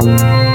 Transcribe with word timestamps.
Und 0.00 0.45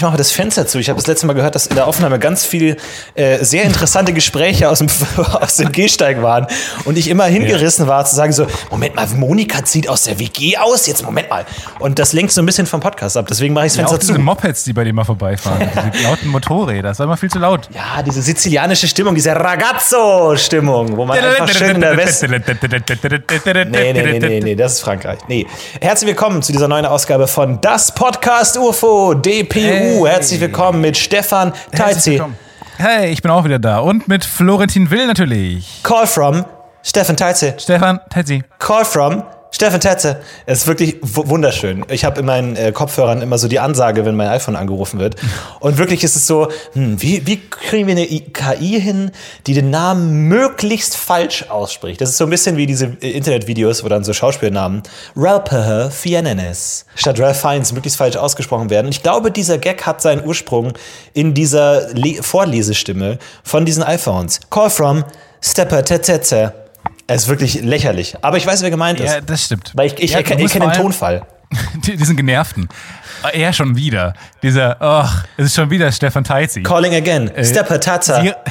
ich 0.00 0.04
mache 0.04 0.16
das 0.16 0.32
Fenster 0.32 0.66
zu. 0.66 0.78
Ich 0.78 0.88
habe 0.88 0.96
das 0.96 1.06
letzte 1.06 1.26
Mal 1.26 1.34
gehört, 1.34 1.54
dass 1.54 1.66
in 1.66 1.74
der 1.74 1.86
Aufnahme 1.86 2.18
ganz 2.18 2.46
viel 2.46 2.78
äh, 3.16 3.44
sehr 3.44 3.64
interessante 3.64 4.14
Gespräche 4.14 4.70
aus 4.70 4.78
dem, 4.78 4.88
aus 5.16 5.56
dem 5.56 5.72
Gehsteig 5.72 6.22
waren. 6.22 6.46
Und 6.86 6.96
ich 6.96 7.08
immer 7.08 7.24
hingerissen 7.24 7.86
war 7.86 8.06
zu 8.06 8.16
sagen 8.16 8.32
so, 8.32 8.46
Moment 8.70 8.94
mal, 8.94 9.06
Monika 9.08 9.62
zieht 9.62 9.90
aus 9.90 10.04
der 10.04 10.18
WG 10.18 10.56
aus. 10.56 10.86
Jetzt 10.86 11.04
Moment 11.04 11.28
mal. 11.28 11.44
Und 11.80 11.98
das 11.98 12.14
lenkt 12.14 12.32
so 12.32 12.40
ein 12.40 12.46
bisschen 12.46 12.66
vom 12.66 12.80
Podcast 12.80 13.18
ab. 13.18 13.26
Deswegen 13.28 13.52
mache 13.52 13.66
ich 13.66 13.72
das 13.72 13.80
Ja, 13.80 13.84
auch 13.84 13.90
Fenster 13.90 14.06
diese 14.06 14.14
zu. 14.14 14.24
Mopeds, 14.24 14.64
die 14.64 14.72
bei 14.72 14.84
dir 14.84 14.94
mal 14.94 15.04
vorbeifahren. 15.04 15.68
diese 15.92 16.04
lauten 16.04 16.28
Motorräder. 16.28 16.88
Das 16.88 16.98
war 16.98 17.04
immer 17.04 17.18
viel 17.18 17.30
zu 17.30 17.38
laut. 17.38 17.68
Ja, 17.74 18.02
diese 18.02 18.22
sizilianische 18.22 18.88
Stimmung, 18.88 19.14
diese 19.14 19.36
Ragazzo-Stimmung, 19.36 20.96
wo 20.96 21.04
man 21.04 21.18
einfach 21.18 21.50
schön 21.50 21.74
in 21.74 21.80
der 21.82 21.96
West... 21.98 22.26
Nee, 23.70 23.92
nee, 23.92 23.92
nee, 23.92 24.18
nee, 24.18 24.40
nee, 24.40 24.54
das 24.54 24.74
ist 24.74 24.80
Frankreich. 24.80 25.18
Nee. 25.28 25.46
Herzlich 25.80 26.08
willkommen 26.08 26.42
zu 26.42 26.52
dieser 26.52 26.68
neuen 26.68 26.86
Ausgabe 26.86 27.26
von 27.26 27.60
Das 27.60 27.92
Podcast 27.92 28.56
UFO 28.56 29.14
DPU. 29.14 29.60
Hey. 29.60 29.89
Herzlich 29.90 30.40
willkommen 30.40 30.80
mit 30.80 30.96
Stefan 30.96 31.52
willkommen. 31.72 32.36
Hey, 32.76 33.10
ich 33.10 33.22
bin 33.22 33.30
auch 33.30 33.44
wieder 33.44 33.58
da. 33.58 33.80
Und 33.80 34.08
mit 34.08 34.24
Florentin 34.24 34.90
Will 34.90 35.06
natürlich. 35.06 35.80
Call 35.82 36.06
from 36.06 36.44
Stefan 36.82 37.16
Teizi. 37.16 37.54
Stefan, 37.58 38.00
Tetzi. 38.08 38.42
Call 38.58 38.84
from 38.84 39.24
Stefan 39.52 39.80
Tetze. 39.80 40.20
Es 40.46 40.60
ist 40.60 40.66
wirklich 40.68 40.96
wunderschön. 41.02 41.84
Ich 41.88 42.04
habe 42.04 42.20
in 42.20 42.26
meinen 42.26 42.56
äh, 42.56 42.70
Kopfhörern 42.72 43.20
immer 43.20 43.36
so 43.36 43.48
die 43.48 43.58
Ansage, 43.58 44.04
wenn 44.04 44.14
mein 44.14 44.28
iPhone 44.28 44.54
angerufen 44.54 45.00
wird. 45.00 45.16
Und 45.60 45.76
wirklich 45.76 46.04
ist 46.04 46.14
es 46.14 46.26
so, 46.26 46.48
hm, 46.72 47.02
wie, 47.02 47.26
wie 47.26 47.40
kriegen 47.48 47.86
wir 47.88 47.96
eine 47.96 48.06
KI 48.06 48.80
hin, 48.80 49.10
die 49.46 49.54
den 49.54 49.70
Namen 49.70 50.28
möglichst 50.28 50.96
falsch 50.96 51.46
ausspricht? 51.50 52.00
Das 52.00 52.10
ist 52.10 52.18
so 52.18 52.24
ein 52.24 52.30
bisschen 52.30 52.56
wie 52.56 52.66
diese 52.66 52.96
äh, 53.00 53.10
Internetvideos, 53.10 53.82
wo 53.82 53.88
dann 53.88 54.04
so 54.04 54.12
Schauspielnamen 54.12 54.82
Ralph 55.16 55.94
Fiennes 55.94 56.86
statt 56.94 57.18
Ralph 57.18 57.40
Fiennes 57.40 57.72
möglichst 57.72 57.98
falsch 57.98 58.16
ausgesprochen 58.16 58.70
werden. 58.70 58.86
Und 58.86 58.92
ich 58.92 59.02
glaube, 59.02 59.30
dieser 59.32 59.58
Gag 59.58 59.84
hat 59.84 60.00
seinen 60.00 60.24
Ursprung 60.24 60.74
in 61.12 61.34
dieser 61.34 61.92
Le 61.94 62.22
Vorlesestimme 62.22 63.18
von 63.42 63.64
diesen 63.64 63.82
iPhones. 63.82 64.40
Call 64.48 64.70
from 64.70 65.04
Stepper 65.40 65.84
Tetze. 65.84 66.59
Es 67.12 67.22
ist 67.22 67.28
wirklich 67.28 67.62
lächerlich. 67.62 68.16
Aber 68.22 68.36
ich 68.36 68.46
weiß, 68.46 68.62
wer 68.62 68.70
gemeint 68.70 69.00
ist. 69.00 69.12
Ja, 69.12 69.20
das 69.20 69.44
stimmt. 69.44 69.72
Weil 69.74 69.88
ich, 69.88 69.98
ich 69.98 70.12
Ja, 70.12 70.18
erkenne 70.18 70.36
du 70.36 70.42
musst 70.44 70.54
erkenne 70.54 70.72
den 70.72 70.80
Tonfall. 70.80 71.22
Die, 71.84 71.96
diesen 71.96 72.16
Genervten. 72.16 72.68
Er 73.32 73.52
schon 73.52 73.74
wieder. 73.76 74.14
Dieser, 74.42 74.80
ach, 74.80 75.24
es 75.36 75.46
ist 75.46 75.54
schon 75.56 75.68
wieder 75.70 75.90
Stefan 75.90 76.22
Teizi. 76.22 76.62
Calling 76.62 76.94
again. 76.94 77.28
Stepper 77.42 77.80
Tata. 77.80 78.22
Siri, 78.22 78.28
Sie- 78.28 78.50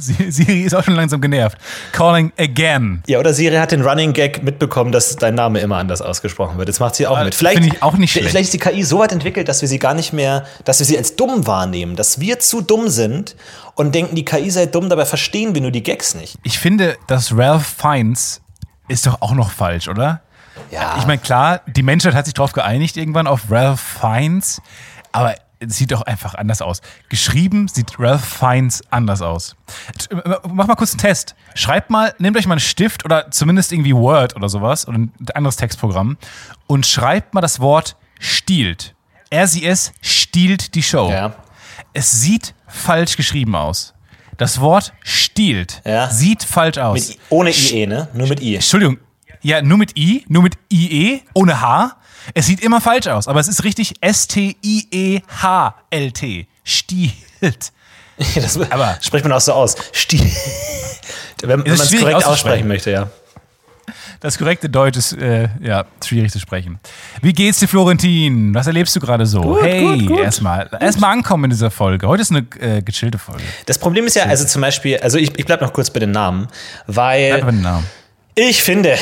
Siri 0.00 0.62
ist 0.62 0.74
auch 0.74 0.82
schon 0.84 0.94
langsam 0.94 1.20
genervt. 1.20 1.58
Calling 1.92 2.32
again. 2.38 3.02
Ja, 3.06 3.18
oder 3.18 3.32
Siri 3.34 3.56
hat 3.56 3.72
den 3.72 3.82
Running 3.82 4.12
Gag 4.12 4.42
mitbekommen, 4.42 4.92
dass 4.92 5.16
dein 5.16 5.34
Name 5.34 5.60
immer 5.60 5.76
anders 5.76 6.02
ausgesprochen 6.02 6.58
wird. 6.58 6.68
Jetzt 6.68 6.80
macht 6.80 6.94
sie 6.94 7.06
auch 7.06 7.16
Ah, 7.18 7.24
mit. 7.24 7.34
Vielleicht, 7.34 7.64
ich 7.64 7.82
auch 7.82 7.96
nicht 7.96 8.12
schlecht. 8.12 8.28
vielleicht 8.30 8.52
ist 8.54 8.54
die 8.54 8.58
KI 8.70 8.82
so 8.82 8.98
weit 8.98 9.12
entwickelt, 9.12 9.48
dass 9.48 9.60
wir 9.60 9.68
sie 9.68 9.78
gar 9.78 9.94
nicht 9.94 10.12
mehr, 10.12 10.44
dass 10.64 10.78
wir 10.78 10.86
sie 10.86 10.96
als 10.98 11.16
dumm 11.16 11.46
wahrnehmen, 11.46 11.96
dass 11.96 12.20
wir 12.20 12.38
zu 12.38 12.60
dumm 12.60 12.88
sind 12.88 13.36
und 13.74 13.94
denken, 13.94 14.14
die 14.16 14.24
KI 14.24 14.50
sei 14.50 14.66
dumm, 14.66 14.88
dabei 14.88 15.04
verstehen 15.04 15.54
wir 15.54 15.62
nur 15.62 15.70
die 15.70 15.82
Gags 15.82 16.14
nicht. 16.14 16.36
Ich 16.42 16.58
finde, 16.58 16.96
dass 17.06 17.36
Ralph 17.36 17.66
Fiennes 17.78 18.40
ist 18.88 19.06
doch 19.06 19.20
auch 19.22 19.32
noch 19.34 19.50
falsch, 19.50 19.88
oder? 19.88 20.20
Ja. 20.70 20.96
Ich 20.98 21.06
meine, 21.06 21.18
klar, 21.20 21.60
die 21.66 21.82
Menschheit 21.82 22.14
hat 22.14 22.24
sich 22.26 22.34
darauf 22.34 22.52
geeinigt 22.52 22.96
irgendwann 22.96 23.26
auf 23.26 23.42
Ralph 23.50 23.80
Fiennes, 23.80 24.60
aber 25.12 25.34
sieht 25.66 25.92
doch 25.92 26.02
einfach 26.02 26.34
anders 26.34 26.62
aus. 26.62 26.80
Geschrieben 27.08 27.68
sieht 27.68 27.98
Ralph 27.98 28.24
Fiennes 28.24 28.82
anders 28.90 29.20
aus. 29.22 29.56
Mach 30.48 30.66
mal 30.66 30.74
kurz 30.74 30.92
einen 30.92 30.98
Test. 31.00 31.34
Schreibt 31.54 31.90
mal, 31.90 32.14
nehmt 32.18 32.36
euch 32.36 32.46
mal 32.46 32.54
einen 32.54 32.60
Stift 32.60 33.04
oder 33.04 33.30
zumindest 33.30 33.72
irgendwie 33.72 33.94
Word 33.94 34.36
oder 34.36 34.48
sowas 34.48 34.88
oder 34.88 34.98
ein 34.98 35.12
anderes 35.34 35.56
Textprogramm 35.56 36.16
und 36.66 36.86
schreibt 36.86 37.34
mal 37.34 37.40
das 37.40 37.60
Wort 37.60 37.96
stiehlt. 38.18 38.94
Es 39.30 39.92
stiehlt 40.00 40.74
die 40.74 40.82
Show. 40.82 41.10
Ja. 41.10 41.34
Es 41.92 42.10
sieht 42.20 42.54
falsch 42.66 43.16
geschrieben 43.16 43.54
aus. 43.54 43.94
Das 44.36 44.60
Wort 44.60 44.92
stiehlt 45.02 45.82
Ja. 45.84 46.08
sieht 46.10 46.42
falsch 46.42 46.78
aus. 46.78 47.08
Mit 47.10 47.18
ohne 47.28 47.50
IE, 47.50 47.86
ne? 47.86 48.08
Nur 48.14 48.28
mit 48.28 48.40
I. 48.40 48.54
Entschuldigung. 48.56 48.98
Ja, 49.42 49.62
nur 49.62 49.78
mit 49.78 49.96
I, 49.96 50.24
nur 50.28 50.42
mit 50.42 50.58
IE, 50.70 51.22
ohne 51.34 51.60
H. 51.60 51.96
Es 52.34 52.46
sieht 52.46 52.60
immer 52.60 52.80
falsch 52.80 53.06
aus, 53.06 53.28
aber 53.28 53.40
es 53.40 53.48
ist 53.48 53.64
richtig 53.64 53.94
S-T-I-E-H-L-T. 55.30 56.46
Stiehlt. 56.64 57.14
Das 58.34 58.58
Aber- 58.70 58.98
spricht 59.00 59.24
man 59.24 59.32
auch 59.32 59.40
so 59.40 59.54
aus. 59.54 59.74
Stiel. 59.92 60.20
wenn 61.42 61.64
wenn 61.64 61.76
man 61.76 61.86
es 61.86 61.90
korrekt 61.98 62.26
aussprechen 62.26 62.68
möchte, 62.68 62.90
ja. 62.90 63.08
Das 64.20 64.36
korrekte 64.36 64.68
Deutsch 64.68 64.98
ist 64.98 65.14
äh, 65.14 65.48
ja 65.62 65.86
schwierig 66.04 66.30
zu 66.30 66.38
sprechen. 66.38 66.78
Wie 67.22 67.32
geht's 67.32 67.60
dir, 67.60 67.66
Florentin? 67.68 68.54
Was 68.54 68.66
erlebst 68.66 68.94
du 68.94 69.00
gerade 69.00 69.24
so? 69.24 69.62
hey, 69.62 70.06
erstmal 70.20 70.68
erstmal 70.78 71.12
ankommen 71.12 71.44
in 71.44 71.50
dieser 71.50 71.70
Folge. 71.70 72.06
Heute 72.06 72.20
ist 72.20 72.30
eine 72.30 72.46
äh, 72.60 72.82
gechillte 72.82 73.16
Folge. 73.18 73.42
Das 73.64 73.78
Problem 73.78 74.04
ist 74.06 74.16
ja, 74.16 74.24
also 74.24 74.44
zum 74.44 74.60
Beispiel, 74.60 74.98
also 74.98 75.16
ich, 75.16 75.38
ich 75.38 75.46
bleibe 75.46 75.64
noch 75.64 75.72
kurz 75.72 75.88
bei 75.88 76.00
den 76.00 76.10
Namen, 76.10 76.48
Bleib 76.86 76.96
weil 76.96 77.40
bei 77.42 77.50
den 77.52 77.62
Namen. 77.62 77.86
ich 78.34 78.62
finde, 78.62 78.98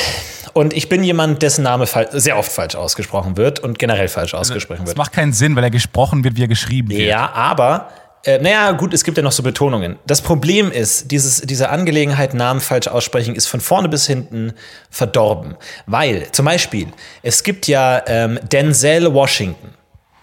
und 0.53 0.73
ich 0.73 0.89
bin 0.89 1.03
jemand, 1.03 1.41
dessen 1.41 1.63
Name 1.63 1.85
sehr 2.11 2.37
oft 2.37 2.51
falsch 2.51 2.75
ausgesprochen 2.75 3.37
wird 3.37 3.59
und 3.59 3.79
generell 3.79 4.07
falsch 4.07 4.33
ausgesprochen 4.33 4.81
Das 4.81 4.87
wird. 4.89 4.97
macht 4.97 5.13
keinen 5.13 5.33
Sinn, 5.33 5.55
weil 5.55 5.63
er 5.63 5.69
gesprochen 5.71 6.23
wird, 6.23 6.35
wie 6.35 6.43
er 6.43 6.47
geschrieben 6.47 6.89
wird. 6.89 7.01
Ja, 7.01 7.31
aber, 7.33 7.89
äh, 8.25 8.37
naja, 8.39 8.71
gut, 8.71 8.93
es 8.93 9.03
gibt 9.03 9.17
ja 9.17 9.23
noch 9.23 9.31
so 9.31 9.43
Betonungen. 9.43 9.97
Das 10.05 10.21
Problem 10.21 10.71
ist, 10.71 11.11
dieses, 11.11 11.41
diese 11.41 11.69
Angelegenheit, 11.69 12.33
Namen 12.33 12.59
falsch 12.61 12.87
aussprechen, 12.87 13.35
ist 13.35 13.47
von 13.47 13.59
vorne 13.61 13.89
bis 13.89 14.07
hinten 14.07 14.53
verdorben. 14.89 15.55
Weil, 15.85 16.31
zum 16.31 16.45
Beispiel, 16.45 16.87
es 17.23 17.43
gibt 17.43 17.67
ja 17.67 18.01
ähm, 18.07 18.39
Denzel 18.51 19.13
Washington. 19.13 19.73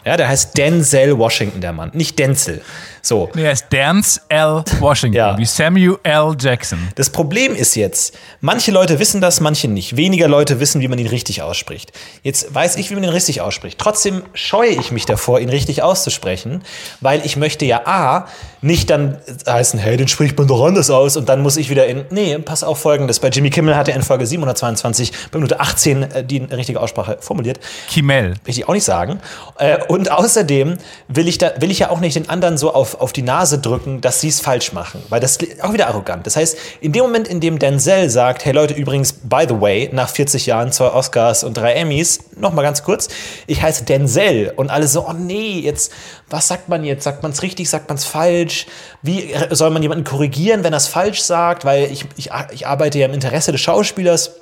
Ja, 0.04 0.16
der 0.16 0.28
heißt 0.28 0.56
Denzel 0.56 1.18
Washington, 1.18 1.60
der 1.60 1.72
Mann, 1.72 1.90
nicht 1.92 2.16
Denzel. 2.18 2.62
So. 3.06 3.30
Nee, 3.34 3.44
er 3.44 3.52
ist 3.52 3.66
Dance 3.70 4.20
L. 4.28 4.64
Washington, 4.80 5.16
Ja. 5.16 5.38
wie 5.38 5.44
Samuel 5.44 5.96
L. 6.02 6.34
Jackson. 6.40 6.88
Das 6.96 7.08
Problem 7.08 7.54
ist 7.54 7.76
jetzt, 7.76 8.16
manche 8.40 8.72
Leute 8.72 8.98
wissen 8.98 9.20
das, 9.20 9.38
manche 9.38 9.68
nicht. 9.68 9.96
Weniger 9.96 10.26
Leute 10.26 10.58
wissen, 10.58 10.80
wie 10.80 10.88
man 10.88 10.98
ihn 10.98 11.06
richtig 11.06 11.40
ausspricht. 11.40 11.92
Jetzt 12.24 12.52
weiß 12.52 12.74
ich, 12.76 12.90
wie 12.90 12.94
man 12.94 13.04
ihn 13.04 13.10
richtig 13.10 13.40
ausspricht. 13.40 13.78
Trotzdem 13.78 14.22
scheue 14.34 14.70
ich 14.70 14.90
mich 14.90 15.06
davor, 15.06 15.38
ihn 15.38 15.50
richtig 15.50 15.84
auszusprechen, 15.84 16.64
weil 17.00 17.24
ich 17.24 17.36
möchte 17.36 17.64
ja 17.64 17.86
A, 17.86 18.26
nicht 18.60 18.90
dann 18.90 19.18
heißen, 19.46 19.78
hey, 19.78 19.96
den 19.96 20.08
spricht 20.08 20.36
man 20.36 20.48
doch 20.48 20.64
anders 20.66 20.90
aus 20.90 21.16
und 21.16 21.28
dann 21.28 21.42
muss 21.42 21.56
ich 21.56 21.70
wieder 21.70 21.86
in, 21.86 22.06
nee, 22.10 22.36
pass 22.38 22.64
auf 22.64 22.80
folgendes. 22.80 23.20
Bei 23.20 23.28
Jimmy 23.28 23.50
Kimmel 23.50 23.76
hat 23.76 23.86
er 23.86 23.94
in 23.94 24.02
Folge 24.02 24.26
722 24.26 25.12
bei 25.30 25.38
Minute 25.38 25.60
18 25.60 26.02
äh, 26.02 26.24
die 26.24 26.38
richtige 26.38 26.80
Aussprache 26.80 27.18
formuliert. 27.20 27.60
Kimmel. 27.88 28.34
Will 28.44 28.54
ich 28.58 28.66
auch 28.68 28.74
nicht 28.74 28.82
sagen. 28.84 29.20
Äh, 29.58 29.78
und 29.86 30.10
außerdem 30.10 30.78
will 31.06 31.28
ich, 31.28 31.38
da, 31.38 31.52
will 31.60 31.70
ich 31.70 31.78
ja 31.78 31.90
auch 31.90 32.00
nicht 32.00 32.16
den 32.16 32.28
anderen 32.28 32.58
so 32.58 32.74
auf, 32.74 32.95
auf 32.98 33.12
die 33.12 33.22
Nase 33.22 33.58
drücken, 33.58 34.00
dass 34.00 34.20
sie 34.20 34.28
es 34.28 34.40
falsch 34.40 34.72
machen. 34.72 35.02
Weil 35.08 35.20
das 35.20 35.36
ist 35.36 35.62
auch 35.62 35.72
wieder 35.72 35.88
arrogant. 35.88 36.26
Das 36.26 36.36
heißt, 36.36 36.56
in 36.80 36.92
dem 36.92 37.02
Moment, 37.02 37.28
in 37.28 37.40
dem 37.40 37.58
Denzel 37.58 38.10
sagt, 38.10 38.44
hey 38.44 38.52
Leute, 38.52 38.74
übrigens, 38.74 39.12
by 39.12 39.44
the 39.48 39.60
way, 39.60 39.88
nach 39.92 40.08
40 40.08 40.46
Jahren 40.46 40.72
zwei 40.72 40.88
Oscars 40.88 41.44
und 41.44 41.56
drei 41.56 41.74
Emmys, 41.74 42.20
noch 42.36 42.52
mal 42.52 42.62
ganz 42.62 42.82
kurz, 42.82 43.08
ich 43.46 43.62
heiße 43.62 43.84
Denzel. 43.84 44.52
Und 44.56 44.70
alle 44.70 44.88
so, 44.88 45.06
oh 45.06 45.12
nee, 45.12 45.60
jetzt, 45.60 45.92
was 46.28 46.48
sagt 46.48 46.68
man 46.68 46.84
jetzt? 46.84 47.04
Sagt 47.04 47.22
man 47.22 47.32
es 47.32 47.42
richtig, 47.42 47.68
sagt 47.68 47.88
man 47.88 47.96
es 47.96 48.04
falsch? 48.04 48.66
Wie 49.02 49.32
äh, 49.32 49.54
soll 49.54 49.70
man 49.70 49.82
jemanden 49.82 50.04
korrigieren, 50.04 50.64
wenn 50.64 50.72
er 50.72 50.78
es 50.78 50.88
falsch 50.88 51.20
sagt? 51.22 51.64
Weil 51.64 51.90
ich, 51.90 52.04
ich, 52.16 52.30
ich 52.52 52.66
arbeite 52.66 52.98
ja 52.98 53.06
im 53.06 53.14
Interesse 53.14 53.52
des 53.52 53.60
Schauspielers. 53.60 54.32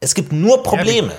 Es 0.00 0.14
gibt 0.14 0.32
nur 0.32 0.62
Probleme. 0.62 1.12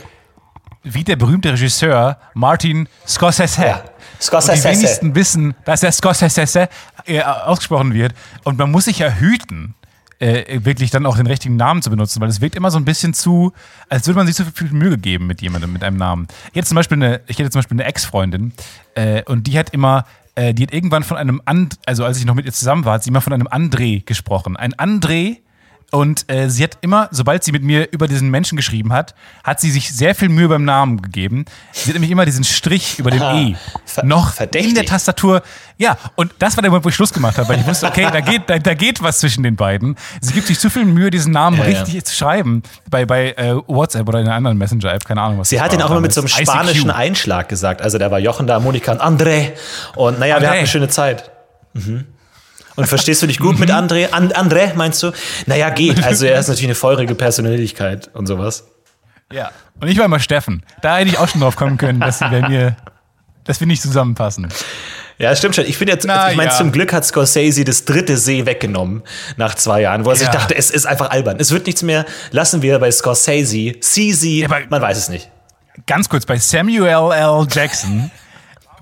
Wie 0.84 1.06
der 1.06 1.16
berühmte 1.16 1.54
Regisseur 1.54 2.18
Martin 2.34 2.90
Scorsese. 3.08 3.62
Ja. 3.62 3.84
Und 4.14 4.22
die 4.22 4.26
Scorsese. 4.26 4.70
wenigsten 4.70 5.16
wissen, 5.16 5.56
dass 5.66 5.84
er 5.84 5.92
Scorsese 5.92 6.70
äh, 7.06 7.22
ausgesprochen 7.22 7.94
wird. 7.94 8.14
Und 8.44 8.58
man 8.58 8.72
muss 8.72 8.86
sich 8.86 9.00
ja 9.00 9.10
hüten, 9.10 9.76
äh, 10.24 10.64
wirklich 10.64 10.90
dann 10.90 11.06
auch 11.06 11.18
den 11.18 11.28
richtigen 11.28 11.58
Namen 11.58 11.82
zu 11.82 11.90
benutzen, 11.90 12.22
weil 12.22 12.30
es 12.30 12.40
wirkt 12.40 12.56
immer 12.56 12.72
so 12.72 12.78
ein 12.78 12.86
bisschen 12.86 13.14
zu, 13.14 13.52
als 13.90 14.08
würde 14.08 14.18
man 14.18 14.28
sich 14.28 14.36
zu 14.36 14.46
viel 14.46 14.72
Mühe 14.72 14.92
gegeben 14.92 15.28
mit 15.28 15.42
jemandem, 15.42 15.74
mit 15.74 15.84
einem 15.84 15.98
Namen. 15.98 16.28
Ich 16.52 16.58
hätte 16.58 16.68
zum 16.68 16.76
Beispiel 16.76 16.96
eine, 16.96 17.22
eine 17.28 17.84
Ex-Freundin 17.84 18.54
äh, 18.96 19.24
und 19.24 19.48
die 19.48 19.60
hat 19.60 19.72
immer, 19.72 20.06
äh, 20.36 20.54
die 20.54 20.64
hat 20.64 20.74
irgendwann 20.74 21.04
von 21.04 21.18
einem 21.18 21.42
And, 21.46 21.78
also 21.86 22.06
als 22.06 22.18
ich 22.18 22.26
noch 22.26 22.36
mit 22.36 22.46
ihr 22.46 22.54
zusammen 22.54 22.86
war, 22.86 22.94
hat 22.94 23.04
sie 23.04 23.10
immer 23.10 23.22
von 23.22 23.34
einem 23.34 23.48
André 23.48 24.06
gesprochen. 24.06 24.56
Ein 24.56 24.74
André 24.76 25.40
und 25.94 26.26
äh, 26.30 26.50
sie 26.50 26.64
hat 26.64 26.78
immer, 26.82 27.08
sobald 27.12 27.44
sie 27.44 27.52
mit 27.52 27.62
mir 27.64 27.92
über 27.92 28.08
diesen 28.08 28.30
Menschen 28.30 28.56
geschrieben 28.56 28.92
hat, 28.92 29.14
hat 29.44 29.62
sie 29.62 29.70
sich 29.70 29.94
sehr 29.96 30.16
viel 30.16 30.28
Mühe 30.30 30.48
beim 30.50 30.66
Namen 30.66 31.02
gegeben. 31.02 31.46
Sie 31.72 31.88
hat 31.90 31.94
nämlich 31.94 32.10
immer 32.10 32.26
diesen 32.26 32.44
Strich 32.44 32.98
über 32.98 33.12
dem 33.12 33.22
Ah, 33.22 33.36
E 33.40 33.56
ver- 33.86 34.04
noch 34.04 34.34
verdächtig. 34.34 34.70
in 34.70 34.76
der 34.76 34.86
Tastatur. 34.86 35.44
Ja, 35.78 35.98
und 36.16 36.34
das 36.40 36.58
war 36.58 36.62
der 36.64 36.72
Moment, 36.72 36.86
wo 36.86 36.90
ich 36.90 36.96
Schluss 36.96 37.14
gemacht 37.14 37.38
habe, 37.38 37.48
weil 37.50 37.60
ich 37.60 37.68
wusste, 37.68 37.86
okay, 37.88 38.08
da 38.12 38.22
geht, 38.22 38.50
da, 38.50 38.58
da 38.58 38.74
geht 38.74 39.04
was 39.04 39.20
zwischen 39.20 39.44
den 39.44 39.56
beiden. 39.56 39.96
Sie 40.20 40.34
gibt 40.34 40.48
sich 40.48 40.60
zu 40.60 40.70
viel 40.72 40.86
Mühe, 40.86 41.12
diesen 41.12 41.32
Namen 41.32 41.58
Ja, 41.60 41.66
ja. 41.68 41.82
richtig 41.84 42.04
zu 42.06 42.16
schreiben. 42.16 42.64
Bei, 42.90 43.06
bei 43.06 43.32
äh, 43.34 43.56
WhatsApp 43.68 44.08
oder 44.10 44.20
in 44.20 44.26
einer 44.26 44.36
anderen 44.36 44.58
Messenger-App, 44.58 45.06
keine 45.06 45.22
Ahnung 45.22 45.40
was. 45.40 45.50
Sie 45.50 45.62
hat 45.62 45.74
ihn 45.74 45.82
auch 45.84 45.92
immer 45.92 46.02
mit 46.02 46.12
so 46.14 46.22
einem 46.22 46.28
spanischen 46.28 46.90
ICQ. 46.90 46.96
Einschlag 46.98 47.50
gesagt. 47.50 47.82
Also 47.84 48.00
da 48.00 48.10
war 48.10 48.18
Jochen 48.20 48.48
da, 48.48 48.60
Monika 48.60 48.92
und 48.94 49.02
André. 49.02 49.52
Und 49.96 50.18
naja, 50.20 50.36
wir 50.36 50.42
André. 50.42 50.48
hatten 50.50 50.58
eine 50.60 50.68
schöne 50.68 50.90
Zeit. 50.90 51.30
Mhm. 51.74 52.06
Und 52.76 52.88
verstehst 52.88 53.22
du 53.22 53.28
dich 53.28 53.40
gut 53.40 53.60
mit 53.60 53.70
André? 53.72 54.10
An 54.12 54.32
André, 54.32 54.74
meinst 54.76 55.02
du? 55.04 55.12
Naja, 55.46 55.70
geht. 55.70 56.04
Also 56.04 56.26
er 56.26 56.40
ist 56.40 56.48
natürlich 56.48 56.66
eine 56.68 56.76
feurige 56.76 57.16
Persönlichkeit 57.16 58.10
und 58.14 58.26
sowas. 58.28 58.66
Ja. 59.32 59.52
Und 59.80 59.88
ich 59.88 59.98
war 59.98 60.06
immer 60.06 60.20
Steffen. 60.20 60.64
Da 60.82 60.98
hätte 60.98 61.10
ich 61.10 61.18
auch 61.20 61.28
schon 61.28 61.42
drauf 61.42 61.56
kommen 61.56 61.78
können, 61.78 62.00
dass 62.00 62.20
sie 62.20 62.26
bei 62.30 62.48
mir, 62.48 62.76
dass 63.44 63.60
wir 63.60 63.68
nicht 63.68 63.82
zusammenpassen. 63.82 64.48
Ja, 65.20 65.36
stimmt 65.36 65.56
schon. 65.56 65.66
Ich 65.66 65.78
finde 65.78 65.94
jetzt, 65.94 66.06
Na 66.08 66.32
ich 66.32 66.38
meine, 66.38 66.50
ja. 66.50 66.58
zum 66.58 66.72
Glück 66.72 66.92
hat 66.92 67.06
Scorsese 67.06 67.64
das 67.64 67.86
dritte 67.86 68.18
See 68.18 68.46
weggenommen 68.48 69.04
nach 69.38 69.54
zwei 69.56 69.82
Jahren, 69.82 70.06
wo 70.06 70.10
er 70.10 70.16
sich 70.16 70.28
Ja. 70.28 70.34
dachte, 70.34 70.56
es 70.56 70.72
ist 70.72 70.86
einfach 70.88 71.12
albern. 71.12 71.38
Es 71.40 71.52
wird 71.52 71.66
nichts 71.68 71.84
mehr. 71.84 72.06
Lassen 72.32 72.62
wir 72.64 72.80
bei 72.80 72.92
Scorsese, 72.92 73.80
CZ, 73.80 74.46
aber- 74.46 74.62
man 74.70 74.82
weiß 74.82 74.98
es 74.98 75.10
nicht. 75.10 75.30
Ganz 75.86 76.10
kurz, 76.10 76.26
bei 76.26 76.38
Samuel 76.38 77.12
L. 77.12 77.48
Jackson, 77.52 78.10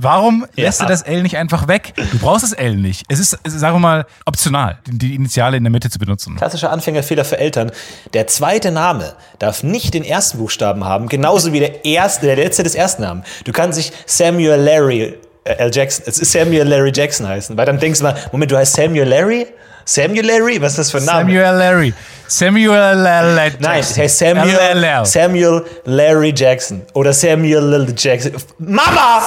warum 0.01 0.45
lässt 0.55 0.79
Ja. 0.79 0.85
du 0.85 0.91
das 0.91 1.01
L 1.03 1.21
nicht 1.23 1.37
einfach 1.37 1.67
weg? 1.67 1.93
Du 2.11 2.19
brauchst 2.19 2.43
das 2.43 2.53
L 2.53 2.75
nicht. 2.75 3.03
Es 3.09 3.19
ist, 3.19 3.37
sagen 3.45 3.75
wir 3.75 3.79
mal, 3.79 4.05
optional, 4.25 4.77
die, 4.87 5.15
Initiale 5.15 5.57
in 5.57 5.63
der 5.63 5.71
Mitte 5.71 5.89
zu 5.89 5.99
benutzen. 5.99 6.35
Klassischer 6.35 6.71
Anfängerfehler 6.71 7.25
für 7.25 7.37
Eltern. 7.37 7.71
Der 8.13 8.27
zweite 8.27 8.71
Name 8.71 9.13
darf 9.39 9.63
nicht 9.63 9.93
den 9.93 10.03
ersten 10.03 10.37
Buchstaben 10.37 10.85
haben, 10.85 11.07
genauso 11.09 11.53
wie 11.53 11.59
der 11.59 11.85
erste, 11.85 12.25
der 12.25 12.35
letzte 12.35 12.63
des 12.63 12.75
ersten 12.75 13.01
Namen. 13.03 13.23
Du 13.45 13.51
kannst 13.51 13.77
dich 13.77 13.91
Samuel 14.05 14.59
Larry 14.59 15.17
äh, 15.43 15.53
L. 15.53 15.71
Jackson, 15.73 16.05
es 16.07 16.19
ist 16.19 16.31
Samuel 16.31 16.67
Larry 16.67 16.91
Jackson 16.93 17.27
heißen, 17.27 17.57
weil 17.57 17.65
dann 17.65 17.79
denkst 17.79 17.99
du 17.99 18.05
mal, 18.05 18.15
Moment, 18.31 18.51
du 18.51 18.57
heißt 18.57 18.73
Samuel 18.73 19.07
Larry? 19.07 19.47
Samuel 19.85 20.25
Larry? 20.25 20.61
Was 20.61 20.73
ist 20.73 20.77
das 20.77 20.91
für 20.91 20.97
ein 20.99 21.05
Name? 21.05 21.21
Samuel 21.21 21.57
Larry. 21.57 21.93
Samuel 22.27 22.71
L. 22.71 23.35
Jackson. 23.35 23.61
Nein, 23.61 23.79
es 23.79 23.97
heißt 23.97 24.17
Samuel. 24.19 25.05
Samuel 25.05 25.65
Larry 25.85 26.33
Jackson 26.35 26.81
oder 26.93 27.11
Samuel 27.13 27.63
Lil 27.65 27.93
Jackson. 27.97 28.33
Mama! 28.59 29.21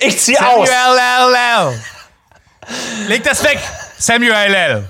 Ich 0.00 0.18
zieh 0.18 0.38
aus! 0.38 0.68
Samuel 0.68 1.34
L. 1.70 3.08
Leg 3.08 3.24
das 3.24 3.42
weg! 3.42 3.58
Samuel 3.98 4.32
L. 4.32 4.88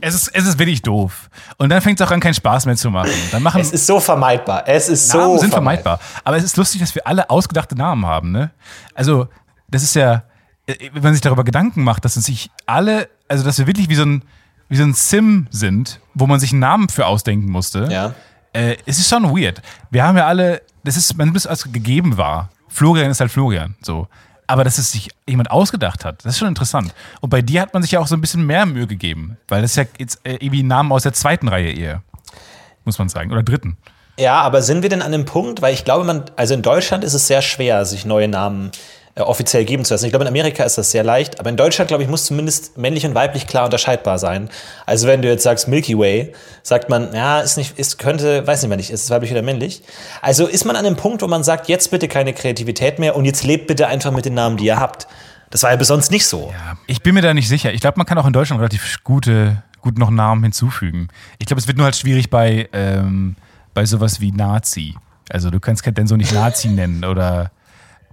Es 0.00 0.14
ist, 0.14 0.28
es 0.28 0.46
ist 0.46 0.58
wirklich 0.58 0.82
doof. 0.82 1.28
Und 1.56 1.70
dann 1.70 1.80
fängt 1.82 2.00
es 2.00 2.06
auch 2.06 2.10
an, 2.12 2.20
keinen 2.20 2.34
Spaß 2.34 2.66
mehr 2.66 2.76
zu 2.76 2.90
machen. 2.90 3.10
Dann 3.32 3.42
machen 3.42 3.60
Es 3.60 3.72
ist 3.72 3.86
so 3.86 3.98
vermeidbar. 3.98 4.62
Es 4.66 4.88
ist 4.88 5.12
Namen 5.12 5.34
so 5.34 5.38
sind 5.38 5.50
vermeidbar. 5.50 5.98
Aber 6.22 6.36
es 6.36 6.44
ist 6.44 6.56
lustig, 6.56 6.80
dass 6.80 6.94
wir 6.94 7.04
alle 7.06 7.28
ausgedachte 7.28 7.74
Namen 7.74 8.06
haben. 8.06 8.30
Ne? 8.30 8.50
Also, 8.94 9.26
das 9.68 9.82
ist 9.82 9.94
ja, 9.94 10.22
äh, 10.66 10.90
wenn 10.92 11.02
man 11.02 11.14
sich 11.14 11.20
darüber 11.20 11.42
Gedanken 11.42 11.82
macht, 11.82 12.04
dass 12.04 12.14
sich 12.14 12.50
alle, 12.66 13.08
also 13.26 13.44
dass 13.44 13.58
wir 13.58 13.66
wirklich 13.66 13.88
wie 13.88 13.96
so 13.96 14.04
ein, 14.04 14.22
wie 14.68 14.76
so 14.76 14.84
ein 14.84 14.94
Sim 14.94 15.48
sind, 15.50 16.00
wo 16.14 16.26
man 16.26 16.38
sich 16.38 16.52
einen 16.52 16.60
Namen 16.60 16.88
für 16.88 17.06
ausdenken 17.06 17.50
musste. 17.50 17.88
Ja. 17.90 18.14
Äh, 18.52 18.76
es 18.86 18.98
ist 18.98 19.08
schon 19.08 19.24
weird. 19.36 19.62
Wir 19.90 20.04
haben 20.04 20.16
ja 20.16 20.26
alle, 20.26 20.62
das 20.84 20.96
ist, 20.96 21.16
man 21.16 21.30
muss 21.30 21.46
als 21.46 21.64
gegeben 21.72 22.16
war. 22.16 22.50
Florian 22.68 23.10
ist 23.10 23.20
halt 23.20 23.32
Florian. 23.32 23.74
So. 23.82 24.06
Aber 24.48 24.64
dass 24.64 24.78
es 24.78 24.90
sich 24.90 25.10
jemand 25.28 25.50
ausgedacht 25.50 26.04
hat, 26.04 26.24
das 26.24 26.32
ist 26.32 26.38
schon 26.38 26.48
interessant. 26.48 26.92
Und 27.20 27.30
bei 27.30 27.42
dir 27.42 27.60
hat 27.60 27.74
man 27.74 27.82
sich 27.82 27.92
ja 27.92 28.00
auch 28.00 28.06
so 28.06 28.16
ein 28.16 28.20
bisschen 28.20 28.44
mehr 28.44 28.66
Mühe 28.66 28.86
gegeben, 28.86 29.36
weil 29.46 29.62
das 29.62 29.72
ist 29.72 29.76
ja 29.76 29.84
jetzt 29.98 30.20
äh, 30.24 30.32
irgendwie 30.40 30.62
Namen 30.62 30.90
aus 30.90 31.04
der 31.04 31.12
zweiten 31.12 31.48
Reihe 31.48 31.70
eher, 31.70 32.02
muss 32.84 32.98
man 32.98 33.08
sagen, 33.08 33.30
oder 33.30 33.42
dritten. 33.42 33.76
Ja, 34.18 34.40
aber 34.40 34.62
sind 34.62 34.82
wir 34.82 34.88
denn 34.88 35.02
an 35.02 35.12
dem 35.12 35.26
Punkt, 35.26 35.62
weil 35.62 35.72
ich 35.72 35.84
glaube, 35.84 36.04
man, 36.04 36.24
also 36.34 36.54
in 36.54 36.62
Deutschland 36.62 37.04
ist 37.04 37.14
es 37.14 37.28
sehr 37.28 37.40
schwer, 37.42 37.84
sich 37.84 38.04
neue 38.04 38.26
Namen 38.26 38.68
äh, 38.68 38.97
offiziell 39.26 39.64
geben 39.64 39.84
zu 39.84 39.94
lassen. 39.94 40.04
Ich 40.04 40.12
glaube, 40.12 40.24
in 40.24 40.28
Amerika 40.28 40.64
ist 40.64 40.78
das 40.78 40.90
sehr 40.90 41.02
leicht, 41.02 41.40
aber 41.40 41.50
in 41.50 41.56
Deutschland, 41.56 41.88
glaube 41.88 42.02
ich, 42.02 42.08
muss 42.08 42.26
zumindest 42.26 42.76
männlich 42.78 43.06
und 43.06 43.14
weiblich 43.14 43.46
klar 43.46 43.64
unterscheidbar 43.64 44.18
sein. 44.18 44.48
Also 44.86 45.06
wenn 45.06 45.22
du 45.22 45.28
jetzt 45.28 45.42
sagst 45.42 45.68
Milky 45.68 45.98
Way, 45.98 46.32
sagt 46.62 46.88
man, 46.88 47.12
ja, 47.14 47.40
ist 47.40 47.56
nicht, 47.56 47.78
ist 47.78 47.98
könnte, 47.98 48.46
weiß 48.46 48.62
nicht 48.62 48.68
mehr 48.68 48.76
nicht, 48.76 48.90
ist 48.90 49.04
es 49.04 49.10
weiblich 49.10 49.30
oder 49.32 49.42
männlich. 49.42 49.82
Also 50.22 50.46
ist 50.46 50.64
man 50.64 50.76
an 50.76 50.84
dem 50.84 50.96
Punkt, 50.96 51.22
wo 51.22 51.26
man 51.26 51.42
sagt, 51.42 51.68
jetzt 51.68 51.90
bitte 51.90 52.08
keine 52.08 52.32
Kreativität 52.32 52.98
mehr 52.98 53.16
und 53.16 53.24
jetzt 53.24 53.44
lebt 53.44 53.66
bitte 53.66 53.86
einfach 53.86 54.10
mit 54.10 54.24
den 54.24 54.34
Namen, 54.34 54.56
die 54.56 54.66
ihr 54.66 54.78
habt. 54.78 55.08
Das 55.50 55.62
war 55.62 55.70
ja 55.70 55.76
bis 55.76 55.88
sonst 55.88 56.10
nicht 56.10 56.26
so. 56.26 56.52
Ich 56.86 57.02
bin 57.02 57.14
mir 57.14 57.22
da 57.22 57.32
nicht 57.32 57.48
sicher. 57.48 57.72
Ich 57.72 57.80
glaube, 57.80 57.98
man 57.98 58.06
kann 58.06 58.18
auch 58.18 58.26
in 58.26 58.32
Deutschland 58.32 58.60
relativ 58.60 59.02
gute, 59.02 59.62
gut 59.80 59.98
noch 59.98 60.10
Namen 60.10 60.42
hinzufügen. 60.42 61.08
Ich 61.38 61.46
glaube, 61.46 61.60
es 61.60 61.66
wird 61.66 61.78
nur 61.78 61.84
halt 61.84 61.96
schwierig 61.96 62.28
bei, 62.28 62.68
ähm, 62.72 63.36
bei 63.72 63.86
sowas 63.86 64.20
wie 64.20 64.30
Nazi. 64.30 64.94
Also 65.30 65.50
du 65.50 65.60
kannst 65.60 65.84
denn 65.86 66.06
so 66.06 66.16
nicht 66.16 66.32
Nazi 66.32 66.68
nennen 66.68 67.04
oder, 67.04 67.50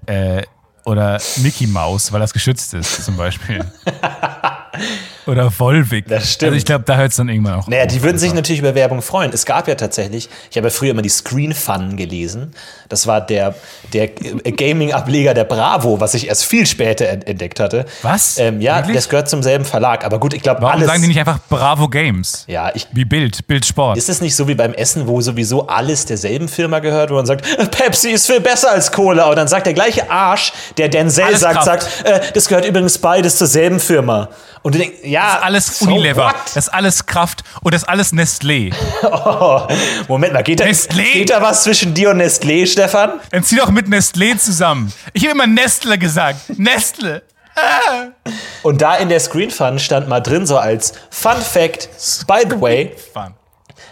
äh, 0.05 0.43
oder 0.85 1.19
Mickey 1.37 1.67
Mouse, 1.67 2.11
weil 2.11 2.19
das 2.19 2.33
geschützt 2.33 2.73
ist 2.73 3.03
zum 3.03 3.17
Beispiel. 3.17 3.59
Oder 5.27 5.51
Volvic. 5.51 6.07
Das 6.07 6.33
stimmt. 6.33 6.47
Also 6.49 6.57
ich 6.57 6.65
glaube, 6.65 6.83
da 6.85 6.97
hört 6.97 7.11
es 7.11 7.17
dann 7.17 7.29
irgendwann 7.29 7.55
auch. 7.59 7.67
Naja, 7.67 7.85
die 7.85 8.01
würden 8.03 8.17
sich 8.17 8.33
natürlich 8.33 8.59
über 8.59 8.75
Werbung 8.75 9.01
freuen. 9.01 9.31
Es 9.33 9.45
gab 9.45 9.67
ja 9.67 9.75
tatsächlich, 9.75 10.29
ich 10.51 10.57
habe 10.57 10.67
ja 10.67 10.71
früher 10.71 10.91
immer 10.91 11.01
die 11.01 11.09
Screen 11.09 11.53
Fun 11.53 11.97
gelesen. 11.97 12.53
Das 12.89 13.07
war 13.07 13.21
der, 13.21 13.55
der 13.93 14.07
Gaming-Ableger 14.09 15.33
der 15.33 15.43
Bravo, 15.43 15.99
was 15.99 16.13
ich 16.13 16.27
erst 16.27 16.45
viel 16.45 16.65
später 16.65 17.07
ent- 17.09 17.27
entdeckt 17.27 17.59
hatte. 17.59 17.85
Was? 18.01 18.37
Ähm, 18.37 18.61
ja, 18.61 18.77
Wirklich? 18.77 18.95
das 18.95 19.09
gehört 19.09 19.29
zum 19.29 19.43
selben 19.43 19.65
Verlag. 19.65 20.05
Aber 20.05 20.19
gut, 20.19 20.33
ich 20.33 20.41
glaube, 20.43 20.61
Warum 20.61 20.75
alles. 20.77 20.87
sagen 20.87 21.01
die 21.01 21.07
nicht 21.07 21.19
einfach 21.19 21.39
Bravo 21.49 21.87
Games? 21.89 22.45
ja, 22.47 22.71
ich, 22.73 22.87
Wie 22.93 23.05
Bild, 23.05 23.47
Bild 23.47 23.65
Sport. 23.65 23.97
ist 23.97 24.09
es 24.09 24.21
nicht 24.21 24.35
so 24.35 24.47
wie 24.47 24.55
beim 24.55 24.73
Essen, 24.73 25.07
wo 25.07 25.21
sowieso 25.21 25.67
alles 25.67 26.05
derselben 26.05 26.47
Firma 26.47 26.79
gehört, 26.79 27.09
wo 27.09 27.15
man 27.15 27.25
sagt, 27.25 27.45
Pepsi 27.71 28.11
ist 28.11 28.27
viel 28.27 28.39
besser 28.41 28.71
als 28.71 28.91
Cola. 28.91 29.29
Und 29.29 29.35
dann 29.35 29.47
sagt 29.47 29.65
der 29.65 29.73
gleiche 29.73 30.09
Arsch, 30.09 30.53
der 30.77 30.89
Denzel 30.89 31.23
Alles 31.25 31.39
sagt, 31.41 31.55
Kraft. 31.63 31.65
sagt, 31.65 32.05
äh, 32.05 32.21
das 32.33 32.47
gehört 32.47 32.65
übrigens 32.65 32.97
beides 32.97 33.37
zur 33.37 33.47
selben 33.47 33.79
Firma. 33.79 34.29
Und 34.61 34.73
du 34.75 34.79
denkst, 34.79 34.97
ja, 35.03 35.14
Das 35.21 35.35
ist 35.35 35.43
alles 35.43 35.79
so 35.79 35.85
Unilever, 35.85 36.25
what? 36.25 36.35
das 36.45 36.67
ist 36.67 36.73
alles 36.73 37.05
Kraft 37.05 37.43
und 37.61 37.73
das 37.73 37.83
ist 37.83 37.89
alles 37.89 38.13
Nestlé. 38.13 38.73
Oh, 39.03 39.67
Moment 40.07 40.33
mal, 40.33 40.43
geht 40.43 40.59
da, 40.59 40.65
Nestlé? 40.65 41.13
geht 41.13 41.29
da 41.29 41.41
was 41.41 41.63
zwischen 41.63 41.93
dir 41.93 42.11
und 42.11 42.21
Nestlé, 42.21 42.65
Stefan? 42.65 43.19
Dann 43.31 43.43
zieh 43.43 43.57
doch 43.57 43.69
mit 43.69 43.87
Nestlé 43.87 44.37
zusammen. 44.37 44.91
Ich 45.13 45.23
habe 45.23 45.31
immer 45.31 45.47
Nestle 45.47 45.97
gesagt. 45.97 46.57
Nestle. 46.57 47.23
Und 48.63 48.81
da 48.81 48.95
in 48.95 49.09
der 49.09 49.19
Screen 49.19 49.49
Fun 49.49 49.79
stand 49.79 50.09
mal 50.09 50.19
drin, 50.19 50.45
so 50.45 50.57
als 50.57 50.93
Fun 51.09 51.41
Fact, 51.41 51.89
by 52.27 52.43
the 52.49 52.59
way, 52.59 52.93
Fun. 53.13 53.33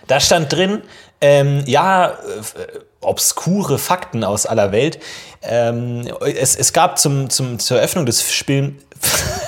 da 0.08 0.20
stand 0.20 0.52
drin, 0.52 0.82
ähm, 1.22 1.64
ja, 1.66 2.08
äh, 2.08 2.14
obskure 3.02 3.78
Fakten 3.78 4.24
aus 4.24 4.46
aller 4.46 4.72
Welt. 4.72 5.00
Ähm, 5.42 6.08
es, 6.22 6.56
es 6.56 6.74
gab 6.74 6.98
zum, 6.98 7.30
zum, 7.30 7.60
zur 7.60 7.78
Eröffnung 7.78 8.06
des 8.06 8.32
Spiels. 8.34 8.74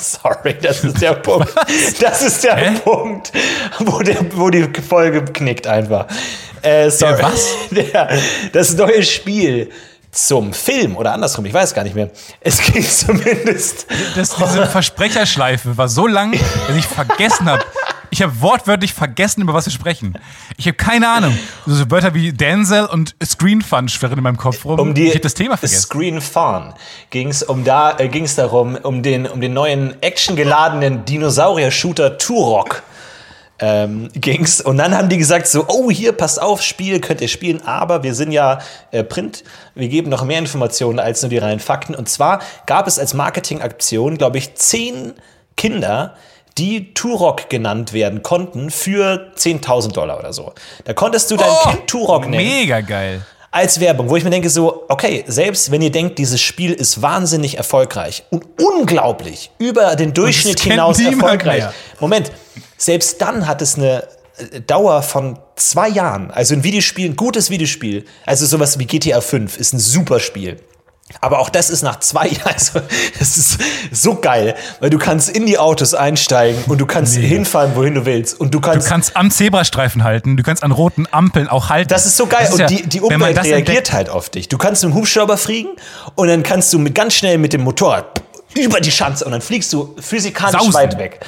Sorry, 0.22 0.56
das 0.60 0.82
ist 0.82 1.00
der 1.00 1.14
Punkt. 1.14 1.52
Das 2.00 2.22
ist 2.22 2.42
der 2.44 2.56
Hä? 2.56 2.70
Punkt, 2.82 3.32
wo, 3.80 3.98
der, 4.00 4.16
wo 4.34 4.48
die 4.48 4.68
Folge 4.80 5.24
knickt 5.24 5.66
einfach. 5.66 6.06
Äh, 6.62 6.90
sorry. 6.90 7.16
Der 7.16 7.24
was? 7.24 7.54
Der, 7.70 8.18
das 8.52 8.74
neue 8.74 9.02
Spiel 9.02 9.70
zum 10.12 10.52
Film 10.52 10.96
oder 10.96 11.12
andersrum, 11.12 11.44
ich 11.46 11.54
weiß 11.54 11.72
gar 11.72 11.84
nicht 11.84 11.94
mehr. 11.94 12.10
Es 12.40 12.60
ging 12.60 12.82
zumindest. 12.88 13.86
Das, 14.16 14.34
diese 14.34 14.66
Versprecherschleife 14.66 15.76
war 15.76 15.88
so 15.88 16.06
lang, 16.06 16.32
dass 16.66 16.76
ich 16.76 16.86
vergessen 16.86 17.48
habe. 17.48 17.64
Ich 18.10 18.22
habe 18.22 18.40
wortwörtlich 18.40 18.92
vergessen, 18.92 19.42
über 19.42 19.54
was 19.54 19.66
wir 19.66 19.72
sprechen. 19.72 20.14
Ich 20.56 20.66
habe 20.66 20.76
keine 20.76 21.08
Ahnung. 21.08 21.38
So 21.66 21.90
Wörter 21.90 22.14
wie 22.14 22.32
Denzel 22.32 22.86
und 22.86 23.14
Screen 23.24 23.62
Fun 23.62 23.88
schwirren 23.88 24.18
in 24.18 24.24
meinem 24.24 24.36
Kopf 24.36 24.64
rum. 24.64 24.80
um 24.80 24.94
die 24.94 25.04
ich 25.04 25.10
habe 25.10 25.20
das 25.20 25.34
Thema 25.34 25.56
vergessen. 25.56 25.82
Screen 25.82 26.20
Fun 26.20 26.74
ging 27.10 27.28
es 27.28 27.42
um 27.42 27.64
da 27.64 27.98
äh, 27.98 28.08
ging 28.08 28.24
es 28.24 28.34
darum 28.34 28.76
um 28.76 29.02
den 29.02 29.26
um 29.26 29.40
den 29.40 29.52
neuen 29.52 30.02
actiongeladenen 30.02 31.04
Dinosaurier 31.04 31.70
Shooter 31.70 32.18
Turok 32.18 32.82
ähm, 33.60 34.08
ging's 34.14 34.60
und 34.60 34.78
dann 34.78 34.96
haben 34.96 35.08
die 35.08 35.18
gesagt 35.18 35.46
so 35.46 35.66
oh 35.68 35.90
hier 35.90 36.12
passt 36.12 36.40
auf 36.40 36.62
Spiel 36.62 37.00
könnt 37.00 37.20
ihr 37.20 37.28
spielen 37.28 37.62
aber 37.66 38.02
wir 38.02 38.14
sind 38.14 38.32
ja 38.32 38.60
äh, 38.90 39.04
Print 39.04 39.44
wir 39.74 39.88
geben 39.88 40.10
noch 40.10 40.24
mehr 40.24 40.38
Informationen 40.38 40.98
als 40.98 41.22
nur 41.22 41.28
die 41.28 41.38
reinen 41.38 41.60
Fakten 41.60 41.94
und 41.94 42.08
zwar 42.08 42.40
gab 42.66 42.86
es 42.86 42.98
als 42.98 43.14
Marketingaktion 43.14 44.18
glaube 44.18 44.38
ich 44.38 44.54
zehn 44.54 45.12
Kinder 45.56 46.16
die 46.60 46.92
Turok 46.92 47.48
genannt 47.48 47.94
werden 47.94 48.22
konnten 48.22 48.70
für 48.70 49.32
10.000 49.36 49.92
Dollar 49.92 50.18
oder 50.18 50.32
so. 50.34 50.52
Da 50.84 50.92
konntest 50.92 51.30
du 51.30 51.36
dein 51.36 51.48
Oh, 51.48 51.70
Kind 51.70 51.86
Turok 51.86 52.28
nennen 52.28 52.36
Mega 52.46 52.80
geil. 52.82 53.22
als 53.50 53.80
Werbung, 53.80 54.10
wo 54.10 54.16
ich 54.16 54.24
mir 54.24 54.30
denke 54.30 54.50
so, 54.50 54.84
okay, 54.88 55.24
selbst 55.26 55.70
wenn 55.70 55.80
ihr 55.80 55.90
denkt, 55.90 56.18
dieses 56.18 56.40
Spiel 56.40 56.72
ist 56.72 57.00
wahnsinnig 57.00 57.56
erfolgreich 57.56 58.24
und 58.30 58.44
unglaublich 58.62 59.50
über 59.58 59.96
den 59.96 60.12
Durchschnitt 60.12 60.60
hinaus 60.60 61.00
erfolgreich. 61.00 61.60
mehr. 61.62 61.74
Moment, 61.98 62.30
selbst 62.76 63.20
dann 63.22 63.46
hat 63.46 63.62
es 63.62 63.76
eine 63.76 64.04
äh, 64.52 64.60
Dauer 64.60 65.02
von 65.02 65.38
zwei 65.56 65.88
Jahren. 65.88 66.30
Also 66.30 66.54
ein 66.54 66.62
Videospiel, 66.62 67.10
ein 67.10 67.16
gutes 67.16 67.48
Videospiel, 67.48 68.04
also 68.26 68.44
sowas 68.44 68.78
wie 68.78 68.84
GTA 68.86 69.20
5 69.22 69.56
ist 69.56 69.72
ein 69.72 69.78
super 69.80 70.20
Spiel. 70.20 70.58
Aber 71.20 71.38
auch 71.40 71.50
das 71.50 71.70
ist 71.70 71.82
nach 71.82 72.00
zwei 72.00 72.28
Jahren, 72.28 72.52
also 72.54 72.80
das 73.18 73.36
ist 73.36 73.58
so 73.92 74.14
geil, 74.16 74.54
weil 74.80 74.90
du 74.90 74.98
kannst 74.98 75.28
in 75.28 75.44
die 75.46 75.58
Autos 75.58 75.94
einsteigen 75.94 76.62
und 76.66 76.78
du 76.80 76.86
kannst 76.86 77.16
hinfahren, 77.16 77.74
wohin 77.74 77.94
du 77.94 78.06
willst. 78.06 78.38
Und 78.40 78.54
du 78.54 78.60
kannst 78.60 78.86
Du 78.86 78.90
kannst 78.90 79.16
am 79.16 79.30
Zebrastreifen 79.30 80.04
halten, 80.04 80.36
du 80.36 80.42
kannst 80.42 80.62
an 80.62 80.72
roten 80.72 81.06
Ampeln 81.10 81.48
auch 81.48 81.68
halten. 81.68 81.88
Das 81.88 82.06
ist 82.06 82.16
so 82.16 82.26
geil. 82.26 82.44
Ist 82.44 82.52
und 82.54 82.60
ja- 82.60 82.66
die, 82.68 82.86
die 82.86 83.00
Umwelt 83.00 83.36
das 83.36 83.44
reagiert 83.46 83.68
entdeckt- 83.68 83.92
halt 83.92 84.08
auf 84.08 84.30
dich. 84.30 84.48
Du 84.48 84.56
kannst 84.58 84.82
mit 84.84 84.92
dem 84.92 84.96
Hubschrauber 84.96 85.36
fliegen 85.36 85.70
und 86.14 86.28
dann 86.28 86.42
kannst 86.42 86.72
du 86.72 86.78
mit, 86.78 86.94
ganz 86.94 87.14
schnell 87.14 87.38
mit 87.38 87.52
dem 87.52 87.62
Motorrad 87.62 88.22
über 88.54 88.80
die 88.80 88.90
Schanze 88.90 89.24
und 89.24 89.32
dann 89.32 89.40
fliegst 89.42 89.72
du 89.72 89.94
physikalisch 90.00 90.58
Sausen. 90.60 90.74
weit 90.74 90.98
weg. 90.98 91.20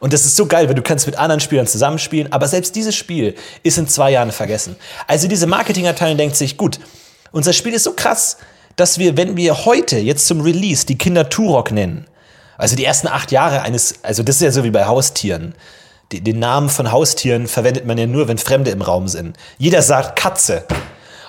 Und 0.00 0.12
das 0.12 0.24
ist 0.24 0.36
so 0.36 0.46
geil, 0.46 0.66
weil 0.68 0.74
du 0.74 0.82
kannst 0.82 1.06
mit 1.06 1.16
anderen 1.16 1.40
Spielern 1.40 1.66
zusammenspielen. 1.66 2.32
Aber 2.32 2.48
selbst 2.48 2.74
dieses 2.74 2.94
Spiel 2.96 3.34
ist 3.62 3.78
in 3.78 3.86
zwei 3.88 4.10
Jahren 4.10 4.32
vergessen. 4.32 4.76
Also 5.06 5.28
diese 5.28 5.46
Marketingabteilung 5.46 6.16
denkt 6.16 6.36
sich, 6.36 6.56
gut, 6.56 6.80
unser 7.30 7.52
Spiel 7.52 7.72
ist 7.72 7.84
so 7.84 7.92
krass, 7.92 8.36
dass 8.76 8.98
wir, 8.98 9.16
wenn 9.16 9.36
wir 9.36 9.64
heute 9.64 9.98
jetzt 9.98 10.26
zum 10.26 10.40
Release 10.40 10.86
die 10.86 10.98
Kinder 10.98 11.28
Turok 11.28 11.70
nennen, 11.70 12.06
also 12.56 12.76
die 12.76 12.84
ersten 12.84 13.08
acht 13.08 13.32
Jahre 13.32 13.62
eines, 13.62 13.96
also 14.02 14.22
das 14.22 14.36
ist 14.36 14.42
ja 14.42 14.50
so 14.50 14.64
wie 14.64 14.70
bei 14.70 14.86
Haustieren. 14.86 15.54
Den 16.12 16.38
Namen 16.38 16.68
von 16.68 16.92
Haustieren 16.92 17.46
verwendet 17.46 17.86
man 17.86 17.96
ja 17.96 18.06
nur, 18.06 18.28
wenn 18.28 18.38
Fremde 18.38 18.70
im 18.70 18.82
Raum 18.82 19.08
sind. 19.08 19.36
Jeder 19.56 19.80
sagt 19.80 20.16
Katze. 20.18 20.64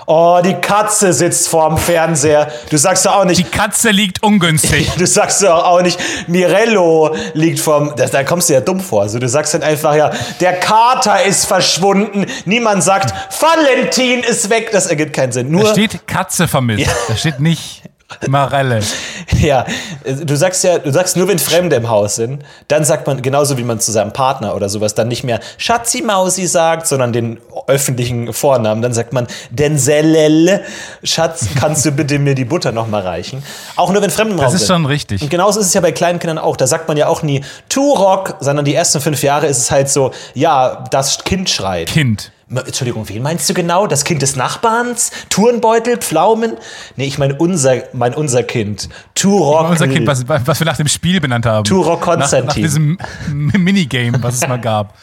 Oh, 0.05 0.39
die 0.43 0.55
Katze 0.55 1.13
sitzt 1.13 1.47
vorm 1.47 1.77
Fernseher. 1.77 2.51
Du 2.69 2.77
sagst 2.77 3.05
doch 3.05 3.15
auch 3.17 3.25
nicht, 3.25 3.39
Die 3.39 3.43
Katze 3.43 3.89
liegt 3.91 4.21
ungünstig. 4.23 4.91
Du 4.97 5.07
sagst 5.07 5.43
doch 5.43 5.65
auch 5.65 5.81
nicht, 5.81 5.99
Mirello 6.27 7.15
liegt 7.33 7.59
vom. 7.59 7.93
Da, 7.95 8.05
da 8.05 8.23
kommst 8.23 8.49
du 8.49 8.53
ja 8.53 8.61
dumm 8.61 8.79
vor. 8.79 9.01
Also 9.01 9.19
du 9.19 9.27
sagst 9.27 9.53
dann 9.53 9.63
einfach, 9.63 9.95
ja, 9.95 10.11
der 10.39 10.53
Kater 10.59 11.23
ist 11.23 11.45
verschwunden. 11.45 12.25
Niemand 12.45 12.83
sagt, 12.83 13.13
Valentin 13.39 14.21
ist 14.21 14.49
weg. 14.49 14.69
Das 14.71 14.87
ergibt 14.87 15.13
keinen 15.13 15.31
Sinn. 15.31 15.51
Da 15.51 15.59
Nur, 15.59 15.71
steht 15.71 16.07
Katze 16.07 16.47
vermisst. 16.47 16.89
Da 17.07 17.15
steht 17.15 17.39
nicht 17.39 17.83
Marelle. 18.27 18.81
ja, 19.39 19.65
du 20.05 20.35
sagst 20.35 20.63
ja, 20.63 20.79
du 20.79 20.91
sagst 20.91 21.17
nur, 21.17 21.27
wenn 21.27 21.39
Fremde 21.39 21.75
im 21.75 21.89
Haus 21.89 22.15
sind, 22.15 22.43
dann 22.67 22.83
sagt 22.85 23.07
man 23.07 23.21
genauso 23.21 23.57
wie 23.57 23.63
man 23.63 23.79
zu 23.79 23.91
seinem 23.91 24.13
Partner 24.13 24.55
oder 24.55 24.69
sowas 24.69 24.95
dann 24.95 25.07
nicht 25.07 25.23
mehr 25.23 25.39
Schatzi 25.57 26.01
Mausi 26.01 26.47
sagt, 26.47 26.87
sondern 26.87 27.13
den 27.13 27.39
öffentlichen 27.67 28.33
Vornamen. 28.33 28.81
Dann 28.81 28.93
sagt 28.93 29.13
man 29.13 29.27
Denzelel. 29.49 30.61
Schatz, 31.03 31.47
kannst 31.59 31.85
du 31.85 31.91
bitte 31.91 32.19
mir 32.19 32.35
die 32.35 32.45
Butter 32.45 32.71
noch 32.71 32.87
mal 32.87 33.01
reichen? 33.01 33.43
Auch 33.75 33.91
nur 33.91 34.01
wenn 34.01 34.09
Fremde 34.09 34.33
im 34.33 34.39
Raum 34.39 34.45
Das 34.45 34.53
ist 34.53 34.67
sind. 34.67 34.75
schon 34.75 34.85
richtig. 34.85 35.21
Und 35.21 35.29
genauso 35.29 35.59
ist 35.59 35.67
es 35.67 35.73
ja 35.73 35.81
bei 35.81 35.91
kleinen 35.91 36.19
Kindern 36.19 36.37
auch. 36.37 36.57
Da 36.57 36.67
sagt 36.67 36.87
man 36.87 36.97
ja 36.97 37.07
auch 37.07 37.23
nie 37.23 37.41
Turok, 37.69 38.35
sondern 38.39 38.65
die 38.65 38.75
ersten 38.75 38.99
fünf 38.99 39.23
Jahre 39.23 39.47
ist 39.47 39.57
es 39.59 39.71
halt 39.71 39.89
so, 39.89 40.11
ja, 40.33 40.83
das 40.91 41.23
Kind 41.23 41.49
schreit. 41.49 41.87
Kind. 41.87 42.32
Entschuldigung, 42.49 43.07
wen 43.09 43.21
meinst 43.23 43.49
du 43.49 43.53
genau? 43.53 43.87
Das 43.87 44.03
Kind 44.03 44.21
des 44.21 44.35
Nachbarns? 44.35 45.11
Turnbeutel? 45.29 45.97
Pflaumen? 45.97 46.57
Nee, 46.95 47.05
ich 47.05 47.17
meine 47.17 47.35
unser, 47.35 47.83
mein 47.93 48.13
unser 48.13 48.43
Kind. 48.43 48.89
Turok. 49.15 49.69
Unser 49.69 49.87
Kind, 49.87 50.05
was, 50.07 50.27
was 50.27 50.59
wir 50.59 50.65
nach 50.65 50.77
dem 50.77 50.87
Spiel 50.87 51.19
benannt 51.21 51.45
haben. 51.45 51.63
Turok 51.63 52.01
nach, 52.01 52.07
nach 52.07 52.19
Konstantin. 52.19 52.63
diesem 52.63 52.97
Minigame, 53.31 54.21
was 54.21 54.35
es 54.35 54.47
mal 54.47 54.59
gab. 54.59 54.93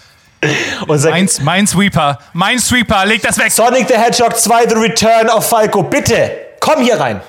unser 0.87 1.11
Mein, 1.11 1.28
mein 1.42 1.66
Sweeper, 1.66 2.18
mein 2.32 2.59
Sweeper, 2.59 3.04
leg 3.04 3.20
das 3.23 3.38
weg. 3.38 3.50
Sonic 3.52 3.88
the 3.88 3.94
Hedgehog 3.94 4.37
2 4.37 4.68
The 4.68 4.75
Return 4.76 5.28
of 5.28 5.47
Falco. 5.47 5.82
Bitte, 5.82 6.30
komm 6.61 6.82
hier 6.82 6.99
rein. 7.00 7.20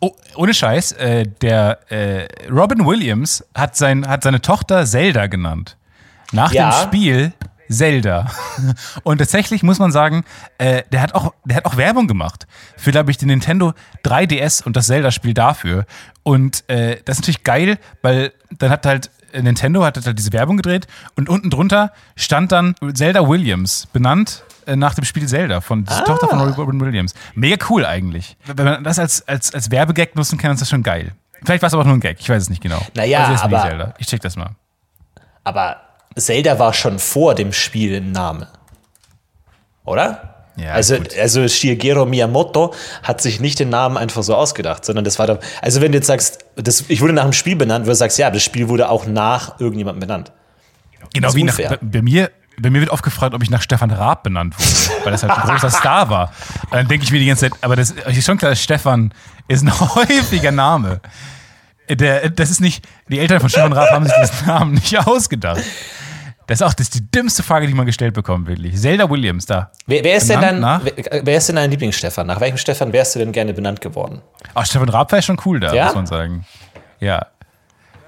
Oh, 0.00 0.10
ohne 0.36 0.52
Scheiß, 0.52 0.92
äh, 0.92 1.24
der 1.40 1.78
äh, 1.90 2.26
Robin 2.50 2.84
Williams 2.84 3.44
hat, 3.54 3.76
sein, 3.76 4.06
hat 4.08 4.22
seine 4.22 4.40
Tochter 4.40 4.84
Zelda 4.86 5.28
genannt. 5.28 5.76
Nach 6.32 6.52
Ja. 6.52 6.70
dem 6.70 6.82
Spiel 6.88 7.32
Zelda. 7.74 8.30
Und 9.02 9.18
tatsächlich 9.18 9.62
muss 9.62 9.78
man 9.78 9.92
sagen, 9.92 10.24
äh, 10.58 10.82
der, 10.92 11.02
hat 11.02 11.14
auch, 11.14 11.34
der 11.44 11.58
hat 11.58 11.64
auch 11.66 11.76
Werbung 11.76 12.06
gemacht 12.06 12.46
für, 12.76 12.90
glaube 12.90 13.10
ich, 13.10 13.18
den 13.18 13.28
Nintendo 13.28 13.74
3DS 14.04 14.64
und 14.64 14.76
das 14.76 14.86
Zelda-Spiel 14.86 15.34
dafür. 15.34 15.86
Und 16.22 16.68
äh, 16.68 16.98
das 17.04 17.16
ist 17.16 17.22
natürlich 17.22 17.44
geil, 17.44 17.78
weil 18.02 18.32
dann 18.50 18.70
hat 18.70 18.86
halt 18.86 19.10
Nintendo 19.32 19.84
hat 19.84 20.04
halt 20.04 20.18
diese 20.18 20.32
Werbung 20.32 20.56
gedreht 20.56 20.86
und 21.16 21.28
unten 21.28 21.50
drunter 21.50 21.92
stand 22.16 22.52
dann 22.52 22.74
Zelda 22.94 23.28
Williams, 23.28 23.88
benannt 23.92 24.44
äh, 24.66 24.76
nach 24.76 24.94
dem 24.94 25.04
Spiel 25.04 25.26
Zelda 25.26 25.60
von 25.60 25.84
der 25.84 26.04
Tochter 26.04 26.28
von 26.28 26.40
Robin 26.52 26.80
Williams. 26.80 27.14
Mega 27.34 27.64
cool 27.68 27.84
eigentlich. 27.84 28.36
Wenn 28.46 28.64
man 28.64 28.84
das 28.84 28.98
als, 28.98 29.26
als, 29.26 29.52
als 29.52 29.70
Werbegag 29.70 30.14
nutzen 30.14 30.38
kann, 30.38 30.52
ist 30.52 30.60
das 30.60 30.70
schon 30.70 30.82
geil. 30.82 31.12
Vielleicht 31.44 31.62
war 31.62 31.66
es 31.66 31.74
aber 31.74 31.82
auch 31.82 31.86
nur 31.86 31.96
ein 31.96 32.00
Gag, 32.00 32.18
ich 32.20 32.28
weiß 32.28 32.42
es 32.44 32.50
nicht 32.50 32.62
genau. 32.62 32.80
Naja, 32.94 33.26
also 33.26 33.44
aber- 33.44 33.62
Zelda. 33.62 33.94
Ich 33.98 34.06
check 34.06 34.20
das 34.20 34.36
mal. 34.36 34.50
Aber 35.42 35.76
Zelda 36.16 36.58
war 36.58 36.72
schon 36.72 36.98
vor 36.98 37.34
dem 37.34 37.52
Spiel 37.52 37.96
ein 37.96 38.12
Name. 38.12 38.48
Oder? 39.84 40.34
Ja, 40.56 40.72
also, 40.72 40.96
gut. 40.96 41.18
also 41.18 41.48
Shigeru 41.48 42.06
Miyamoto 42.06 42.74
hat 43.02 43.20
sich 43.20 43.40
nicht 43.40 43.58
den 43.58 43.70
Namen 43.70 43.96
einfach 43.96 44.22
so 44.22 44.36
ausgedacht, 44.36 44.84
sondern 44.84 45.04
das 45.04 45.18
war 45.18 45.26
da. 45.26 45.38
Also 45.60 45.80
wenn 45.80 45.90
du 45.90 45.98
jetzt 45.98 46.06
sagst, 46.06 46.44
das, 46.54 46.84
ich 46.88 47.00
wurde 47.00 47.12
nach 47.12 47.24
dem 47.24 47.32
Spiel 47.32 47.56
benannt, 47.56 47.86
du 47.86 47.94
sagst, 47.94 48.18
ja, 48.18 48.30
das 48.30 48.42
Spiel 48.42 48.68
wurde 48.68 48.88
auch 48.88 49.06
nach 49.06 49.58
irgendjemandem 49.58 50.00
benannt. 50.00 50.32
Genau 51.12 51.34
wie 51.34 51.44
nach, 51.44 51.56
bei, 51.56 51.78
bei 51.80 52.02
mir. 52.02 52.30
Bei 52.56 52.70
mir 52.70 52.78
wird 52.78 52.90
oft 52.90 53.02
gefragt, 53.02 53.34
ob 53.34 53.42
ich 53.42 53.50
nach 53.50 53.62
Stefan 53.62 53.90
Raab 53.90 54.22
benannt 54.22 54.54
wurde, 54.56 55.04
weil 55.04 55.10
das 55.10 55.24
halt 55.24 55.32
ein 55.32 55.50
großer 55.50 55.70
Star 55.76 56.08
war. 56.08 56.32
Und 56.66 56.74
dann 56.74 56.86
denke 56.86 57.04
ich 57.04 57.10
mir 57.10 57.18
die 57.18 57.26
ganze 57.26 57.50
Zeit, 57.50 57.58
aber 57.62 57.74
das 57.74 57.90
ist 57.90 58.24
schon 58.24 58.38
klar, 58.38 58.54
Stefan 58.54 59.12
ist 59.48 59.64
ein 59.64 59.80
häufiger 59.96 60.52
Name. 60.52 61.00
Der, 61.88 62.30
das 62.30 62.52
ist 62.52 62.60
nicht, 62.60 62.86
die 63.08 63.18
Eltern 63.18 63.40
von 63.40 63.48
Stefan 63.48 63.72
Raab 63.72 63.90
haben 63.90 64.04
sich 64.04 64.14
diesen 64.22 64.46
Namen 64.46 64.74
nicht 64.74 64.96
ausgedacht. 65.04 65.64
Das 66.46 66.60
ist 66.60 66.62
auch 66.66 66.74
das 66.74 66.88
ist 66.88 66.94
die 66.94 67.10
dümmste 67.10 67.42
Frage, 67.42 67.66
die 67.66 67.74
man 67.74 67.86
gestellt 67.86 68.14
bekommt, 68.14 68.46
wirklich. 68.46 68.76
Zelda 68.78 69.08
Williams, 69.08 69.46
da. 69.46 69.70
Wer, 69.86 70.04
wer, 70.04 70.16
ist 70.16 70.28
denn 70.28 70.40
dein, 70.40 70.56
Benannt 70.56 70.84
nach? 70.84 70.92
wer, 71.10 71.20
wer 71.24 71.36
ist 71.38 71.48
denn 71.48 71.56
dein 71.56 71.70
Lieblingsstefan? 71.70 72.26
Nach 72.26 72.40
welchem 72.40 72.58
Stefan 72.58 72.92
wärst 72.92 73.14
du 73.14 73.18
denn 73.20 73.32
gerne 73.32 73.54
benannt 73.54 73.80
geworden? 73.80 74.20
Ach, 74.52 74.66
Stefan 74.66 74.88
Raab 74.88 75.10
wäre 75.12 75.22
schon 75.22 75.38
cool 75.46 75.60
da, 75.60 75.72
Ja? 75.72 75.86
muss 75.86 75.94
man 75.94 76.06
sagen. 76.06 76.46
Ja. 77.00 77.26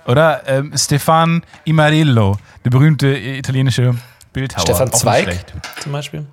Oder 0.07 0.43
ähm, 0.47 0.73
Stefan 0.77 1.43
Imarillo, 1.65 2.39
der 2.65 2.71
berühmte 2.71 3.09
äh, 3.09 3.39
italienische 3.39 3.95
Bildhauer. 4.33 4.63
Stefan 4.63 4.93
Zweig 4.93 5.45
zum 5.81 5.93
Beispiel. 5.93 6.27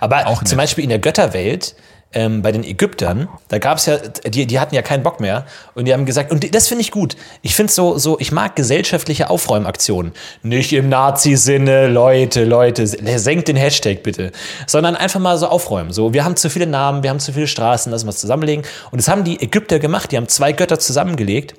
Aber 0.00 0.26
Auch 0.28 0.42
zum. 0.44 0.56
Beispiel 0.56 0.84
in 0.84 0.90
der 0.90 0.98
Götterwelt, 0.98 1.74
ähm, 2.14 2.40
bei 2.40 2.52
den 2.52 2.64
Ägyptern, 2.64 3.28
da 3.48 3.58
gab 3.58 3.78
es 3.78 3.86
ja, 3.86 3.98
die, 3.98 4.46
die 4.46 4.58
hatten 4.58 4.74
ja 4.74 4.80
keinen 4.80 5.02
Bock 5.02 5.20
mehr 5.20 5.44
und 5.74 5.84
die 5.84 5.92
haben 5.92 6.06
gesagt, 6.06 6.30
und 6.32 6.54
das 6.54 6.66
finde 6.66 6.80
ich 6.82 6.90
gut. 6.90 7.16
Ich 7.42 7.54
finde 7.54 7.72
so, 7.72 7.98
so, 7.98 8.18
ich 8.18 8.32
mag 8.32 8.56
gesellschaftliche 8.56 9.28
Aufräumaktionen. 9.28 10.12
Nicht 10.42 10.72
im 10.72 10.88
Nazi-Sinne, 10.88 11.86
Leute, 11.88 12.44
Leute, 12.44 12.86
senkt 12.86 13.48
den 13.48 13.56
Hashtag 13.56 14.02
bitte. 14.02 14.32
Sondern 14.66 14.96
einfach 14.96 15.20
mal 15.20 15.36
so 15.36 15.48
aufräumen. 15.48 15.92
So, 15.92 16.14
wir 16.14 16.24
haben 16.24 16.36
zu 16.36 16.48
viele 16.48 16.66
Namen, 16.66 17.02
wir 17.02 17.10
haben 17.10 17.20
zu 17.20 17.32
viele 17.32 17.46
Straßen, 17.46 17.92
lassen 17.92 18.06
wir 18.06 18.10
es 18.10 18.18
zusammenlegen. 18.18 18.64
Und 18.90 18.98
das 18.98 19.08
haben 19.08 19.24
die 19.24 19.40
Ägypter 19.42 19.78
gemacht, 19.78 20.10
die 20.10 20.16
haben 20.16 20.28
zwei 20.28 20.52
Götter 20.52 20.78
zusammengelegt. 20.78 21.54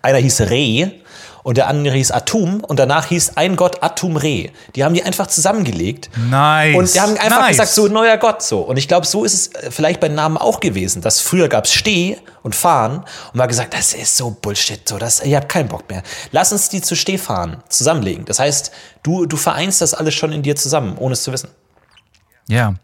Einer 0.00 0.18
hieß 0.18 0.42
Re 0.42 0.92
und 1.42 1.56
der 1.56 1.68
andere 1.68 1.96
hieß 1.96 2.10
Atum 2.10 2.62
und 2.62 2.78
danach 2.78 3.06
hieß 3.06 3.36
ein 3.36 3.56
Gott 3.56 3.82
Atum 3.82 4.16
Re. 4.16 4.50
Die 4.74 4.84
haben 4.84 4.94
die 4.94 5.02
einfach 5.02 5.26
zusammengelegt. 5.26 6.10
Nice. 6.30 6.76
Und 6.76 6.94
die 6.94 7.00
haben 7.00 7.16
einfach 7.16 7.40
nice. 7.40 7.50
gesagt, 7.50 7.70
so 7.70 7.88
neuer 7.88 8.16
Gott 8.16 8.42
so. 8.42 8.60
Und 8.60 8.76
ich 8.76 8.88
glaube, 8.88 9.06
so 9.06 9.24
ist 9.24 9.34
es 9.34 9.48
äh, 9.48 9.70
vielleicht 9.70 10.00
bei 10.00 10.08
Namen 10.08 10.36
auch 10.36 10.60
gewesen, 10.60 11.02
dass 11.02 11.20
früher 11.20 11.48
gab 11.48 11.64
es 11.64 11.72
Steh 11.72 12.18
und 12.42 12.54
Fahren 12.54 12.98
und 12.98 13.34
man 13.34 13.44
hat 13.44 13.50
gesagt, 13.50 13.74
das 13.74 13.94
ist 13.94 14.16
so 14.16 14.30
Bullshit, 14.30 14.88
so 14.88 14.98
das, 14.98 15.24
ihr 15.24 15.36
habt 15.36 15.48
keinen 15.48 15.68
Bock 15.68 15.88
mehr. 15.88 16.02
Lass 16.30 16.52
uns 16.52 16.68
die 16.68 16.80
zu 16.80 16.94
Stehfahren 16.94 17.62
zusammenlegen. 17.68 18.24
Das 18.24 18.38
heißt, 18.38 18.72
du, 19.02 19.26
du 19.26 19.36
vereinst 19.36 19.80
das 19.80 19.94
alles 19.94 20.14
schon 20.14 20.32
in 20.32 20.42
dir 20.42 20.56
zusammen, 20.56 20.96
ohne 20.98 21.14
es 21.14 21.22
zu 21.22 21.32
wissen. 21.32 21.50
Ja. 22.48 22.74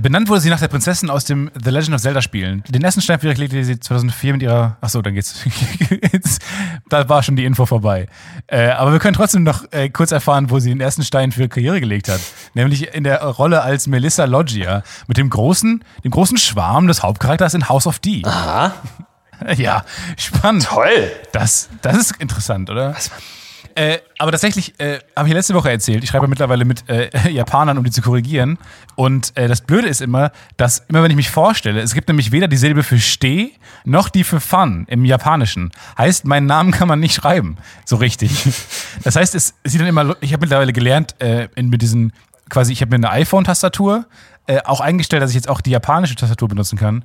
Benannt 0.00 0.28
wurde 0.28 0.40
sie 0.40 0.50
nach 0.50 0.58
der 0.58 0.66
Prinzessin 0.66 1.08
aus 1.08 1.24
dem 1.24 1.52
The 1.62 1.70
Legend 1.70 1.94
of 1.94 2.02
Zelda 2.02 2.20
Spielen. 2.20 2.64
Den 2.68 2.82
ersten 2.82 3.00
Stein 3.00 3.20
für 3.20 3.28
ihre 3.28 3.38
legte 3.38 3.62
sie 3.64 3.78
2004 3.78 4.32
mit 4.32 4.42
ihrer. 4.42 4.76
Achso, 4.80 5.00
dann 5.02 5.14
geht's. 5.14 5.44
Da 6.88 7.08
war 7.08 7.22
schon 7.22 7.36
die 7.36 7.44
Info 7.44 7.64
vorbei. 7.64 8.08
Äh, 8.46 8.70
aber 8.70 8.92
wir 8.92 8.98
können 8.98 9.14
trotzdem 9.14 9.42
noch 9.42 9.64
äh, 9.72 9.88
kurz 9.88 10.12
erfahren, 10.12 10.50
wo 10.50 10.58
sie 10.58 10.68
den 10.68 10.80
ersten 10.80 11.02
Stein 11.02 11.32
für 11.32 11.42
ihre 11.42 11.48
Karriere 11.48 11.80
gelegt 11.80 12.08
hat. 12.08 12.20
Nämlich 12.54 12.94
in 12.94 13.04
der 13.04 13.22
Rolle 13.22 13.62
als 13.62 13.86
Melissa 13.86 14.24
Loggia 14.24 14.82
mit 15.06 15.16
dem 15.16 15.30
großen, 15.30 15.82
dem 16.02 16.10
großen 16.10 16.36
Schwarm 16.36 16.86
des 16.86 17.02
Hauptcharakters 17.02 17.54
in 17.54 17.68
House 17.68 17.86
of 17.86 17.98
D. 18.00 18.22
Aha. 18.24 18.72
Ja, 19.56 19.84
spannend. 20.16 20.64
Toll. 20.64 21.10
Das, 21.32 21.68
das 21.82 21.96
ist 21.96 22.16
interessant, 22.18 22.70
oder? 22.70 22.94
Äh, 23.76 23.98
aber 24.18 24.30
tatsächlich 24.30 24.78
äh, 24.78 25.00
habe 25.16 25.28
ich 25.28 25.34
letzte 25.34 25.54
Woche 25.54 25.70
erzählt, 25.70 26.04
ich 26.04 26.10
schreibe 26.10 26.28
mittlerweile 26.28 26.64
mit 26.64 26.88
äh, 26.88 27.10
Japanern, 27.30 27.76
um 27.76 27.84
die 27.84 27.90
zu 27.90 28.02
korrigieren. 28.02 28.58
Und 28.94 29.36
äh, 29.36 29.48
das 29.48 29.62
Blöde 29.62 29.88
ist 29.88 30.00
immer, 30.00 30.30
dass 30.56 30.84
immer 30.88 31.02
wenn 31.02 31.10
ich 31.10 31.16
mich 31.16 31.30
vorstelle, 31.30 31.80
es 31.80 31.94
gibt 31.94 32.08
nämlich 32.08 32.30
weder 32.30 32.46
die 32.46 32.56
Silbe 32.56 32.82
für 32.82 32.98
Steh 32.98 33.52
noch 33.84 34.08
die 34.08 34.22
für 34.22 34.38
Fun 34.38 34.86
im 34.88 35.04
Japanischen. 35.04 35.72
Heißt, 35.98 36.24
meinen 36.24 36.46
Namen 36.46 36.70
kann 36.70 36.86
man 36.86 37.00
nicht 37.00 37.14
schreiben, 37.14 37.56
so 37.84 37.96
richtig. 37.96 38.30
Das 39.02 39.16
heißt, 39.16 39.34
es 39.34 39.54
sieht 39.64 39.80
dann 39.80 39.88
immer, 39.88 40.16
ich 40.20 40.32
habe 40.32 40.40
mittlerweile 40.42 40.72
gelernt, 40.72 41.20
äh, 41.20 41.48
in, 41.56 41.68
mit 41.68 41.82
diesen, 41.82 42.12
quasi, 42.48 42.72
ich 42.72 42.80
habe 42.80 42.90
mir 42.90 43.06
eine 43.06 43.10
iPhone-Tastatur 43.10 44.06
äh, 44.46 44.60
auch 44.64 44.80
eingestellt, 44.80 45.22
dass 45.22 45.30
ich 45.30 45.36
jetzt 45.36 45.48
auch 45.48 45.60
die 45.60 45.70
japanische 45.70 46.16
Tastatur 46.16 46.48
benutzen 46.48 46.78
kann. 46.78 47.02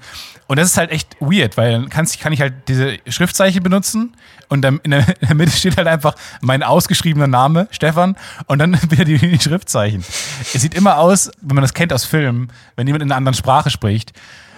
Und 0.48 0.60
das 0.60 0.68
ist 0.68 0.78
halt 0.78 0.92
echt 0.92 1.16
weird, 1.22 1.56
weil 1.56 1.72
dann 1.72 1.90
kann 1.90 2.06
ich 2.06 2.42
halt 2.42 2.54
diese 2.68 2.98
Schriftzeichen 3.08 3.64
benutzen 3.64 4.16
und 4.50 4.62
dann 4.62 4.80
in 4.84 4.92
der, 4.92 5.08
in 5.22 5.28
der 5.28 5.36
Mitte 5.36 5.52
steht 5.52 5.78
halt 5.78 5.88
einfach 5.88 6.16
mein 6.42 6.64
ausgeschriebener 6.64 7.28
Name, 7.28 7.68
Stefan, 7.72 8.18
und 8.48 8.60
dann 8.60 8.78
wieder 8.90 9.06
die, 9.06 9.18
die 9.18 9.40
Schriftzeichen. 9.40 10.04
Es 10.54 10.62
sieht 10.62 10.74
immer 10.74 10.98
aus, 10.98 11.32
wenn 11.42 11.56
man 11.56 11.62
das 11.62 11.74
kennt 11.74 11.94
aus 11.94 12.04
Filmen, 12.04 12.52
wenn 12.76 12.88
jemand 12.88 13.04
in 13.04 13.10
einer 13.10 13.18
anderen 13.18 13.36
Sprache 13.36 13.70
spricht. 13.70 14.12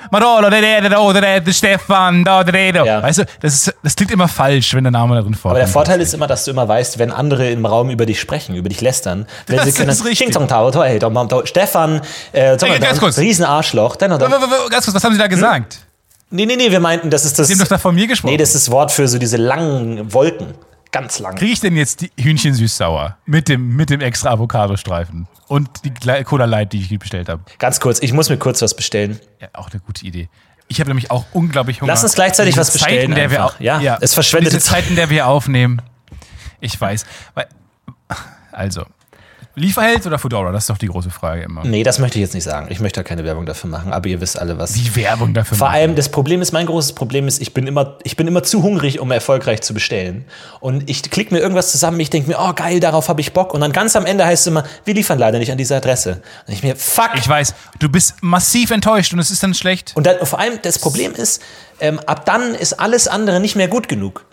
Marolo, 0.10 0.50
de- 0.50 0.62
de- 0.62 0.82
de- 0.82 0.90
de- 0.90 1.22
de- 1.22 1.42
de- 1.42 1.54
Stefan, 1.54 2.24
da- 2.24 2.44
de- 2.44 2.72
de. 2.72 2.86
Ja. 2.86 3.04
Weißt 3.04 3.20
du, 3.20 3.26
das, 3.42 3.54
ist, 3.54 3.76
das 3.84 3.96
klingt 3.96 4.12
immer 4.12 4.28
falsch, 4.28 4.74
wenn 4.74 4.84
der 4.84 4.92
Name 4.92 5.16
da 5.16 5.22
drin 5.22 5.34
vorkommt. 5.36 5.52
Aber 5.52 5.60
der 5.60 5.68
Vorteil 5.68 6.02
ist 6.02 6.14
immer, 6.14 6.28
dass 6.28 6.46
du 6.46 6.52
immer 6.52 6.68
weißt, 6.68 6.98
wenn 7.00 7.12
andere 7.12 7.50
im 7.52 7.66
Raum 7.66 7.90
über 7.90 8.06
dich 8.06 8.20
sprechen, 8.20 8.56
über 8.56 8.70
dich 8.70 8.82
lästern, 8.82 9.28
wenn 9.48 9.58
Das 9.58 9.66
sie 9.66 9.70
ist 9.72 9.78
können, 9.78 9.90
richtig. 9.90 10.36
Hey, 10.36 11.00
Dom, 11.00 11.14
Dom, 11.28 11.46
Stefan, 11.46 12.02
äh, 12.32 12.58
Ey, 12.60 12.80
ganz 12.80 13.00
kurz. 13.00 13.18
Riesenarschloch, 13.18 13.96
dann, 13.96 14.12
dann, 14.18 14.32
Ganz 14.70 14.86
kurz, 14.86 14.96
was 14.96 15.04
haben 15.04 15.14
Sie 15.14 15.20
da 15.20 15.28
gesagt? 15.28 15.80
Nee, 16.34 16.46
nee, 16.46 16.56
nee, 16.56 16.72
wir 16.72 16.80
meinten, 16.80 17.10
das 17.10 17.26
ist 17.26 17.38
das. 17.38 17.48
Sie 17.48 17.54
haben 17.54 17.60
doch 17.60 17.68
da 17.68 17.78
von 17.78 17.94
mir 17.94 18.08
gesprochen. 18.08 18.32
Nee, 18.32 18.38
das 18.38 18.56
ist 18.56 18.68
das 18.68 18.72
Wort 18.72 18.92
für 18.92 19.08
so 19.08 19.20
diese 19.20 19.36
langen 19.36 20.14
Wolken. 20.14 20.54
Ganz 20.92 21.20
lang. 21.20 21.36
Kriege 21.36 21.54
ich 21.54 21.60
denn 21.62 21.76
jetzt 21.78 22.02
die 22.02 22.12
Hühnchen 22.20 22.54
süß-sauer 22.54 23.18
mit 23.26 23.48
dem, 23.48 23.76
mit 23.76 23.90
dem 23.90 24.02
extra 24.02 24.32
Avocado-Streifen 24.32 25.28
und 25.48 25.70
die 25.86 26.24
Cola 26.24 26.46
Light, 26.46 26.74
die 26.74 26.80
ich 26.82 27.00
bestellt 27.00 27.30
habe? 27.30 27.44
Ganz 27.60 27.80
kurz, 27.80 28.00
ich 28.00 28.12
muss 28.14 28.30
mir 28.30 28.38
kurz 28.38 28.62
was 28.62 28.76
bestellen. 28.76 29.20
Ja, 29.40 29.48
auch 29.54 29.70
eine 29.72 29.80
gute 29.80 30.06
Idee. 30.06 30.30
Ich 30.68 30.80
habe 30.80 30.90
nämlich 30.90 31.10
auch 31.12 31.26
unglaublich 31.34 31.82
Hunger. 31.82 31.92
Lass 31.92 32.04
uns 32.04 32.14
gleichzeitig 32.14 32.58
was 32.58 32.72
bestellen 32.72 33.00
Zeit, 33.00 33.10
in 33.10 33.16
der 33.16 33.32
wir 33.32 33.46
au- 33.46 33.52
Ja, 33.60 33.98
es 34.02 34.14
verschwendete 34.14 34.56
Diese 34.58 34.66
Zeit, 34.70 34.90
in 34.90 34.96
der 34.96 35.10
wir 35.10 35.28
aufnehmen. 35.28 35.82
Ich 36.60 36.80
weiß. 36.80 37.06
Also, 38.52 38.86
Lieferheld 39.56 40.06
oder 40.08 40.18
Foodora? 40.18 40.52
Das 40.52 40.64
ist 40.64 40.70
doch 40.70 40.78
die 40.78 40.88
große 40.88 41.10
Frage 41.10 41.44
immer. 41.44 41.64
Nee, 41.66 41.84
das 41.84 42.00
möchte 42.00 42.18
ich 42.18 42.22
jetzt 42.22 42.34
nicht 42.34 42.46
sagen. 42.46 42.68
Ich 42.70 42.80
möchte 42.80 43.02
da 43.02 43.04
keine 43.04 43.26
Werbung 43.26 43.46
dafür 43.46 43.70
machen, 43.70 43.92
aber 43.92 44.08
ihr 44.08 44.22
wisst 44.22 44.40
alle 44.40 44.58
was. 44.58 44.74
Die 44.74 44.96
Werbung 44.96 45.34
dafür. 45.34 45.58
Vor 45.58 45.68
machen. 45.68 45.76
allem 45.76 45.96
das 45.96 46.10
Problem 46.10 46.42
ist, 46.42 46.54
mein 46.54 46.66
großes 46.66 46.94
Problem 46.94 47.28
ist, 47.28 47.42
ich 47.42 47.54
bin 47.54 47.68
immer, 47.68 47.98
ich 48.04 48.16
bin 48.16 48.28
immer 48.28 48.44
zu 48.44 48.64
hungrig, 48.64 49.00
um 49.00 49.12
erfolgreich 49.12 49.62
zu 49.62 49.74
bestellen. 49.74 50.26
Und 50.62 50.90
ich 50.90 51.04
klicke 51.04 51.34
mir 51.34 51.42
irgendwas 51.42 51.72
zusammen, 51.72 52.00
ich 52.00 52.10
denke 52.10 52.30
mir, 52.30 52.38
oh 52.40 52.54
geil, 52.54 52.80
darauf 52.80 53.10
habe 53.10 53.20
ich 53.20 53.34
Bock. 53.34 53.54
Und 53.54 53.62
dann 53.62 53.74
ganz 53.74 53.96
am 53.96 54.06
Ende 54.06 54.26
heißt 54.26 54.44
es 54.44 54.48
immer, 54.48 54.64
wir 54.86 54.94
liefern 54.94 55.20
leider 55.20 55.38
nicht 55.40 55.52
an 55.52 55.58
diese 55.58 55.76
Adresse. 55.76 56.22
Und 56.48 56.54
ich 56.54 56.64
mir, 56.64 56.76
fuck. 56.76 57.12
Ich 57.16 57.28
weiß, 57.28 57.54
du 57.80 57.90
bist 57.90 58.16
massiv 58.22 58.72
enttäuscht 58.72 59.14
und 59.14 59.20
es 59.20 59.32
ist 59.32 59.44
dann 59.44 59.54
schlecht. 59.54 59.92
Und 59.96 60.06
dann, 60.06 60.26
vor 60.26 60.40
allem 60.40 60.60
das 60.62 60.80
Problem 60.80 61.14
ist, 61.14 61.42
ähm, 61.82 62.00
ab 62.06 62.26
dann 62.26 62.56
ist 62.56 62.80
alles 62.80 63.08
andere 63.08 63.42
nicht 63.42 63.56
mehr 63.58 63.68
gut 63.68 63.90
genug. 63.90 64.26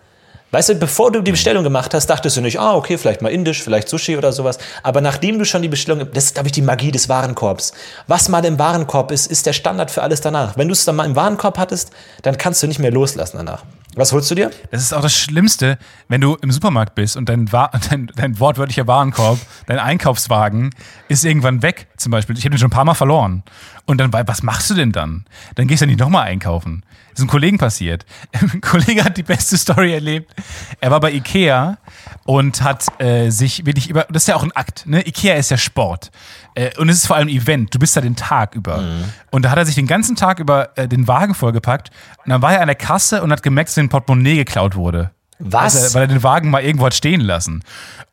Weißt 0.50 0.70
du, 0.70 0.74
bevor 0.76 1.12
du 1.12 1.20
die 1.20 1.32
Bestellung 1.32 1.62
gemacht 1.62 1.92
hast, 1.92 2.06
dachtest 2.06 2.38
du 2.38 2.40
nicht, 2.40 2.58
ah, 2.58 2.74
okay, 2.74 2.96
vielleicht 2.96 3.20
mal 3.20 3.28
indisch, 3.28 3.62
vielleicht 3.62 3.88
Sushi 3.88 4.16
oder 4.16 4.32
sowas. 4.32 4.58
Aber 4.82 5.02
nachdem 5.02 5.38
du 5.38 5.44
schon 5.44 5.61
die 5.61 5.68
Bestellung, 5.68 6.08
das 6.14 6.24
ist, 6.24 6.34
glaube 6.34 6.48
ich, 6.48 6.52
die 6.52 6.62
Magie 6.62 6.90
des 6.90 7.11
Warenkorbs. 7.11 7.74
Was 8.06 8.30
mal 8.30 8.42
im 8.46 8.58
Warenkorb 8.58 9.11
ist, 9.11 9.26
ist 9.26 9.44
der 9.44 9.52
Standard 9.52 9.90
für 9.90 10.02
alles 10.02 10.22
danach. 10.22 10.56
Wenn 10.56 10.68
du 10.68 10.72
es 10.72 10.87
dann 10.87 10.96
mal 10.96 11.04
im 11.04 11.16
Warenkorb 11.16 11.58
hattest, 11.58 11.90
dann 12.22 12.38
kannst 12.38 12.62
du 12.62 12.66
nicht 12.66 12.78
mehr 12.78 12.90
loslassen 12.90 13.37
danach. 13.37 13.64
Was 13.94 14.12
holst 14.12 14.30
du 14.30 14.37
dir? 14.37 14.50
Das 14.70 14.80
ist 14.80 14.94
auch 14.94 15.02
das 15.02 15.14
Schlimmste, 15.14 15.76
wenn 16.08 16.20
du 16.20 16.37
im 16.40 16.52
Supermarkt 16.52 16.94
bist 16.94 17.16
und 17.16 17.28
dein, 17.28 17.50
Wa 17.52 17.70
dein, 17.90 18.11
dein 18.14 18.38
wortwörtlicher 18.40 18.87
Warenkorb, 18.87 19.38
dein 19.66 19.78
Einkaufswagen 19.78 20.70
ist 21.08 21.24
irgendwann 21.24 21.62
weg, 21.62 21.88
zum 21.96 22.12
Beispiel. 22.12 22.38
Ich 22.38 22.44
habe 22.44 22.54
den 22.54 22.58
schon 22.58 22.68
ein 22.68 22.70
paar 22.70 22.84
Mal 22.84 22.94
verloren. 22.94 23.42
Und 23.87 23.98
dann, 23.98 24.12
was 24.12 24.42
machst 24.42 24.70
du 24.70 24.74
denn 24.74 24.92
dann? 24.92 25.24
Dann 25.56 25.66
gehst 25.66 25.82
du 25.82 25.87
nicht 25.87 25.98
nochmal 25.98 26.24
einkaufen. 26.24 26.84
Ist 27.18 27.22
einem 27.22 27.31
Kollegen 27.31 27.59
passiert. 27.59 28.07
Ein 28.33 28.61
Kollege 28.61 29.04
hat 29.04 29.16
die 29.16 29.24
beste 29.24 29.59
Story 29.59 29.92
erlebt. 29.92 30.33
Er 30.81 30.92
war 30.92 31.00
bei 31.00 31.11
Ikea 31.12 31.78
und 32.24 32.62
hat 32.62 32.87
äh, 33.00 33.31
sich 33.31 33.66
wirklich 33.66 33.90
über, 33.90 34.07
das 34.09 34.22
ist 34.22 34.28
ja 34.28 34.37
auch 34.37 34.44
ein 34.44 34.52
Akt, 34.52 34.87
ne? 34.87 35.04
Ikea 35.04 35.35
ist 35.35 35.50
ja 35.50 35.57
Sport. 35.57 36.12
Äh, 36.54 36.70
und 36.78 36.88
es 36.88 36.98
ist 36.98 37.07
vor 37.09 37.16
allem 37.16 37.26
ein 37.26 37.35
Event. 37.35 37.74
Du 37.74 37.81
bist 37.81 37.96
da 37.96 38.00
den 38.00 38.14
Tag 38.14 38.54
über. 38.54 38.85
Und 39.33 39.44
da 39.44 39.50
hat 39.50 39.59
er 39.59 39.66
sich 39.66 39.74
den 39.74 39.88
ganzen 39.88 40.14
Tag 40.14 40.38
über 40.38 40.70
äh, 40.76 40.87
den 40.87 41.09
Wagen 41.09 41.35
vollgepackt. 41.35 41.90
Und 42.24 42.31
dann 42.31 42.40
war 42.40 42.52
er 42.52 42.61
an 42.61 42.68
der 42.68 42.76
Kasse 42.76 43.20
und 43.22 43.33
hat 43.33 43.42
gemerkt, 43.42 43.68
dass 43.70 43.74
sein 43.74 43.88
Portemonnaie 43.88 44.37
geklaut 44.37 44.76
wurde. 44.76 45.11
Was? 45.40 45.76
Also, 45.76 45.94
weil 45.94 46.02
er 46.02 46.09
den 46.09 46.22
Wagen 46.22 46.50
mal 46.50 46.62
irgendwo 46.62 46.87
hat 46.87 46.94
stehen 46.94 47.20
lassen. 47.20 47.64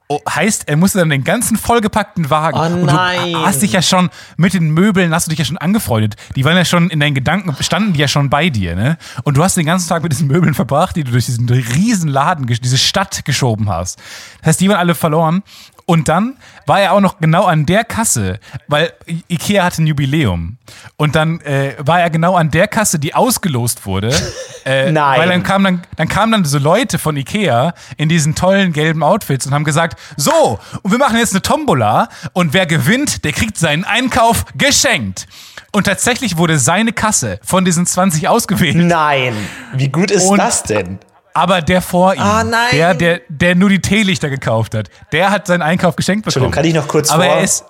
Oh, 0.08 0.20
heißt, 0.30 0.68
er 0.68 0.78
musste 0.78 1.00
dann 1.00 1.10
den 1.10 1.24
ganzen 1.24 1.58
vollgepackten 1.58 2.30
Wagen. 2.30 2.60
Oh 2.60 2.62
Und 2.82 2.88
du 2.92 3.46
hast 3.46 3.64
dich 3.64 3.72
ja 3.72 3.82
schon 3.82 4.12
mit 4.38 4.54
den 4.54 4.70
Möbeln, 4.70 5.12
hast 5.14 5.26
du 5.26 5.32
dich 5.32 5.40
ja 5.40 5.46
schon 5.46 5.58
angefreundet. 5.58 6.16
Die 6.36 6.46
waren 6.46 6.56
ja 6.56 6.64
schon 6.64 6.92
in 6.92 7.00
deinen 7.00 7.16
Gedanken, 7.16 7.56
standen 7.64 7.94
die 7.94 8.02
ja 8.02 8.08
schon 8.08 8.30
bei 8.30 8.52
dir, 8.52 8.76
ne? 8.76 8.98
Und 9.24 9.36
du 9.36 9.44
hast 9.44 9.58
den 9.58 9.66
ganzen 9.66 9.90
Tag 9.90 10.04
mit 10.04 10.12
diesen 10.12 10.28
Möbeln 10.28 10.54
verbracht, 10.54 10.96
die 10.96 11.04
du 11.04 11.12
durch 11.12 11.26
diesen 11.26 11.50
riesen 11.50 12.08
Laden, 12.08 12.46
diese 12.46 12.78
Stadt 12.78 13.26
geschoben 13.26 13.68
hast. 13.70 13.98
Das 14.42 14.50
heißt, 14.50 14.62
die 14.62 14.70
waren 14.70 14.78
alle 14.78 14.94
verloren. 14.94 15.42
Und 15.88 16.08
dann 16.08 16.38
war 16.66 16.80
er 16.82 16.94
auch 16.94 17.00
noch 17.00 17.20
genau 17.20 17.46
an 17.46 17.68
der 17.68 17.84
Kasse, 17.84 18.40
weil 18.68 18.92
Ikea 19.30 19.64
hatte 19.64 19.84
ein 19.84 19.88
Jubiläum. 19.88 20.58
Und 20.98 21.16
dann 21.16 21.42
äh, 21.42 21.76
war 21.78 22.00
er 22.02 22.10
genau 22.10 22.36
an 22.36 22.50
der 22.50 22.68
Kasse, 22.68 22.98
die 22.98 23.14
ausgelost 23.14 23.86
wurde. 23.86 24.14
Äh, 24.68 24.92
Nein. 24.92 25.20
Weil 25.20 25.30
dann 25.30 25.44
kamen 25.44 25.64
dann, 25.64 25.82
dann 25.96 26.08
kamen 26.08 26.32
dann 26.32 26.44
so 26.44 26.58
Leute 26.58 26.98
von 26.98 27.16
Ikea 27.16 27.76
in 27.98 28.10
diesen 28.10 28.34
tollen 28.34 28.74
gelben 28.74 29.04
Outfits 29.04 29.46
und 29.46 29.54
haben 29.54 29.64
gesagt, 29.64 30.00
so, 30.18 30.60
und 30.82 30.90
wir 30.90 30.98
machen 30.98 31.20
jetzt 31.20 31.34
eine 31.34 31.44
Tombola 31.44 32.10
und 32.34 32.54
wer 32.56 32.66
gewinnt, 32.66 33.24
der 33.26 33.32
kriegt 33.32 33.60
seinen 33.60 33.84
Einkauf 33.84 34.44
geschenkt. 34.58 35.28
Und 35.72 35.84
tatsächlich 35.84 36.38
wurde 36.38 36.58
seine 36.58 36.94
Kasse 36.94 37.40
von 37.44 37.64
diesen 37.64 37.86
20 37.86 38.28
ausgewählt. 38.28 38.76
Nein. 38.78 39.36
Wie 39.74 39.90
gut 39.90 40.10
ist 40.10 40.24
Und- 40.26 40.40
das 40.40 40.64
denn? 40.64 40.98
Aber 41.36 41.62
der 41.62 41.82
vor 41.82 42.14
ihm, 42.16 42.22
Ah, 42.22 42.44
nein. 42.44 42.70
der, 42.72 42.94
der, 42.94 43.22
der 43.30 43.56
nur 43.56 43.70
die 43.70 43.82
Teelichter 43.82 44.30
gekauft 44.30 44.74
hat, 44.74 44.90
der 45.12 45.30
hat 45.32 45.48
seinen 45.48 45.62
Einkauf 45.62 45.96
geschenkt 45.98 46.26
bekommen. 46.26 46.46
Entschuldigung, 46.46 46.52
kann 46.52 46.66
ich 46.66 46.74
noch 46.74 46.88
kurz 46.88 47.12
Aber 47.12 47.26
vor? 47.26 47.34
er 47.36 47.44
ist, 47.44 47.66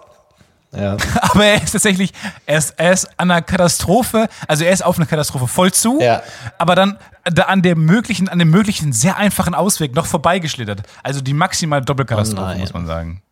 Ja. 0.71 0.97
Aber 1.21 1.45
er 1.45 1.63
ist 1.63 1.71
tatsächlich, 1.71 2.11
er 2.45 2.57
ist, 2.59 2.75
er 2.77 2.91
ist 2.93 3.09
an 3.17 3.31
einer 3.31 3.41
Katastrophe, 3.41 4.27
also 4.47 4.63
er 4.65 4.71
ist 4.71 4.85
auf 4.85 4.97
eine 4.97 5.05
Katastrophe 5.07 5.47
voll 5.47 5.71
zu, 5.73 5.99
Ja. 5.99 6.21
aber 6.59 6.75
dann 6.75 6.99
da 7.23 7.43
an 7.43 7.63
der 7.63 7.75
möglichen, 7.75 8.29
an 8.29 8.37
dem 8.37 8.51
möglichen 8.51 8.93
sehr 8.93 9.17
einfachen 9.17 9.55
Ausweg 9.55 9.95
noch 9.95 10.05
vorbeigeschlittert. 10.05 10.83
Also 11.01 11.21
die 11.21 11.33
maximale 11.33 11.83
Doppelkatastrophe, 11.83 12.53
Oh 12.55 12.59
muss 12.59 12.73
man 12.73 12.85
sagen. 12.85 13.23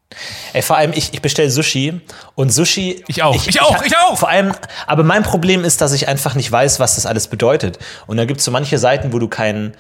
Ey, 0.54 0.62
vor 0.64 0.78
allem, 0.78 0.94
ich, 0.94 1.14
ich 1.14 1.22
bestelle 1.22 1.50
Sushi 1.52 2.02
und 2.36 2.50
Sushi. 2.52 3.04
Ich 3.08 3.22
auch, 3.24 3.36
ich 3.48 3.62
auch, 3.62 3.84
ich 3.84 3.96
auch. 3.98 4.18
Vor 4.18 4.30
allem, 4.30 4.54
aber 4.88 5.04
mein 5.04 5.22
Problem 5.24 5.64
ist, 5.64 5.82
dass 5.82 5.92
ich 5.94 6.08
einfach 6.08 6.34
nicht 6.36 6.52
weiß, 6.52 6.80
was 6.80 6.96
das 6.96 7.06
alles 7.06 7.28
bedeutet. 7.28 7.78
Und 8.08 8.18
da 8.18 8.26
gibt 8.26 8.40
es 8.40 8.46
so 8.46 8.52
manche 8.52 8.78
Seiten, 8.80 9.12
wo 9.14 9.20
du 9.20 9.28
kein 9.28 9.74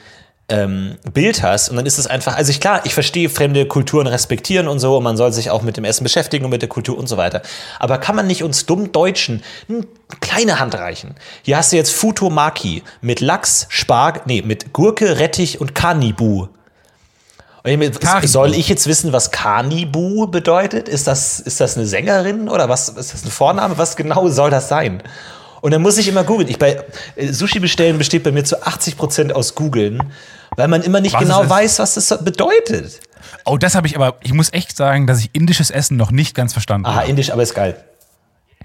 ähm, 0.50 0.98
Bild 1.14 1.42
hast 1.42 1.70
und 1.70 1.78
dann 1.78 1.86
ist 1.86 1.98
es 1.98 2.08
einfach, 2.08 2.36
also 2.36 2.52
ich 2.52 2.60
klar, 2.60 2.82
ich 2.84 2.94
verstehe 2.94 3.30
fremde 3.30 3.66
Kulturen 3.66 4.08
respektieren 4.08 4.68
und 4.68 4.80
so 4.80 4.98
und 4.98 5.04
man 5.04 5.16
soll 5.16 5.32
sich 5.32 5.50
auch 5.50 5.62
mit 5.62 5.78
dem 5.78 5.86
Essen 5.86 6.04
beschäftigen 6.04 6.44
und 6.46 6.52
mit 6.52 6.62
der 6.62 6.70
Kultur 6.70 6.98
und 6.98 7.08
so 7.08 7.18
weiter. 7.18 7.42
Aber 7.80 7.98
kann 7.98 8.16
man 8.16 8.28
nicht 8.28 8.44
uns 8.44 8.66
dumm 8.66 8.92
Deutschen 8.92 9.44
eine 9.70 9.86
kleine 10.20 10.60
Hand 10.60 10.76
reichen? 10.76 11.16
Hier 11.44 11.58
hast 11.58 11.72
du 11.72 11.78
jetzt 11.78 11.92
Futomaki 11.92 12.84
mit 13.02 13.22
Lachs, 13.22 13.68
Spargel, 13.70 14.24
nee, 14.26 14.42
mit 14.42 14.74
Gurke, 14.74 15.20
Rettich 15.20 15.62
und 15.62 15.76
Kanibu. 15.76 16.48
Karibu. 18.02 18.28
Soll 18.28 18.54
ich 18.54 18.68
jetzt 18.68 18.88
wissen, 18.88 19.14
was 19.14 19.32
Kanibu 19.32 20.28
bedeutet? 20.28 20.90
Ist 20.90 21.08
das, 21.08 21.40
ist 21.40 21.62
das 21.62 21.78
eine 21.78 21.86
Sängerin 21.86 22.50
oder 22.50 22.68
was 22.68 22.90
ist 22.90 23.14
das 23.14 23.24
ein 23.24 23.32
Vorname? 23.32 23.78
Was 23.78 23.96
genau 23.96 24.28
soll 24.28 24.50
das 24.50 24.68
sein? 24.68 25.02
Und 25.64 25.72
dann 25.72 25.82
muss 25.82 25.98
ich 25.98 26.10
immer 26.10 26.26
googeln. 26.26 26.50
Ich 26.50 26.60
bei 26.60 26.84
äh, 27.16 27.32
Sushi 27.32 27.62
bestellen 27.62 27.98
besteht 27.98 28.24
bei 28.24 28.34
mir 28.34 28.44
zu 28.44 28.62
80 28.62 28.98
Prozent 28.98 29.34
aus 29.34 29.56
googeln, 29.56 30.04
weil 30.58 30.68
man 30.68 30.82
immer 30.82 31.00
nicht 31.00 31.14
Was 31.14 31.22
genau 31.22 31.50
weiß, 31.50 31.80
was 31.80 31.94
das 31.94 32.22
bedeutet. 32.22 33.00
Oh, 33.46 33.58
das 33.58 33.74
habe 33.74 33.88
ich 33.88 33.96
aber, 33.96 34.18
ich 34.24 34.34
muss 34.34 34.52
echt 34.52 34.76
sagen, 34.76 35.08
dass 35.08 35.22
ich 35.22 35.30
indisches 35.32 35.72
Essen 35.72 35.96
noch 35.96 36.12
nicht 36.12 36.36
ganz 36.36 36.52
verstanden 36.52 36.86
Aha, 36.88 36.96
habe. 36.96 37.08
indisch, 37.10 37.32
aber 37.32 37.44
ist 37.44 37.56
geil. 37.56 37.82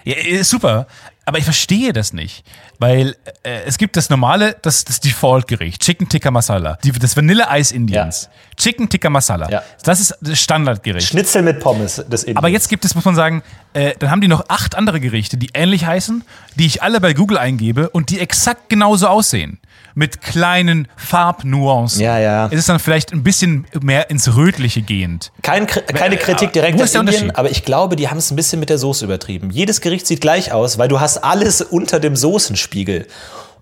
Ja, 0.02 0.16
ist 0.16 0.50
super, 0.50 0.88
aber 1.28 1.38
ich 1.38 1.44
verstehe 1.44 1.92
das 1.92 2.12
nicht, 2.12 2.42
weil 2.78 3.14
äh, 3.42 3.60
es 3.66 3.76
gibt 3.76 3.96
das 3.96 4.08
normale, 4.08 4.56
das, 4.62 4.84
das 4.84 4.98
Default-Gericht, 5.00 5.82
Chicken 5.82 6.08
Tikka 6.08 6.30
Masala, 6.30 6.78
die, 6.82 6.90
das 6.92 7.16
Vanilleeis 7.16 7.70
Indiens, 7.70 8.30
Chicken 8.56 8.88
Tikka 8.88 9.10
Masala, 9.10 9.50
Ja. 9.50 9.62
das 9.84 10.00
ist 10.00 10.16
das 10.22 10.40
Standardgericht. 10.40 11.06
Schnitzel 11.06 11.42
mit 11.42 11.60
Pommes, 11.60 12.02
das 12.08 12.24
Indisch. 12.24 12.38
Aber 12.38 12.48
jetzt 12.48 12.68
gibt 12.68 12.84
es, 12.86 12.94
muss 12.94 13.04
man 13.04 13.14
sagen, 13.14 13.42
äh, 13.74 13.94
dann 13.98 14.10
haben 14.10 14.20
die 14.22 14.28
noch 14.28 14.46
acht 14.48 14.74
andere 14.74 15.00
Gerichte, 15.00 15.36
die 15.36 15.50
ähnlich 15.52 15.84
heißen, 15.84 16.24
die 16.56 16.66
ich 16.66 16.82
alle 16.82 17.00
bei 17.00 17.12
Google 17.12 17.36
eingebe 17.38 17.90
und 17.90 18.08
die 18.10 18.20
exakt 18.20 18.68
genauso 18.70 19.06
aussehen. 19.08 19.60
Mit 19.98 20.22
kleinen 20.22 20.86
Farbnuancen. 20.96 22.00
Ja, 22.00 22.20
ja. 22.20 22.46
Es 22.46 22.60
ist 22.60 22.68
dann 22.68 22.78
vielleicht 22.78 23.12
ein 23.12 23.24
bisschen 23.24 23.66
mehr 23.80 24.10
ins 24.10 24.36
Rötliche 24.36 24.80
gehend. 24.80 25.32
Kein, 25.42 25.66
keine 25.66 26.16
Kritik 26.16 26.52
direkt 26.52 26.80
an 26.80 27.08
Indien, 27.08 27.32
aber 27.32 27.50
ich 27.50 27.64
glaube, 27.64 27.96
die 27.96 28.08
haben 28.08 28.18
es 28.18 28.30
ein 28.30 28.36
bisschen 28.36 28.60
mit 28.60 28.70
der 28.70 28.78
Soße 28.78 29.04
übertrieben. 29.04 29.50
Jedes 29.50 29.80
Gericht 29.80 30.06
sieht 30.06 30.20
gleich 30.20 30.52
aus, 30.52 30.78
weil 30.78 30.86
du 30.86 31.00
hast 31.00 31.24
alles 31.24 31.62
unter 31.62 31.98
dem 31.98 32.14
Soßenspiegel. 32.14 33.08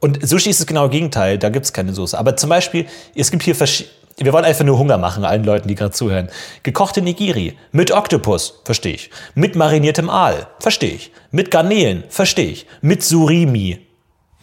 Und 0.01 0.29
Sushi 0.29 0.51
ist 0.51 0.61
das 0.61 0.67
genaue 0.67 0.91
Gegenteil, 0.91 1.39
da 1.39 1.49
gibt 1.49 1.65
es 1.65 1.73
keine 1.73 1.95
Soße. 1.95 2.19
Aber 2.19 2.37
zum 2.37 2.51
Beispiel, 2.51 2.85
es 3.15 3.31
gibt 3.31 3.43
hier 3.43 3.55
verschiedene. 3.55 3.95
Wir 4.19 4.35
wollen 4.35 4.45
einfach 4.45 4.67
nur 4.67 4.77
Hunger 4.77 4.99
machen, 4.99 5.25
allen 5.25 5.45
Leuten, 5.45 5.69
die 5.69 5.75
gerade 5.75 5.93
zuhören. 5.93 6.29
Gekochte 6.63 7.01
Nigiri 7.01 7.57
mit 7.73 7.93
Oktopus, 7.93 8.61
verstehe 8.67 8.93
ich. 8.93 9.09
Mit 9.35 9.57
mariniertem 9.57 10.11
Aal, 10.11 10.49
verstehe 10.61 10.93
ich. 10.93 11.13
Mit 11.31 11.51
Garnelen, 11.51 12.05
verstehe 12.11 12.51
ich. 12.51 12.67
Mit 12.83 13.03
Surimi. 13.03 13.87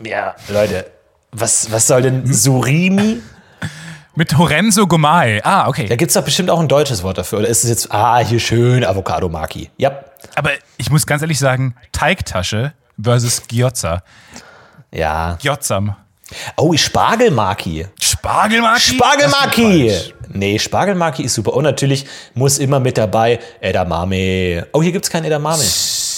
Ja, 0.03 0.35
Leute, 0.49 0.87
was, 1.33 1.71
was 1.71 1.87
soll 1.87 2.01
denn 2.01 2.31
Surimi? 2.31 3.21
Mit 4.15 4.37
Horenzo 4.37 4.85
Gomae. 4.85 5.41
Ah, 5.43 5.67
okay. 5.67 5.87
Da 5.87 5.95
gibt 5.95 6.09
es 6.09 6.13
doch 6.13 6.23
bestimmt 6.23 6.51
auch 6.51 6.59
ein 6.59 6.67
deutsches 6.67 7.01
Wort 7.01 7.17
dafür. 7.17 7.39
Oder 7.39 7.47
ist 7.47 7.63
es 7.63 7.69
jetzt, 7.69 7.91
ah, 7.91 8.19
hier 8.19 8.39
schön 8.39 8.85
Avocado 8.85 9.27
Maki? 9.27 9.71
Ja. 9.77 10.03
Aber 10.35 10.51
ich 10.77 10.91
muss 10.91 11.07
ganz 11.07 11.23
ehrlich 11.23 11.39
sagen, 11.39 11.75
Teigtasche 11.91 12.73
versus 13.01 13.41
Gyoza. 13.47 14.03
Ja. 14.93 15.37
Gyotzam. 15.41 15.95
Oh, 16.57 16.75
Spargelmaki. 16.75 17.87
Spargelmaki? 17.99 18.95
Spargelmaki! 18.95 19.91
Nee, 20.29 20.57
Spargelmaki 20.57 21.23
ist 21.23 21.33
super. 21.33 21.53
Und 21.53 21.63
natürlich 21.63 22.05
muss 22.33 22.57
immer 22.59 22.79
mit 22.79 22.97
dabei 22.97 23.39
Edamame. 23.59 24.67
Oh, 24.73 24.81
hier 24.81 24.91
gibt's 24.91 25.09
kein 25.09 25.25
Edamame. 25.25 25.63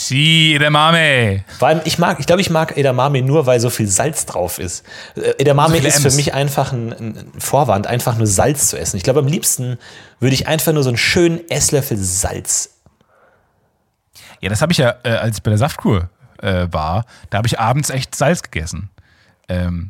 Si, 0.07 0.53
Edamame. 0.53 1.43
Vor 1.57 1.67
allem, 1.67 1.81
ich 1.83 1.97
mag, 1.97 2.19
ich 2.19 2.27
glaube, 2.27 2.39
ich 2.39 2.51
mag 2.51 2.77
Edamame 2.77 3.23
nur, 3.23 3.47
weil 3.47 3.59
so 3.59 3.71
viel 3.71 3.87
Salz 3.87 4.27
drauf 4.27 4.59
ist. 4.59 4.85
Äh, 5.15 5.33
Edamame 5.39 5.81
So 5.81 5.87
ist 5.87 5.97
für 5.97 6.09
Ms. 6.09 6.15
mich 6.15 6.33
einfach 6.35 6.71
ein, 6.71 6.91
ein 6.93 7.31
Vorwand, 7.39 7.87
einfach 7.87 8.15
nur 8.15 8.27
Salz 8.27 8.67
zu 8.67 8.77
essen. 8.77 8.97
Ich 8.97 9.03
glaube, 9.03 9.21
am 9.21 9.27
liebsten 9.27 9.79
würde 10.19 10.35
ich 10.35 10.47
einfach 10.47 10.73
nur 10.73 10.83
so 10.83 10.89
einen 10.89 10.97
schönen 10.97 11.49
Esslöffel 11.49 11.97
Salz. 11.97 12.75
Ja, 14.41 14.49
das 14.49 14.61
habe 14.61 14.73
ich 14.73 14.77
ja, 14.77 14.93
äh, 15.03 15.09
als 15.09 15.37
ich 15.37 15.43
bei 15.43 15.49
der 15.49 15.57
Saftkur 15.57 16.11
äh, 16.39 16.67
war, 16.69 17.05
da 17.31 17.39
habe 17.39 17.47
ich 17.47 17.59
abends 17.59 17.89
echt 17.89 18.13
Salz 18.13 18.43
gegessen. 18.43 18.91
Ähm, 19.49 19.89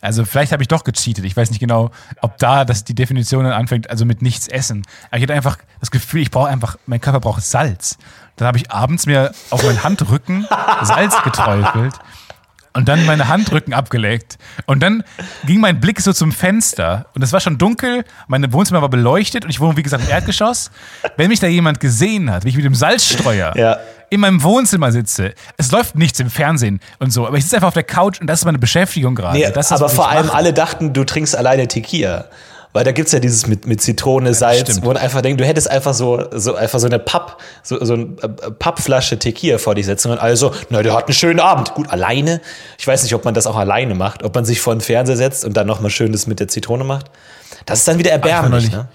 also 0.00 0.24
vielleicht 0.24 0.52
habe 0.52 0.62
ich 0.62 0.68
doch 0.68 0.84
gecheatet. 0.84 1.24
Ich 1.24 1.36
weiß 1.36 1.50
nicht 1.50 1.60
genau, 1.60 1.90
ob 2.20 2.38
da 2.38 2.64
das 2.64 2.84
die 2.84 2.94
Definition 2.94 3.44
dann 3.44 3.52
anfängt, 3.52 3.90
also 3.90 4.04
mit 4.04 4.22
nichts 4.22 4.48
essen. 4.48 4.82
Aber 5.10 5.18
ich 5.18 5.22
hatte 5.22 5.34
einfach 5.34 5.58
das 5.80 5.90
Gefühl, 5.90 6.22
ich 6.22 6.30
brauche 6.30 6.48
einfach, 6.48 6.76
mein 6.86 7.00
Körper 7.00 7.20
braucht 7.20 7.42
Salz. 7.42 7.98
Dann 8.36 8.48
habe 8.48 8.58
ich 8.58 8.70
abends 8.70 9.06
mir 9.06 9.32
auf 9.50 9.62
meinen 9.62 9.82
Handrücken 9.82 10.46
Salz 10.82 11.14
geträufelt 11.22 11.94
und 12.72 12.88
dann 12.88 13.04
meine 13.04 13.28
Handrücken 13.28 13.74
abgelegt. 13.74 14.38
Und 14.66 14.82
dann 14.82 15.02
ging 15.44 15.60
mein 15.60 15.80
Blick 15.80 16.00
so 16.00 16.12
zum 16.12 16.32
Fenster 16.32 17.06
und 17.14 17.22
es 17.22 17.32
war 17.32 17.40
schon 17.40 17.58
dunkel, 17.58 18.04
mein 18.28 18.52
Wohnzimmer 18.52 18.80
war 18.80 18.88
beleuchtet 18.88 19.44
und 19.44 19.50
ich 19.50 19.60
wohne, 19.60 19.76
wie 19.76 19.82
gesagt, 19.82 20.04
im 20.04 20.10
Erdgeschoss. 20.10 20.70
Wenn 21.16 21.28
mich 21.28 21.40
da 21.40 21.46
jemand 21.46 21.80
gesehen 21.80 22.30
hat, 22.30 22.44
wie 22.44 22.50
ich 22.50 22.56
mit 22.56 22.64
dem 22.64 22.74
Salzstreuer 22.74 23.56
Ja. 23.56 23.78
In 24.10 24.20
meinem 24.20 24.42
Wohnzimmer 24.42 24.90
sitze, 24.92 25.34
es 25.56 25.70
läuft 25.70 25.94
nichts 25.94 26.18
im 26.20 26.30
Fernsehen 26.30 26.80
und 26.98 27.12
so, 27.12 27.26
aber 27.26 27.36
ich 27.36 27.44
sitze 27.44 27.56
einfach 27.56 27.68
auf 27.68 27.74
der 27.74 27.84
Couch 27.84 28.20
und 28.20 28.26
das 28.26 28.40
ist 28.40 28.44
meine 28.44 28.58
Beschäftigung 28.58 29.14
gerade. 29.14 29.38
Nee, 29.38 29.50
das 29.52 29.66
ist, 29.66 29.72
aber 29.72 29.88
vor 29.88 30.08
allem 30.08 30.26
mache. 30.26 30.36
alle 30.36 30.52
dachten, 30.52 30.92
du 30.92 31.04
trinkst 31.04 31.34
alleine 31.36 31.68
Tequila. 31.68 32.26
Weil 32.72 32.84
da 32.84 32.92
gibt's 32.92 33.10
ja 33.10 33.18
dieses 33.18 33.48
mit, 33.48 33.66
mit 33.66 33.80
Zitrone, 33.80 34.32
Salz, 34.32 34.60
stimmt. 34.60 34.82
wo 34.82 34.88
man 34.88 34.96
einfach 34.96 35.22
denkt, 35.22 35.40
du 35.40 35.44
hättest 35.44 35.68
einfach 35.68 35.92
so, 35.92 36.24
so, 36.30 36.54
einfach 36.54 36.78
so 36.78 36.86
eine 36.86 37.00
Papp, 37.00 37.42
so, 37.64 37.84
so 37.84 37.94
eine 37.94 38.04
äh, 38.22 38.28
Pappflasche 38.52 39.18
Tequila 39.18 39.58
vor 39.58 39.74
dich 39.74 39.86
setzen 39.86 40.12
und 40.12 40.18
alle 40.18 40.36
so, 40.36 40.54
na, 40.68 40.80
der 40.80 40.94
hat 40.94 41.06
einen 41.06 41.14
schönen 41.14 41.40
Abend. 41.40 41.74
Gut, 41.74 41.90
alleine. 41.90 42.40
Ich 42.78 42.86
weiß 42.86 43.02
nicht, 43.02 43.12
ob 43.14 43.24
man 43.24 43.34
das 43.34 43.48
auch 43.48 43.56
alleine 43.56 43.96
macht, 43.96 44.22
ob 44.22 44.36
man 44.36 44.44
sich 44.44 44.60
vor 44.60 44.72
den 44.72 44.80
Fernseher 44.80 45.16
setzt 45.16 45.44
und 45.44 45.56
dann 45.56 45.66
nochmal 45.66 45.90
schön 45.90 46.12
das 46.12 46.28
mit 46.28 46.38
der 46.38 46.46
Zitrone 46.46 46.84
macht. 46.84 47.06
Das 47.66 47.80
ist 47.80 47.88
dann 47.88 47.98
wieder 47.98 48.12
erbärmlich, 48.12 48.70
ne? 48.70 48.86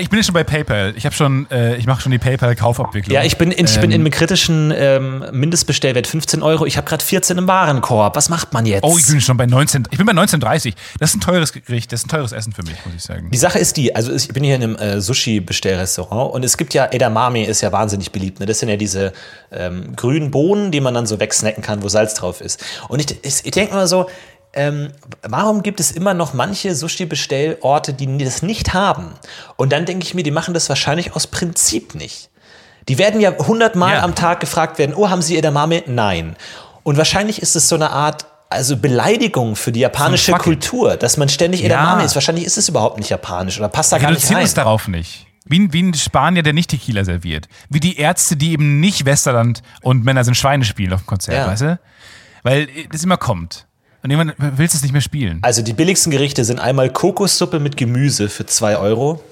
Ich 0.00 0.10
bin 0.10 0.18
jetzt 0.18 0.26
schon 0.26 0.34
bei 0.34 0.44
PayPal. 0.44 0.94
Ich 0.96 1.04
habe 1.06 1.14
schon, 1.14 1.48
äh, 1.50 1.76
ich 1.76 1.86
mache 1.86 2.00
schon 2.02 2.10
die 2.10 2.18
PayPal-Kaufabwicklung. 2.18 3.14
Ja, 3.14 3.22
ich 3.22 3.38
bin, 3.38 3.50
in, 3.50 3.66
ich 3.66 3.80
bin 3.80 3.92
Ähm, 3.92 4.06
im 4.06 4.10
kritischen 4.10 4.72
ähm, 4.76 5.24
Mindestbestellwert 5.32 6.06
15 6.06 6.42
Euro. 6.42 6.66
Ich 6.66 6.76
habe 6.76 6.88
gerade 6.88 7.04
14 7.04 7.38
im 7.38 7.46
Warenkorb. 7.46 8.16
Was 8.16 8.28
macht 8.28 8.52
man 8.52 8.66
jetzt? 8.66 8.82
Oh, 8.82 8.96
ich 8.98 9.06
bin 9.06 9.20
schon 9.20 9.36
bei 9.36 9.46
19. 9.46 9.88
Ich 9.90 9.98
bin 9.98 10.06
bei 10.06 10.12
19,30. 10.12 10.74
Das 10.98 11.10
ist 11.10 11.16
ein 11.16 11.20
teures 11.20 11.52
Gericht, 11.52 11.92
das 11.92 12.00
ist 12.00 12.06
ein 12.06 12.08
teures 12.10 12.32
Essen 12.32 12.52
für 12.52 12.62
mich, 12.62 12.76
muss 12.84 12.94
ich 12.96 13.02
sagen. 13.02 13.30
Die 13.30 13.38
Sache 13.38 13.58
ist 13.58 13.76
die, 13.76 13.94
also 13.94 14.12
ich 14.12 14.28
bin 14.28 14.42
hier 14.42 14.56
in 14.56 14.62
einem 14.62 14.76
äh, 14.76 15.00
Sushi-Bestellrestaurant 15.00 16.32
und 16.32 16.44
es 16.44 16.56
gibt 16.56 16.74
ja, 16.74 16.88
Edamame 16.90 17.46
ist 17.46 17.60
ja 17.60 17.70
wahnsinnig 17.70 18.10
beliebt. 18.10 18.40
Ne? 18.40 18.46
Das 18.46 18.58
sind 18.58 18.68
ja 18.68 18.76
diese 18.76 19.12
ähm, 19.52 19.94
grünen 19.96 20.30
Bohnen, 20.30 20.70
die 20.70 20.80
man 20.80 20.94
dann 20.94 21.06
so 21.06 21.20
wegsnacken 21.20 21.62
kann, 21.62 21.82
wo 21.82 21.88
Salz 21.88 22.14
drauf 22.14 22.40
ist. 22.40 22.64
Und 22.88 23.00
ich, 23.00 23.18
ich, 23.24 23.44
ich 23.44 23.50
denke 23.52 23.74
mal 23.74 23.86
so, 23.86 24.08
ähm, 24.54 24.90
warum 25.22 25.62
gibt 25.62 25.80
es 25.80 25.90
immer 25.90 26.14
noch 26.14 26.32
manche 26.34 26.74
Sushi-Bestellorte, 26.74 27.92
die 27.94 28.18
das 28.18 28.42
nicht 28.42 28.72
haben? 28.74 29.12
Und 29.56 29.72
dann 29.72 29.84
denke 29.84 30.04
ich 30.04 30.14
mir, 30.14 30.22
die 30.22 30.30
machen 30.30 30.54
das 30.54 30.68
wahrscheinlich 30.68 31.14
aus 31.14 31.26
Prinzip 31.26 31.94
nicht. 31.94 32.30
Die 32.88 32.98
werden 32.98 33.20
ja 33.20 33.36
hundertmal 33.38 33.94
Ja. 33.94 34.02
am 34.02 34.14
Tag 34.14 34.40
gefragt 34.40 34.78
werden, 34.78 34.94
oh, 34.94 35.08
haben 35.10 35.22
Sie 35.22 35.36
Edamame? 35.36 35.82
Nein. 35.86 36.36
Und 36.82 36.96
wahrscheinlich 36.98 37.40
ist 37.40 37.56
es 37.56 37.68
so 37.68 37.76
eine 37.76 37.90
Art, 37.90 38.26
also 38.50 38.76
Beleidigung 38.76 39.56
für 39.56 39.72
die 39.72 39.80
japanische 39.80 40.32
it. 40.32 40.38
Kultur, 40.38 40.96
dass 40.96 41.16
man 41.16 41.28
ständig 41.28 41.60
Ja. 41.60 41.66
Edamame 41.66 42.04
ist. 42.04 42.14
Wahrscheinlich 42.14 42.44
ist 42.44 42.58
es 42.58 42.68
überhaupt 42.68 42.98
nicht 42.98 43.08
japanisch 43.08 43.58
oder 43.58 43.68
passt 43.68 43.90
da 43.92 43.98
gar 43.98 44.08
nicht 44.10 44.18
Reduzieren 44.18 44.36
rein. 44.36 44.44
uns 44.44 44.54
darauf 44.54 44.86
nicht. 44.88 45.26
Wie, 45.46 45.58
ein- 45.60 45.72
wie 45.72 45.82
ein 45.82 45.94
Spanier, 45.94 46.42
der 46.42 46.52
nicht 46.52 46.70
Tequila 46.70 47.04
serviert. 47.04 47.48
Wie 47.68 47.80
die 47.80 47.96
Ärzte, 47.98 48.36
die 48.36 48.52
eben 48.52 48.80
nicht 48.80 49.04
Westerland 49.06 49.62
und 49.82 50.04
Männer 50.04 50.24
sind 50.24 50.36
Schweine 50.36 50.64
spielen 50.64 50.92
auf 50.92 51.02
dem 51.02 51.06
Konzert, 51.06 51.36
Ja. 51.38 51.46
weißt 51.46 51.62
du? 51.62 51.80
Weil 52.42 52.68
das 52.92 53.02
immer 53.02 53.16
kommt. 53.16 53.66
Und 54.04 54.34
willst 54.36 54.74
du 54.74 54.76
es 54.76 54.82
nicht 54.82 54.92
mehr 54.92 55.00
spielen. 55.00 55.38
Also 55.40 55.62
die 55.62 55.72
billigsten 55.72 56.12
Gerichte 56.12 56.44
sind 56.44 56.60
einmal 56.60 56.90
Kokossuppe 56.90 57.58
mit 57.58 57.78
Gemüse 57.78 58.28
für 58.28 58.44
2 58.44 58.76
Euro. 58.76 59.22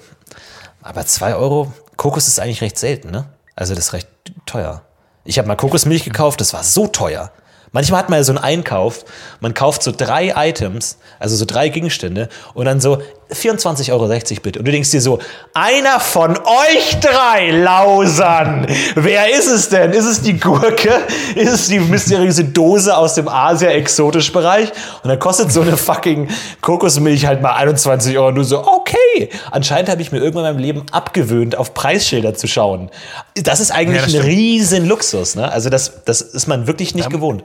Aber 0.81 1.05
2 1.05 1.35
Euro, 1.35 1.71
Kokos 1.95 2.27
ist 2.27 2.39
eigentlich 2.39 2.61
recht 2.61 2.79
selten, 2.79 3.11
ne? 3.11 3.29
Also 3.55 3.75
das 3.75 3.85
ist 3.85 3.93
recht 3.93 4.07
teuer. 4.47 4.81
Ich 5.25 5.37
habe 5.37 5.47
mal 5.47 5.55
Kokosmilch 5.55 6.03
gekauft, 6.03 6.41
das 6.41 6.53
war 6.53 6.63
so 6.63 6.87
teuer. 6.87 7.31
Manchmal 7.71 7.99
hat 7.99 8.09
man 8.09 8.17
ja 8.17 8.23
so 8.23 8.31
einen 8.31 8.43
Einkauf, 8.43 9.05
man 9.39 9.53
kauft 9.53 9.83
so 9.83 9.91
drei 9.91 10.33
Items, 10.35 10.97
also 11.19 11.35
so 11.35 11.45
drei 11.45 11.69
Gegenstände 11.69 12.29
und 12.53 12.65
dann 12.65 12.81
so 12.81 13.01
24,60 13.33 13.91
Euro 13.91 14.07
bitte. 14.41 14.59
Und 14.59 14.65
du 14.67 14.71
denkst 14.71 14.91
dir 14.91 15.01
so, 15.01 15.19
einer 15.53 15.99
von 15.99 16.37
euch 16.37 16.99
drei 17.01 17.51
Lausern, 17.51 18.67
wer 18.95 19.31
ist 19.37 19.47
es 19.47 19.69
denn? 19.69 19.91
Ist 19.91 20.05
es 20.05 20.21
die 20.21 20.39
Gurke? 20.39 20.91
Ist 21.35 21.51
es 21.51 21.67
die 21.67 21.79
mysteriöse 21.79 22.45
Dose 22.45 22.95
aus 22.95 23.15
dem 23.15 23.27
Asia-Exotisch-Bereich? 23.27 24.69
Und 25.03 25.09
dann 25.09 25.19
kostet 25.19 25.51
so 25.51 25.61
eine 25.61 25.77
fucking 25.77 26.29
Kokosmilch 26.61 27.25
halt 27.25 27.41
mal 27.41 27.53
21 27.53 28.17
Euro 28.17 28.27
und 28.29 28.35
du 28.35 28.43
so, 28.43 28.65
okay. 28.65 29.29
Anscheinend 29.51 29.89
habe 29.89 30.01
ich 30.01 30.11
mir 30.11 30.19
irgendwann 30.19 30.45
in 30.45 30.53
meinem 30.55 30.61
Leben 30.63 30.83
abgewöhnt, 30.91 31.55
auf 31.57 31.73
Preisschilder 31.73 32.33
zu 32.33 32.47
schauen. 32.47 32.89
Das 33.35 33.59
ist 33.59 33.71
eigentlich 33.71 33.97
Ja, 33.97 34.05
das 34.05 34.13
ein 34.13 34.21
stimmt. 34.21 34.25
riesen 34.25 34.85
Luxus, 34.87 35.35
ne? 35.35 35.51
Also 35.51 35.69
das, 35.69 36.03
das 36.05 36.21
ist 36.21 36.47
man 36.47 36.67
wirklich 36.67 36.95
nicht 36.95 37.09
gewohnt. 37.09 37.43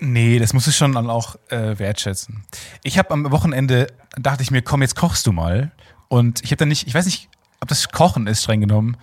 Nee, 0.00 0.38
das 0.38 0.52
musst 0.52 0.66
du 0.66 0.72
schon 0.72 0.92
dann 0.92 1.10
auch 1.10 1.36
äh, 1.48 1.78
wertschätzen. 1.78 2.44
Ich 2.82 2.98
habe 2.98 3.10
am 3.10 3.30
Wochenende, 3.30 3.86
dachte 4.16 4.42
ich 4.42 4.50
mir, 4.50 4.62
komm, 4.62 4.82
jetzt 4.82 4.96
kochst 4.96 5.26
du 5.26 5.32
mal. 5.32 5.70
Und 6.08 6.42
ich 6.42 6.50
habe 6.50 6.56
dann 6.56 6.68
nicht, 6.68 6.86
ich 6.86 6.94
weiß 6.94 7.04
nicht, 7.04 7.28
ob 7.60 7.68
das 7.68 7.90
Kochen 7.90 8.26
ist, 8.26 8.42
streng 8.42 8.60
genommen. 8.60 8.96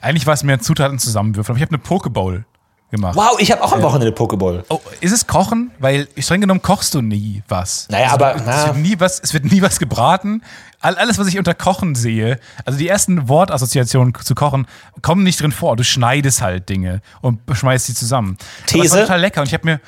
Eigentlich 0.00 0.26
war 0.26 0.34
es 0.34 0.42
mir 0.42 0.58
Zutaten 0.60 0.98
zusammenwürfeln, 0.98 1.54
aber 1.54 1.58
ich 1.58 1.62
habe 1.62 1.74
eine 1.74 1.82
Pokeball 1.82 2.44
gemacht. 2.90 3.16
Wow, 3.16 3.36
ich 3.38 3.50
habe 3.50 3.62
auch 3.62 3.72
am 3.72 3.82
Wochenende 3.82 4.12
Pokeball. 4.12 4.64
Oh, 4.68 4.80
ist 5.00 5.12
es 5.12 5.26
Kochen? 5.26 5.72
Weil 5.78 6.08
streng 6.18 6.40
genommen 6.40 6.62
kochst 6.62 6.94
du 6.94 7.02
nie 7.02 7.42
was. 7.48 7.88
Naja, 7.90 8.12
aber, 8.12 8.36
es, 8.36 8.42
na. 8.46 8.66
wird 8.66 8.76
nie 8.76 9.00
was, 9.00 9.20
es 9.20 9.34
wird 9.34 9.44
nie 9.44 9.62
was 9.62 9.78
gebraten. 9.78 10.42
All, 10.80 10.96
alles, 10.96 11.18
was 11.18 11.26
ich 11.26 11.38
unter 11.38 11.54
Kochen 11.54 11.94
sehe, 11.94 12.38
also 12.64 12.78
die 12.78 12.88
ersten 12.88 13.28
Wortassoziationen 13.28 14.14
zu 14.14 14.34
Kochen, 14.34 14.66
kommen 15.02 15.22
nicht 15.22 15.40
drin 15.40 15.52
vor. 15.52 15.76
Du 15.76 15.84
schneidest 15.84 16.42
halt 16.42 16.68
Dinge 16.68 17.00
und 17.22 17.40
schmeißt 17.50 17.86
sie 17.86 17.94
zusammen. 17.94 18.36
Aber 18.38 18.66
es 18.66 18.74
war 18.74 18.82
These? 18.82 19.00
total 19.00 19.20
lecker 19.20 19.40
und 19.40 19.48
ich 19.48 19.54
habe 19.54 19.66
mir. 19.66 19.80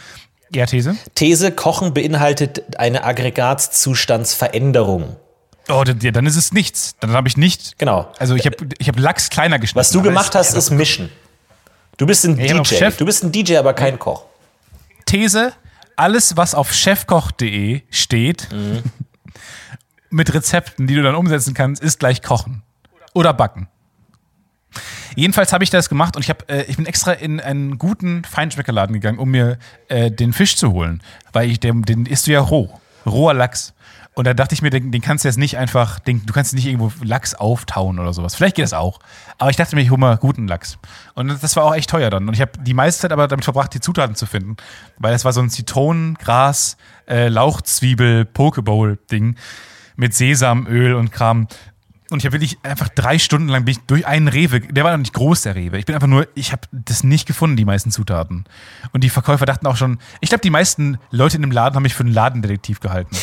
Ja, 0.53 0.67
These? 0.67 0.97
These, 1.15 1.53
Kochen 1.53 1.95
beinhaltet 1.95 2.77
eine 2.79 3.05
Aggregatzustandsveränderung. 3.05 5.17
Oh, 5.69 5.83
dann, 5.85 5.99
ja, 6.01 6.11
dann 6.13 6.27
ist 6.27 6.37
es 6.37 6.53
nichts. 6.53 6.95
Dann 7.01 7.11
habe 7.13 7.27
ich 7.29 7.37
nicht. 7.37 7.77
Genau. 7.79 8.09
Also 8.19 8.35
ich 8.37 8.47
habe 8.47 8.57
ich 8.79 8.89
hab 8.89 8.97
Lachs 8.99 9.31
kleiner 9.31 9.59
geschnitten. 9.59 9.81
Was 9.81 9.91
du 9.91 10.01
gemacht 10.03 10.35
hast, 10.37 10.55
ist 10.55 10.71
Mischen. 10.71 11.11
Du 11.97 12.07
bist 12.07 12.25
ein 12.25 12.39
auf 12.61 12.69
DJ. 12.69 12.75
Chef- 12.77 12.97
Du 12.99 13.05
bist 13.05 13.25
ein 13.25 13.33
DJ, 13.33 13.57
aber 13.57 13.75
kein 13.75 13.99
Koch. 13.99 14.25
These: 15.07 15.53
Alles, 15.97 16.37
was 16.37 16.55
auf 16.55 16.73
chefkoch.de 16.73 17.83
steht, 17.91 18.49
Mhm. 18.53 18.83
mit 20.11 20.33
Rezepten, 20.33 20.87
die 20.87 20.95
du 20.95 21.03
dann 21.03 21.17
umsetzen 21.17 21.53
kannst, 21.55 21.83
ist 21.83 21.99
gleich 21.99 22.23
kochen 22.23 22.63
oder 23.15 23.33
backen. 23.33 23.69
Jedenfalls 25.17 25.53
habe 25.53 25.65
ich 25.65 25.71
das 25.71 25.89
gemacht 25.89 26.15
und 26.15 26.23
ich, 26.23 26.31
hab, 26.31 26.49
äh, 26.51 26.63
ich 26.65 26.77
bin 26.77 26.87
extra 26.87 27.13
in 27.13 27.41
einen 27.41 27.79
guten 27.79 28.23
Feinschmeckerladen 28.23 28.93
gegangen, 28.93 29.19
um 29.19 29.31
mir 29.31 29.59
äh, 29.89 30.11
den 30.11 30.33
Fisch 30.33 30.57
zu 30.57 30.73
holen, 30.73 31.03
weil 31.33 31.51
ich 31.51 31.59
den, 31.59 31.83
den 31.83 32.07
isst 32.07 32.27
du 32.27 32.33
ja 32.33 32.41
roh, 32.41 32.79
roher 33.05 33.35
Lachs. 33.35 33.75
Und 34.15 34.27
da 34.27 34.33
dachte 34.33 34.55
ich 34.55 34.63
mir, 34.63 34.71
den, 34.71 34.93
den 34.93 35.03
kannst 35.03 35.25
du 35.25 35.29
jetzt 35.29 35.37
nicht 35.37 35.59
einfach, 35.59 35.99
den, 35.99 36.25
du 36.25 36.33
kannst 36.33 36.55
nicht 36.55 36.67
irgendwo 36.67 36.91
Lachs 37.03 37.35
auftauen 37.35 37.99
oder 37.99 38.15
sowas. 38.15 38.35
Vielleicht 38.35 38.57
geht 38.57 38.63
das 38.63 38.73
auch. 38.73 38.99
Aber 39.37 39.51
ich 39.51 39.57
dachte 39.57 39.77
mir, 39.77 39.83
ich 39.83 39.91
hole 39.91 40.01
mal 40.01 40.17
guten 40.17 40.49
Lachs. 40.49 40.79
Und 41.15 41.43
das 41.43 41.55
war 41.57 41.65
auch 41.65 41.75
echt 41.75 41.91
teuer 41.91 42.09
dann. 42.09 42.27
Und 42.27 42.33
ich 42.33 42.41
habe 42.41 42.53
die 42.61 42.73
meiste 42.73 43.03
Zeit 43.03 43.13
aber 43.13 43.29
damit 43.29 43.45
verbracht, 43.45 43.75
die 43.75 43.81
Zutaten 43.81 44.17
zu 44.17 44.25
finden. 44.25 44.57
Weil 44.99 45.15
es 45.15 45.27
war 45.27 45.35
so 45.35 45.43
ein 45.43 45.51
Zitronen, 45.51 46.15
Gras, 46.15 46.79
äh, 47.07 47.29
Lauchzwiebel, 47.29 48.25
Pokeball-Ding 48.25 49.37
mit 49.97 50.15
Sesamöl 50.15 50.95
und 50.95 51.13
Kram. 51.13 51.47
Und 52.09 52.19
ich 52.21 52.25
habe 52.27 52.35
wirklich 52.35 52.57
einfach 52.63 52.89
drei 52.89 53.19
Stunden 53.19 53.49
lang 53.49 53.65
bin 53.65 53.73
ich 53.73 53.79
durch 53.87 54.07
einen 54.07 54.29
Rewe, 54.29 54.61
der 54.61 54.85
war 54.85 54.93
noch 54.93 54.99
nicht 54.99 55.13
groß, 55.13 55.43
der 55.43 55.57
Rewe. 55.57 55.77
Ich 55.79 55.87
bin 55.87 55.95
einfach 55.97 56.07
nur, 56.07 56.29
ich 56.35 56.53
habe 56.53 56.63
das 56.71 57.03
nicht 57.03 57.27
gefunden, 57.27 57.57
die 57.57 57.65
meisten 57.65 57.91
Zutaten. 57.91 58.45
Und 58.93 59.03
die 59.03 59.11
Verkäufer 59.11 59.45
dachten 59.45 59.67
auch 59.67 59.77
schon, 59.77 59.99
ich 60.21 60.29
glaube, 60.29 60.43
die 60.43 60.51
meisten 60.51 60.99
Leute 61.11 61.35
in 61.37 61.43
dem 61.43 61.51
Laden 61.51 61.75
haben 61.75 61.83
mich 61.83 61.95
für 61.95 62.05
einen 62.05 62.13
Ladendetektiv 62.15 62.79
gehalten. 62.81 63.17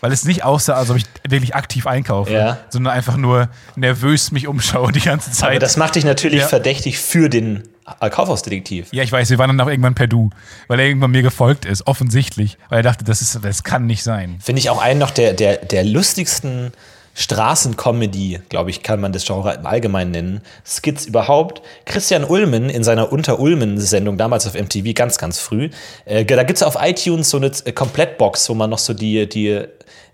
Weil 0.00 0.10
es 0.12 0.24
nicht 0.24 0.42
aussah, 0.44 0.74
als 0.74 0.88
ob 0.88 0.96
ich 0.96 1.04
wirklich 1.28 1.54
aktiv 1.54 1.86
einkaufe, 1.86 2.32
Ja. 2.32 2.58
sondern 2.70 2.94
einfach 2.94 3.18
nur 3.18 3.50
nervös 3.76 4.32
mich 4.32 4.46
umschaue 4.48 4.90
die 4.92 5.00
ganze 5.00 5.30
Zeit. 5.32 5.50
Aber 5.50 5.58
das 5.58 5.76
macht 5.76 5.96
dich 5.96 6.04
natürlich 6.04 6.40
Ja. 6.40 6.48
verdächtig 6.48 6.98
für 6.98 7.28
den 7.28 7.64
Kaufhausdetektiv. 8.10 8.88
ja, 8.92 9.02
ich 9.02 9.10
weiß, 9.12 9.30
wir 9.30 9.38
waren 9.38 9.48
dann 9.48 9.60
auch 9.60 9.70
irgendwann 9.70 9.94
per 9.94 10.06
Du, 10.06 10.30
weil 10.68 10.78
er 10.80 10.86
irgendwann 10.86 11.10
mir 11.10 11.22
gefolgt 11.22 11.64
ist, 11.64 11.86
offensichtlich. 11.86 12.56
Weil 12.68 12.78
er 12.80 12.82
dachte, 12.84 13.04
das, 13.04 13.20
ist, 13.20 13.38
das 13.42 13.64
kann 13.64 13.86
nicht 13.86 14.02
sein. 14.02 14.38
Finde 14.40 14.60
ich 14.60 14.70
auch 14.70 14.80
einen 14.80 14.98
noch 15.00 15.10
der, 15.10 15.32
der, 15.34 15.56
der 15.58 15.84
lustigsten 15.84 16.72
Straßencomedy, 17.20 18.40
glaube 18.48 18.70
ich, 18.70 18.82
kann 18.82 18.98
man 18.98 19.12
das 19.12 19.26
Genre 19.26 19.52
im 19.52 19.66
Allgemeinen 19.66 20.10
nennen. 20.10 20.40
Skits 20.64 21.04
überhaupt. 21.04 21.60
Christian 21.84 22.24
Ulmen 22.24 22.70
in 22.70 22.82
seiner 22.82 23.12
Unter-Ulmen-Sendung, 23.12 24.16
damals 24.16 24.46
auf 24.46 24.54
MTV, 24.54 24.94
ganz, 24.94 25.18
ganz 25.18 25.38
früh. 25.38 25.68
Äh, 26.06 26.24
da 26.24 26.44
gibt 26.44 26.56
es 26.56 26.62
auf 26.62 26.78
iTunes 26.80 27.28
so 27.28 27.36
eine 27.36 27.52
äh, 27.66 27.72
Komplettbox, 27.72 28.48
wo 28.48 28.54
man 28.54 28.70
noch 28.70 28.78
so 28.78 28.94
die, 28.94 29.28
die 29.28 29.62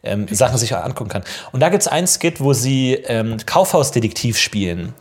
ähm, 0.02 0.26
Sachen 0.28 0.58
sich 0.58 0.74
angucken 0.74 1.10
kann. 1.10 1.22
Und 1.52 1.60
da 1.60 1.68
gibt 1.68 1.82
es 1.82 1.86
einen 1.86 2.08
Skit, 2.08 2.40
wo 2.40 2.52
sie 2.52 2.94
ähm, 2.94 3.36
Kaufhausdetektiv 3.46 4.36
spielen. 4.36 4.92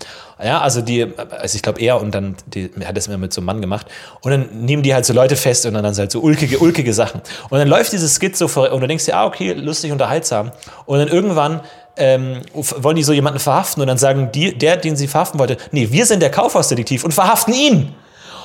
Ja, 0.44 0.62
also 0.62 0.82
die, 0.82 1.08
also 1.32 1.56
ich 1.56 1.62
glaube 1.63 1.80
er 1.80 2.00
und 2.00 2.13
dann, 2.13 2.36
die, 2.46 2.70
hat 2.84 2.98
das 2.98 3.08
immer 3.08 3.18
mit 3.18 3.34
so 3.34 3.41
einem 3.41 3.48
Mann 3.48 3.62
gemacht. 3.62 3.88
Und 4.22 4.30
dann 4.30 4.65
nehmen 4.65 4.84
die 4.84 4.94
halt 4.94 5.06
so 5.06 5.13
Leute 5.13 5.38
fest 5.38 5.65
und 5.65 5.74
dann, 5.74 5.84
dann 5.84 5.96
halt 5.96 6.12
so 6.12 6.20
ulkige, 6.20 6.60
ulkige 6.60 6.94
Sachen. 6.94 7.22
Und 7.50 7.58
dann 7.58 7.68
läuft 7.68 7.94
dieses 7.94 8.20
Skit 8.20 8.38
so 8.38 8.48
vor, 8.48 8.72
und 8.72 8.82
du 8.82 8.88
denkst 8.88 9.06
dir, 9.06 9.18
ah, 9.18 9.26
okay, 9.26 9.54
lustig, 9.54 9.91
unterhaltsam. 9.91 10.52
Und 10.86 11.00
dann 11.00 11.08
irgendwann 11.08 11.62
ähm, 11.97 12.41
wollen 12.53 12.95
die 12.95 13.03
so 13.03 13.13
jemanden 13.13 13.39
verhaften 13.39 13.81
und 13.81 13.88
dann 13.88 13.97
sagen 13.97 14.31
die, 14.34 14.58
der, 14.58 14.77
den 14.77 14.95
sie 14.95 15.08
verhaften 15.08 15.39
wollte, 15.39 15.58
nee, 15.71 15.88
wir 15.91 16.05
sind 16.05 16.21
der 16.21 16.31
Kaufhausdetektiv 16.31 17.03
und 17.03 17.13
verhaften 17.13 17.53
ihn. 17.53 17.95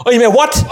Und 0.05 0.13
ich 0.13 0.19
mir, 0.19 0.33
what? 0.33 0.65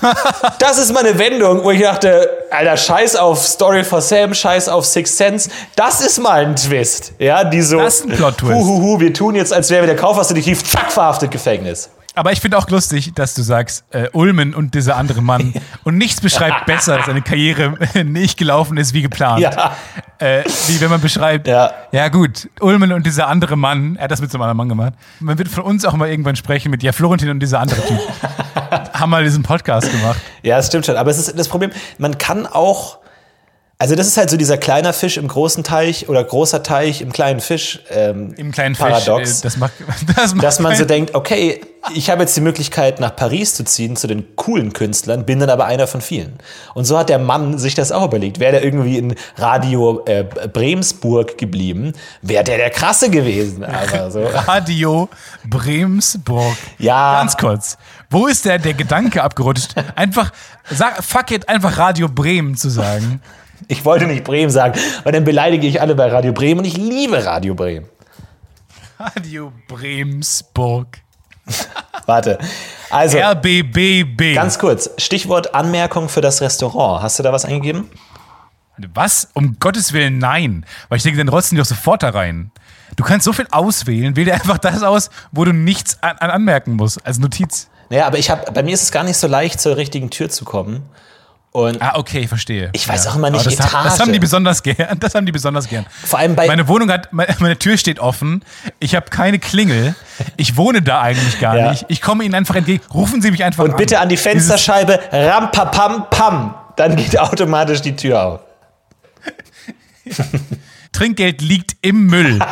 Das 0.58 0.78
ist 0.78 0.94
meine 0.94 1.18
Wendung, 1.18 1.62
wo 1.62 1.70
ich 1.72 1.82
dachte, 1.82 2.46
Alter, 2.50 2.76
scheiß 2.76 3.16
auf 3.16 3.46
Story 3.46 3.84
for 3.84 4.00
Sam, 4.00 4.32
scheiß 4.32 4.70
auf 4.70 4.86
Six 4.86 5.14
Sense. 5.14 5.50
Das 5.76 6.00
ist 6.00 6.18
mal 6.18 6.46
ein 6.46 6.56
Twist. 6.56 7.12
Ja, 7.18 7.44
die 7.44 7.60
so. 7.60 7.76
Das 7.76 7.96
ist 7.96 8.06
ein 8.06 8.16
Plot-Twist. 8.16 8.54
Huhuhu, 8.54 8.98
wir 8.98 9.12
tun 9.12 9.34
jetzt, 9.34 9.52
als 9.52 9.68
wären 9.68 9.82
wir 9.82 9.88
der 9.88 9.96
Kaufhausdetektiv, 9.96 10.64
zack, 10.64 10.90
verhaftet, 10.90 11.30
Gefängnis. 11.30 11.90
Aber 12.20 12.32
ich 12.32 12.40
finde 12.42 12.58
auch 12.58 12.68
lustig, 12.68 13.14
dass 13.14 13.32
du 13.32 13.40
sagst, 13.40 13.82
äh, 13.92 14.10
Ulmen 14.12 14.54
und 14.54 14.74
dieser 14.74 14.98
andere 14.98 15.22
Mann. 15.22 15.54
Und 15.84 15.96
nichts 15.96 16.20
beschreibt 16.20 16.66
besser, 16.66 16.98
dass 16.98 17.08
eine 17.08 17.22
Karriere 17.22 17.78
nicht 18.04 18.38
gelaufen 18.38 18.76
ist 18.76 18.92
wie 18.92 19.00
geplant. 19.00 19.40
Ja. 19.40 19.74
Äh, 20.18 20.44
wie 20.66 20.78
wenn 20.82 20.90
man 20.90 21.00
beschreibt, 21.00 21.48
Ja. 21.48 21.72
ja 21.92 22.08
gut, 22.08 22.50
Ulmen 22.60 22.92
und 22.92 23.06
dieser 23.06 23.26
andere 23.26 23.56
Mann, 23.56 23.96
er 23.96 24.04
hat 24.04 24.10
das 24.10 24.20
mit 24.20 24.30
so 24.30 24.36
einem 24.36 24.42
anderen 24.42 24.56
Mann 24.58 24.68
gemacht. 24.68 24.92
Man 25.20 25.38
wird 25.38 25.48
von 25.48 25.64
uns 25.64 25.86
auch 25.86 25.94
mal 25.94 26.10
irgendwann 26.10 26.36
sprechen 26.36 26.70
mit, 26.70 26.82
ja, 26.82 26.92
Florentin 26.92 27.30
und 27.30 27.40
dieser 27.40 27.58
andere 27.58 27.80
Typ 27.80 27.98
haben 28.92 29.08
mal 29.08 29.24
diesen 29.24 29.42
Podcast 29.42 29.90
gemacht. 29.90 30.20
Ja, 30.42 30.58
das 30.58 30.66
stimmt 30.66 30.84
schon. 30.84 30.96
Aber 30.96 31.10
es 31.10 31.16
ist 31.16 31.38
das 31.38 31.48
Problem, 31.48 31.70
man 31.96 32.18
kann 32.18 32.46
auch. 32.46 32.99
Also, 33.80 33.94
das 33.94 34.06
ist 34.06 34.18
halt 34.18 34.28
so 34.28 34.36
dieser 34.36 34.58
kleiner 34.58 34.92
Fisch 34.92 35.16
im 35.16 35.26
großen 35.26 35.64
Teich 35.64 36.06
oder 36.10 36.22
großer 36.22 36.62
Teich 36.62 37.00
im 37.00 37.12
kleinen 37.12 37.40
Fisch. 37.40 37.80
Ähm, 37.88 38.34
Im 38.36 38.52
kleinen 38.52 38.76
Paradox. 38.76 39.30
Fisch. 39.30 39.38
Äh, 39.38 39.42
das 39.44 39.56
macht, 39.56 39.72
das 40.16 40.34
macht 40.34 40.44
dass 40.44 40.60
man 40.60 40.76
so 40.76 40.84
denkt, 40.84 41.14
okay, 41.14 41.62
ich 41.94 42.10
habe 42.10 42.20
jetzt 42.20 42.36
die 42.36 42.42
Möglichkeit, 42.42 43.00
nach 43.00 43.16
Paris 43.16 43.54
zu 43.54 43.64
ziehen, 43.64 43.96
zu 43.96 44.06
den 44.06 44.36
coolen 44.36 44.74
Künstlern, 44.74 45.24
bin 45.24 45.40
dann 45.40 45.48
aber 45.48 45.64
einer 45.64 45.86
von 45.86 46.02
vielen. 46.02 46.34
Und 46.74 46.84
so 46.84 46.98
hat 46.98 47.08
der 47.08 47.18
Mann 47.18 47.56
sich 47.56 47.74
das 47.74 47.90
auch 47.90 48.04
überlegt. 48.04 48.38
Wäre 48.38 48.52
der 48.52 48.64
irgendwie 48.64 48.98
in 48.98 49.14
Radio 49.38 50.02
äh, 50.04 50.24
Bremsburg 50.24 51.38
geblieben, 51.38 51.94
wäre 52.20 52.44
der 52.44 52.58
der 52.58 52.68
Krasse 52.68 53.08
gewesen. 53.08 53.64
Aber 53.64 54.10
so. 54.10 54.22
Radio 54.46 55.08
Bremsburg. 55.48 56.54
Ja. 56.76 57.20
Ganz 57.20 57.34
kurz. 57.38 57.78
Wo 58.10 58.26
ist 58.26 58.44
der, 58.44 58.58
der 58.58 58.74
Gedanke 58.74 59.22
abgerutscht? 59.22 59.74
Einfach, 59.96 60.32
sag, 60.68 61.02
fuck 61.02 61.30
it, 61.30 61.48
einfach 61.48 61.78
Radio 61.78 62.08
Bremen 62.08 62.58
zu 62.58 62.68
sagen. 62.68 63.22
Ich 63.68 63.84
wollte 63.84 64.06
nicht 64.06 64.24
Bremen 64.24 64.50
sagen, 64.50 64.78
weil 65.04 65.12
dann 65.12 65.24
beleidige 65.24 65.66
ich 65.66 65.80
alle 65.80 65.94
bei 65.94 66.08
Radio 66.08 66.32
Bremen 66.32 66.60
und 66.60 66.66
ich 66.66 66.76
liebe 66.76 67.24
Radio 67.24 67.54
Bremen. 67.54 67.88
Radio 68.98 69.52
Bremsburg. 69.68 70.98
Warte. 72.06 72.38
Also, 72.90 73.18
RBBB. 73.18 74.34
ganz 74.34 74.58
kurz, 74.58 74.90
Stichwort 74.98 75.54
Anmerkung 75.54 76.08
für 76.08 76.20
das 76.20 76.40
Restaurant. 76.40 77.02
Hast 77.02 77.18
du 77.18 77.22
da 77.22 77.32
was 77.32 77.44
eingegeben? 77.44 77.88
Was? 78.94 79.28
Um 79.34 79.56
Gottes 79.60 79.92
Willen, 79.92 80.18
nein. 80.18 80.64
Weil 80.88 80.98
ich 80.98 81.02
denke, 81.02 81.18
dann 81.18 81.28
rotzen 81.28 81.54
die 81.54 81.60
doch 81.60 81.66
sofort 81.66 82.02
da 82.02 82.10
rein. 82.10 82.50
Du 82.96 83.04
kannst 83.04 83.24
so 83.24 83.32
viel 83.32 83.46
auswählen, 83.50 84.16
wähl 84.16 84.24
dir 84.24 84.34
einfach 84.34 84.58
das 84.58 84.82
aus, 84.82 85.10
wo 85.32 85.44
du 85.44 85.52
nichts 85.52 86.02
an, 86.02 86.16
an 86.18 86.30
anmerken 86.30 86.74
musst, 86.74 87.04
als 87.06 87.18
Notiz. 87.18 87.68
Naja, 87.88 88.06
aber 88.06 88.18
ich 88.18 88.30
hab, 88.30 88.52
bei 88.52 88.62
mir 88.62 88.74
ist 88.74 88.82
es 88.82 88.92
gar 88.92 89.04
nicht 89.04 89.16
so 89.16 89.26
leicht, 89.26 89.60
zur 89.60 89.76
richtigen 89.76 90.10
Tür 90.10 90.28
zu 90.28 90.44
kommen. 90.44 90.82
Und 91.52 91.82
Ah, 91.82 91.94
okay, 91.96 92.28
verstehe. 92.28 92.70
Ich 92.74 92.86
weiß 92.88 93.08
auch 93.08 93.16
immer 93.16 93.28
nicht, 93.28 93.40
Aber 93.44 93.50
das, 93.50 93.58
haben- 93.72 93.72
das 93.84 93.94
Etage. 93.94 94.00
haben 94.06 94.12
die 94.12 94.18
besonders 94.20 94.62
gern. 94.62 94.96
Das 95.00 95.14
haben 95.16 95.26
die 95.26 95.32
besonders 95.32 95.68
gern. 95.68 95.84
vor 96.04 96.20
allem 96.20 96.36
bei. 96.36 96.46
Meine 96.46 96.68
Wohnung 96.68 96.90
hat, 96.92 97.12
meine, 97.12 97.34
meine 97.40 97.58
Tür 97.58 97.76
steht 97.76 97.98
offen. 97.98 98.44
Ich 98.78 98.94
habe 98.94 99.10
keine 99.10 99.40
Klingel. 99.40 99.96
Ich 100.36 100.56
wohne 100.56 100.80
da 100.80 101.00
eigentlich 101.00 101.40
gar 101.40 101.56
Ja. 101.56 101.70
nicht. 101.72 101.86
Ich 101.88 102.00
komme 102.00 102.22
Ihnen 102.22 102.36
einfach 102.36 102.54
entgegen. 102.54 102.82
Rufen 102.94 103.20
Sie 103.20 103.32
mich 103.32 103.42
einfach 103.42 103.64
und 103.64 103.72
an. 103.72 103.76
bitte 103.76 103.98
an 103.98 104.08
die 104.08 104.16
Fensterscheibe, 104.16 105.00
ram, 105.10 105.50
pa, 105.50 105.64
pam, 105.64 106.06
pam. 106.10 106.54
Dann 106.76 106.94
geht 106.94 107.18
automatisch 107.18 107.82
die 107.82 107.96
Tür 107.96 108.22
auf. 108.22 108.40
Trinkgeld 110.92 111.42
liegt 111.42 111.76
im 111.82 112.06
Müll. 112.06 112.38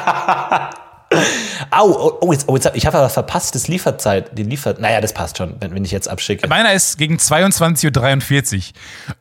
Au, 1.71 1.87
oh, 1.87 2.19
oh, 2.21 2.33
jetzt, 2.33 2.49
oh, 2.49 2.55
jetzt 2.57 2.71
ich 2.75 2.87
habe 2.87 2.99
aber 2.99 3.09
verpasst, 3.09 3.55
das 3.55 3.67
Lieferzeit, 3.69 4.37
die 4.37 4.43
Liefert. 4.43 4.81
Naja, 4.81 5.01
das 5.01 5.13
passt 5.13 5.39
schon, 5.39 5.57
wenn, 5.61 5.75
wenn 5.75 5.85
ich 5.85 5.91
jetzt 5.91 6.09
abschicke. 6.09 6.49
Meiner 6.49 6.73
ist 6.73 6.99
gegen 6.99 7.17
22.43 7.17 8.57
Uhr. 8.57 8.63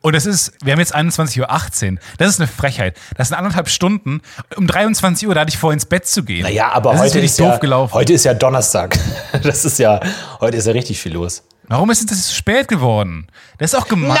Und 0.02 0.14
das 0.14 0.26
ist, 0.26 0.52
wir 0.62 0.72
haben 0.72 0.80
jetzt 0.80 0.94
21.18 0.94 1.92
Uhr. 1.92 1.98
Das 2.18 2.28
ist 2.28 2.40
eine 2.40 2.48
Frechheit. 2.48 2.96
Das 3.16 3.28
sind 3.28 3.36
anderthalb 3.36 3.68
Stunden. 3.68 4.20
Um 4.56 4.66
23 4.66 5.26
Uhr, 5.28 5.34
da 5.34 5.42
hatte 5.42 5.50
ich 5.50 5.58
vor, 5.58 5.72
ins 5.72 5.86
Bett 5.86 6.06
zu 6.06 6.22
gehen. 6.22 6.42
Naja, 6.42 6.70
aber 6.72 6.92
das 6.92 7.00
heute 7.00 7.18
ist 7.20 7.32
ist, 7.32 7.40
doof 7.40 7.52
ja, 7.52 7.56
gelaufen. 7.58 7.94
heute 7.94 8.12
ist 8.12 8.24
ja 8.24 8.34
Donnerstag. 8.34 8.98
Das 9.42 9.64
ist 9.64 9.78
ja, 9.78 10.00
heute 10.40 10.56
ist 10.56 10.66
ja 10.66 10.72
richtig 10.72 11.00
viel 11.00 11.12
los. 11.12 11.42
Warum 11.68 11.90
ist 11.90 12.10
das 12.10 12.26
so 12.26 12.34
spät 12.34 12.66
geworden? 12.66 13.28
Das 13.58 13.72
ist 13.72 13.78
auch 13.78 13.86
gemein. 13.86 14.18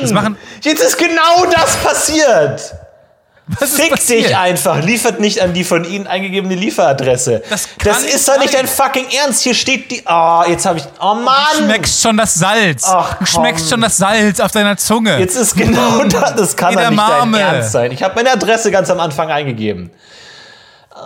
Das 0.00 0.12
machen, 0.12 0.36
Jetzt 0.62 0.82
ist 0.82 0.98
genau 0.98 1.46
das 1.50 1.76
passiert! 1.76 2.74
Was 3.60 3.76
Fick 3.76 3.94
dich 4.06 4.36
einfach. 4.36 4.82
Liefert 4.82 5.20
nicht 5.20 5.40
an 5.40 5.54
die 5.54 5.64
von 5.64 5.84
Ihnen 5.84 6.06
eingegebene 6.06 6.54
Lieferadresse. 6.54 7.42
Das 7.48 7.68
das 7.82 8.02
ist 8.02 8.28
doch 8.28 8.38
nicht 8.38 8.52
dein 8.52 8.66
fucking 8.66 9.06
Ernst. 9.22 9.42
Hier 9.42 9.54
steht 9.54 9.90
die. 9.90 10.02
Oh, 10.06 10.42
jetzt 10.46 10.66
habe 10.66 10.78
ich. 10.78 10.84
Oh 11.00 11.14
Du 11.14 11.20
Mann. 11.22 11.34
schmeckst 11.56 12.02
schon 12.02 12.16
das 12.18 12.34
Salz. 12.34 12.84
Ach, 12.86 13.14
du 13.18 13.24
schmeckst 13.24 13.64
komm. 13.64 13.70
schon 13.70 13.80
das 13.80 13.96
Salz 13.96 14.40
auf 14.40 14.52
deiner 14.52 14.76
Zunge. 14.76 15.18
Jetzt 15.18 15.36
ist 15.36 15.56
genau 15.56 16.04
das. 16.04 16.34
Das 16.34 16.56
kann 16.56 16.74
doch 16.74 16.80
nicht 16.80 16.92
Edamame. 16.92 17.38
dein 17.38 17.54
Ernst 17.54 17.72
sein. 17.72 17.90
Ich 17.92 18.02
habe 18.02 18.14
meine 18.16 18.32
Adresse 18.32 18.70
ganz 18.70 18.90
am 18.90 19.00
Anfang 19.00 19.30
eingegeben. 19.30 19.90
Oh 21.00 21.04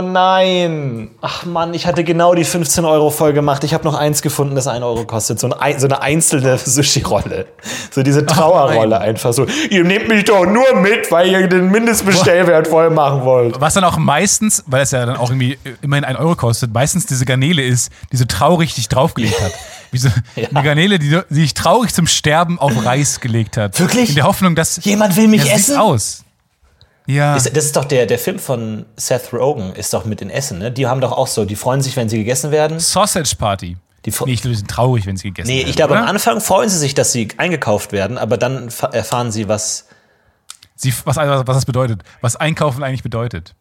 nein. 0.00 1.10
Ach 1.20 1.44
Mann, 1.44 1.74
ich 1.74 1.86
hatte 1.86 2.02
genau 2.02 2.34
die 2.34 2.44
15 2.44 2.86
Euro 2.86 3.10
voll 3.10 3.34
gemacht. 3.34 3.62
Ich 3.64 3.74
habe 3.74 3.84
noch 3.84 3.94
eins 3.94 4.22
gefunden, 4.22 4.54
das 4.54 4.66
1 4.66 4.82
Euro 4.82 5.04
kostet. 5.04 5.38
So, 5.38 5.50
ein, 5.50 5.78
so 5.78 5.86
eine 5.86 6.00
einzelne 6.00 6.56
Sushi-Rolle. 6.64 7.44
So 7.90 8.02
diese 8.02 8.24
Trauerrolle 8.24 8.98
einfach 8.98 9.34
so. 9.34 9.46
Ihr 9.68 9.84
nehmt 9.84 10.08
mich 10.08 10.24
doch 10.24 10.46
nur 10.46 10.76
mit, 10.76 11.10
weil 11.10 11.28
ihr 11.28 11.46
den 11.46 11.70
Mindestbestellwert 11.70 12.68
voll 12.68 12.88
machen 12.88 13.22
wollt. 13.24 13.60
Was 13.60 13.74
dann 13.74 13.84
auch 13.84 13.98
meistens, 13.98 14.64
weil 14.66 14.80
es 14.82 14.92
ja 14.92 15.04
dann 15.04 15.16
auch 15.16 15.28
irgendwie 15.28 15.58
immerhin 15.82 16.04
ein 16.04 16.16
Euro 16.16 16.36
kostet, 16.36 16.72
meistens 16.72 17.04
diese 17.04 17.26
Garnele 17.26 17.62
ist, 17.62 17.90
die 18.12 18.16
so 18.16 18.24
traurig 18.24 18.74
dich 18.74 18.88
draufgelegt 18.88 19.42
hat. 19.42 19.52
Wie 19.92 19.98
so 19.98 20.08
eine 20.36 20.64
Garnele, 20.64 20.98
die, 20.98 21.10
die 21.30 21.42
dich 21.42 21.54
traurig 21.54 21.94
zum 21.94 22.06
Sterben 22.06 22.58
auf 22.58 22.84
Reis 22.84 23.20
gelegt 23.20 23.56
hat. 23.56 23.78
Wirklich? 23.78 24.08
In 24.08 24.14
der 24.16 24.24
Hoffnung, 24.24 24.54
dass. 24.54 24.84
Jemand 24.84 25.16
will 25.16 25.28
mich 25.28 25.44
ja, 25.44 25.54
essen? 25.54 25.76
aus. 25.76 26.25
Ja. 27.06 27.36
Ist, 27.36 27.56
das 27.56 27.64
ist 27.66 27.76
doch 27.76 27.84
der, 27.84 28.06
der 28.06 28.18
Film 28.18 28.38
von 28.38 28.84
Seth 28.96 29.32
Rogen, 29.32 29.72
ist 29.74 29.92
doch 29.94 30.04
mit 30.04 30.20
in 30.22 30.30
Essen, 30.30 30.58
ne? 30.58 30.72
Die 30.72 30.86
haben 30.86 31.00
doch 31.00 31.12
auch 31.12 31.28
so, 31.28 31.44
die 31.44 31.54
freuen 31.56 31.80
sich, 31.80 31.96
wenn 31.96 32.08
sie 32.08 32.18
gegessen 32.18 32.50
werden. 32.50 32.80
Sausage 32.80 33.34
Party. 33.38 33.76
Die 34.04 34.10
nee, 34.24 34.32
ich 34.32 34.40
glaube, 34.40 34.52
die 34.52 34.54
sind 34.56 34.70
traurig, 34.70 35.06
wenn 35.06 35.16
sie 35.16 35.28
gegessen 35.28 35.48
Nee, 35.48 35.58
werden. 35.58 35.70
ich 35.70 35.76
glaube, 35.76 35.92
oder? 35.94 36.02
am 36.02 36.08
Anfang 36.08 36.40
freuen 36.40 36.68
sie 36.68 36.78
sich, 36.78 36.94
dass 36.94 37.12
sie 37.12 37.28
eingekauft 37.38 37.92
werden, 37.92 38.18
aber 38.18 38.36
dann 38.38 38.70
fa- 38.70 38.88
erfahren 38.88 39.32
sie, 39.32 39.48
was. 39.48 39.86
Sie, 40.76 40.92
was, 41.04 41.16
was 41.16 41.44
das 41.44 41.64
bedeutet. 41.64 42.02
Was 42.20 42.36
Einkaufen 42.36 42.82
eigentlich 42.82 43.02
bedeutet. 43.02 43.54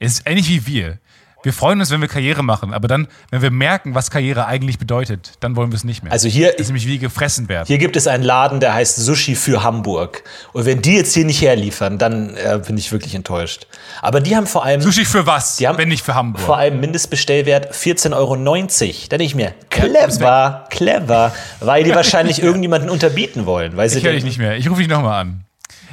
Es 0.00 0.14
ist 0.14 0.22
ähnlich 0.26 0.48
wie 0.48 0.66
wir. 0.66 0.98
Wir 1.42 1.52
freuen 1.52 1.80
uns, 1.80 1.90
wenn 1.90 2.00
wir 2.00 2.08
Karriere 2.08 2.42
machen, 2.42 2.72
aber 2.72 2.86
dann, 2.86 3.08
wenn 3.30 3.42
wir 3.42 3.50
merken, 3.50 3.94
was 3.94 4.10
Karriere 4.10 4.46
eigentlich 4.46 4.78
bedeutet, 4.78 5.32
dann 5.40 5.56
wollen 5.56 5.72
wir 5.72 5.76
es 5.76 5.84
nicht 5.84 6.02
mehr. 6.02 6.12
Also 6.12 6.28
hier, 6.28 6.52
das 6.52 6.60
ist 6.60 6.66
nämlich 6.68 6.86
wie 6.86 6.98
gefressen 6.98 7.48
werden. 7.48 7.66
hier 7.66 7.78
gibt 7.78 7.96
es 7.96 8.06
einen 8.06 8.22
Laden, 8.22 8.60
der 8.60 8.74
heißt 8.74 8.96
Sushi 8.96 9.34
für 9.34 9.62
Hamburg. 9.62 10.22
Und 10.52 10.66
wenn 10.66 10.82
die 10.82 10.94
jetzt 10.94 11.14
hier 11.14 11.24
nicht 11.24 11.42
herliefern, 11.42 11.98
dann 11.98 12.36
äh, 12.36 12.60
bin 12.64 12.78
ich 12.78 12.92
wirklich 12.92 13.14
enttäuscht. 13.14 13.66
Aber 14.00 14.20
die 14.20 14.36
haben 14.36 14.46
vor 14.46 14.64
allem. 14.64 14.80
Sushi 14.80 15.04
für 15.04 15.26
was, 15.26 15.56
Die 15.56 15.66
haben 15.66 15.78
wenn 15.78 15.88
nicht 15.88 16.04
für 16.04 16.14
Hamburg? 16.14 16.42
Vor 16.42 16.58
allem 16.58 16.80
Mindestbestellwert 16.80 17.74
14,90 17.74 18.12
Euro. 18.14 18.36
Da 18.36 19.16
denke 19.18 19.24
ich 19.24 19.34
mir, 19.34 19.54
clever, 19.70 20.66
clever, 20.70 21.34
weil 21.60 21.84
die 21.84 21.90
wahrscheinlich 21.94 22.42
irgendjemanden 22.42 22.88
unterbieten 22.88 23.46
wollen. 23.46 23.76
Weil 23.76 23.88
sie 23.88 23.98
Ich 23.98 24.04
höre 24.04 24.12
dich 24.12 24.24
nicht 24.24 24.38
mehr. 24.38 24.56
Ich 24.56 24.68
rufe 24.70 24.80
dich 24.80 24.88
nochmal 24.88 25.20
an. 25.22 25.44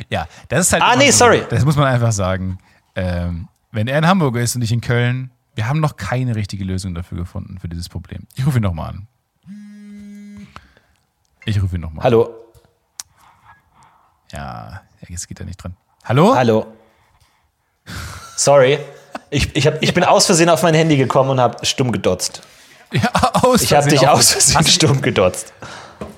Ja, 0.09 0.27
das 0.47 0.67
ist 0.67 0.73
halt. 0.73 0.83
Ah, 0.83 0.95
nee, 0.95 1.12
so. 1.12 1.25
sorry. 1.25 1.43
Das 1.49 1.65
muss 1.65 1.75
man 1.75 1.88
einfach 1.88 2.12
sagen. 2.12 2.59
Ähm, 2.95 3.47
wenn 3.71 3.88
er 3.88 3.99
in 3.99 4.07
Hamburg 4.07 4.35
ist 4.38 4.55
und 4.55 4.62
ich 4.62 4.71
in 4.71 4.81
Köln, 4.81 5.31
wir 5.60 5.67
haben 5.67 5.82
noch 5.82 5.98
keine 5.98 6.38
richtige 6.38 6.63
Lösung 6.63 6.95
dafür 6.95 7.17
gefunden, 7.17 7.60
für 7.60 7.67
dieses 7.67 7.89
Problem. 7.89 8.26
Ich 8.38 8.45
rufe 8.45 8.60
ihn 8.60 8.63
nochmal 8.63 8.91
an. 8.91 9.08
Ich 11.43 11.62
rufe 11.62 11.76
ihn 11.76 11.82
nochmal 11.82 12.00
an. 12.00 12.04
Hallo, 12.06 12.30
Ja, 14.32 14.84
jetzt 15.10 15.28
geht 15.28 15.38
er 15.41 15.45
nicht 15.45 15.62
dran. 15.62 15.76
Hallo? 16.06 16.34
hallo. 16.34 16.65
Sorry. 18.38 18.80
Ich, 19.32 19.54
ich, 19.54 19.67
hab, 19.67 19.84
ich 19.84 19.93
bin 19.93 20.06
aus 20.06 20.28
Versehen 20.28 20.48
auf 20.50 20.63
mein 20.63 20.74
Handy 20.76 20.95
gekommen 20.95 21.32
und 21.32 21.41
habe 21.41 21.65
stumm 21.65 21.91
gedotzt. 21.91 22.41
Ja, 22.93 23.10
aus 23.34 23.62
Ich 23.62 23.74
habe 23.74 23.82
Versehen 23.84 24.00
dich 24.00 24.08
aus 24.08 24.32
Versehen 24.32 24.65
stumm 24.65 25.02
gedotzt. 25.02 25.52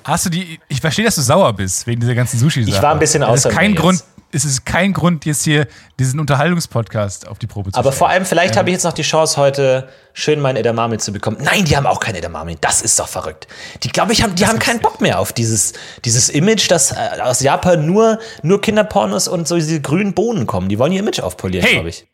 hast 0.04 0.26
du 0.26 0.30
die. 0.30 0.60
Ich 0.68 0.80
verstehe, 0.80 1.04
dass 1.04 1.16
du 1.16 1.20
sauer 1.22 1.52
bist 1.52 1.84
wegen 1.88 2.00
dieser 2.00 2.14
ganzen 2.14 2.38
Sushi-Sache. 2.38 2.76
Ich 2.76 2.80
war 2.80 2.92
ein 2.92 3.00
bisschen 3.00 3.24
außer 3.24 3.48
ist 3.48 3.56
kein 3.56 3.72
mir 3.72 3.78
Grund, 3.80 3.98
jetzt. 3.98 4.08
Es 4.34 4.44
ist 4.46 4.64
kein 4.64 4.92
Grund, 4.94 5.26
jetzt 5.26 5.44
hier 5.44 5.66
diesen 5.98 6.18
Unterhaltungspodcast 6.18 7.28
auf 7.28 7.38
die 7.38 7.46
Probe 7.46 7.70
zu 7.70 7.78
Aber 7.78 7.90
stellen. 7.90 7.98
vor 7.98 8.08
allem, 8.08 8.24
vielleicht 8.24 8.56
habe 8.56 8.70
ich 8.70 8.74
jetzt 8.74 8.84
noch 8.84 8.94
die 8.94 9.02
Chance, 9.02 9.36
heute 9.36 9.88
schön 10.14 10.40
meinen 10.40 10.56
Edamame 10.56 10.96
zu 10.98 11.12
bekommen. 11.12 11.36
Nein, 11.40 11.64
die 11.66 11.76
haben 11.76 11.86
auch 11.86 12.00
keinen 12.00 12.14
Edamame. 12.16 12.56
Das 12.60 12.80
ist 12.80 12.98
doch 12.98 13.08
verrückt. 13.08 13.46
Die, 13.82 13.88
glaube 13.88 14.12
ich, 14.12 14.22
haben, 14.22 14.34
die 14.34 14.46
haben 14.46 14.58
keinen 14.58 14.80
Bock 14.80 15.00
mehr 15.02 15.18
auf 15.18 15.32
dieses, 15.34 15.74
dieses 16.04 16.28
Image, 16.30 16.70
dass 16.70 16.92
äh, 16.92 16.96
aus 17.22 17.40
Japan 17.40 17.84
nur, 17.84 18.18
nur 18.42 18.60
Kinderpornos 18.62 19.28
und 19.28 19.46
so 19.46 19.56
diese 19.56 19.80
grünen 19.82 20.14
Bohnen 20.14 20.46
kommen. 20.46 20.68
Die 20.70 20.78
wollen 20.78 20.92
ihr 20.92 21.00
Image 21.00 21.20
aufpolieren, 21.20 21.64
Hey! 21.66 21.74
glaube 21.74 21.88
ich. 21.90 22.06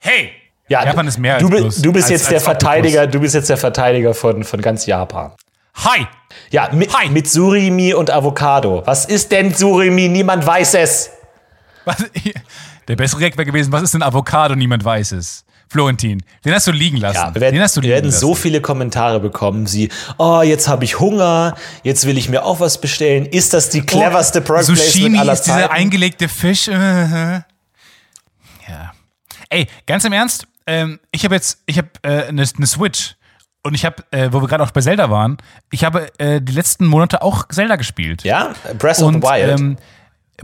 Hey! 0.00 0.30
Ja, 0.68 0.84
Japan 0.84 1.06
ist 1.08 1.18
mehr 1.18 1.38
du, 1.38 1.46
als 1.46 1.54
bi- 1.54 1.62
bloß- 1.62 1.82
du 1.82 1.92
bist 1.94 2.04
als- 2.04 2.10
jetzt 2.10 2.20
als 2.24 2.28
der 2.28 2.36
Oktopus. 2.36 2.44
Verteidiger, 2.62 3.06
du 3.06 3.20
bist 3.20 3.34
jetzt 3.34 3.48
der 3.48 3.56
Verteidiger 3.56 4.12
von, 4.12 4.44
von 4.44 4.60
ganz 4.60 4.84
Japan. 4.84 5.32
Hi! 5.76 6.06
Ja, 6.50 6.68
mit, 6.72 6.94
Hi. 6.94 7.08
mit 7.08 7.26
Surimi 7.30 7.94
und 7.94 8.10
Avocado. 8.10 8.82
Was 8.84 9.06
ist 9.06 9.32
denn 9.32 9.54
Surimi? 9.54 10.08
Niemand 10.08 10.44
weiß 10.44 10.74
es. 10.74 11.10
Was, 11.88 12.04
der 12.86 12.96
bessere 12.96 13.20
Gag 13.20 13.36
wäre 13.36 13.46
gewesen, 13.46 13.72
was 13.72 13.82
ist 13.82 13.94
denn 13.94 14.02
Avocado? 14.02 14.54
Niemand 14.54 14.84
weiß 14.84 15.12
es. 15.12 15.44
Florentin, 15.70 16.22
den 16.44 16.54
hast 16.54 16.66
du 16.66 16.72
liegen 16.72 16.96
lassen. 16.96 17.16
Ja, 17.16 17.34
wir 17.34 17.40
werden, 17.40 17.58
wir 17.58 17.90
werden 17.90 18.10
so 18.10 18.34
viele 18.34 18.60
Kommentare 18.62 19.20
bekommen. 19.20 19.66
Sie, 19.66 19.90
oh, 20.16 20.40
jetzt 20.42 20.66
habe 20.66 20.84
ich 20.84 20.98
Hunger, 20.98 21.56
jetzt 21.82 22.06
will 22.06 22.16
ich 22.16 22.28
mir 22.28 22.44
auch 22.44 22.60
was 22.60 22.80
bestellen. 22.80 23.26
Ist 23.26 23.52
das 23.52 23.68
die 23.68 23.82
cleverste 23.82 24.40
Product 24.40 24.64
Placement 24.64 24.78
Sushimi 24.78 25.18
aller 25.18 25.34
ist 25.34 25.42
dieser 25.42 25.70
eingelegte 25.70 26.28
Fisch. 26.28 26.68
äh, 26.68 26.72
ja. 26.72 27.44
Ey, 29.50 29.66
ganz 29.86 30.04
im 30.04 30.12
Ernst, 30.14 30.46
ähm, 30.66 31.00
ich 31.10 31.24
habe 31.24 31.34
jetzt, 31.34 31.58
ich 31.66 31.76
habe 31.76 31.88
äh, 32.02 32.28
eine 32.28 32.44
eine 32.56 32.66
Switch 32.66 33.16
und 33.62 33.74
ich 33.74 33.84
habe, 33.84 34.02
äh, 34.10 34.30
wo 34.32 34.40
wir 34.40 34.48
gerade 34.48 34.64
auch 34.64 34.70
bei 34.70 34.80
Zelda 34.80 35.10
waren, 35.10 35.36
ich 35.70 35.84
habe 35.84 36.08
äh, 36.18 36.40
die 36.40 36.52
letzten 36.52 36.86
Monate 36.86 37.20
auch 37.20 37.46
Zelda 37.48 37.76
gespielt. 37.76 38.24
Ja, 38.24 38.54
Breath 38.78 39.00
of 39.00 39.12
the 39.12 39.22
Wild. 39.22 39.60
Ähm, 39.60 39.76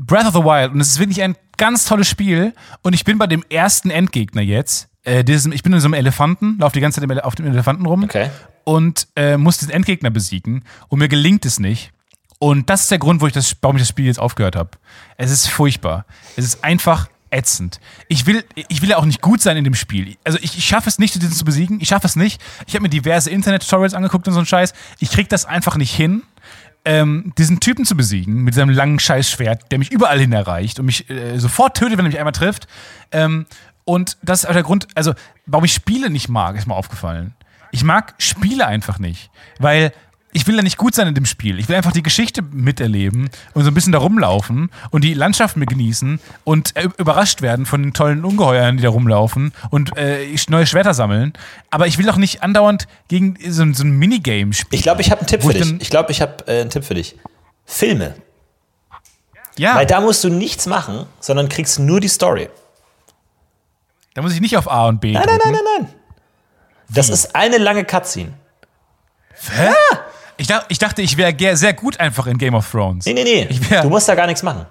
Breath 0.00 0.26
of 0.26 0.34
the 0.34 0.40
Wild. 0.42 0.72
Und 0.72 0.80
es 0.80 0.88
ist 0.88 0.98
wirklich 0.98 1.22
ein 1.22 1.36
ganz 1.56 1.84
tolles 1.86 2.08
Spiel. 2.08 2.52
Und 2.82 2.92
ich 2.94 3.04
bin 3.04 3.18
bei 3.18 3.26
dem 3.26 3.44
ersten 3.48 3.90
Endgegner 3.90 4.42
jetzt. 4.42 4.88
Äh, 5.04 5.22
diesem, 5.24 5.52
ich 5.52 5.62
bin 5.62 5.72
in 5.72 5.80
so 5.80 5.86
einem 5.86 5.94
Elefanten, 5.94 6.58
laufe 6.58 6.72
die 6.74 6.80
ganze 6.80 7.00
Zeit 7.00 7.24
auf 7.24 7.34
dem 7.34 7.46
Elefanten 7.46 7.84
rum 7.86 8.04
Okay. 8.04 8.30
und 8.64 9.06
äh, 9.16 9.36
muss 9.36 9.58
den 9.58 9.68
Endgegner 9.70 10.10
besiegen. 10.10 10.64
Und 10.88 10.98
mir 10.98 11.08
gelingt 11.08 11.44
es 11.44 11.60
nicht. 11.60 11.92
Und 12.38 12.68
das 12.70 12.82
ist 12.82 12.90
der 12.90 12.98
Grund, 12.98 13.20
wo 13.20 13.26
ich 13.26 13.32
das, 13.32 13.54
warum 13.60 13.76
ich 13.76 13.82
das 13.82 13.88
Spiel 13.88 14.06
jetzt 14.06 14.18
aufgehört 14.18 14.56
habe. 14.56 14.70
Es 15.16 15.30
ist 15.30 15.48
furchtbar. 15.48 16.04
Es 16.36 16.44
ist 16.44 16.64
einfach 16.64 17.08
ätzend. 17.30 17.80
Ich 18.08 18.26
will, 18.26 18.44
ich 18.54 18.80
will 18.80 18.90
ja 18.90 18.96
auch 18.96 19.04
nicht 19.04 19.20
gut 19.20 19.40
sein 19.42 19.56
in 19.56 19.64
dem 19.64 19.74
Spiel. 19.74 20.16
Also 20.24 20.38
ich, 20.40 20.56
ich 20.56 20.64
schaffe 20.64 20.88
es 20.88 20.98
nicht, 20.98 21.14
diesen 21.14 21.32
zu 21.32 21.44
besiegen. 21.44 21.80
Ich 21.80 21.88
schaffe 21.88 22.06
es 22.06 22.16
nicht. 22.16 22.40
Ich 22.66 22.74
habe 22.74 22.82
mir 22.82 22.88
diverse 22.88 23.28
Internet-Tutorials 23.30 23.94
angeguckt 23.94 24.26
und 24.28 24.34
so 24.34 24.40
ein 24.40 24.46
Scheiß. 24.46 24.72
Ich 25.00 25.10
krieg 25.10 25.28
das 25.28 25.44
einfach 25.44 25.76
nicht 25.76 25.94
hin 25.94 26.22
ähm, 26.84 27.32
diesen 27.38 27.60
Typen 27.60 27.84
zu 27.84 27.96
besiegen 27.96 28.42
mit 28.42 28.54
seinem 28.54 28.70
langen 28.70 28.98
Scheißschwert, 28.98 29.70
der 29.70 29.78
mich 29.78 29.90
überall 29.90 30.18
hin 30.18 30.32
erreicht 30.32 30.78
und 30.78 30.86
mich 30.86 31.08
äh, 31.10 31.38
sofort 31.38 31.76
tötet, 31.76 31.98
wenn 31.98 32.04
er 32.06 32.08
mich 32.08 32.18
einmal 32.18 32.32
trifft. 32.32 32.66
Ähm, 33.10 33.46
und 33.84 34.16
das 34.22 34.40
ist 34.44 34.48
auch 34.48 34.54
der 34.54 34.62
Grund, 34.62 34.88
also 34.94 35.14
warum 35.46 35.64
ich 35.64 35.72
Spiele 35.72 36.10
nicht 36.10 36.28
mag, 36.28 36.56
ist 36.56 36.66
mir 36.66 36.74
aufgefallen. 36.74 37.34
Ich 37.70 37.84
mag 37.84 38.14
Spiele 38.18 38.66
einfach 38.66 38.98
nicht, 38.98 39.30
weil 39.58 39.92
ich 40.34 40.46
will 40.46 40.56
ja 40.56 40.62
nicht 40.62 40.76
gut 40.76 40.94
sein 40.94 41.06
in 41.08 41.14
dem 41.14 41.24
Spiel. 41.24 41.58
Ich 41.58 41.68
will 41.68 41.76
einfach 41.76 41.92
die 41.92 42.02
Geschichte 42.02 42.42
miterleben 42.42 43.30
und 43.54 43.62
so 43.64 43.70
ein 43.70 43.74
bisschen 43.74 43.92
da 43.92 43.98
rumlaufen 44.00 44.70
und 44.90 45.02
die 45.04 45.14
Landschaft 45.14 45.56
mir 45.56 45.64
genießen 45.64 46.20
und 46.44 46.76
äh, 46.76 46.88
überrascht 46.98 47.40
werden 47.40 47.64
von 47.64 47.82
den 47.82 47.94
tollen 47.94 48.24
Ungeheuern, 48.24 48.76
die 48.76 48.82
da 48.82 48.90
rumlaufen 48.90 49.52
und 49.70 49.96
äh, 49.96 50.26
neue 50.50 50.66
Schwerter 50.66 50.92
sammeln. 50.92 51.32
Aber 51.70 51.86
ich 51.86 51.96
will 51.96 52.10
auch 52.10 52.16
nicht 52.18 52.42
andauernd 52.42 52.86
gegen 53.08 53.38
so, 53.48 53.62
ein- 53.62 53.72
so 53.74 53.84
ein 53.84 53.92
Minigame 53.92 54.52
spielen. 54.52 54.68
ich 54.76 54.82
glaube, 54.82 55.00
ich 55.00 55.10
habe 55.10 55.20
einen 55.20 55.28
Tipp 55.28 55.42
für 55.42 55.52
ich 55.52 55.62
dich. 55.62 55.80
Ich 55.80 55.90
glaube, 55.90 56.10
ich 56.12 56.20
habe 56.20 56.44
äh, 56.46 56.60
einen 56.60 56.70
Tipp 56.70 56.84
für 56.84 56.94
dich. 56.94 57.16
Filme. 57.64 58.14
ja. 59.56 59.76
Weil 59.76 59.86
da 59.86 60.00
musst 60.02 60.22
du 60.24 60.28
nichts 60.28 60.66
machen, 60.66 61.06
sondern 61.20 61.48
kriegst 61.48 61.78
nur 61.78 62.00
die 62.00 62.08
Story. 62.08 62.50
Da 64.14 64.22
muss 64.22 64.34
ich 64.34 64.40
nicht 64.40 64.56
auf 64.56 64.70
A 64.70 64.86
und 64.88 65.00
B. 65.00 65.12
Nein, 65.12 65.24
nein, 65.26 65.38
nein, 65.44 65.52
nein, 65.52 65.62
nein. 65.80 65.88
Das 66.90 67.08
ist 67.08 67.34
eine 67.34 67.58
lange 67.58 67.84
Cutscene. 67.84 68.32
Hä? 69.56 69.70
Ich, 70.36 70.46
dach, 70.46 70.64
ich 70.68 70.78
dachte, 70.78 71.02
ich 71.02 71.16
wäre 71.16 71.56
sehr 71.56 71.72
gut 71.74 72.00
einfach 72.00 72.26
in 72.26 72.38
Game 72.38 72.54
of 72.54 72.70
Thrones. 72.70 73.04
Nee, 73.06 73.12
nee, 73.14 73.22
nee. 73.24 73.48
Wär- 73.70 73.82
du 73.82 73.88
musst 73.88 74.08
da 74.08 74.14
gar 74.14 74.26
nichts 74.26 74.42
machen. 74.42 74.66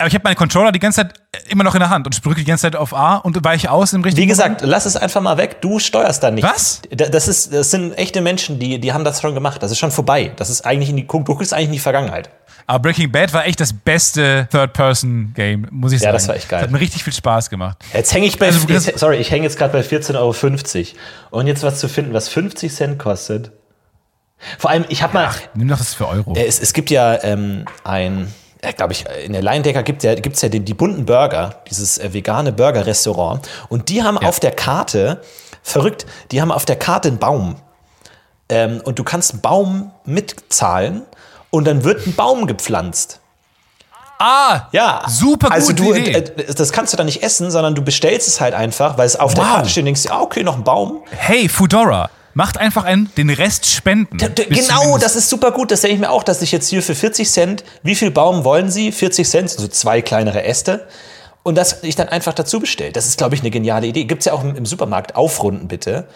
Aber 0.00 0.06
ich 0.06 0.14
habe 0.14 0.22
meinen 0.22 0.36
Controller 0.36 0.70
die 0.70 0.78
ganze 0.78 1.02
Zeit 1.02 1.14
äh, 1.32 1.50
immer 1.50 1.64
noch 1.64 1.74
in 1.74 1.80
der 1.80 1.90
Hand 1.90 2.06
und 2.06 2.14
ich 2.14 2.22
drücke 2.22 2.36
die 2.40 2.44
ganze 2.44 2.62
Zeit 2.62 2.76
auf 2.76 2.94
A 2.94 3.16
und 3.16 3.42
weiche 3.44 3.70
aus 3.72 3.92
im 3.92 4.02
richtigen 4.04 4.22
Wie 4.24 4.28
gesagt, 4.28 4.60
lass 4.62 4.86
es 4.86 4.96
einfach 4.96 5.20
mal 5.20 5.36
weg. 5.38 5.60
Du 5.60 5.80
steuerst 5.80 6.22
da 6.22 6.30
nicht. 6.30 6.44
Was? 6.44 6.82
Da- 6.90 7.08
Das, 7.08 7.26
ist, 7.26 7.52
das 7.52 7.72
sind 7.72 7.92
echte 7.98 8.20
Menschen, 8.20 8.58
die, 8.60 8.78
die 8.78 8.92
haben 8.92 9.02
das 9.04 9.20
schon 9.20 9.34
gemacht. 9.34 9.60
Das 9.62 9.72
ist 9.72 9.78
schon 9.78 9.90
vorbei. 9.90 10.30
Das 10.36 10.50
ist 10.50 10.64
eigentlich 10.64 10.88
in 10.90 10.96
die, 10.96 11.06
du 11.06 11.24
guckst 11.24 11.52
eigentlich 11.52 11.66
in 11.66 11.72
die 11.72 11.78
Vergangenheit. 11.80 12.30
Aber 12.68 12.80
Breaking 12.80 13.10
Bad 13.10 13.32
war 13.32 13.46
echt 13.46 13.60
das 13.60 13.72
beste 13.72 14.46
Third-Person-Game, 14.52 15.66
muss 15.70 15.92
ich 15.92 16.00
Ja, 16.00 16.04
sagen. 16.06 16.12
das 16.16 16.28
war 16.28 16.36
echt 16.36 16.48
geil. 16.48 16.60
Das 16.60 16.66
hat 16.66 16.72
mir 16.72 16.80
richtig 16.80 17.02
viel 17.02 17.12
Spaß 17.14 17.50
gemacht. 17.50 17.78
Jetzt 17.92 18.12
hänge 18.12 18.26
ich 18.26 18.38
bei, 18.38 18.46
Also, 18.46 18.68
jetzt, 18.68 18.98
sorry, 18.98 19.16
ich 19.16 19.30
hänge 19.30 19.44
jetzt 19.44 19.58
gerade 19.58 19.72
bei 19.72 19.80
14,50 19.80 20.16
Euro. 20.16 21.40
Und 21.40 21.46
jetzt 21.46 21.62
was 21.62 21.80
zu 21.80 21.88
finden, 21.88 22.12
was 22.12 22.28
50 22.28 22.72
Cent 22.72 22.98
kostet. 22.98 23.52
Vor 24.58 24.70
allem, 24.70 24.84
ich 24.88 25.02
habe 25.02 25.14
mal, 25.14 25.30
Nimm 25.54 25.68
doch 25.68 25.78
das 25.78 25.94
für 25.94 26.06
Euro. 26.08 26.34
Äh, 26.34 26.46
Es, 26.46 26.60
es 26.60 26.72
gibt 26.72 26.90
ja 26.90 27.22
ähm, 27.24 27.64
ein, 27.84 28.32
äh, 28.62 28.72
glaube 28.72 28.92
ich, 28.92 29.04
in 29.24 29.32
der 29.32 29.42
Leindecker 29.42 29.82
gibt 29.82 30.04
es 30.04 30.04
ja, 30.04 30.14
gibt's 30.14 30.42
ja 30.42 30.48
die, 30.48 30.60
die 30.60 30.74
bunten 30.74 31.04
Burger, 31.06 31.56
dieses 31.70 31.98
äh, 31.98 32.12
vegane 32.12 32.52
Burger-Restaurant. 32.52 33.48
Und 33.68 33.88
die 33.88 34.02
haben 34.02 34.16
auf 34.18 34.38
der 34.40 34.52
Karte, 34.52 35.20
verrückt, 35.62 36.06
die 36.30 36.40
haben 36.40 36.52
auf 36.52 36.64
der 36.64 36.76
Karte 36.76 37.08
einen 37.08 37.18
Baum. 37.18 37.56
Ähm, 38.48 38.80
und 38.84 38.98
du 38.98 39.04
kannst 39.04 39.32
einen 39.32 39.40
Baum 39.42 39.90
mitzahlen 40.04 41.02
und 41.50 41.66
dann 41.66 41.84
wird 41.84 42.06
ein 42.06 42.14
Baum 42.14 42.46
gepflanzt. 42.46 43.20
Ah, 44.20 44.62
Ja. 44.72 45.02
super 45.08 45.52
also 45.52 45.72
du, 45.72 45.94
Idee. 45.94 46.10
äh, 46.12 46.54
Das 46.54 46.72
kannst 46.72 46.92
du 46.92 46.96
dann 46.96 47.06
nicht 47.06 47.22
essen, 47.22 47.50
sondern 47.52 47.74
du 47.74 47.82
bestellst 47.82 48.26
es 48.26 48.40
halt 48.40 48.52
einfach, 48.54 48.98
weil 48.98 49.06
es 49.06 49.14
auf 49.16 49.34
der 49.34 49.44
Wow. 49.44 49.50
Karte 49.52 49.68
steht 49.68 49.82
und 49.82 49.86
denkst, 49.86 50.06
ah, 50.10 50.20
okay, 50.22 50.42
noch 50.42 50.56
ein 50.56 50.64
Baum. 50.64 51.02
hey, 51.10 51.48
Foodora, 51.48 52.10
macht 52.34 52.58
einfach 52.58 52.84
einen, 52.84 53.10
den 53.16 53.30
Rest 53.30 53.66
spenden. 53.66 54.16
D- 54.18 54.44
Genau, 54.46 54.98
das 54.98 55.16
ist 55.16 55.28
super 55.28 55.50
gut. 55.52 55.70
Das 55.70 55.80
denke 55.80 55.94
ich 55.94 56.00
mir 56.00 56.10
auch, 56.10 56.22
dass 56.22 56.42
ich 56.42 56.52
jetzt 56.52 56.68
hier 56.68 56.82
für 56.82 56.94
40 56.94 57.28
Cent, 57.30 57.64
wie 57.82 57.94
viel 57.94 58.10
Baum 58.10 58.44
wollen 58.44 58.70
Sie? 58.70 58.92
40 58.92 59.28
Cent, 59.28 59.50
so 59.50 59.66
zwei 59.68 60.02
kleinere 60.02 60.44
Äste. 60.44 60.86
Und 61.42 61.54
das 61.56 61.82
ich 61.82 61.96
dann 61.96 62.08
einfach 62.08 62.34
dazu 62.34 62.60
bestellt. 62.60 62.94
Das 62.96 63.06
ist, 63.06 63.16
glaube 63.18 63.34
ich, 63.34 63.40
eine 63.40 63.50
geniale 63.50 63.86
Idee. 63.86 64.04
Gibt 64.04 64.20
es 64.22 64.26
ja 64.26 64.32
auch 64.34 64.44
im, 64.44 64.54
im 64.54 64.66
Supermarkt. 64.66 65.16
Aufrunden 65.16 65.66
bitte. 65.68 66.06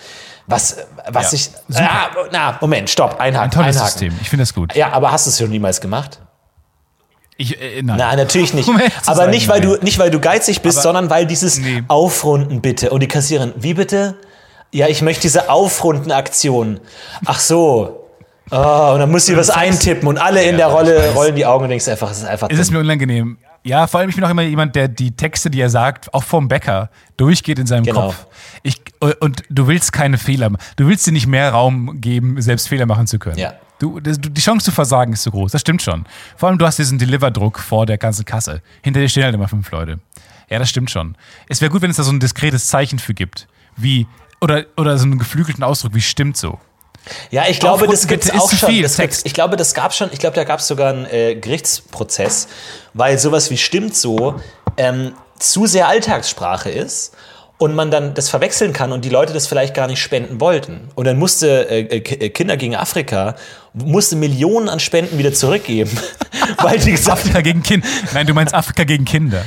Was, 0.46 0.76
was 1.08 1.32
Ja, 1.32 1.36
ich. 1.36 1.50
super. 1.68 1.90
Ah, 1.90 2.10
na, 2.32 2.58
Moment, 2.60 2.90
stopp, 2.90 3.18
einhaken. 3.18 3.44
Ein 3.44 3.50
tolles 3.50 3.76
einhaken. 3.76 3.90
System. 3.92 4.18
Ich 4.20 4.28
finde 4.28 4.42
das 4.42 4.52
gut. 4.52 4.74
Ja, 4.74 4.90
aber 4.92 5.10
hast 5.12 5.26
du 5.26 5.30
es 5.30 5.38
schon 5.38 5.48
niemals 5.50 5.80
gemacht? 5.80 6.18
Ich, 7.38 7.58
äh, 7.60 7.82
nein. 7.82 7.96
Nein, 7.96 8.16
natürlich 8.18 8.52
nicht. 8.52 8.68
Um 8.68 8.78
Aber 9.06 9.26
nicht, 9.28 9.48
weil 9.48 9.60
nein. 9.60 9.70
du, 9.80 9.84
nicht, 9.84 9.98
weil 9.98 10.10
du 10.10 10.20
geizig 10.20 10.60
bist, 10.60 10.78
Aber- 10.78 10.82
sondern 10.82 11.08
weil 11.10 11.26
dieses 11.26 11.58
Nee. 11.58 11.82
Aufrunden 11.88 12.60
bitte. 12.60 12.90
Und 12.90 13.00
die 13.00 13.08
Kassiererin, 13.08 13.54
wie 13.56 13.74
bitte? 13.74 14.16
Ja, 14.72 14.88
ich 14.88 15.02
möchte 15.02 15.22
diese 15.22 15.50
Aufrunden-Aktion. 15.50 16.80
Ach 17.26 17.38
so. 17.38 18.08
Oh, 18.50 18.90
und 18.94 19.00
dann 19.00 19.10
muss 19.10 19.26
sie 19.26 19.36
was 19.36 19.50
eintippen 19.50 20.08
und 20.08 20.18
alle 20.18 20.42
in 20.42 20.56
der 20.56 20.66
Rolle 20.66 21.12
rollen 21.14 21.34
die 21.36 21.46
Augen 21.46 21.64
und 21.64 21.70
denkst 21.70 21.88
einfach, 21.88 22.10
es 22.10 22.18
ist 22.18 22.24
einfach 22.24 22.48
Es 22.50 22.58
ist 22.58 22.70
mir 22.70 22.80
unangenehm. 22.80 23.38
Ja, 23.64 23.86
vor 23.86 24.00
allem, 24.00 24.10
ich 24.10 24.16
bin 24.16 24.24
auch 24.24 24.30
immer 24.30 24.42
jemand, 24.42 24.74
der 24.74 24.88
die 24.88 25.14
Texte, 25.14 25.48
die 25.48 25.60
er 25.60 25.70
sagt, 25.70 26.12
auch 26.12 26.24
vom 26.24 26.48
Bäcker 26.48 26.90
durchgeht 27.16 27.58
in 27.58 27.66
seinem 27.66 27.84
Genau. 27.84 28.06
Kopf. 28.06 28.26
Ich, 28.62 28.82
und 29.20 29.44
du 29.48 29.68
willst 29.68 29.92
keine 29.92 30.18
Fehler 30.18 30.50
machen. 30.50 30.62
Du 30.76 30.88
willst 30.88 31.06
dir 31.06 31.12
nicht 31.12 31.28
mehr 31.28 31.50
Raum 31.50 32.00
geben, 32.00 32.40
selbst 32.42 32.68
Fehler 32.68 32.86
machen 32.86 33.06
zu 33.06 33.18
können. 33.18 33.38
Ja. 33.38 33.54
Du, 33.78 34.00
die 34.00 34.40
Chance 34.40 34.64
zu 34.66 34.72
versagen 34.72 35.12
ist 35.12 35.22
zu 35.22 35.30
groß. 35.30 35.52
Das 35.52 35.60
stimmt 35.60 35.82
schon. 35.82 36.04
Vor 36.36 36.48
allem, 36.48 36.58
du 36.58 36.66
hast 36.66 36.78
diesen 36.78 36.98
Deliver-Druck 36.98 37.58
vor 37.58 37.86
der 37.86 37.98
ganzen 37.98 38.24
Kasse. 38.24 38.62
Hinter 38.82 39.00
dir 39.00 39.08
stehen 39.08 39.24
halt 39.24 39.34
immer 39.34 39.48
fünf 39.48 39.70
Leute. 39.70 39.98
Ja, 40.50 40.58
das 40.58 40.68
stimmt 40.68 40.90
schon. 40.90 41.16
Es 41.48 41.60
wäre 41.60 41.70
gut, 41.70 41.82
wenn 41.82 41.90
es 41.90 41.96
da 41.96 42.02
so 42.02 42.12
ein 42.12 42.20
diskretes 42.20 42.66
Zeichen 42.68 42.98
für 42.98 43.14
gibt. 43.14 43.48
Wie, 43.76 44.06
oder, 44.42 44.64
oder 44.76 44.98
so 44.98 45.04
einen 45.04 45.18
geflügelten 45.18 45.64
Ausdruck, 45.64 45.94
wie 45.94 46.00
stimmt 46.02 46.36
so. 46.36 46.58
Ja, 47.30 47.44
ich 47.48 47.58
glaube, 47.58 47.86
das 47.88 48.06
gibt 48.06 48.24
es 48.24 48.30
auch 48.30 48.50
schon. 48.52 48.82
Das 48.82 48.96
gibt's- 48.96 49.22
ich 49.24 49.34
glaube, 49.34 49.56
das 49.56 49.74
gab 49.74 49.92
schon, 49.94 50.10
ich 50.12 50.18
glaube, 50.20 50.36
da 50.36 50.44
gab 50.44 50.60
es 50.60 50.68
sogar 50.68 50.92
einen 50.92 51.06
äh, 51.06 51.34
Gerichtsprozess, 51.34 52.48
weil 52.94 53.18
sowas 53.18 53.50
wie 53.50 53.56
stimmt 53.56 53.96
so 53.96 54.40
ähm, 54.76 55.12
zu 55.38 55.66
sehr 55.66 55.88
Alltagssprache 55.88 56.70
ist 56.70 57.12
und 57.58 57.74
man 57.74 57.90
dann 57.90 58.14
das 58.14 58.28
verwechseln 58.28 58.72
kann 58.72 58.92
und 58.92 59.04
die 59.04 59.08
Leute 59.08 59.32
das 59.32 59.48
vielleicht 59.48 59.74
gar 59.74 59.88
nicht 59.88 60.00
spenden 60.00 60.40
wollten. 60.40 60.90
Und 60.94 61.04
dann 61.06 61.18
musste 61.18 61.68
äh, 61.68 61.80
äh, 61.80 61.96
äh, 61.98 62.28
Kinder 62.30 62.56
gegen 62.56 62.76
Afrika 62.76 63.34
musste 63.74 64.14
Millionen 64.16 64.68
an 64.68 64.78
Spenden 64.78 65.18
wieder 65.18 65.32
zurückgeben, 65.32 65.90
weil 66.58 66.78
die 66.78 66.92
gesagt 66.92 67.18
Afrika 67.20 67.40
gegen 67.40 67.62
Kinder. 67.64 67.86
Nein, 68.14 68.26
du 68.28 68.34
meinst 68.34 68.54
Afrika 68.54 68.84
gegen 68.84 69.04
Kinder. 69.04 69.44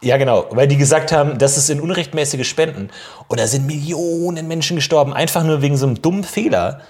Ja, 0.00 0.16
genau, 0.16 0.46
weil 0.50 0.68
die 0.68 0.76
gesagt 0.76 1.10
haben, 1.10 1.38
das 1.38 1.54
sind 1.66 1.80
unrechtmäßige 1.80 2.48
Spenden. 2.48 2.90
Und 3.26 3.40
da 3.40 3.46
sind 3.46 3.66
Millionen 3.66 4.46
Menschen 4.46 4.76
gestorben, 4.76 5.12
einfach 5.12 5.42
nur 5.42 5.60
wegen 5.60 5.76
so 5.76 5.86
einem 5.86 6.00
dummen 6.00 6.24
Fehler. 6.24 6.82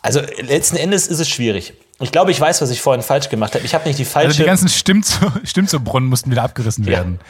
Also 0.00 0.20
letzten 0.40 0.76
Endes 0.76 1.06
ist 1.06 1.18
es 1.18 1.28
schwierig. 1.28 1.74
Ich 2.00 2.12
glaube, 2.12 2.30
ich 2.30 2.40
weiß, 2.40 2.60
was 2.62 2.70
ich 2.70 2.80
vorhin 2.80 3.02
falsch 3.02 3.28
gemacht 3.28 3.54
habe. 3.54 3.64
Ich 3.64 3.74
habe 3.74 3.86
nicht 3.86 3.98
die 3.98 4.04
falsche. 4.04 4.28
Also 4.28 4.42
die 4.42 4.46
ganzen 4.46 4.68
stimmt 4.68 5.06
so, 5.06 5.30
stimmt 5.44 5.70
so 5.70 5.80
Brunnen 5.80 6.08
mussten 6.08 6.30
wieder 6.30 6.42
abgerissen 6.42 6.86
werden. 6.86 7.20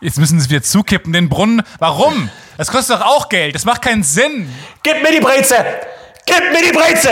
Jetzt 0.00 0.18
müssen 0.18 0.40
sie 0.40 0.50
wieder 0.50 0.62
zukippen, 0.62 1.12
den 1.12 1.28
Brunnen. 1.28 1.62
Warum? 1.78 2.28
Das 2.56 2.68
kostet 2.68 2.96
doch 2.96 3.06
auch 3.06 3.28
Geld. 3.28 3.54
Das 3.54 3.64
macht 3.64 3.82
keinen 3.82 4.02
Sinn. 4.02 4.50
Gib 4.82 5.02
mir 5.02 5.12
die 5.12 5.20
Breze! 5.20 5.56
Gib 6.26 6.52
mir 6.52 6.62
die 6.62 6.76
Breze! 6.76 7.08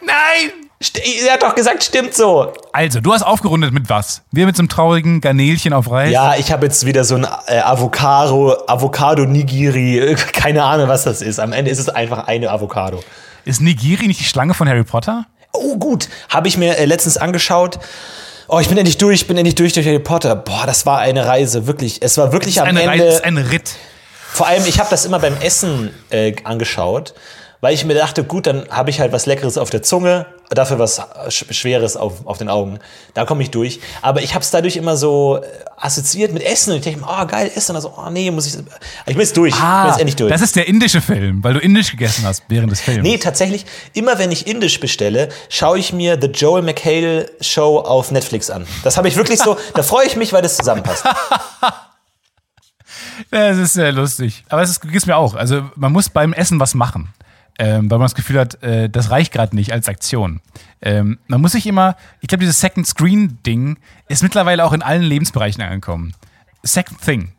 Nein! 0.00 0.65
Er 0.78 1.32
hat 1.32 1.42
doch 1.42 1.54
gesagt, 1.54 1.82
stimmt 1.84 2.12
so. 2.12 2.52
Also, 2.72 3.00
du 3.00 3.14
hast 3.14 3.22
aufgerundet 3.22 3.72
mit 3.72 3.88
was? 3.88 4.22
Wir 4.30 4.44
mit 4.44 4.56
so 4.56 4.60
einem 4.60 4.68
traurigen 4.68 5.22
Garnelchen 5.22 5.72
auf 5.72 5.90
Reis? 5.90 6.10
Ja, 6.10 6.36
ich 6.36 6.52
habe 6.52 6.66
jetzt 6.66 6.84
wieder 6.84 7.02
so 7.04 7.14
ein 7.14 7.26
äh, 7.46 7.60
Avocado, 7.60 8.54
Avocado 8.66 9.24
Nigiri, 9.24 10.14
keine 10.32 10.64
Ahnung, 10.64 10.88
was 10.88 11.04
das 11.04 11.22
ist. 11.22 11.40
Am 11.40 11.54
Ende 11.54 11.70
ist 11.70 11.78
es 11.78 11.88
einfach 11.88 12.26
eine 12.26 12.50
Avocado. 12.50 13.02
Ist 13.46 13.62
Nigiri 13.62 14.06
nicht 14.06 14.20
die 14.20 14.24
Schlange 14.24 14.52
von 14.52 14.68
Harry 14.68 14.84
Potter? 14.84 15.24
Oh, 15.52 15.78
gut. 15.78 16.08
Habe 16.28 16.48
ich 16.48 16.58
mir 16.58 16.76
äh, 16.76 16.84
letztens 16.84 17.16
angeschaut. 17.16 17.78
Oh, 18.48 18.60
ich 18.60 18.68
bin 18.68 18.76
endlich 18.76 18.98
durch, 18.98 19.22
ich 19.22 19.26
bin 19.26 19.38
endlich 19.38 19.54
durch 19.54 19.72
durch 19.72 19.86
Harry 19.86 19.98
Potter. 19.98 20.36
Boah, 20.36 20.66
das 20.66 20.84
war 20.84 20.98
eine 20.98 21.26
Reise, 21.26 21.66
wirklich. 21.66 22.02
Es 22.02 22.18
war 22.18 22.32
wirklich 22.32 22.60
am 22.60 22.68
Eine 22.68 22.82
Ende. 22.82 23.04
Reis, 23.04 23.14
ist 23.14 23.24
ein 23.24 23.38
Ritt. 23.38 23.74
Vor 24.30 24.46
allem, 24.46 24.64
ich 24.66 24.78
habe 24.78 24.90
das 24.90 25.06
immer 25.06 25.18
beim 25.18 25.36
Essen 25.40 25.90
äh, 26.10 26.34
angeschaut, 26.44 27.14
weil 27.66 27.74
ich 27.74 27.84
mir 27.84 27.94
dachte, 27.94 28.22
gut, 28.22 28.46
dann 28.46 28.68
habe 28.70 28.90
ich 28.90 29.00
halt 29.00 29.10
was 29.10 29.26
Leckeres 29.26 29.58
auf 29.58 29.70
der 29.70 29.82
Zunge, 29.82 30.26
dafür 30.50 30.78
was 30.78 31.02
Sch 31.30 31.46
Schweres 31.50 31.96
auf, 31.96 32.24
auf 32.24 32.38
den 32.38 32.48
Augen. 32.48 32.78
Da 33.12 33.24
komme 33.24 33.42
ich 33.42 33.50
durch. 33.50 33.80
Aber 34.02 34.22
ich 34.22 34.34
habe 34.34 34.44
es 34.44 34.52
dadurch 34.52 34.76
immer 34.76 34.96
so 34.96 35.38
äh, 35.38 35.46
assoziiert 35.76 36.32
mit 36.32 36.44
Essen. 36.44 36.70
Und 36.70 36.76
ich 36.76 36.84
denke 36.84 37.04
oh, 37.04 37.26
geil, 37.26 37.50
Essen. 37.52 37.74
Und 37.74 37.82
dann 37.82 37.92
so, 37.92 37.94
oh 37.98 38.08
nee, 38.08 38.30
muss 38.30 38.46
ich. 38.46 38.54
Ich 38.54 39.04
bin 39.06 39.18
jetzt 39.18 39.36
durch. 39.36 39.52
ich 39.52 39.60
bin 39.60 39.86
jetzt 39.88 39.98
endlich 39.98 40.14
durch. 40.14 40.30
Ah, 40.30 40.34
das 40.34 40.42
ist 40.42 40.54
der 40.54 40.68
indische 40.68 41.00
Film, 41.00 41.42
weil 41.42 41.54
du 41.54 41.58
indisch 41.58 41.90
gegessen 41.90 42.24
hast 42.24 42.44
während 42.46 42.70
des 42.70 42.82
Films. 42.82 43.02
Nee, 43.02 43.18
tatsächlich, 43.18 43.66
immer 43.94 44.16
wenn 44.16 44.30
ich 44.30 44.46
Indisch 44.46 44.78
bestelle, 44.78 45.28
schaue 45.48 45.80
ich 45.80 45.92
mir 45.92 46.18
The 46.20 46.28
Joel 46.28 46.62
McHale 46.62 47.28
Show 47.40 47.80
auf 47.80 48.12
Netflix 48.12 48.48
an. 48.48 48.64
Das 48.84 48.96
habe 48.96 49.08
ich 49.08 49.16
wirklich 49.16 49.40
so, 49.40 49.56
da 49.74 49.82
freue 49.82 50.06
ich 50.06 50.14
mich, 50.14 50.32
weil 50.32 50.42
das 50.42 50.56
zusammenpasst. 50.56 51.04
Das 53.30 53.56
ist 53.56 53.72
sehr 53.72 53.92
lustig. 53.92 54.44
Aber 54.50 54.60
es 54.60 54.78
geht 54.78 55.06
mir 55.06 55.16
auch. 55.16 55.34
Also 55.34 55.70
man 55.74 55.90
muss 55.90 56.10
beim 56.10 56.34
Essen 56.34 56.60
was 56.60 56.74
machen. 56.74 57.08
Ähm, 57.58 57.90
weil 57.90 57.98
man 57.98 58.04
das 58.04 58.14
Gefühl 58.14 58.38
hat, 58.38 58.62
äh, 58.62 58.90
das 58.90 59.10
reicht 59.10 59.32
gerade 59.32 59.56
nicht 59.56 59.72
als 59.72 59.88
Aktion. 59.88 60.40
Ähm, 60.82 61.18
man 61.26 61.40
muss 61.40 61.52
sich 61.52 61.66
immer, 61.66 61.96
ich 62.20 62.28
glaube, 62.28 62.40
dieses 62.40 62.60
Second 62.60 62.86
Screen-Ding 62.86 63.78
ist 64.08 64.22
mittlerweile 64.22 64.64
auch 64.64 64.74
in 64.74 64.82
allen 64.82 65.02
Lebensbereichen 65.02 65.62
angekommen. 65.62 66.12
Second 66.62 67.00
Thing. 67.00 67.32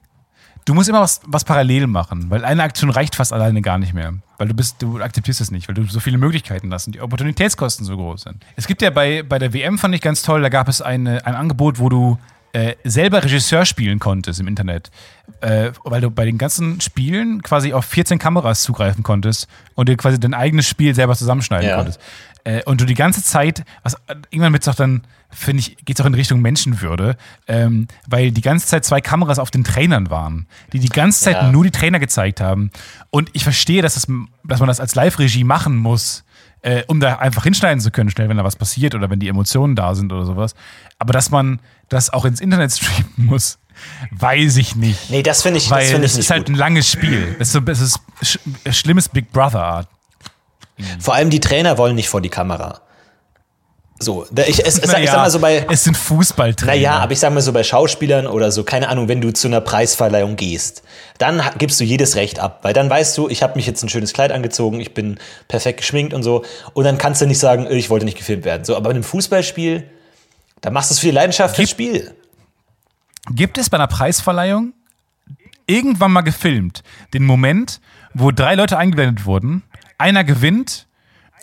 Du 0.66 0.74
musst 0.74 0.90
immer 0.90 1.02
was, 1.02 1.22
was 1.26 1.46
parallel 1.46 1.88
machen, 1.88 2.30
weil 2.30 2.44
eine 2.44 2.64
Aktion 2.64 2.90
reicht 2.90 3.16
fast 3.16 3.32
alleine 3.32 3.62
gar 3.62 3.78
nicht 3.78 3.94
mehr. 3.94 4.16
Weil 4.38 4.50
du 4.50 4.54
bist, 4.54 4.82
du 4.82 5.00
akzeptierst 5.00 5.40
es 5.40 5.50
nicht, 5.50 5.68
weil 5.68 5.76
du 5.76 5.84
so 5.86 6.00
viele 6.00 6.18
Möglichkeiten 6.18 6.74
hast 6.74 6.88
und 6.88 6.96
die 6.96 7.02
Opportunitätskosten 7.02 7.86
so 7.86 7.96
groß 7.96 8.24
sind. 8.24 8.46
Es 8.56 8.68
gibt 8.68 8.82
ja 8.82 8.90
bei, 8.90 9.24
bei 9.24 9.40
der 9.40 9.54
WM, 9.54 9.78
fand 9.78 9.96
ich 9.96 10.02
ganz 10.02 10.24
toll, 10.24 10.42
da 10.42 10.50
gab 10.50 10.68
es 10.68 10.82
eine, 10.82 11.26
ein 11.26 11.36
Angebot, 11.36 11.80
wo 11.80 11.88
du 11.88 12.18
äh, 12.54 12.76
selber 12.84 13.24
Regisseur 13.24 13.66
spielen 13.66 14.00
konntest 14.00 14.40
im 14.40 14.48
Internet. 14.48 14.90
Äh, 15.42 15.72
weil 15.84 16.02
du 16.02 16.10
bei 16.10 16.26
den 16.26 16.38
ganzen 16.38 16.80
Spielen 16.82 17.42
quasi 17.44 17.74
auf 17.74 17.86
14 17.86 18.18
Kameras 18.18 18.64
zugreifen 18.64 19.04
konntest 19.04 19.48
und 19.76 19.90
dir 19.90 19.98
quasi 19.98 20.20
dein 20.20 20.34
eigenes 20.34 20.68
Spiel 20.68 20.96
selber 20.96 21.16
zusammenschneiden 21.16 21.70
Ja. 21.70 21.76
konntest. 21.76 22.00
Äh, 22.46 22.64
und 22.64 22.80
du 22.80 22.86
die 22.86 22.94
ganze 22.94 23.22
Zeit, 23.24 23.64
was 23.84 23.98
irgendwann 24.30 24.54
wird 24.54 24.64
es 24.64 24.70
auch 24.70 24.76
dann, 24.76 25.02
finde 25.30 25.60
ich, 25.60 25.76
geht 25.84 26.00
es 26.00 26.02
auch 26.02 26.08
in 26.08 26.14
Richtung 26.14 26.42
Menschenwürde, 26.42 27.18
ähm, 27.48 27.88
weil 28.08 28.32
die 28.32 28.42
ganze 28.42 28.68
Zeit 28.68 28.86
zwei 28.86 29.02
Kameras 29.02 29.38
auf 29.38 29.52
den 29.52 29.66
Trainern 29.66 30.10
waren, 30.10 30.48
die 30.72 30.80
die 30.80 30.88
ganze 30.90 31.26
Zeit 31.26 31.36
Ja. 31.36 31.52
nur 31.52 31.66
die 31.66 31.72
Trainer 31.72 32.00
gezeigt 32.00 32.40
haben. 32.40 32.72
Und 33.10 33.30
ich 33.34 33.44
verstehe, 33.44 33.82
dass, 33.82 33.96
das, 33.96 34.08
dass 34.46 34.60
man 34.60 34.68
das 34.68 34.80
als 34.80 34.96
Live-Regie 34.96 35.44
machen 35.44 35.76
muss, 35.76 36.24
äh, 36.62 36.84
um 36.88 37.00
da 37.00 37.16
einfach 37.18 37.44
hinschneiden 37.44 37.80
zu 37.80 37.92
können, 37.92 38.10
schnell, 38.10 38.30
wenn 38.30 38.38
da 38.38 38.44
was 38.44 38.56
passiert 38.56 38.96
oder 38.96 39.10
wenn 39.10 39.20
die 39.20 39.28
Emotionen 39.28 39.76
da 39.76 39.96
sind 39.96 40.12
oder 40.12 40.26
sowas. 40.26 40.56
Aber 41.00 41.14
dass 41.14 41.32
man 41.32 41.60
das 41.90 42.12
auch 42.12 42.26
ins 42.26 42.42
Internet 42.42 42.72
streamen 42.78 43.14
muss, 43.16 43.60
weiß 44.12 44.58
ich 44.58 44.76
nicht. 44.76 45.10
Nee, 45.10 45.24
das 45.24 45.44
finde 45.44 45.60
ich, 45.60 45.70
das 45.70 45.90
finde 45.90 46.08
ich 46.08 46.14
nicht 46.14 46.20
ist 46.20 46.32
halt 46.32 46.46
gut. 46.46 46.56
ein 46.56 46.58
langes 46.58 46.90
Spiel. 46.92 47.36
Es 47.40 47.50
ist, 47.50 47.54
so, 47.54 47.62
es 47.72 47.82
ist 47.82 48.00
sch 48.22 48.40
schlimmes 48.72 49.10
Big 49.10 49.32
Brother 49.32 49.64
Art. 49.64 49.88
Vor 51.00 51.16
allem 51.16 51.30
die 51.30 51.40
Trainer 51.40 51.78
wollen 51.78 51.96
nicht 51.96 52.10
vor 52.10 52.22
die 52.22 52.30
Kamera. 52.30 52.82
So, 54.00 54.28
ich, 54.48 54.64
es, 54.64 54.76
sag, 54.76 55.02
ich 55.02 55.10
sag 55.10 55.18
mal 55.18 55.32
so 55.32 55.40
bei, 55.40 55.66
es 55.72 55.84
sind 55.84 55.98
Fußballtrainer. 55.98 56.72
naja, 56.72 57.00
aber 57.00 57.14
ich 57.14 57.20
sag 57.20 57.34
mal 57.34 57.42
so 57.42 57.52
bei 57.52 57.64
Schauspielern 57.64 58.28
oder 58.28 58.52
so, 58.52 58.64
keine 58.64 58.90
Ahnung, 58.90 59.08
wenn 59.08 59.22
du 59.22 59.34
zu 59.34 59.48
einer 59.48 59.60
Preisverleihung 59.60 60.36
gehst, 60.36 60.84
dann 61.18 61.42
gibst 61.58 61.80
du 61.80 61.84
jedes 61.84 62.16
Recht 62.16 62.40
ab, 62.40 62.60
weil 62.62 62.74
dann 62.74 62.90
weißt 62.90 63.18
du, 63.18 63.28
ich 63.28 63.42
habe 63.42 63.56
mich 63.56 63.66
jetzt 63.66 63.82
ein 63.82 63.90
schönes 63.90 64.14
Kleid 64.14 64.32
angezogen, 64.32 64.80
ich 64.80 64.94
bin 64.94 65.20
perfekt 65.48 65.80
geschminkt 65.80 66.14
und 66.14 66.22
so, 66.22 66.46
und 66.74 66.84
dann 66.84 67.00
kannst 67.00 67.22
du 67.22 67.26
nicht 67.26 67.40
sagen, 67.40 67.66
ich 67.72 67.90
wollte 67.90 68.06
nicht 68.06 68.18
gefilmt 68.18 68.46
werden. 68.46 68.66
So, 68.66 68.76
aber 68.76 68.86
bei 68.86 68.90
einem 68.92 69.04
Fußballspiel, 69.04 69.90
da 70.62 70.70
machst 70.70 70.92
du 70.92 70.94
es 70.94 71.00
für 71.00 71.08
die 71.08 71.12
Leidenschaft 71.12 71.56
fürs 71.56 71.70
Spiel. 71.70 72.14
Gibt 73.32 73.58
es 73.58 73.70
bei 73.70 73.78
einer 73.78 73.88
Preisverleihung 73.88 74.74
irgendwann 75.66 76.12
mal 76.12 76.22
gefilmt 76.22 76.84
den 77.14 77.26
Moment, 77.26 77.82
wo 78.14 78.32
drei 78.32 78.56
Leute 78.56 78.78
eingeblendet 78.78 79.26
wurden, 79.26 79.64
einer 79.98 80.24
gewinnt 80.24 80.88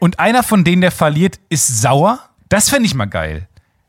und 0.00 0.18
einer 0.18 0.42
von 0.42 0.64
denen, 0.64 0.82
der 0.82 0.92
verliert, 0.92 1.40
ist 1.48 1.82
sauer? 1.82 2.20
Das 2.48 2.68
fände 2.68 2.86
ich 2.86 2.94
mal 2.94 3.06
geil. 3.06 3.48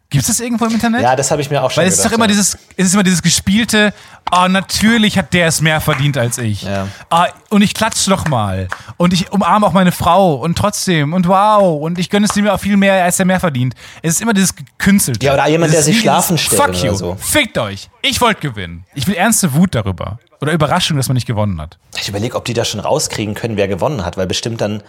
Gibt 0.10 0.22
es 0.22 0.28
das 0.28 0.40
irgendwo 0.40 0.66
im 0.66 0.74
Internet? 0.74 1.02
Ja, 1.02 1.16
das 1.16 1.32
habe 1.32 1.42
ich 1.42 1.50
mir 1.50 1.64
auch 1.64 1.72
schon 1.72 1.82
Weil 1.82 1.90
es 1.90 1.96
ist 1.96 2.06
doch 2.06 2.12
gedacht, 2.12 2.20
immer 2.20 2.26
ja. 2.26 2.30
dieses, 2.30 2.58
es 2.78 2.88
ist 2.88 2.94
immer 2.94 3.04
dieses 3.04 3.24
gespielte, 3.24 3.92
oh, 4.32 4.48
natürlich 4.48 5.18
hat 5.18 5.34
der 5.34 5.48
es 5.48 5.62
mehr 5.62 5.82
verdient 5.82 6.18
als 6.18 6.38
ich. 6.38 6.62
Ja. 6.62 6.88
Ah, 7.10 7.28
und 7.50 7.64
ich 7.64 7.74
klatsch 7.74 8.08
noch 8.08 8.28
mal. 8.28 8.68
Und 8.98 9.14
ich 9.14 9.32
umarme 9.32 9.66
auch 9.66 9.74
meine 9.74 9.92
Frau 9.92 10.36
und 10.36 10.58
trotzdem 10.58 11.14
und 11.14 11.28
wow. 11.28 11.82
Und 11.82 11.98
ich 11.98 12.12
gönne 12.12 12.28
es 12.28 12.38
ihm 12.38 12.48
auch 12.48 12.60
viel 12.60 12.78
mehr, 12.78 13.04
als 13.04 13.20
er 13.20 13.26
mehr 13.26 13.40
verdient. 13.40 13.74
Es 14.04 14.14
ist 14.14 14.22
immer 14.22 14.34
dieses 14.34 14.56
gekünstelte. 14.56 15.26
Ja, 15.26 15.34
oder 15.34 15.48
jemand, 15.48 15.74
der 15.74 15.82
sich 15.82 16.00
schlafen 16.00 16.38
stellt 16.38 16.62
Fuck 16.62 16.84
you. 16.84 16.94
so. 16.94 17.18
Fickt 17.20 17.58
euch. 17.58 17.90
Ich 18.04 18.22
wollte 18.22 18.42
gewinnen. 18.42 18.86
Ich 18.94 19.08
will 19.08 19.16
ernste 19.16 19.54
Wut 19.56 19.74
darüber. 19.74 20.20
Oder 20.40 20.54
Überraschung, 20.54 20.98
dass 20.98 21.08
man 21.08 21.16
nicht 21.16 21.28
gewonnen 21.28 21.60
hat. 21.60 21.80
Ich 22.00 22.08
überlege, 22.08 22.36
ob 22.36 22.46
die 22.46 22.54
das 22.54 22.70
schon 22.70 22.80
rauskriegen 22.80 23.34
können, 23.34 23.58
wer 23.58 23.68
gewonnen 23.68 24.06
hat, 24.06 24.18
weil 24.18 24.28
bestimmt 24.28 24.62
dann. 24.62 24.84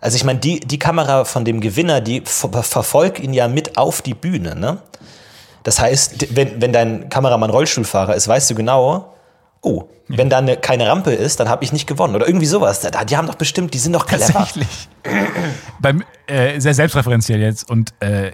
Also 0.00 0.16
ich 0.16 0.24
meine, 0.24 0.38
die, 0.38 0.60
die 0.60 0.78
Kamera 0.78 1.24
von 1.24 1.44
dem 1.44 1.60
Gewinner, 1.60 2.00
die 2.00 2.22
ver 2.24 2.62
verfolgt 2.62 3.18
ihn 3.18 3.32
ja 3.34 3.48
mit 3.48 3.76
auf 3.76 4.00
die 4.02 4.14
Bühne, 4.14 4.54
ne? 4.54 4.78
Das 5.64 5.80
heißt, 5.80 6.34
wenn, 6.36 6.62
wenn 6.62 6.72
dein 6.72 7.08
Kameramann 7.08 7.50
Rollstuhlfahrer 7.50 8.14
ist, 8.14 8.28
weißt 8.28 8.48
du 8.50 8.54
genau, 8.54 9.12
oh, 9.60 9.84
wenn 10.06 10.30
da 10.30 10.38
eine, 10.38 10.56
keine 10.56 10.88
Rampe 10.88 11.12
ist, 11.12 11.40
dann 11.40 11.48
habe 11.48 11.64
ich 11.64 11.72
nicht 11.72 11.86
gewonnen. 11.86 12.14
Oder 12.14 12.26
irgendwie 12.26 12.46
sowas. 12.46 12.80
Da- 12.80 13.04
Die 13.04 13.16
haben 13.16 13.26
doch 13.26 13.34
bestimmt, 13.34 13.74
die 13.74 13.78
sind 13.78 13.92
doch 13.92 14.06
clever. 14.06 14.32
Tatsächlich. 14.32 14.88
beim, 15.80 16.02
äh, 16.26 16.58
sehr 16.60 16.72
selbstreferenziell 16.74 17.40
jetzt. 17.40 17.68
Und, 17.68 17.92
äh, 18.00 18.30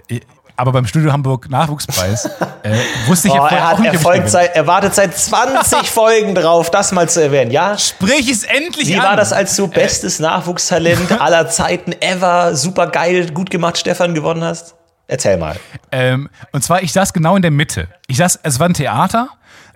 aber 0.57 0.71
beim 0.71 0.85
Studio 0.85 1.11
Hamburg 1.11 1.49
Nachwuchspreis 1.49 2.25
äh, 2.63 2.75
wusste 3.07 3.27
ich 3.27 3.33
Oh, 3.33 3.37
ja 3.37 3.41
vorher 3.41 3.57
er, 3.57 3.67
hat, 3.67 3.75
auch 3.75 3.79
nicht, 3.79 3.93
er, 3.93 3.99
folgt 3.99 4.29
seit, 4.29 4.55
er 4.55 4.67
wartet 4.67 4.95
seit 4.95 5.17
20 5.17 5.89
Folgen 5.89 6.35
drauf, 6.35 6.71
das 6.71 6.91
mal 6.91 7.09
zu 7.09 7.21
erwähnen. 7.21 7.51
Ja, 7.51 7.77
Sprich 7.77 8.29
es 8.29 8.43
endlich 8.43 8.87
wie 8.87 8.95
an. 8.97 9.03
war 9.03 9.15
das, 9.17 9.33
als 9.33 9.55
du 9.55 9.67
bestes 9.67 10.19
Nachwuchstalent 10.19 11.11
aller 11.21 11.49
Zeiten 11.49 11.93
ever, 12.01 12.55
super 12.55 12.87
geil, 12.87 13.31
gut 13.31 13.49
gemacht, 13.49 13.77
Stefan, 13.77 14.13
gewonnen 14.13 14.43
hast? 14.43 14.75
Erzähl 15.07 15.37
mal. 15.37 15.55
Ähm, 15.91 16.29
und 16.51 16.63
zwar, 16.63 16.81
ich 16.81 16.91
saß 16.91 17.13
genau 17.13 17.35
in 17.35 17.41
der 17.41 17.51
Mitte. 17.51 17.87
Ich 18.07 18.17
saß, 18.17 18.39
es 18.41 18.59
war 18.59 18.67
ein 18.67 18.73
Theater 18.73 19.29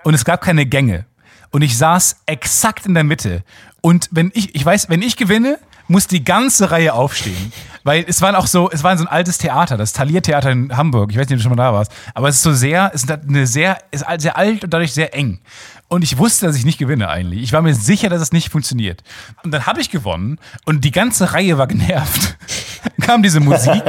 und 0.04 0.14
es 0.14 0.26
gab 0.26 0.42
keine 0.42 0.66
Gänge. 0.66 1.06
Und 1.52 1.62
ich 1.62 1.78
saß 1.78 2.18
exakt 2.26 2.86
in 2.86 2.94
der 2.94 3.04
Mitte. 3.04 3.44
Und 3.82 4.08
wenn 4.12 4.32
ich, 4.34 4.56
ich 4.56 4.66
weiß, 4.66 4.90
wenn 4.90 5.02
ich 5.02 5.18
gewinne, 5.18 5.60
muss 5.90 6.08
die 6.08 6.24
ganze 6.24 6.72
Reihe 6.72 6.94
aufstehen. 6.94 7.52
Weil 7.84 8.06
es 8.08 8.22
waren 8.22 8.36
auch 8.36 8.48
so, 8.48 8.70
es 8.72 8.84
war 8.84 8.98
so 8.98 9.04
ein 9.04 9.08
altes 9.08 9.38
Theater, 9.38 9.76
das 9.76 9.94
Thalia-Theater 9.94 10.52
in 10.52 10.78
Hamburg. 10.78 11.12
Ich 11.12 11.18
weiß 11.18 11.28
nicht, 11.28 11.34
ob 11.34 11.40
du 11.40 11.44
schon 11.44 11.56
mal 11.56 11.64
da 11.64 11.74
warst. 11.74 11.92
Aber 12.14 12.30
es 12.30 12.36
ist 12.36 12.44
so 12.44 12.54
sehr, 12.54 12.92
es 12.94 13.04
ist 13.04 13.12
eine 13.12 13.48
sehr, 13.48 13.78
ist 13.92 14.06
sehr 14.20 14.38
alt 14.38 14.64
und 14.64 14.74
dadurch 14.74 14.94
sehr 14.94 15.14
eng. 15.16 15.40
Und 15.88 16.04
ich 16.04 16.20
wusste, 16.20 16.46
dass 16.46 16.56
ich 16.56 16.66
nicht 16.66 16.78
gewinne 16.78 17.10
eigentlich. 17.10 17.42
Ich 17.42 17.52
war 17.52 17.64
mir 17.64 17.74
sicher, 17.74 18.10
dass 18.10 18.22
es 18.22 18.32
nicht 18.32 18.52
funktioniert. 18.52 19.02
Und 19.44 19.52
dann 19.52 19.66
habe 19.66 19.82
ich 19.82 19.90
gewonnen 19.90 20.38
und 20.66 20.86
die 20.86 20.92
ganze 20.92 21.34
Reihe 21.34 21.58
war 21.58 21.66
genervt. 21.66 22.38
Dann 22.84 22.94
kam 23.08 23.24
diese 23.24 23.40
Musik 23.40 23.82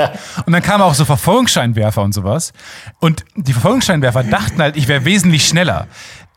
und 0.46 0.52
dann 0.52 0.62
kamen 0.62 0.82
auch 0.82 0.94
so 0.94 1.04
Verfolgungsscheinwerfer 1.04 2.00
und 2.00 2.14
sowas. 2.14 2.54
Und 3.00 3.26
die 3.36 3.52
Verfolgungsscheinwerfer 3.52 4.24
dachten 4.24 4.62
halt, 4.62 4.78
ich 4.78 4.88
wäre 4.88 5.04
wesentlich 5.04 5.46
schneller. 5.46 5.88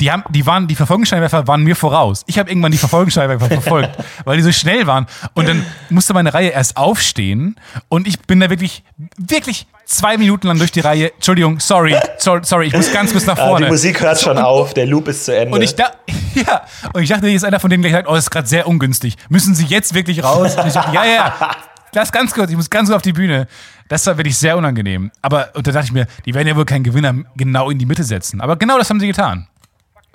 Die, 0.01 0.11
haben, 0.11 0.23
die, 0.29 0.45
waren, 0.45 0.67
die 0.67 0.75
Verfolgungsscheinwerfer 0.75 1.47
waren 1.47 1.63
mir 1.63 1.75
voraus. 1.75 2.23
Ich 2.27 2.39
habe 2.39 2.49
irgendwann 2.49 2.71
die 2.71 2.77
Verfolgungsscheinwerfer 2.77 3.47
verfolgt, 3.61 3.91
weil 4.25 4.37
die 4.37 4.43
so 4.43 4.51
schnell 4.51 4.87
waren. 4.87 5.05
Und 5.33 5.47
dann 5.47 5.65
musste 5.89 6.13
meine 6.13 6.33
Reihe 6.33 6.49
erst 6.49 6.77
aufstehen 6.77 7.55
und 7.89 8.07
ich 8.07 8.19
bin 8.21 8.39
da 8.39 8.49
wirklich, 8.49 8.83
wirklich 9.17 9.67
zwei 9.85 10.17
Minuten 10.17 10.47
lang 10.47 10.57
durch 10.57 10.71
die 10.71 10.79
Reihe. 10.79 11.13
Entschuldigung, 11.13 11.59
sorry, 11.59 11.95
sorry, 12.17 12.41
sorry 12.43 12.67
ich 12.67 12.73
muss 12.73 12.91
ganz 12.91 13.13
bis 13.13 13.25
nach 13.25 13.37
Ah, 13.37 13.47
vorne. 13.47 13.65
die 13.67 13.71
Musik 13.71 14.01
hört 14.01 14.19
schon 14.19 14.37
auf, 14.37 14.73
der 14.73 14.87
Loop 14.87 15.07
ist 15.07 15.25
zu 15.25 15.35
Ende. 15.37 15.53
Und 15.55 15.61
ich, 15.61 15.75
da, 15.75 15.91
ja, 16.35 16.63
und 16.93 17.01
ich 17.03 17.09
dachte, 17.09 17.27
hier 17.27 17.35
ist 17.35 17.43
einer 17.45 17.59
von 17.59 17.69
denen 17.69 17.83
gleich 17.83 17.93
sagt, 17.93 18.07
oh, 18.09 18.15
das 18.15 18.25
ist 18.25 18.31
gerade 18.31 18.47
sehr 18.47 18.67
ungünstig. 18.67 19.15
Müssen 19.29 19.53
Sie 19.55 19.65
jetzt 19.65 19.93
wirklich 19.93 20.23
raus? 20.23 20.55
Und 20.55 20.67
ich 20.67 20.73
dachte, 20.73 20.93
ja, 20.93 21.05
ja, 21.05 21.13
ja. 21.15 21.51
Lass 21.95 22.11
ganz 22.11 22.33
kurz, 22.33 22.49
ich 22.49 22.57
muss 22.57 22.69
ganz 22.71 22.89
kurz 22.89 22.95
auf 22.95 23.01
die 23.03 23.13
Bühne. 23.13 23.47
Das 23.87 24.07
war 24.07 24.17
wirklich 24.17 24.35
sehr 24.37 24.57
unangenehm. 24.57 25.11
Aber, 25.21 25.49
und 25.53 25.67
da 25.67 25.71
dachte 25.71 25.85
ich 25.85 25.91
mir, 25.91 26.07
die 26.25 26.33
werden 26.33 26.47
ja 26.47 26.55
wohl 26.55 26.65
keinen 26.65 26.83
Gewinner 26.83 27.13
genau 27.35 27.69
in 27.69 27.77
die 27.77 27.85
Mitte 27.85 28.03
setzen. 28.03 28.41
Aber 28.41 28.55
genau 28.55 28.79
das 28.79 28.89
haben 28.89 28.99
sie 28.99 29.05
getan. 29.07 29.47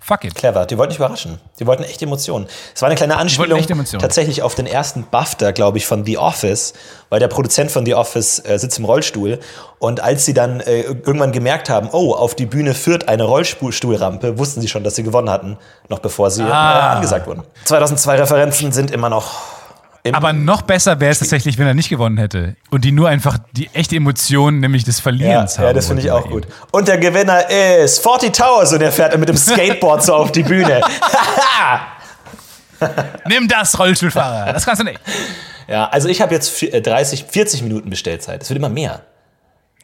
Fuck 0.09 0.25
it. 0.25 0.35
Clever, 0.35 0.65
die 0.65 0.79
wollten 0.79 0.89
nicht 0.93 0.99
überraschen. 0.99 1.39
Die 1.61 1.67
wollten 1.67 1.83
echt 1.83 2.01
Emotionen. 2.03 2.47
Es 2.75 2.81
war 2.81 2.87
eine 2.89 2.97
kleine 2.97 3.19
Anspielung 3.19 3.59
echt 3.59 3.71
Emotionen. 3.71 4.01
tatsächlich 4.01 4.43
auf 4.43 4.55
den 4.55 4.67
ersten 4.67 5.05
BAFTA, 5.11 5.51
glaube 5.51 5.77
ich, 5.77 5.87
von 5.87 6.05
The 6.07 6.17
Office, 6.17 6.73
weil 7.11 7.21
der 7.21 7.29
Produzent 7.29 7.71
von 7.71 7.85
The 7.85 7.95
Office 7.95 8.39
äh, 8.45 8.59
sitzt 8.59 8.79
im 8.79 8.87
Rollstuhl 8.87 9.39
und 9.79 10.01
als 10.01 10.25
sie 10.25 10.33
dann 10.33 10.61
äh, 10.61 10.81
irgendwann 10.81 11.31
gemerkt 11.33 11.69
haben, 11.69 11.91
oh, 11.93 12.15
auf 12.15 12.35
die 12.35 12.47
Bühne 12.47 12.73
führt 12.73 13.07
eine 13.07 13.25
Rollstuhlrampe, 13.25 14.39
wussten 14.39 14.63
sie 14.63 14.69
schon, 14.69 14.83
dass 14.83 14.95
sie 14.97 15.03
gewonnen 15.03 15.29
hatten, 15.29 15.59
noch 15.91 15.99
bevor 15.99 16.31
sie 16.31 16.43
Ah. 16.43 16.93
äh, 16.93 16.97
angesagt 16.97 17.27
wurden. 17.27 17.43
2002 17.67 18.17
Referenzen 18.17 18.73
sind 18.73 18.91
immer 18.91 19.11
noch 19.11 19.33
Aber 20.15 20.33
noch 20.33 20.63
besser 20.63 21.01
wäre 21.01 21.13
es 21.13 21.19
tatsächlich, 21.19 21.59
wenn 21.59 21.67
er 21.67 21.75
nicht 21.75 21.89
gewonnen 21.89 22.19
hätte. 22.19 22.57
Und 22.71 22.85
die 22.85 22.93
nur 22.93 23.09
einfach 23.09 23.39
die 23.53 23.69
echte 23.73 23.97
Emotion, 23.97 24.61
nämlich 24.61 24.85
des 24.85 24.99
ja, 24.99 25.03
Verlierens 25.03 25.59
haben. 25.59 25.67
ja, 25.67 25.73
das 25.73 25.87
finde 25.87 26.03
ich 26.03 26.11
auch 26.11 26.29
gut. 26.29 26.47
Und 26.73 26.89
der 26.89 26.99
Gewinner 26.99 27.49
ist 27.51 28.01
40 28.03 28.33
Towers 28.33 28.73
und 28.73 28.83
er 28.83 28.93
fährt 28.93 29.17
mit 29.19 29.29
dem 29.29 29.37
Skateboard 29.37 30.03
so 30.05 30.15
auf 30.15 30.33
die 30.33 30.43
Bühne. 30.43 30.81
Nimm 33.29 33.49
das, 33.49 33.79
Rollstuhlfahrer. 33.79 34.53
Das 34.53 34.65
kannst 34.65 34.81
du 34.81 34.85
nicht. 34.85 35.01
Ja, 35.67 35.89
also 35.89 36.09
ich 36.09 36.21
habe 36.21 36.35
jetzt 36.35 36.57
vi- 36.57 36.73
äh, 36.73 36.81
30, 36.81 37.25
40 37.29 37.63
Minuten 37.63 37.91
Bestellzeit. 37.91 38.43
Es 38.43 38.49
wird 38.49 38.59
immer 38.59 38.69
mehr. 38.69 39.03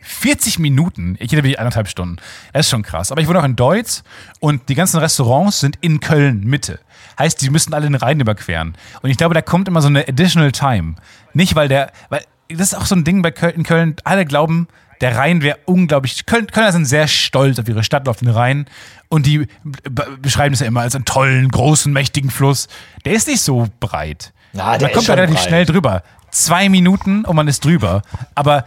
40 0.05 0.59
Minuten? 0.59 1.17
Ich 1.19 1.33
hätte 1.33 1.37
wirklich 1.43 1.59
anderthalb 1.59 1.89
Stunden. 1.89 2.17
Das 2.53 2.67
ist 2.67 2.71
schon 2.71 2.83
krass. 2.83 3.11
Aber 3.11 3.21
ich 3.21 3.29
wohne 3.29 3.41
auch 3.41 3.45
in 3.45 3.57
Deutz 3.57 4.03
und 4.41 4.69
die 4.69 4.75
ganzen 4.75 4.99
Restaurants 5.01 5.61
sind 5.61 5.77
in 5.81 6.01
Köln 6.01 6.45
Mitte. 6.45 6.79
Heißt, 7.19 7.41
die 7.43 7.51
müssten 7.51 7.75
alle 7.75 7.87
den 7.87 7.95
Rhein 7.95 8.21
überqueren. 8.21 8.77
Und 9.03 9.11
ich 9.11 9.17
glaube, 9.17 9.35
da 9.35 9.43
kommt 9.43 9.69
immer 9.69 9.81
so 9.83 9.89
eine 9.89 10.01
additional 10.09 10.53
time. 10.53 10.97
Nicht, 11.33 11.55
weil 11.55 11.69
der, 11.69 11.91
weil 12.11 12.23
das 12.49 12.73
ist 12.73 12.75
auch 12.75 12.87
so 12.87 12.95
ein 12.95 13.05
Ding 13.05 13.23
bei 13.23 13.31
Köln, 13.31 13.55
in 13.55 13.63
Köln. 13.63 13.97
Alle 14.05 14.25
glauben, 14.27 14.69
der 15.01 15.17
Rhein 15.17 15.43
wäre 15.43 15.59
unglaublich. 15.65 16.27
Köln, 16.27 16.47
Kölner 16.49 16.73
sind 16.73 16.85
sehr 16.87 17.09
stolz 17.09 17.59
auf 17.59 17.69
ihre 17.69 17.83
Stadt, 17.85 18.09
auf 18.09 18.19
den 18.19 18.29
Rhein. 18.29 18.67
Und 19.09 19.27
die 19.27 19.47
be- 19.65 20.09
beschreiben 20.21 20.55
es 20.55 20.61
ja 20.61 20.67
immer 20.67 20.81
als 20.83 20.95
einen 20.95 21.05
tollen, 21.05 21.49
großen, 21.49 21.93
mächtigen 21.93 22.31
Fluss. 22.31 22.69
Der 23.05 23.13
ist 23.13 23.29
nicht 23.29 23.41
so 23.43 23.69
breit. 23.81 24.33
Na, 24.53 24.77
der 24.79 24.89
man 24.89 24.95
kommt 24.95 25.09
da 25.09 25.15
relativ 25.15 25.37
breit. 25.37 25.47
schnell 25.49 25.67
drüber. 25.67 26.03
Zwei 26.31 26.69
Minuten 26.69 27.25
und 27.25 27.37
man 27.37 27.47
ist 27.49 27.65
drüber. 27.65 28.03
Aber 28.35 28.65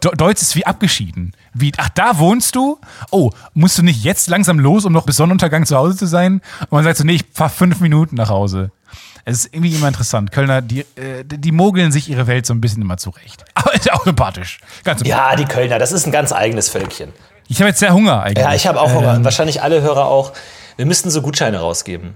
Deutsch 0.00 0.42
ist 0.42 0.56
wie 0.56 0.66
abgeschieden. 0.66 1.32
Wie, 1.54 1.72
ach, 1.78 1.88
da 1.90 2.18
wohnst 2.18 2.54
du? 2.54 2.78
Oh, 3.10 3.30
musst 3.54 3.78
du 3.78 3.82
nicht 3.82 4.04
jetzt 4.04 4.28
langsam 4.28 4.58
los, 4.58 4.84
um 4.84 4.92
noch 4.92 5.06
bis 5.06 5.16
Sonnenuntergang 5.16 5.64
zu 5.64 5.76
Hause 5.76 5.96
zu 5.96 6.06
sein? 6.06 6.42
Und 6.62 6.72
man 6.72 6.84
sagt 6.84 6.98
so, 6.98 7.04
nee, 7.04 7.14
ich 7.14 7.24
fahr 7.32 7.48
fünf 7.48 7.80
Minuten 7.80 8.16
nach 8.16 8.28
Hause. 8.28 8.70
Es 9.24 9.38
ist 9.38 9.54
irgendwie 9.54 9.74
immer 9.74 9.88
interessant. 9.88 10.32
Kölner, 10.32 10.60
die, 10.60 10.80
äh, 10.80 11.24
die 11.24 11.52
mogeln 11.52 11.92
sich 11.92 12.10
ihre 12.10 12.26
Welt 12.26 12.44
so 12.44 12.52
ein 12.52 12.60
bisschen 12.60 12.82
immer 12.82 12.98
zurecht. 12.98 13.44
Aber 13.54 13.74
ist 13.74 13.90
auch 13.90 14.04
sympathisch. 14.04 14.58
Ganz 14.84 15.00
sympathisch. 15.00 15.08
Ja, 15.08 15.36
die 15.36 15.46
Kölner, 15.46 15.78
das 15.78 15.92
ist 15.92 16.06
ein 16.06 16.12
ganz 16.12 16.32
eigenes 16.32 16.68
Völkchen. 16.68 17.12
Ich 17.48 17.60
habe 17.60 17.68
jetzt 17.68 17.78
sehr 17.78 17.92
Hunger 17.94 18.22
eigentlich. 18.22 18.44
Ja, 18.44 18.54
ich 18.54 18.66
habe 18.66 18.80
auch 18.80 18.92
Hunger. 18.92 19.16
Ähm, 19.16 19.24
Wahrscheinlich 19.24 19.62
alle 19.62 19.80
Hörer 19.80 20.06
auch. 20.06 20.32
Wir 20.76 20.86
müssten 20.86 21.10
so 21.10 21.22
Gutscheine 21.22 21.58
rausgeben. 21.60 22.14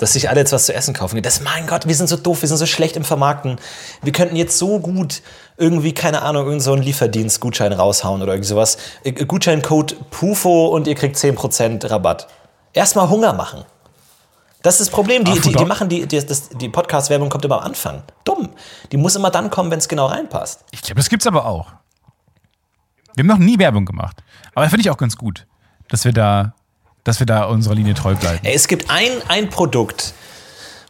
Dass 0.00 0.14
sich 0.14 0.28
alle 0.30 0.40
jetzt 0.40 0.52
was 0.52 0.66
zu 0.66 0.74
essen 0.74 0.94
kaufen. 0.94 1.20
Das, 1.22 1.42
mein 1.42 1.66
Gott, 1.66 1.86
wir 1.86 1.94
sind 1.94 2.08
so 2.08 2.16
doof, 2.16 2.40
wir 2.42 2.48
sind 2.48 2.56
so 2.56 2.66
schlecht 2.66 2.96
im 2.96 3.04
Vermarkten. 3.04 3.58
Wir 4.02 4.12
könnten 4.12 4.34
jetzt 4.34 4.56
so 4.58 4.80
gut 4.80 5.22
irgendwie, 5.58 5.92
keine 5.92 6.22
Ahnung, 6.22 6.44
irgendeinen 6.44 6.60
so 6.60 6.72
einen 6.72 6.82
Lieferdienst-Gutschein 6.82 7.72
raushauen 7.72 8.22
oder 8.22 8.32
irgendwie 8.32 8.48
sowas. 8.48 8.78
Äh, 9.04 9.12
Gutscheincode 9.12 10.10
PUFO 10.10 10.68
und 10.68 10.86
ihr 10.86 10.94
kriegt 10.94 11.16
10% 11.16 11.90
Rabatt. 11.90 12.28
Erstmal 12.72 13.10
Hunger 13.10 13.34
machen. 13.34 13.64
Das 14.62 14.74
ist 14.74 14.88
das 14.88 14.90
Problem. 14.90 15.24
Die, 15.24 15.32
Ach, 15.32 15.42
die, 15.42 15.52
die 15.52 15.64
machen 15.64 15.88
die, 15.88 16.06
die, 16.06 16.22
die 16.58 16.68
Podcast-Werbung 16.68 17.28
kommt 17.28 17.44
immer 17.44 17.58
am 17.58 17.64
Anfang. 17.64 18.02
Dumm. 18.24 18.50
Die 18.92 18.96
muss 18.96 19.16
immer 19.16 19.30
dann 19.30 19.50
kommen, 19.50 19.70
wenn 19.70 19.78
es 19.78 19.88
genau 19.88 20.06
reinpasst. 20.06 20.64
Ich 20.70 20.82
glaube, 20.82 20.96
das 20.96 21.08
gibt's 21.08 21.26
aber 21.26 21.46
auch. 21.46 21.68
Wir 23.14 23.22
haben 23.22 23.28
noch 23.28 23.38
nie 23.38 23.58
Werbung 23.58 23.84
gemacht. 23.84 24.22
Aber 24.54 24.68
finde 24.68 24.82
ich 24.82 24.90
auch 24.90 24.96
ganz 24.96 25.16
gut, 25.16 25.46
dass 25.88 26.04
wir 26.04 26.12
da, 26.12 26.54
dass 27.04 27.18
wir 27.20 27.26
da 27.26 27.44
unserer 27.44 27.74
Linie 27.74 27.94
treu 27.94 28.14
bleiben. 28.14 28.40
Ey, 28.42 28.54
es 28.54 28.68
gibt 28.68 28.90
ein, 28.90 29.10
ein 29.28 29.48
Produkt, 29.50 30.12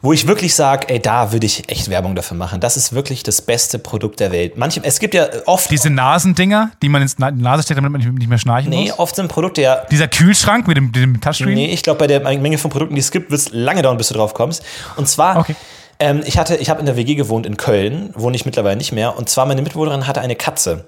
wo 0.03 0.13
ich 0.15 0.27
wirklich 0.27 0.55
sage, 0.55 0.89
ey, 0.89 0.99
da 0.99 1.31
würde 1.33 1.45
ich 1.45 1.69
echt 1.71 1.91
Werbung 1.91 2.15
dafür 2.15 2.37
machen. 2.37 2.59
Das 2.61 2.77
ist 2.79 2.95
wirklich 2.95 3.23
das 3.23 3.43
beste 3.43 3.79
Produkt 3.79 4.19
der 4.21 4.33
Welt. 4.33 4.57
Manche, 4.57 4.81
es 4.83 4.99
gibt 4.99 5.13
ja 5.15 5.27
oft, 5.47 5.71
Diese 5.71 5.91
Nasendinger, 5.91 6.71
die 6.83 6.89
man 6.89 7.03
ins 7.03 7.19
Na- 7.19 7.29
in 7.29 7.37
die 7.37 7.43
Nase 7.43 7.63
steckt, 7.63 7.77
damit 7.79 7.93
man 7.93 8.01
nicht- 8.01 8.29
mehr 8.29 8.39
schnarchen 8.39 8.71
nee, 8.71 8.89
muss. 8.89 8.99
oft 8.99 9.15
sind 9.17 9.29
Produkte 9.29 9.61
ja, 9.61 9.85
Dieser 9.91 10.09
Kühlschrank 10.09 10.67
mit 10.67 10.77
dem, 10.79 10.91
dem 10.93 11.21
Touchscreen. 11.21 11.55
nee, 11.55 11.67
ich 11.71 11.83
glaube, 11.83 11.99
bei 11.99 12.07
der 12.07 12.21
Menge 12.21 12.57
von 12.59 12.71
Produkten, 12.71 12.95
die 12.95 13.01
es 13.01 13.11
gibt, 13.11 13.31
wird 13.31 13.41
es 13.41 13.51
lange 13.53 13.83
dauern, 13.83 13.99
bis 13.99 14.09
du 14.09 14.15
drauf 14.15 14.33
kommst. 14.33 14.63
Und 14.97 15.07
zwar, 15.07 15.37
Okay. 15.37 15.55
ähm, 15.99 16.23
ich 16.25 16.39
hatte, 16.39 16.57
ich 16.57 16.71
habe 16.71 16.81
in 16.81 16.87
der 16.87 16.97
WG 16.97 17.15
gewohnt 17.15 17.45
in 17.45 17.59
Köln, 17.59 18.11
wohne 18.17 18.35
ich 18.37 18.47
mittlerweile 18.47 18.77
nicht 18.77 18.93
mehr. 18.93 19.19
Und 19.19 19.29
zwar 19.29 19.45
meine 19.45 19.61
Mitbewohnerin 19.61 20.07
hatte 20.07 20.23
eine 20.23 20.35
Katze. 20.35 20.87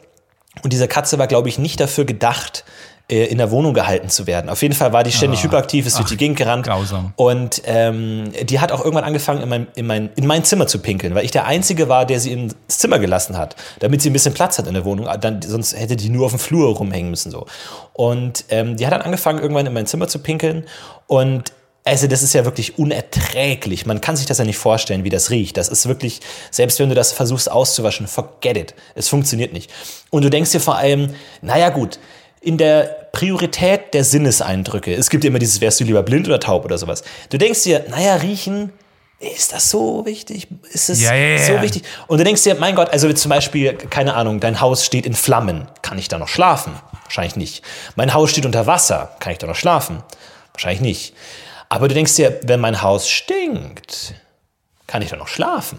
Und 0.62 0.72
diese 0.72 0.88
Katze 0.88 1.18
war, 1.18 1.26
glaube 1.26 1.50
ich, 1.50 1.58
nicht 1.58 1.80
dafür 1.80 2.04
gedacht, 2.06 2.64
in 3.12 3.38
der 3.38 3.50
Wohnung 3.50 3.74
gehalten 3.74 4.08
zu 4.08 4.26
werden. 4.26 4.48
Auf 4.48 4.62
jeden 4.62 4.74
Fall 4.74 4.92
war 4.92 5.02
die 5.04 5.12
ständig 5.12 5.42
hyperaktiv, 5.42 5.86
ist 5.86 5.98
durch 5.98 6.08
die 6.08 6.16
Gegend 6.16 6.38
gerannt. 6.38 6.68
Ah. 6.68 6.74
grausam. 6.74 7.12
Und 7.16 7.62
ähm, 7.66 8.32
die 8.42 8.60
hat 8.60 8.72
auch 8.72 8.80
irgendwann 8.80 9.04
angefangen, 9.04 9.42
in 9.42 9.48
mein, 9.48 9.66
in, 9.74 9.86
mein, 9.86 10.10
in 10.16 10.26
mein 10.26 10.44
Zimmer 10.44 10.66
zu 10.66 10.78
pinkeln, 10.78 11.14
weil 11.14 11.24
ich 11.24 11.30
der 11.30 11.46
Einzige 11.46 11.88
war, 11.88 12.06
der 12.06 12.20
sie 12.20 12.32
ins 12.32 12.54
Zimmer 12.68 12.98
gelassen 12.98 13.36
hat, 13.36 13.56
damit 13.80 14.02
sie 14.02 14.10
ein 14.10 14.12
bisschen 14.12 14.34
Platz 14.34 14.58
hat 14.58 14.66
in 14.66 14.74
der 14.74 14.84
Wohnung. 14.84 15.08
Dann, 15.20 15.42
sonst 15.42 15.78
hätte 15.78 15.96
die 15.96 16.08
nur 16.08 16.26
auf 16.26 16.32
dem 16.32 16.38
Flur 16.38 16.74
rumhängen 16.76 17.10
müssen. 17.10 17.30
so. 17.30 17.46
Und 17.92 18.44
ähm, 18.48 18.76
die 18.76 18.86
hat 18.86 18.92
dann 18.92 19.02
angefangen, 19.02 19.40
irgendwann 19.40 19.66
in 19.66 19.72
mein 19.72 19.86
Zimmer 19.86 20.08
zu 20.08 20.18
pinkeln. 20.18 20.64
Und 21.06 21.52
also 21.84 22.06
das 22.06 22.22
ist 22.22 22.32
ja 22.32 22.44
wirklich 22.44 22.78
unerträglich. 22.78 23.86
Man 23.86 24.00
kann 24.00 24.16
sich 24.16 24.26
das 24.26 24.38
ja 24.38 24.44
nicht 24.44 24.58
vorstellen, 24.58 25.04
wie 25.04 25.10
das 25.10 25.30
riecht. 25.30 25.56
Das 25.56 25.68
ist 25.68 25.88
wirklich, 25.88 26.20
selbst 26.50 26.78
wenn 26.78 26.88
du 26.88 26.94
das 26.94 27.12
versuchst 27.12 27.50
auszuwaschen, 27.50 28.06
forget 28.06 28.56
it. 28.56 28.74
Es 28.94 29.08
funktioniert 29.08 29.52
nicht. 29.52 29.70
Und 30.10 30.24
du 30.24 30.30
denkst 30.30 30.52
dir 30.52 30.60
vor 30.60 30.76
allem, 30.76 31.14
naja 31.40 31.70
gut, 31.70 31.98
in 32.42 32.58
der 32.58 33.08
Priorität 33.12 33.94
der 33.94 34.04
Sinneseindrücke, 34.04 34.92
es 34.94 35.10
gibt 35.10 35.24
ja 35.24 35.28
immer 35.28 35.38
dieses, 35.38 35.60
wärst 35.60 35.80
du 35.80 35.84
lieber 35.84 36.02
blind 36.02 36.26
oder 36.26 36.40
taub 36.40 36.64
oder 36.64 36.76
sowas. 36.76 37.02
Du 37.30 37.38
denkst 37.38 37.62
dir, 37.62 37.84
naja, 37.88 38.16
riechen, 38.16 38.72
ist 39.20 39.52
das 39.52 39.70
so 39.70 40.04
wichtig? 40.04 40.48
Ist 40.72 40.90
es 40.90 41.00
Ja, 41.00 41.14
ja, 41.14 41.36
ja, 41.36 41.38
so 41.38 41.62
wichtig? 41.62 41.84
Und 42.08 42.18
du 42.18 42.24
denkst 42.24 42.42
dir, 42.42 42.56
mein 42.56 42.74
Gott, 42.74 42.90
also 42.90 43.12
zum 43.12 43.28
Beispiel, 43.28 43.74
keine 43.74 44.14
Ahnung, 44.14 44.40
dein 44.40 44.60
Haus 44.60 44.84
steht 44.84 45.06
in 45.06 45.14
Flammen. 45.14 45.68
Kann 45.80 45.96
ich 45.98 46.08
da 46.08 46.18
noch 46.18 46.26
schlafen? 46.26 46.74
Wahrscheinlich 47.04 47.36
nicht. 47.36 47.62
Mein 47.94 48.14
Haus 48.14 48.32
steht 48.32 48.46
unter 48.46 48.66
Wasser. 48.66 49.14
Kann 49.20 49.32
ich 49.32 49.38
da 49.38 49.46
noch 49.46 49.54
schlafen? 49.54 50.02
Wahrscheinlich 50.52 50.80
nicht. 50.80 51.14
Aber 51.68 51.86
du 51.86 51.94
denkst 51.94 52.16
dir, 52.16 52.40
wenn 52.42 52.58
mein 52.58 52.82
Haus 52.82 53.08
stinkt, 53.08 54.14
kann 54.88 55.02
ich 55.02 55.10
da 55.10 55.16
noch 55.16 55.28
schlafen? 55.28 55.78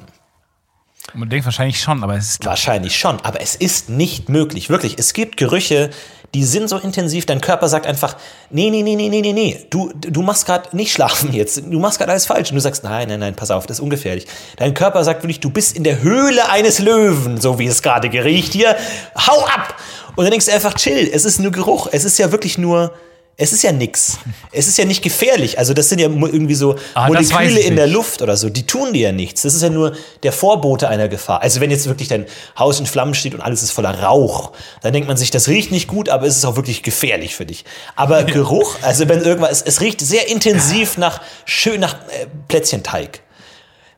Man 1.16 1.30
denkt 1.30 1.46
wahrscheinlich 1.46 1.80
schon, 1.80 2.04
aber 2.04 2.16
es 2.16 2.30
ist 2.30 2.46
Wahrscheinlich 2.46 2.98
schon, 2.98 3.20
aber 3.22 3.40
es 3.40 3.56
ist 3.56 3.90
nicht 3.90 4.30
möglich. 4.30 4.70
Wirklich, 4.70 4.98
es 4.98 5.14
gibt 5.14 5.38
Gerüche, 5.38 5.92
die 6.34 6.44
sind 6.44 6.68
so 6.68 6.78
intensiv, 6.78 7.28
dein 7.28 7.40
Körper 7.40 7.70
sagt 7.70 7.86
einfach, 7.86 8.18
nee, 8.50 8.72
nee, 8.72 8.82
nee, 8.82 8.96
nee, 8.96 9.10
nee, 9.10 9.22
nee, 9.22 9.34
nee, 9.34 9.66
du, 9.70 9.92
du 9.94 10.24
machst 10.24 10.48
gerade 10.48 10.76
nicht 10.76 10.92
schlafen 10.92 11.32
jetzt, 11.32 11.58
du 11.58 11.80
machst 11.80 12.00
gerade 12.00 12.12
alles 12.12 12.26
falsch. 12.26 12.50
Und 12.50 12.56
du 12.56 12.62
sagst, 12.62 12.84
nein, 12.84 13.08
nein, 13.08 13.20
nein, 13.20 13.36
pass 13.36 13.52
auf, 13.52 13.68
das 13.68 13.78
ist 13.78 13.84
ungefährlich. 13.84 14.26
Dein 14.58 14.74
Körper 14.74 15.04
sagt 15.04 15.22
wirklich, 15.22 15.40
du 15.40 15.52
bist 15.52 15.78
in 15.78 15.84
der 15.84 16.02
Höhle 16.02 16.50
eines 16.50 16.80
Löwen, 16.80 17.40
so 17.40 17.60
wie 17.60 17.68
es 17.68 17.84
gerade 17.84 18.10
geriecht 18.10 18.54
hier, 18.54 18.76
hau 19.16 19.46
ab! 19.46 19.76
Und 20.16 20.26
dann 20.26 20.32
denkst 20.32 20.48
du 20.48 20.54
einfach, 20.54 20.74
chill, 20.74 21.10
es 21.14 21.26
ist 21.26 21.40
nur 21.40 21.52
Geruch, 21.52 21.88
es 21.92 22.06
ist 22.06 22.18
ja 22.18 22.32
wirklich 22.32 22.58
nur... 22.58 22.94
Es 23.36 23.52
ist 23.52 23.64
ja 23.64 23.72
nix. 23.72 24.20
Es 24.52 24.68
ist 24.68 24.78
ja 24.78 24.86
nicht 24.86 25.02
gefährlich. 25.02 25.58
Also 25.58 25.74
das 25.74 25.90
sind 25.90 26.00
ja 26.00 26.08
irgendwie 26.08 26.54
so 26.54 26.76
Ah, 26.94 27.08
Moleküle 27.08 27.60
in 27.60 27.76
der. 27.76 27.88
Luft 27.88 28.22
oder 28.22 28.38
so. 28.38 28.50
Die 28.50 28.68
tun 28.68 28.94
dir 28.94 29.08
ja 29.08 29.12
nichts. 29.12 29.42
Das 29.42 29.56
ist 29.56 29.64
ja 29.64 29.70
nur 29.70 29.94
der 30.22 30.32
Vorbote 30.32 30.88
einer 30.88 31.08
Gefahr. 31.08 31.42
Also 31.42 31.60
wenn 31.60 31.72
jetzt 31.72 31.88
wirklich 31.88 32.08
dein 32.08 32.26
Haus 32.58 32.80
in 32.80 32.86
Flammen 32.86 33.16
steht 33.16 33.34
und 33.34 33.42
alles 33.42 33.64
ist 33.64 33.72
voller 33.72 34.02
Rauch, 34.04 34.52
dann 34.82 34.94
denkt 34.94 35.08
man 35.08 35.18
sich, 35.18 35.32
das 35.32 35.48
riecht 35.48 35.72
nicht 35.72 35.88
gut, 35.88 36.10
aber 36.10 36.28
es 36.28 36.38
ist 36.38 36.46
auch 36.46 36.56
wirklich 36.56 36.84
gefährlich 36.84 37.36
für 37.36 37.46
dich. 37.46 37.66
Aber 37.96 38.24
Geruch, 38.24 38.76
also 38.84 39.10
wenn 39.10 39.22
irgendwas, 39.22 39.52
es, 39.52 39.62
es 39.64 39.82
riecht 39.82 40.00
sehr 40.02 40.28
intensiv 40.30 40.98
nach 40.98 41.20
schön 41.46 41.80
nach 41.80 41.96
äh, 41.96 42.28
Plätzchenteig. 42.48 43.22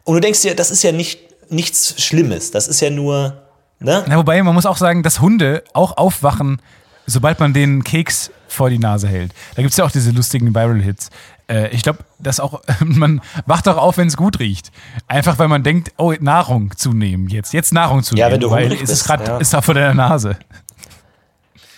Und 0.06 0.16
du 0.16 0.22
denkst 0.22 0.42
dir, 0.44 0.56
das 0.56 0.72
ist 0.72 0.82
ja 0.84 0.92
nicht 0.94 1.20
nichts 1.50 2.02
Schlimmes. 2.02 2.52
Das 2.52 2.68
ist 2.68 2.80
ja 2.80 2.90
nur, 2.90 3.44
ne? 3.80 4.04
Na, 4.08 4.18
wobei, 4.18 4.42
man 4.42 4.56
muss 4.56 4.66
auch 4.66 4.78
sagen, 4.78 5.04
dass 5.04 5.20
Hunde 5.20 5.64
auch 5.74 5.98
aufwachen, 5.98 6.62
sobald 7.06 7.40
man 7.40 7.54
den 7.54 7.84
Keks 7.84 8.32
vor 8.56 8.70
die 8.70 8.80
Nase 8.80 9.08
hält. 9.08 9.32
Da 9.56 9.62
gibt 9.62 9.72
es 9.72 9.78
ja 9.78 9.86
auch 9.86 9.92
diese 9.92 10.12
lustigen 10.12 10.56
Viral-Hits. 10.56 11.10
Äh, 11.48 11.70
ich 11.70 11.84
glaube, 11.84 12.00
dass 12.20 12.40
auch, 12.40 12.62
man 12.80 13.22
wacht 13.46 13.68
auch 13.68 13.78
auf, 13.78 13.98
wenn 13.98 14.08
es 14.08 14.18
gut 14.18 14.40
riecht. 14.40 14.72
Einfach, 15.08 15.38
weil 15.38 15.48
man 15.48 15.64
denkt, 15.64 15.92
oh, 15.98 16.14
Nahrung 16.20 16.76
zu 16.76 16.94
nehmen 16.94 17.28
jetzt. 17.30 17.54
Jetzt 17.54 17.74
Nahrung 17.74 18.04
zu 18.04 18.16
Ja, 18.16 18.26
nehmen. 18.26 18.34
wenn 18.36 18.42
du 18.42 18.52
weil 18.52 18.72
es 18.74 18.82
ist 18.82 18.90
bist, 18.90 19.06
gerade, 19.06 19.26
ja. 19.26 19.38
ist 19.38 19.54
da 19.54 19.62
vor 19.62 19.74
deiner 19.74 19.94
Nase. 19.94 20.38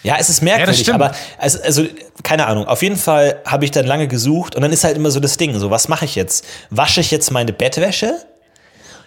Ja, 0.04 0.16
es 0.20 0.30
ist 0.30 0.42
merkwürdig, 0.42 0.80
stimmt. 0.82 0.96
aber 0.96 1.14
also, 1.38 1.62
also 1.64 1.86
keine 2.24 2.48
Ahnung. 2.48 2.66
Auf 2.66 2.82
jeden 2.82 2.96
Fall 2.96 3.42
habe 3.46 3.66
ich 3.66 3.72
dann 3.72 3.86
lange 3.86 4.08
gesucht 4.08 4.56
und 4.56 4.62
dann 4.62 4.72
ist 4.72 4.84
halt 4.84 4.96
immer 4.96 5.12
so 5.12 5.20
das 5.20 5.36
Ding, 5.38 5.58
so 5.60 5.70
was 5.70 5.90
mache 5.90 6.06
ich 6.06 6.16
jetzt? 6.16 6.46
Wasche 6.70 7.02
ich 7.02 7.12
jetzt 7.12 7.32
meine 7.32 7.52
Bettwäsche 7.52 8.14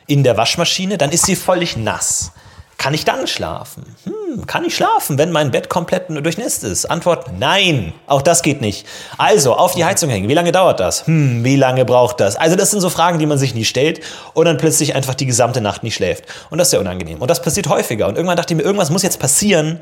in 0.06 0.24
der 0.24 0.36
Waschmaschine, 0.36 0.98
dann 0.98 1.10
ist 1.10 1.24
sie 1.24 1.36
völlig 1.36 1.76
nass. 1.76 2.32
Kann 2.80 2.94
ich 2.94 3.04
dann 3.04 3.26
schlafen? 3.26 3.84
Hm, 4.04 4.46
kann 4.46 4.64
ich 4.64 4.74
schlafen, 4.74 5.18
wenn 5.18 5.30
mein 5.30 5.50
Bett 5.50 5.68
komplett 5.68 6.08
durchnässt 6.08 6.64
ist? 6.64 6.86
Antwort: 6.86 7.26
Nein, 7.38 7.92
auch 8.06 8.22
das 8.22 8.40
geht 8.40 8.62
nicht. 8.62 8.86
Also 9.18 9.54
auf 9.54 9.74
die 9.74 9.84
Heizung 9.84 10.08
hängen. 10.08 10.30
Wie 10.30 10.34
lange 10.34 10.50
dauert 10.50 10.80
das? 10.80 11.06
Hm, 11.06 11.44
wie 11.44 11.56
lange 11.56 11.84
braucht 11.84 12.20
das? 12.20 12.36
Also 12.36 12.56
das 12.56 12.70
sind 12.70 12.80
so 12.80 12.88
Fragen, 12.88 13.18
die 13.18 13.26
man 13.26 13.36
sich 13.36 13.54
nie 13.54 13.66
stellt 13.66 14.00
und 14.32 14.46
dann 14.46 14.56
plötzlich 14.56 14.94
einfach 14.94 15.14
die 15.14 15.26
gesamte 15.26 15.60
Nacht 15.60 15.82
nicht 15.82 15.94
schläft. 15.94 16.24
Und 16.48 16.56
das 16.56 16.68
ist 16.68 16.70
sehr 16.70 16.80
unangenehm. 16.80 17.20
Und 17.20 17.30
das 17.30 17.42
passiert 17.42 17.68
häufiger. 17.68 18.08
Und 18.08 18.16
irgendwann 18.16 18.38
dachte 18.38 18.54
ich 18.54 18.56
mir, 18.56 18.62
irgendwas 18.62 18.88
muss 18.88 19.02
jetzt 19.02 19.18
passieren 19.18 19.80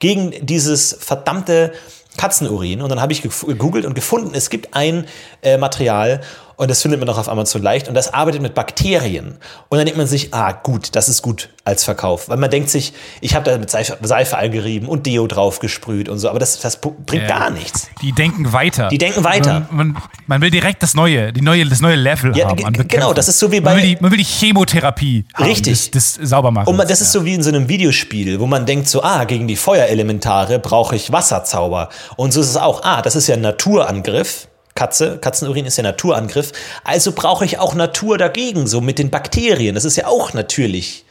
gegen 0.00 0.34
dieses 0.44 0.98
verdammte 0.98 1.72
Katzenurin. 2.16 2.82
Und 2.82 2.88
dann 2.88 3.00
habe 3.00 3.12
ich 3.12 3.22
gegoogelt 3.22 3.86
und 3.86 3.94
gefunden, 3.94 4.32
es 4.34 4.50
gibt 4.50 4.74
ein 4.74 5.06
äh, 5.42 5.56
Material 5.56 6.20
und 6.60 6.68
das 6.70 6.82
findet 6.82 7.00
man 7.00 7.08
auch 7.08 7.16
auf 7.16 7.28
Amazon 7.28 7.62
leicht 7.62 7.88
und 7.88 7.94
das 7.94 8.12
arbeitet 8.12 8.42
mit 8.42 8.54
Bakterien. 8.54 9.38
Und 9.70 9.78
dann 9.78 9.86
denkt 9.86 9.96
man 9.96 10.06
sich, 10.06 10.34
ah 10.34 10.52
gut, 10.52 10.94
das 10.94 11.08
ist 11.08 11.22
gut 11.22 11.48
als 11.64 11.84
Verkauf. 11.84 12.28
Weil 12.28 12.36
man 12.36 12.50
denkt 12.50 12.68
sich, 12.68 12.92
ich 13.22 13.34
habe 13.34 13.50
da 13.50 13.56
mit 13.56 13.70
Seife, 13.70 13.96
Seife 14.02 14.36
eingerieben 14.36 14.86
und 14.86 15.06
Deo 15.06 15.26
drauf 15.26 15.58
gesprüht 15.60 16.08
und 16.10 16.18
so, 16.18 16.28
aber 16.28 16.38
das, 16.38 16.60
das 16.60 16.78
bringt 16.80 17.22
Ja. 17.22 17.26
gar 17.38 17.50
nichts. 17.50 17.88
Die 18.02 18.12
denken 18.12 18.52
weiter. 18.52 18.88
Die 18.88 18.98
denken 18.98 19.24
weiter. 19.24 19.66
Man, 19.70 19.92
man, 19.92 20.02
man 20.26 20.40
will 20.42 20.50
direkt 20.50 20.82
das 20.82 20.92
neue, 20.94 21.32
die 21.32 21.40
neue, 21.40 21.64
das 21.66 21.80
neue 21.80 21.96
Level 21.96 22.36
Ja, 22.36 22.48
haben. 22.50 22.86
genau, 22.88 23.14
das 23.14 23.28
ist 23.28 23.38
so 23.38 23.50
wie 23.50 23.60
man 23.62 23.74
bei- 23.76 23.82
will, 23.82 23.94
die, 23.94 23.98
man 24.00 24.10
will 24.10 24.18
die 24.18 24.24
Chemotherapie 24.24 25.24
Richtig. 25.38 25.90
des, 25.90 26.16
des 26.18 26.28
Saubermachens. 26.30 26.68
Und 26.68 26.76
man, 26.76 26.86
das 26.86 27.00
ist 27.00 27.12
so 27.12 27.24
wie 27.24 27.32
in 27.34 27.42
so 27.42 27.48
einem 27.48 27.68
Videospiel, 27.70 28.38
wo 28.38 28.46
man 28.46 28.66
denkt 28.66 28.86
so, 28.88 29.02
ah, 29.02 29.24
gegen 29.24 29.48
die 29.48 29.56
Feuerelementare 29.56 30.58
brauche 30.58 30.94
ich 30.94 31.10
Wasserzauber. 31.10 31.88
Und 32.16 32.32
so 32.34 32.40
ist 32.42 32.48
es 32.50 32.56
auch, 32.58 32.82
ah, 32.84 33.00
das 33.00 33.16
ist 33.16 33.26
ja 33.28 33.34
ein 33.34 33.40
Naturangriff. 33.40 34.48
Katze, 34.74 35.18
Katzenurin 35.18 35.66
ist 35.66 35.76
ja 35.76 35.82
Naturangriff. 35.82 36.52
Also 36.84 37.12
brauche 37.12 37.44
ich 37.44 37.58
auch 37.58 37.74
Natur 37.74 38.18
dagegen, 38.18 38.66
so 38.66 38.80
mit 38.80 38.98
den 38.98 39.10
Bakterien. 39.10 39.74
Das 39.74 39.84
ist 39.84 39.96
ja 39.96 40.06
auch 40.06 40.32
natürlich. 40.32 41.04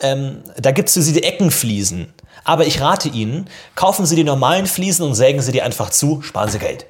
ähm, 0.00 0.42
da 0.56 0.70
gibt 0.70 0.88
es 0.88 0.94
so 0.94 1.00
diese 1.00 1.22
Eckenfliesen. 1.22 2.14
Aber 2.44 2.66
ich 2.66 2.80
rate 2.80 3.08
Ihnen, 3.08 3.48
kaufen 3.74 4.06
Sie 4.06 4.16
die 4.16 4.24
normalen 4.24 4.66
Fliesen 4.66 5.04
und 5.04 5.14
sägen 5.14 5.42
Sie 5.42 5.52
die 5.52 5.62
einfach 5.62 5.90
zu, 5.90 6.22
sparen 6.22 6.48
Sie 6.50 6.58
Geld. 6.58 6.86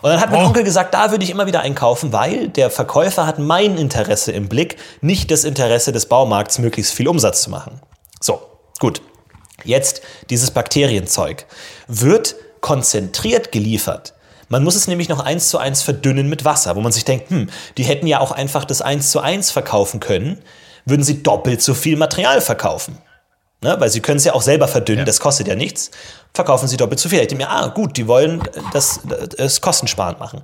Und 0.00 0.10
dann 0.10 0.20
hat 0.20 0.30
mein 0.30 0.42
Oh. 0.42 0.46
Onkel 0.46 0.64
gesagt, 0.64 0.94
da 0.94 1.10
würde 1.10 1.24
ich 1.24 1.30
immer 1.30 1.46
wieder 1.46 1.60
einkaufen, 1.60 2.12
weil 2.12 2.48
der 2.48 2.70
Verkäufer 2.70 3.26
hat 3.26 3.38
mein 3.38 3.76
Interesse 3.78 4.32
im 4.32 4.48
Blick, 4.48 4.76
nicht 5.00 5.30
das 5.30 5.44
Interesse 5.44 5.92
des 5.92 6.06
Baumarkts, 6.06 6.58
möglichst 6.58 6.94
viel 6.94 7.06
Umsatz 7.06 7.42
zu 7.42 7.50
machen. 7.50 7.80
So, 8.20 8.40
gut. 8.80 9.02
Jetzt 9.64 10.02
dieses 10.30 10.50
Bakterienzeug 10.50 11.46
wird 11.88 12.36
konzentriert 12.60 13.52
geliefert. 13.52 14.14
Man 14.48 14.64
muss 14.64 14.74
es 14.74 14.86
nämlich 14.86 15.08
noch 15.08 15.20
eins 15.20 15.48
zu 15.48 15.58
eins 15.58 15.82
verdünnen 15.82 16.28
mit 16.28 16.44
Wasser, 16.44 16.76
wo 16.76 16.80
man 16.80 16.92
sich 16.92 17.04
denkt, 17.04 17.30
hm, 17.30 17.48
die 17.78 17.84
hätten 17.84 18.06
ja 18.06 18.20
auch 18.20 18.32
einfach 18.32 18.64
das 18.64 18.82
eins 18.82 19.10
zu 19.10 19.20
eins 19.20 19.50
verkaufen 19.50 19.98
können, 19.98 20.42
würden 20.84 21.02
sie 21.02 21.22
doppelt 21.22 21.62
so 21.62 21.74
viel 21.74 21.96
Material 21.96 22.40
verkaufen. 22.40 22.98
Ne? 23.62 23.76
Weil 23.78 23.90
sie 23.90 24.00
können 24.00 24.18
es 24.18 24.24
ja 24.24 24.34
auch 24.34 24.42
selber 24.42 24.68
verdünnen, 24.68 25.06
das 25.06 25.20
kostet 25.20 25.48
ja 25.48 25.54
nichts. 25.54 25.90
Verkaufen 26.34 26.66
sie 26.66 26.76
doppelt 26.76 26.98
so 26.98 27.08
viel. 27.08 27.20
Ich 27.20 27.28
denke 27.28 27.44
mir, 27.44 27.50
ah, 27.50 27.68
gut, 27.68 27.96
die 27.96 28.08
wollen 28.08 28.42
das, 28.72 29.00
das 29.36 29.60
kostensparend 29.60 30.18
machen. 30.18 30.42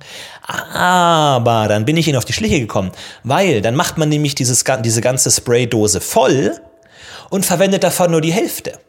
Aber 0.73 1.67
dann 1.67 1.85
bin 1.85 1.97
ich 1.97 2.07
ihnen 2.07 2.17
auf 2.17 2.25
die 2.25 2.33
Schliche 2.33 2.59
gekommen, 2.59 2.91
weil 3.23 3.61
dann 3.61 3.75
macht 3.75 3.97
man 3.97 4.09
nämlich 4.09 4.35
dieses, 4.35 4.63
diese 4.83 5.01
ganze 5.01 5.29
Spraydose 5.29 5.99
voll 5.99 6.59
und 7.29 7.45
verwendet 7.45 7.83
davon 7.83 8.11
nur 8.11 8.21
die 8.21 8.33
Hälfte. 8.33 8.79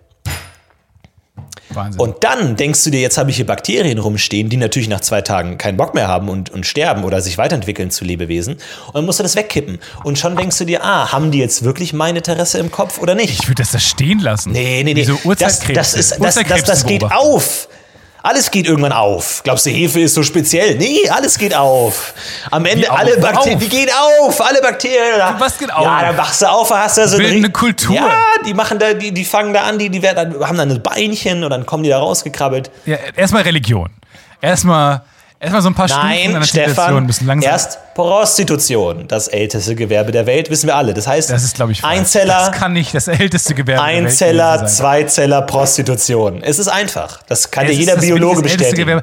Wahnsinn. 1.75 2.01
Und 2.01 2.23
dann 2.25 2.57
denkst 2.57 2.85
du 2.85 2.91
dir, 2.91 3.01
jetzt 3.01 3.19
habe 3.19 3.31
ich 3.31 3.37
hier 3.37 3.47
Bakterien 3.47 3.99
rumstehen, 3.99 4.49
die 4.49 4.57
natürlich 4.57 4.89
nach 4.89 5.01
zwei 5.01 5.23
Tagen 5.23 5.59
keinen 5.59 5.77
Bock 5.77 5.95
mehr 5.95 6.09
haben 6.09 6.29
und, 6.29 6.51
und 6.51 6.67
sterben 6.67 7.05
oder 7.05 7.21
sich 7.21 7.39
weiterentwickeln 7.39 7.91
zu 7.91 8.05
Lebewesen. 8.05 8.55
Und 8.87 8.95
dann 8.95 9.05
musst 9.05 9.19
du 9.19 9.23
das 9.23 9.37
wegkippen. 9.37 9.79
Und 10.05 10.19
schon 10.19 10.37
denkst 10.37 10.59
du 10.59 10.65
dir, 10.65 10.85
ah, 10.85 11.13
haben 11.13 11.31
die 11.31 11.39
jetzt 11.39 11.65
wirklich 11.65 11.93
mein 11.93 12.17
Interesse 12.17 12.59
im 12.59 12.71
Kopf 12.71 12.99
oder 12.99 13.15
nicht? 13.15 13.41
ich 13.41 13.49
würde 13.49 13.63
das 13.63 13.73
da 13.73 13.79
stehen 13.79 14.19
lassen. 14.21 14.53
Nee, 14.53 14.83
nee, 14.85 14.95
nee. 14.95 15.01
Wie 15.01 15.05
so 15.05 15.19
das, 15.25 15.39
das, 15.39 15.59
ist, 15.61 15.77
das, 15.77 15.93
das, 15.93 16.09
das 16.09 16.19
Uhrzeitkrebse 16.19 16.87
geht 16.87 17.05
auf. 17.05 17.69
Alles 18.23 18.51
geht 18.51 18.67
irgendwann 18.67 18.93
auf. 18.93 19.41
Glaubst 19.45 19.65
du, 19.67 19.71
Hefe 19.71 20.01
ist 20.01 20.15
so 20.15 20.23
speziell? 20.23 20.75
Nee, 20.77 21.09
alles 21.09 21.39
geht 21.39 21.55
auf. 21.55 22.13
Am 22.51 22.65
Ende 22.67 22.91
auf? 22.91 22.99
alle 22.99 23.17
Bakterien, 23.19 23.55
Auf? 23.57 23.63
die 23.63 23.69
gehen 23.69 23.89
auf. 24.21 24.41
Alle 24.41 24.61
Bakterien. 24.61 25.21
Was 25.39 25.57
geht 25.59 25.73
auf? 25.73 25.85
Ja, 25.85 26.03
dann 26.03 26.17
wachst 26.19 26.43
du 26.43 26.47
auf, 26.51 26.71
hast 26.71 26.99
du 26.99 27.09
so 27.09 27.17
eine 27.17 27.51
Kultur. 27.51 27.97
Ja, 27.97 28.11
die 28.47 28.53
machen 28.55 28.79
da, 28.79 28.93
die, 28.93 29.13
die 29.13 29.25
fangen 29.25 29.55
da 29.55 29.63
an, 29.63 29.79
die, 29.79 29.89
die 29.89 30.03
werden, 30.03 30.33
dann- 30.33 30.47
haben 30.49 30.59
dann 30.59 30.71
ein 30.71 30.83
Beinchen 30.83 31.43
und 31.45 31.51
dann 31.51 31.65
kommen 31.65 31.83
die 31.83 31.89
da 31.91 31.99
rausgekrabbelt. 31.99 32.71
Ja, 32.85 32.99
erstmal 33.17 33.43
Religion. 33.43 33.89
Erstmal 34.43 35.03
Erstmal 35.43 35.63
so 35.63 35.71
ein 35.71 35.75
paar 35.75 35.89
Stufen 35.89 36.07
Nein, 36.07 36.37
einer 36.37 36.43
Zivilisation 36.43 36.75
Stefan, 36.75 37.07
müssen 37.07 37.27
langsam. 37.27 37.51
erst 37.51 37.79
Prostitution, 37.95 39.09
das 39.09 39.27
älteste 39.27 39.75
Gewerbe 39.75 40.13
der 40.13 40.27
Welt, 40.27 40.51
wissen 40.51 40.67
wir 40.67 40.77
alle. 40.77 40.93
Das 40.93 41.07
heißt, 41.07 41.31
das 41.31 41.43
ist, 41.45 41.55
glaube 41.55 41.73
ich, 41.73 41.81
falsch. 41.81 41.99
Einzeller, 41.99 42.35
Das 42.51 42.53
kann 42.53 42.75
nicht 42.75 42.95
das 42.95 43.09
älteste 43.09 43.55
Gewerbe 43.55 43.83
der 43.87 43.95
Welt 43.97 44.07
Einzeller, 44.07 44.59
sein. 44.59 44.69
Zweizeller, 44.69 45.43
Prostitution. 45.43 46.43
Es 46.43 46.59
ist 46.59 46.69
einfach. 46.69 47.23
Das 47.23 47.51
kann 47.51 47.65
Es 47.65 47.73
dir 47.73 47.79
jeder 47.79 47.97
Biologe 47.97 48.43
bestätigen. 48.43 49.01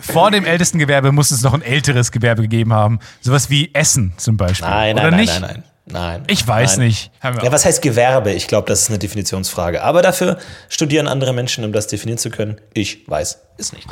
Vor 0.00 0.32
dem 0.32 0.44
ältesten 0.44 0.78
Gewerbe 0.80 1.12
muss 1.12 1.30
es 1.30 1.42
noch 1.42 1.54
ein 1.54 1.62
älteres 1.62 2.10
Gewerbe 2.10 2.42
gegeben 2.42 2.72
haben. 2.72 2.98
Sowas 3.20 3.48
wie 3.48 3.72
Essen 3.72 4.14
zum 4.16 4.36
Beispiel. 4.36 4.68
Nein, 4.68 4.94
Oder 4.96 5.10
nein, 5.10 5.10
nein, 5.12 5.20
nicht? 5.20 5.40
nein, 5.40 5.62
nein, 5.86 6.20
nein. 6.20 6.22
Ich 6.26 6.46
weiß 6.46 6.78
nein. 6.78 6.88
nicht. 6.88 7.12
Ja, 7.22 7.52
was 7.52 7.64
heißt 7.64 7.82
Gewerbe? 7.82 8.32
Ich 8.32 8.48
glaube, 8.48 8.66
das 8.68 8.82
ist 8.82 8.88
eine 8.90 8.98
Definitionsfrage. 8.98 9.82
Aber 9.82 10.02
dafür 10.02 10.38
studieren 10.68 11.06
andere 11.06 11.32
Menschen, 11.32 11.64
um 11.64 11.72
das 11.72 11.86
definieren 11.86 12.18
zu 12.18 12.30
können. 12.30 12.60
Ich 12.74 13.08
weiß 13.08 13.38
es 13.58 13.72
nicht. 13.72 13.86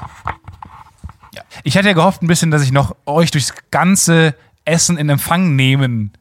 Ja. 1.36 1.42
Ich 1.64 1.76
hatte 1.76 1.88
ja 1.88 1.94
gehofft 1.94 2.22
ein 2.22 2.26
bisschen, 2.26 2.50
dass 2.50 2.62
ich 2.62 2.72
noch 2.72 2.96
euch 3.04 3.30
durchs 3.30 3.54
ganze 3.70 4.34
Essen 4.64 4.96
in 4.96 5.08
Empfang 5.08 5.54
nehmen 5.54 6.12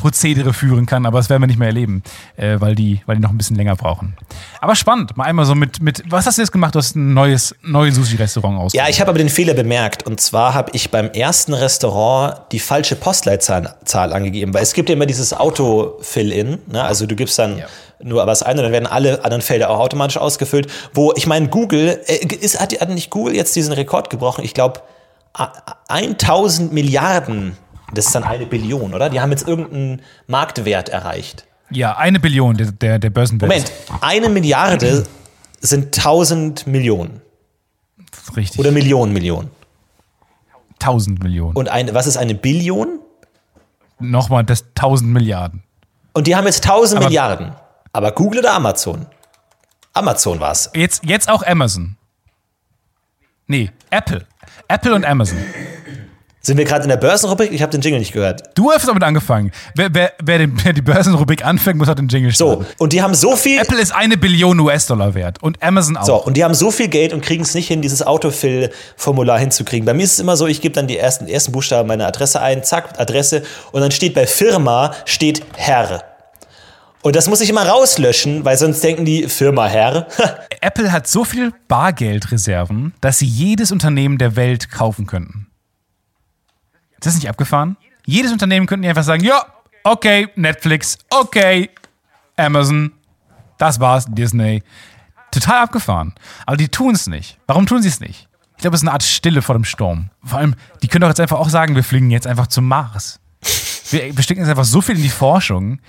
Prozedere 0.00 0.54
führen 0.54 0.86
kann, 0.86 1.04
aber 1.04 1.18
das 1.18 1.28
werden 1.28 1.42
wir 1.42 1.46
nicht 1.46 1.58
mehr 1.58 1.68
erleben, 1.68 2.02
äh, 2.36 2.58
weil, 2.58 2.74
die, 2.74 3.02
weil 3.04 3.16
die 3.16 3.22
noch 3.22 3.30
ein 3.30 3.38
bisschen 3.38 3.56
länger 3.56 3.76
brauchen. 3.76 4.16
Aber 4.60 4.74
spannend, 4.74 5.16
mal 5.16 5.24
einmal 5.24 5.44
so 5.44 5.54
mit, 5.54 5.82
mit 5.82 6.02
was 6.08 6.26
hast 6.26 6.38
du 6.38 6.42
jetzt 6.42 6.52
gemacht? 6.52 6.74
Du 6.74 6.78
hast 6.78 6.96
ein 6.96 7.12
neues, 7.12 7.54
neues 7.62 7.96
Sushi-Restaurant 7.96 8.58
aus. 8.58 8.72
Ja, 8.72 8.88
ich 8.88 9.00
habe 9.00 9.10
aber 9.10 9.18
den 9.18 9.28
Fehler 9.28 9.54
bemerkt. 9.54 10.06
Und 10.06 10.20
zwar 10.20 10.54
habe 10.54 10.70
ich 10.74 10.90
beim 10.90 11.10
ersten 11.10 11.52
Restaurant 11.52 12.40
die 12.52 12.58
falsche 12.58 12.96
Postleitzahl 12.96 13.76
Zahl 13.84 14.12
angegeben. 14.12 14.54
Weil 14.54 14.62
es 14.62 14.72
gibt 14.72 14.88
ja 14.88 14.94
immer 14.94 15.06
dieses 15.06 15.34
Auto-Fill-In. 15.34 16.58
Ne? 16.66 16.82
Also 16.82 17.06
du 17.06 17.14
gibst 17.14 17.38
dann 17.38 17.62
nur 18.02 18.26
was 18.26 18.42
ein 18.42 18.56
und 18.56 18.64
dann 18.64 18.72
werden 18.72 18.86
alle 18.86 19.22
anderen 19.24 19.42
Felder 19.42 19.68
auch 19.68 19.78
automatisch 19.78 20.16
ausgefüllt. 20.16 20.68
Wo, 20.94 21.12
ich 21.14 21.26
meine, 21.26 21.48
Google, 21.48 22.00
äh, 22.06 22.26
ist, 22.26 22.58
hat, 22.58 22.72
hat 22.80 22.88
nicht 22.88 23.10
Google 23.10 23.34
jetzt 23.34 23.54
diesen 23.54 23.74
Rekord 23.74 24.08
gebrochen? 24.08 24.44
Ich 24.44 24.54
glaube, 24.54 24.80
1000 25.88 26.72
Milliarden, 26.72 27.56
das 27.94 28.06
ist 28.06 28.14
dann 28.14 28.24
eine 28.24 28.46
Billion, 28.46 28.94
oder? 28.94 29.10
Die 29.10 29.20
haben 29.20 29.30
jetzt 29.30 29.46
irgendeinen 29.46 30.02
Marktwert 30.26 30.88
erreicht. 30.88 31.44
Ja, 31.70 31.96
eine 31.96 32.18
Billion 32.18 32.56
der, 32.56 32.72
der, 32.72 32.98
der 32.98 33.10
Börsenwert. 33.10 33.48
Moment, 33.50 33.72
eine 34.00 34.28
Milliarde 34.28 35.06
sind 35.60 35.96
1000 35.96 36.66
Millionen. 36.66 37.20
Richtig. 38.36 38.58
Oder 38.58 38.72
Millionen, 38.72 39.12
Millionen. 39.12 39.50
1000 40.80 41.22
Millionen. 41.22 41.56
Und 41.56 41.68
eine, 41.68 41.94
was 41.94 42.06
ist 42.06 42.16
eine 42.16 42.34
Billion? 42.34 43.00
Nochmal 43.98 44.44
das 44.44 44.64
1000 44.76 45.10
Milliarden. 45.10 45.62
Und 46.12 46.26
die 46.26 46.34
haben 46.34 46.46
jetzt 46.46 46.64
1000 46.64 46.98
Aber- 47.00 47.08
Milliarden. 47.08 47.52
Aber 47.92 48.12
Google 48.12 48.40
oder 48.40 48.54
Amazon? 48.54 49.06
Amazon 49.92 50.40
war's. 50.40 50.70
Jetzt, 50.74 51.04
jetzt 51.04 51.28
auch 51.28 51.42
Amazon. 51.44 51.96
Nee, 53.46 53.70
Apple. 53.90 54.24
Apple 54.68 54.94
und 54.94 55.04
Amazon. 55.04 55.38
Sind 56.42 56.56
wir 56.56 56.64
gerade 56.64 56.84
in 56.84 56.88
der 56.88 56.96
Börsenrubrik? 56.96 57.52
Ich 57.52 57.60
habe 57.60 57.70
den 57.70 57.82
Jingle 57.82 57.98
nicht 58.00 58.12
gehört. 58.12 58.42
Du 58.54 58.70
hast 58.72 58.88
damit 58.88 59.02
angefangen. 59.02 59.52
Wer, 59.74 59.92
wer, 59.92 60.12
wer, 60.22 60.38
den, 60.38 60.58
wer 60.64 60.72
die 60.72 60.80
Börsenrubrik 60.80 61.44
anfängt, 61.44 61.76
muss 61.76 61.88
auch 61.90 61.94
den 61.94 62.08
Jingle 62.08 62.32
So, 62.32 62.52
starten. 62.62 62.66
und 62.78 62.94
die 62.94 63.02
haben 63.02 63.14
so 63.14 63.36
viel. 63.36 63.60
Apple 63.60 63.78
ist 63.78 63.94
eine 63.94 64.16
Billion 64.16 64.58
US-Dollar 64.58 65.14
wert 65.14 65.42
und 65.42 65.62
Amazon 65.62 65.98
auch. 65.98 66.06
So, 66.06 66.16
und 66.24 66.38
die 66.38 66.44
haben 66.44 66.54
so 66.54 66.70
viel 66.70 66.88
Geld 66.88 67.12
und 67.12 67.20
kriegen 67.20 67.42
es 67.42 67.52
nicht 67.54 67.68
hin, 67.68 67.82
dieses 67.82 68.00
Autofill-Formular 68.06 69.38
hinzukriegen. 69.38 69.84
Bei 69.84 69.92
mir 69.92 70.02
ist 70.04 70.14
es 70.14 70.18
immer 70.18 70.36
so, 70.36 70.46
ich 70.46 70.62
gebe 70.62 70.74
dann 70.74 70.86
die 70.86 70.96
ersten, 70.96 71.28
ersten 71.28 71.52
Buchstaben 71.52 71.86
meiner 71.88 72.06
Adresse 72.06 72.40
ein, 72.40 72.64
zack, 72.64 72.98
Adresse, 72.98 73.42
und 73.72 73.82
dann 73.82 73.90
steht 73.90 74.14
bei 74.14 74.26
Firma, 74.26 74.94
steht 75.04 75.42
Herr. 75.56 76.04
Und 77.02 77.16
das 77.16 77.28
muss 77.28 77.40
ich 77.40 77.48
immer 77.50 77.66
rauslöschen, 77.66 78.44
weil 78.44 78.56
sonst 78.58 78.82
denken 78.82 79.04
die 79.04 79.28
Firma 79.28 79.66
Herr. 79.66 80.06
Apple 80.62 80.90
hat 80.92 81.06
so 81.06 81.24
viel 81.24 81.52
Bargeldreserven, 81.68 82.94
dass 83.00 83.18
sie 83.18 83.26
jedes 83.26 83.72
Unternehmen 83.72 84.18
der 84.18 84.36
Welt 84.36 84.70
kaufen 84.70 85.06
könnten. 85.06 85.46
Ist 87.00 87.06
das 87.06 87.14
nicht 87.14 87.30
abgefahren? 87.30 87.78
Jedes 88.04 88.30
Unternehmen 88.30 88.66
könnten 88.66 88.82
die 88.82 88.90
einfach 88.90 89.04
sagen, 89.04 89.24
ja, 89.24 89.42
okay, 89.84 90.28
Netflix, 90.36 90.98
okay, 91.08 91.70
Amazon, 92.36 92.92
das 93.56 93.80
war's, 93.80 94.04
Disney. 94.06 94.62
Total 95.30 95.62
abgefahren. 95.62 96.14
Aber 96.44 96.58
die 96.58 96.68
tun 96.68 96.94
es 96.94 97.06
nicht. 97.06 97.38
Warum 97.46 97.64
tun 97.64 97.80
sie 97.80 97.88
es 97.88 98.00
nicht? 98.00 98.28
Ich 98.56 98.62
glaube, 98.62 98.74
es 98.74 98.82
ist 98.82 98.86
eine 98.86 98.92
Art 98.92 99.02
Stille 99.02 99.40
vor 99.40 99.54
dem 99.54 99.64
Sturm. 99.64 100.10
Vor 100.22 100.40
allem, 100.40 100.56
die 100.82 100.88
können 100.88 101.00
doch 101.00 101.08
jetzt 101.08 101.20
einfach 101.20 101.38
auch 101.38 101.48
sagen, 101.48 101.74
wir 101.74 101.84
fliegen 101.84 102.10
jetzt 102.10 102.26
einfach 102.26 102.48
zum 102.48 102.68
Mars. 102.68 103.18
Wir, 103.90 104.12
stecken 104.22 104.42
jetzt 104.42 104.50
einfach 104.50 104.66
so 104.66 104.82
viel 104.82 104.96
in 104.96 105.02
die 105.02 105.08
Forschung, 105.08 105.80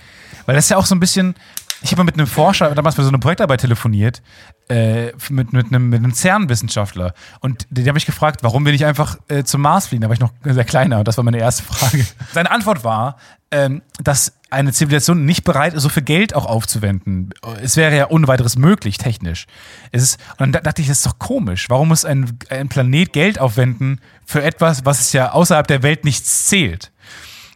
weil 0.46 0.54
das 0.54 0.70
ja 0.70 0.78
auch 0.78 0.86
so 0.86 0.94
ein 0.94 1.00
bisschen. 1.00 1.34
Ich 1.82 1.90
habe 1.90 1.98
mal 2.00 2.04
mit 2.04 2.14
einem 2.14 2.26
Forscher 2.26 2.74
damals 2.74 2.94
für 2.94 3.02
so 3.02 3.08
eine 3.08 3.18
Projektarbeit 3.18 3.60
telefoniert, 3.60 4.22
äh, 4.68 5.12
mit, 5.30 5.52
mit 5.52 5.66
einem, 5.66 5.88
mit 5.88 5.98
einem 5.98 6.14
CERN-Wissenschaftler. 6.14 7.12
Und 7.40 7.66
den 7.70 7.86
habe 7.88 7.98
ich 7.98 8.06
gefragt, 8.06 8.42
warum 8.42 8.64
wir 8.64 8.72
nicht 8.72 8.84
einfach 8.86 9.18
äh, 9.28 9.42
zum 9.44 9.60
Mars 9.62 9.86
fliegen. 9.88 10.02
Da 10.02 10.08
war 10.08 10.14
ich 10.14 10.20
noch 10.20 10.32
sehr 10.44 10.64
kleiner 10.64 11.00
und 11.00 11.08
das 11.08 11.16
war 11.16 11.24
meine 11.24 11.38
erste 11.38 11.64
Frage. 11.64 12.06
Seine 12.32 12.50
Antwort 12.50 12.84
war, 12.84 13.16
ähm, 13.50 13.82
dass 14.02 14.34
eine 14.50 14.72
Zivilisation 14.72 15.24
nicht 15.24 15.44
bereit 15.44 15.74
ist, 15.74 15.82
so 15.82 15.88
viel 15.88 16.02
Geld 16.02 16.34
auch 16.34 16.46
aufzuwenden. 16.46 17.30
Es 17.62 17.76
wäre 17.76 17.96
ja 17.96 18.10
ohne 18.10 18.28
weiteres 18.28 18.56
möglich, 18.56 18.98
technisch. 18.98 19.46
Es 19.92 20.02
ist, 20.02 20.20
und 20.32 20.40
dann 20.40 20.52
da- 20.52 20.60
dachte 20.60 20.82
ich, 20.82 20.88
das 20.88 20.98
ist 20.98 21.06
doch 21.06 21.18
komisch. 21.18 21.68
Warum 21.68 21.88
muss 21.88 22.04
ein, 22.04 22.38
ein 22.50 22.68
Planet 22.68 23.12
Geld 23.12 23.38
aufwenden 23.40 24.00
für 24.24 24.42
etwas, 24.42 24.84
was 24.84 25.00
es 25.00 25.12
ja 25.12 25.32
außerhalb 25.32 25.66
der 25.66 25.82
Welt 25.82 26.04
nichts 26.04 26.44
zählt? 26.46 26.92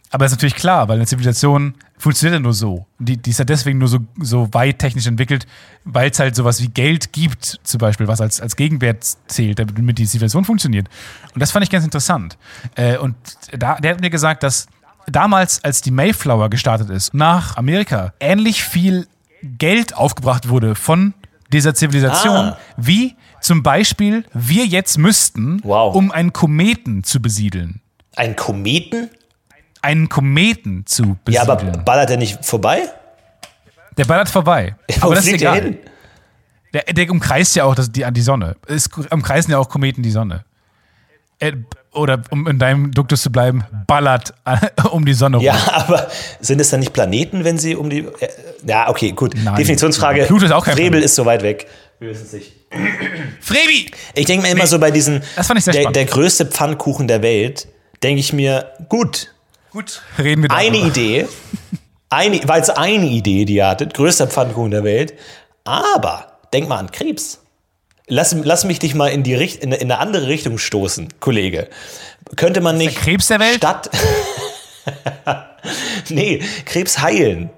Aber 0.09 0.23
das 0.23 0.31
ist 0.31 0.37
natürlich 0.37 0.55
klar, 0.55 0.87
weil 0.87 0.95
eine 0.95 1.05
Zivilisation 1.05 1.73
funktioniert 1.97 2.35
ja 2.35 2.39
nur 2.39 2.53
so. 2.53 2.85
Die, 2.97 3.17
die 3.17 3.29
ist 3.31 3.39
ja 3.39 3.45
deswegen 3.45 3.77
nur 3.77 3.89
so, 3.89 3.99
so 4.19 4.47
weit 4.53 4.79
technisch 4.79 5.05
entwickelt, 5.05 5.45
weil 5.83 6.09
es 6.11 6.19
halt 6.19 6.35
sowas 6.35 6.61
wie 6.61 6.69
Geld 6.69 7.11
gibt, 7.11 7.59
zum 7.63 7.79
Beispiel, 7.79 8.07
was 8.07 8.21
als, 8.21 8.39
als 8.39 8.55
Gegenwert 8.55 9.05
zählt, 9.27 9.59
damit 9.59 9.97
die 9.97 10.05
Zivilisation 10.05 10.45
funktioniert. 10.45 10.87
Und 11.33 11.41
das 11.41 11.51
fand 11.51 11.63
ich 11.65 11.69
ganz 11.69 11.83
interessant. 11.83 12.37
Äh, 12.75 12.97
und 12.97 13.15
da, 13.51 13.75
der 13.75 13.91
hat 13.95 14.01
mir 14.01 14.09
gesagt, 14.09 14.43
dass 14.43 14.67
damals, 15.07 15.61
als 15.63 15.81
die 15.81 15.91
Mayflower 15.91 16.49
gestartet 16.49 16.89
ist, 16.89 17.13
nach 17.13 17.57
Amerika 17.57 18.13
ähnlich 18.21 18.63
viel 18.63 19.07
Geld 19.43 19.95
aufgebracht 19.95 20.47
wurde 20.47 20.75
von 20.75 21.13
dieser 21.51 21.73
Zivilisation, 21.75 22.35
Ah. 22.35 22.57
wie 22.77 23.15
zum 23.41 23.61
Beispiel 23.63 24.23
wir 24.33 24.65
jetzt 24.65 24.97
müssten, 24.97 25.59
Wow. 25.63 25.95
um 25.95 26.11
einen 26.11 26.31
Kometen 26.33 27.03
zu 27.03 27.21
besiedeln 27.21 27.81
Ein 28.15 28.35
Kometen? 28.35 29.09
Einen 29.87 30.09
Kometen 30.09 30.85
zu 30.85 31.03
Ja, 31.29 31.43
besiedeln. 31.45 31.49
aber 31.75 31.83
ballert 31.83 32.09
der 32.09 32.17
nicht 32.17 32.43
vorbei? 32.45 32.83
der 33.97 34.05
ballert 34.05 34.29
vorbei. 34.29 34.75
Wo 34.99 35.07
aber 35.07 35.15
das 35.15 35.25
ist 35.25 35.33
egal. 35.33 35.61
hin? 35.61 35.77
Der, 36.73 36.83
der 36.83 37.09
umkreist 37.09 37.55
ja 37.55 37.63
auch 37.63 37.73
das, 37.73 37.91
die, 37.91 38.05
die 38.11 38.21
Sonne. 38.21 38.55
Es 38.67 38.87
umkreisen 39.09 39.51
ja 39.51 39.57
auch 39.57 39.69
Kometen 39.69 40.03
die 40.03 40.11
Sonne. 40.11 40.43
Er, 41.39 41.53
oder 41.93 42.21
um 42.31 42.47
in 42.47 42.59
deinem 42.59 42.91
Duktus 42.91 43.21
zu 43.21 43.31
bleiben, 43.31 43.63
ballert 43.87 44.33
um 44.91 45.05
die 45.05 45.13
Sonne 45.13 45.37
rum. 45.37 45.45
Ja, 45.45 45.55
aber 45.71 46.07
sind 46.41 46.59
es 46.59 46.69
dann 46.69 46.79
nicht 46.81 46.93
Planeten, 46.93 47.43
wenn 47.43 47.57
sie 47.57 47.75
um 47.75 47.89
die. 47.89 47.99
äh, 47.99 48.27
Ja, 48.65 48.89
okay, 48.89 49.11
gut. 49.13 49.33
Nein. 49.43 49.55
Definitionsfrage. 49.55 50.25
Pluto 50.25 50.45
ist 50.45 50.51
auch 50.51 50.65
kein 50.65 50.73
Frebel 50.75 50.89
Planet. 50.91 51.05
ist 51.05 51.15
so 51.15 51.25
weit 51.25 51.41
weg. 51.43 51.67
Wir 51.99 52.09
wissen 52.09 52.25
es 52.25 52.33
nicht. 52.33 52.53
Frebi! 53.39 53.89
Ich 54.13 54.25
denke 54.25 54.45
mir 54.45 54.51
immer 54.51 54.67
so 54.67 54.77
bei 54.79 54.91
diesen. 54.91 55.23
Das 55.35 55.47
fand 55.47 55.57
ich 55.59 55.63
sehr 55.65 55.73
der, 55.73 55.81
spannend. 55.83 55.95
der 55.95 56.05
größte 56.05 56.45
Pfannkuchen 56.45 57.07
der 57.07 57.21
Welt, 57.21 57.67
denke 58.03 58.19
ich 58.19 58.33
mir, 58.33 58.71
gut, 58.89 59.33
Gut, 59.71 60.01
reden 60.17 60.43
wir 60.43 60.51
eine 60.51 60.71
darüber. 60.77 60.87
Idee. 60.87 61.27
Eine, 62.09 62.39
weil 62.47 62.61
es 62.61 62.69
eine 62.69 63.05
Idee, 63.07 63.45
die 63.45 63.55
ihr 63.55 63.67
hattet, 63.67 63.93
größter 63.93 64.27
Pfannkuchen 64.27 64.71
der 64.71 64.83
Welt. 64.83 65.13
Aber 65.65 66.39
denk 66.53 66.69
mal 66.69 66.77
an 66.77 66.91
Krebs. 66.91 67.39
Lass, 68.07 68.33
lass 68.43 68.63
mich 68.63 68.79
dich 68.79 68.95
mal 68.95 69.09
in, 69.09 69.23
die, 69.23 69.35
Richt- 69.35 69.61
in, 69.61 69.73
eine- 69.73 69.81
in 69.81 69.91
eine 69.91 69.99
andere 69.99 70.27
Richtung 70.27 70.57
stoßen, 70.57 71.19
Kollege. 71.19 71.67
Könnte 72.37 72.61
man 72.61 72.77
nicht. 72.77 72.97
Krebs 72.97 73.27
der 73.27 73.39
Welt? 73.39 73.57
Statt. 73.57 73.89
nee, 76.09 76.41
Krebs 76.65 76.99
heilen. 76.99 77.49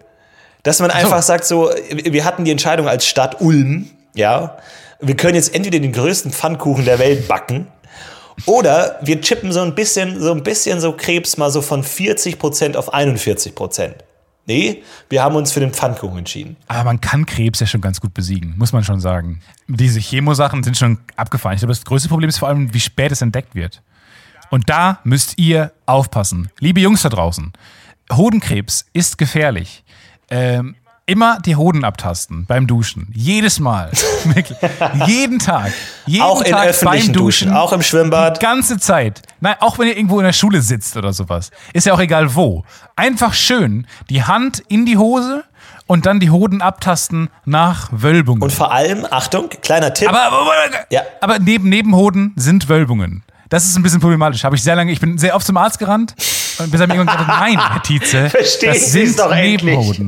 Dass 0.63 0.79
man 0.79 0.91
einfach 0.91 1.21
sagt, 1.21 1.45
so, 1.45 1.69
wir 1.91 2.25
hatten 2.25 2.43
die 2.45 2.51
Entscheidung 2.51 2.87
als 2.87 3.05
Stadt 3.05 3.39
Ulm, 3.41 3.89
ja, 4.15 4.57
wir 4.99 5.15
können 5.15 5.35
jetzt 5.35 5.53
entweder 5.55 5.79
den 5.79 5.93
größten 5.93 6.31
Pfannkuchen 6.31 6.83
der 6.85 6.99
Welt 6.99 7.27
backen 7.27 7.67
oder 8.45 8.99
wir 9.01 9.21
chippen 9.21 9.51
so 9.51 9.61
ein 9.61 9.75
bisschen, 9.75 10.19
so 10.19 10.31
ein 10.31 10.43
bisschen 10.43 10.79
so 10.79 10.93
Krebs 10.93 11.37
mal 11.37 11.51
so 11.51 11.61
von 11.61 11.83
40% 11.83 12.75
auf 12.75 12.93
41%. 12.93 13.93
Nee, 14.45 14.81
wir 15.09 15.21
haben 15.21 15.35
uns 15.35 15.51
für 15.51 15.59
den 15.59 15.71
Pfannkuchen 15.71 16.17
entschieden. 16.17 16.57
Aber 16.67 16.85
man 16.85 16.99
kann 16.99 17.27
Krebs 17.27 17.59
ja 17.59 17.67
schon 17.67 17.81
ganz 17.81 18.01
gut 18.01 18.15
besiegen, 18.15 18.55
muss 18.57 18.73
man 18.73 18.83
schon 18.83 18.99
sagen. 18.99 19.41
Diese 19.67 19.99
Chemosachen 19.99 20.63
sind 20.63 20.75
schon 20.75 20.97
abgefahren. 21.15 21.53
Ich 21.53 21.59
glaube, 21.59 21.73
das 21.73 21.85
größte 21.85 22.09
Problem 22.09 22.29
ist 22.29 22.39
vor 22.39 22.47
allem, 22.47 22.73
wie 22.73 22.79
spät 22.79 23.11
es 23.11 23.21
entdeckt 23.21 23.53
wird. 23.53 23.83
Und 24.49 24.67
da 24.67 25.01
müsst 25.03 25.37
ihr 25.37 25.71
aufpassen. 25.85 26.49
Liebe 26.57 26.79
Jungs 26.79 27.03
da 27.03 27.09
draußen, 27.09 27.53
Hodenkrebs 28.11 28.87
ist 28.93 29.19
gefährlich. 29.19 29.83
Ähm, 30.31 30.75
immer 31.09 31.39
die 31.39 31.55
Hoden 31.55 31.83
abtasten 31.83 32.45
beim 32.45 32.67
Duschen. 32.67 33.07
Jedes 33.13 33.59
Mal. 33.59 33.91
Jeden 35.05 35.39
Tag. 35.39 35.71
Jeden 36.05 36.23
Auch 36.23 36.41
in 36.41 36.51
Tag 36.51 36.67
öffentlichen 36.67 37.13
Duschen, 37.13 37.51
auch 37.53 37.73
im 37.73 37.81
Schwimmbad. 37.81 38.37
Die 38.37 38.45
ganze 38.45 38.77
Zeit. 38.77 39.21
Nein, 39.39 39.55
auch 39.59 39.79
wenn 39.79 39.87
ihr 39.87 39.97
irgendwo 39.97 40.19
in 40.19 40.25
der 40.25 40.33
Schule 40.33 40.61
sitzt 40.61 40.95
oder 40.97 41.13
sowas. 41.13 41.51
Ist 41.73 41.85
ja 41.85 41.93
auch 41.93 41.99
egal 41.99 42.35
wo. 42.35 42.63
Einfach 42.95 43.33
schön 43.33 43.87
die 44.09 44.23
Hand 44.23 44.59
in 44.67 44.85
die 44.85 44.97
Hose 44.97 45.43
und 45.87 46.05
dann 46.05 46.19
die 46.19 46.29
Hoden 46.29 46.61
abtasten 46.61 47.29
nach 47.45 47.89
Wölbungen. 47.91 48.43
Und 48.43 48.51
vor 48.51 48.71
allem, 48.71 49.05
Achtung, 49.09 49.49
kleiner 49.49 49.93
Tipp. 49.93 50.07
aber, 50.09 50.23
aber, 50.25 50.51
Ja. 50.91 51.01
aber 51.21 51.39
neben 51.39 51.69
Nebenhoden 51.69 52.33
sind 52.35 52.69
Wölbungen. 52.69 53.23
Das 53.49 53.65
ist 53.65 53.75
ein 53.75 53.81
bisschen 53.81 53.99
problematisch. 53.99 54.43
Habe 54.43 54.55
ich 54.55 54.61
sehr 54.61 54.75
lange, 54.75 54.91
ich 54.91 54.99
bin 54.99 55.17
sehr 55.17 55.35
oft 55.35 55.45
zum 55.45 55.57
Arzt 55.57 55.79
gerannt 55.79 56.13
und 56.59 56.69
bis 56.69 56.79
er 56.79 56.85
mir 56.87 56.93
irgendwann 56.93 57.17
gesagt 57.17 57.27
hat, 57.35 57.39
nein, 57.41 57.59
Herr 57.71 57.81
Tietze, 57.81 58.29
Verstehen 58.29 58.73
das 58.73 58.91
Sie 58.91 59.07
sind 59.07 59.17
doch 59.19 59.31
endlich. 59.31 59.99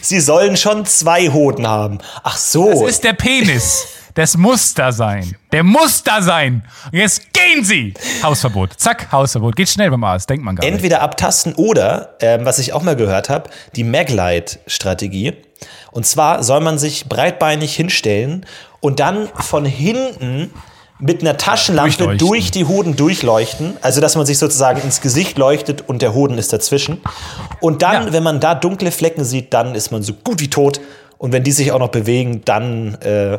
Sie 0.00 0.20
sollen 0.20 0.56
schon 0.56 0.84
zwei 0.86 1.28
Hoden 1.28 1.66
haben. 1.66 1.98
Ach 2.22 2.36
so. 2.36 2.70
Das 2.70 2.90
ist 2.90 3.04
der 3.04 3.12
Penis. 3.14 3.86
Das 4.14 4.36
muss 4.36 4.74
da 4.74 4.92
sein. 4.92 5.36
Der 5.52 5.62
muss 5.62 6.02
da 6.02 6.20
sein. 6.20 6.64
Und 6.92 6.98
jetzt 6.98 7.32
gehen 7.32 7.64
Sie. 7.64 7.94
Hausverbot. 8.22 8.74
Zack, 8.76 9.10
Hausverbot. 9.10 9.56
Geht 9.56 9.70
schnell 9.70 9.90
beim 9.90 10.04
Arzt. 10.04 10.28
Denkt 10.28 10.44
man 10.44 10.54
gar 10.54 10.64
nicht. 10.64 10.74
Entweder 10.74 11.00
abtasten 11.00 11.54
oder, 11.54 12.16
ähm, 12.20 12.44
was 12.44 12.58
ich 12.58 12.74
auch 12.74 12.82
mal 12.82 12.94
gehört 12.94 13.30
habe, 13.30 13.48
die 13.74 13.84
Maglite-Strategie. 13.84 15.34
Und 15.92 16.06
zwar 16.06 16.42
soll 16.42 16.60
man 16.60 16.78
sich 16.78 17.08
breitbeinig 17.08 17.74
hinstellen 17.74 18.44
und 18.80 19.00
dann 19.00 19.28
von 19.28 19.64
hinten 19.64 20.52
mit 21.02 21.20
einer 21.20 21.36
Taschenlampe 21.36 22.16
durch 22.16 22.52
die 22.52 22.64
Hoden 22.64 22.94
durchleuchten. 22.96 23.76
Also, 23.82 24.00
dass 24.00 24.14
man 24.16 24.24
sich 24.24 24.38
sozusagen 24.38 24.80
ins 24.80 25.00
Gesicht 25.00 25.36
leuchtet 25.36 25.88
und 25.88 26.00
der 26.00 26.14
Hoden 26.14 26.38
ist 26.38 26.52
dazwischen. 26.52 27.00
Und 27.60 27.82
dann, 27.82 28.06
Ja. 28.06 28.12
wenn 28.12 28.22
man 28.22 28.38
da 28.40 28.54
dunkle 28.54 28.92
Flecken 28.92 29.24
sieht, 29.24 29.52
dann 29.52 29.74
ist 29.74 29.90
man 29.90 30.02
so 30.02 30.12
gut 30.14 30.40
wie 30.40 30.48
tot. 30.48 30.80
Und 31.18 31.32
wenn 31.32 31.42
die 31.42 31.52
sich 31.52 31.72
auch 31.72 31.78
noch 31.80 31.88
bewegen, 31.88 32.42
dann 32.44 32.94
äh, 33.02 33.38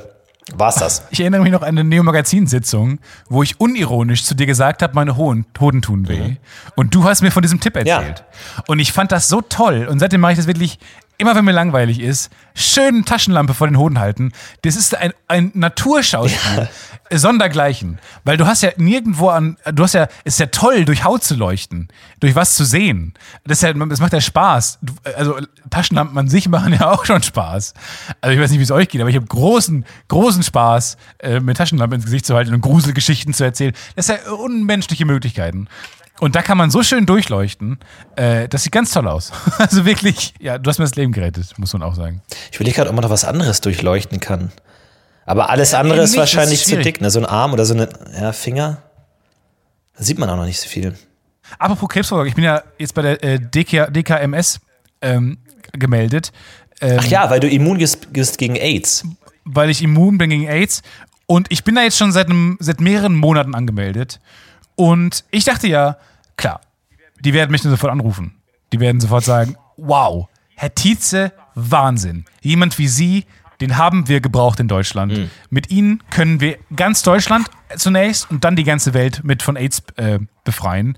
war's 0.56 0.76
das. 0.76 1.04
Ich 1.10 1.22
erinnere 1.22 1.42
mich 1.42 1.52
noch 1.54 1.62
an 1.62 1.70
eine 1.70 1.84
Neo-Magazin-Sitzung, 1.86 3.00
wo 3.30 3.44
ich 3.44 3.60
unironisch 3.62 4.24
zu 4.26 4.36
dir 4.36 4.46
gesagt 4.46 4.82
habe, 4.82 4.94
meine 4.94 5.16
Hoden, 5.16 5.46
Hoden 5.60 5.82
tun 5.82 6.08
weh. 6.10 6.36
Und 6.76 6.94
du 6.94 7.06
hast 7.06 7.22
mir 7.22 7.32
von 7.32 7.42
diesem 7.44 7.60
Tipp 7.62 7.76
erzählt. 7.78 8.24
Und 8.68 8.80
ich 8.80 8.92
fand 8.92 9.12
das 9.14 9.30
so 9.30 9.40
toll. 9.42 9.88
Und 9.90 10.00
seitdem 10.00 10.20
mache 10.22 10.34
ich 10.34 10.38
das 10.38 10.48
wirklich, 10.48 10.80
immer 11.18 11.36
wenn 11.36 11.46
mir 11.46 11.52
langweilig 11.52 12.00
ist, 12.00 12.32
schön 12.54 13.06
Taschenlampe 13.06 13.54
vor 13.54 13.68
den 13.68 13.78
Hoden 13.78 14.00
halten. 14.00 14.32
Das 14.62 14.76
ist 14.76 14.96
ein, 14.96 15.14
ein 15.28 15.52
Naturschauspiel. 15.54 16.70
Sondergleichen. 17.12 18.00
Weil 18.24 18.38
du 18.38 18.48
hast 18.48 18.64
ja 18.64 18.72
nirgendwo 18.78 19.30
an, 19.30 19.58
du 19.72 19.84
hast 19.84 19.94
ja, 19.94 20.08
ist 20.24 20.40
ja 20.40 20.48
toll, 20.48 20.86
durch 20.86 21.04
Haut 21.04 21.24
zu 21.24 21.36
leuchten, 21.36 21.90
durch 22.20 22.36
was 22.36 22.56
zu 22.56 22.66
sehen. 22.66 23.14
Das, 23.44 23.60
ist 23.60 23.64
ja, 23.64 23.74
das 23.74 24.00
macht 24.00 24.14
ja 24.14 24.22
Spaß. 24.22 24.80
Also 25.16 25.38
Taschenlampen 25.70 26.18
an 26.18 26.28
sich 26.28 26.48
machen 26.48 26.74
ja 26.80 26.92
auch 26.92 27.06
schon 27.06 27.22
Spaß. 27.22 27.74
Also 28.22 28.34
ich 28.34 28.42
weiß 28.42 28.52
nicht, 28.52 28.60
wie 28.60 28.64
es 28.64 28.72
euch 28.72 28.90
geht, 28.90 29.02
aber 29.02 29.10
ich 29.10 29.16
habe 29.16 29.26
großen, 29.26 29.86
großen 30.08 30.44
Spaß, 30.44 30.98
äh, 31.20 31.40
mir 31.40 31.54
Taschenlampen 31.54 31.98
ins 31.98 32.06
Gesicht 32.06 32.26
zu 32.26 32.36
halten 32.36 32.54
und 32.54 32.62
Gruselgeschichten 32.62 33.34
zu 33.34 33.44
erzählen. 33.44 33.74
Das 33.96 34.10
ist 34.10 34.26
ja 34.26 34.32
unmenschliche 34.32 35.06
Möglichkeiten. 35.06 35.68
Und 36.24 36.36
da 36.36 36.42
kann 36.42 36.58
man 36.58 36.72
so 36.72 36.84
schön 36.84 37.06
durchleuchten. 37.06 37.80
Äh, 38.16 38.48
das 38.48 38.64
sieht 38.64 38.72
ganz 38.72 38.92
toll 38.92 39.10
aus. 39.10 39.34
Also 39.58 39.84
wirklich, 39.84 40.34
ja, 40.40 40.58
du 40.58 40.70
hast 40.70 40.80
mir 40.80 40.86
das 40.86 40.96
Leben 40.96 41.12
gerettet, 41.12 41.60
muss 41.60 41.74
man 41.74 41.84
auch 41.84 41.96
sagen. 41.96 42.22
Ich 42.50 42.56
überlege 42.56 42.78
gerade, 42.78 42.90
ob 42.92 42.96
man 42.96 43.04
noch 43.04 43.10
was 43.10 43.26
anderes 43.26 43.60
durchleuchten 43.60 44.22
kann. 44.22 44.54
Aber 45.26 45.50
alles 45.50 45.74
andere 45.74 45.96
eben 45.96 46.06
ist 46.06 46.16
wahrscheinlich 46.16 46.62
ist 46.62 46.70
zu 46.70 46.78
dick. 46.78 47.02
Ne? 47.02 47.10
So 47.10 47.20
ein 47.20 47.26
Arm 47.26 47.52
oder 47.52 47.66
so 47.66 47.74
eine 47.74 47.90
ja, 48.18 48.32
Finger. 48.32 48.78
Da 49.98 50.04
sieht 50.06 50.18
man 50.18 50.30
auch 50.30 50.38
noch 50.38 50.46
nicht 50.46 50.62
so 50.62 50.70
viel. 50.70 50.98
Apropos 51.60 51.90
Krebsvorsorge, 51.90 52.30
ich 52.30 52.36
bin 52.36 52.46
ja 52.46 52.64
jetzt 52.80 52.96
bei 52.96 53.02
der 53.02 53.22
äh, 53.22 53.38
DK, 53.42 53.92
DKMS 53.92 54.62
ähm, 55.02 55.40
gemeldet, 55.74 56.32
ähm, 56.80 57.00
Ach 57.02 57.06
ja, 57.06 57.30
weil 57.30 57.42
du 57.42 57.50
immun 57.50 57.80
bist 57.80 58.14
bist 58.14 58.38
gegen 58.38 58.56
AIDS. 58.56 59.04
weil 59.44 59.70
ich 59.70 59.82
immun 59.82 60.18
bin 60.18 60.30
gegen 60.30 60.48
AIDS. 60.48 60.84
Und 61.26 61.52
ich 61.52 61.66
bin 61.66 61.76
da 61.76 61.82
jetzt 61.82 61.98
schon 61.98 62.14
seit, 62.14 62.30
einem, 62.30 62.56
seit 62.62 62.80
mehreren 62.80 63.14
Monaten 63.14 63.56
angemeldet. 63.56 64.22
Und 64.76 65.26
ich 65.30 65.44
dachte 65.44 65.68
ja, 65.68 65.98
klar, 66.38 66.62
die 67.20 67.34
werden 67.34 67.52
mich 67.52 67.64
nur 67.64 67.72
sofort 67.72 67.92
anrufen. 67.92 68.36
Die 68.72 68.80
werden 68.80 69.00
sofort 69.00 69.24
sagen, 69.24 69.56
wow, 69.78 70.28
Herr 70.56 70.74
Tietze, 70.74 71.32
Wahnsinn. 71.56 72.26
Jemand 72.42 72.78
wie 72.80 72.88
Sie, 72.88 73.26
den 73.62 73.78
haben 73.78 74.08
wir 74.08 74.20
gebraucht 74.20 74.60
in 74.60 74.68
Deutschland. 74.68 75.30
Mit 75.50 75.70
Ihnen 75.70 76.04
können 76.10 76.42
wir 76.42 76.58
ganz 76.76 77.02
Deutschland 77.02 77.50
zunächst 77.76 78.30
und 78.30 78.44
dann 78.44 78.56
die 78.56 78.64
ganze 78.64 78.94
Welt 78.94 79.22
mit 79.24 79.44
von 79.44 79.56
AIDS 79.56 79.84
äh, 79.96 80.20
befreien. 80.44 80.98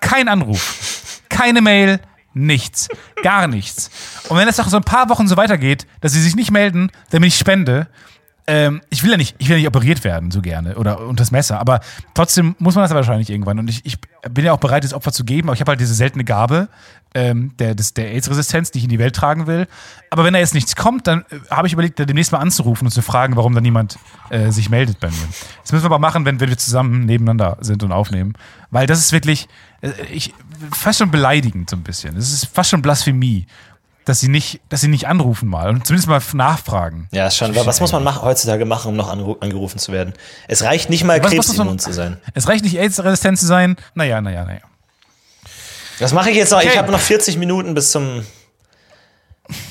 Kein 0.00 0.28
Anruf, 0.28 1.22
keine 1.28 1.60
Mail, 1.62 2.00
nichts, 2.34 2.88
gar 3.22 3.46
nichts. 3.46 3.90
Und 4.28 4.36
wenn 4.36 4.48
es 4.48 4.58
noch 4.58 4.68
so 4.68 4.76
ein 4.76 4.84
paar 4.84 5.08
Wochen 5.08 5.28
so 5.28 5.36
weitergeht, 5.36 5.86
dass 6.00 6.12
Sie 6.12 6.20
sich 6.20 6.36
nicht 6.36 6.50
melden, 6.50 6.90
damit 7.10 7.28
ich 7.28 7.38
spende, 7.38 7.88
ähm, 8.46 8.82
ich 8.90 9.02
will 9.02 9.10
ja 9.10 9.16
nicht, 9.16 9.34
ich 9.38 9.48
will 9.48 9.56
ja 9.56 9.58
nicht 9.60 9.68
operiert 9.68 10.04
werden, 10.04 10.30
so 10.30 10.42
gerne, 10.42 10.76
oder 10.76 11.00
unter 11.00 11.22
das 11.22 11.30
Messer, 11.30 11.58
aber 11.58 11.80
trotzdem 12.12 12.54
muss 12.58 12.74
man 12.74 12.84
das 12.84 12.90
ja 12.90 12.96
wahrscheinlich 12.96 13.30
irgendwann. 13.30 13.58
Und 13.58 13.70
ich, 13.70 13.84
ich 13.84 13.98
bin 14.30 14.44
ja 14.44 14.52
auch 14.52 14.58
bereit, 14.58 14.84
das 14.84 14.92
Opfer 14.92 15.12
zu 15.12 15.24
geben, 15.24 15.48
aber 15.48 15.54
ich 15.54 15.60
habe 15.60 15.70
halt 15.70 15.80
diese 15.80 15.94
seltene 15.94 16.24
Gabe 16.24 16.68
ähm, 17.14 17.52
der, 17.58 17.74
der 17.74 18.10
AIDS-Resistenz, 18.12 18.70
die 18.72 18.78
ich 18.78 18.84
in 18.84 18.90
die 18.90 18.98
Welt 18.98 19.14
tragen 19.14 19.46
will. 19.46 19.66
Aber 20.10 20.24
wenn 20.24 20.34
da 20.34 20.40
jetzt 20.40 20.54
nichts 20.54 20.76
kommt, 20.76 21.06
dann 21.06 21.20
äh, 21.30 21.38
habe 21.50 21.66
ich 21.66 21.72
überlegt, 21.72 21.98
da 21.98 22.04
demnächst 22.04 22.32
mal 22.32 22.38
anzurufen 22.38 22.86
und 22.86 22.90
zu 22.90 23.02
fragen, 23.02 23.36
warum 23.36 23.54
da 23.54 23.60
niemand 23.60 23.98
äh, 24.30 24.50
sich 24.50 24.68
meldet 24.68 25.00
bei 25.00 25.08
mir. 25.08 25.28
Das 25.62 25.72
müssen 25.72 25.84
wir 25.84 25.86
aber 25.86 26.00
machen, 26.00 26.24
wenn, 26.24 26.40
wenn 26.40 26.48
wir 26.48 26.58
zusammen 26.58 27.06
nebeneinander 27.06 27.56
sind 27.60 27.82
und 27.82 27.92
aufnehmen. 27.92 28.34
Weil 28.70 28.86
das 28.86 28.98
ist 28.98 29.12
wirklich, 29.12 29.48
äh, 29.80 29.90
ich, 30.12 30.34
fast 30.72 30.98
schon 30.98 31.10
beleidigend 31.10 31.70
so 31.70 31.76
ein 31.76 31.82
bisschen. 31.82 32.16
Das 32.16 32.32
ist 32.32 32.46
fast 32.46 32.70
schon 32.70 32.82
Blasphemie. 32.82 33.46
Dass 34.04 34.20
sie, 34.20 34.28
nicht, 34.28 34.60
dass 34.68 34.82
sie 34.82 34.88
nicht 34.88 35.06
anrufen 35.08 35.48
mal 35.48 35.70
und 35.70 35.86
zumindest 35.86 36.08
mal 36.08 36.20
nachfragen. 36.34 37.08
Ja, 37.10 37.26
ist 37.28 37.36
schon. 37.38 37.54
Was 37.56 37.80
muss 37.80 37.92
man 37.92 38.04
machen, 38.04 38.22
heutzutage 38.22 38.66
machen, 38.66 38.88
um 38.88 38.96
noch 38.96 39.08
angerufen 39.10 39.78
zu 39.78 39.92
werden? 39.92 40.12
Es 40.46 40.62
reicht 40.62 40.90
nicht 40.90 41.04
mal, 41.04 41.20
krebsimmun 41.20 41.78
zu 41.78 41.92
sein. 41.92 42.18
Es 42.34 42.46
reicht 42.46 42.64
nicht, 42.64 42.76
AIDS-resistent 42.78 43.38
zu 43.38 43.46
sein. 43.46 43.76
Naja, 43.94 44.20
naja, 44.20 44.44
naja. 44.44 44.60
Das 46.00 46.12
mache 46.12 46.30
ich 46.30 46.36
jetzt 46.36 46.50
noch. 46.50 46.60
Ich 46.60 46.68
Okay. 46.68 46.78
habe 46.78 46.92
noch 46.92 47.00
40 47.00 47.38
Minuten 47.38 47.72
bis 47.74 47.92
zum 47.92 48.24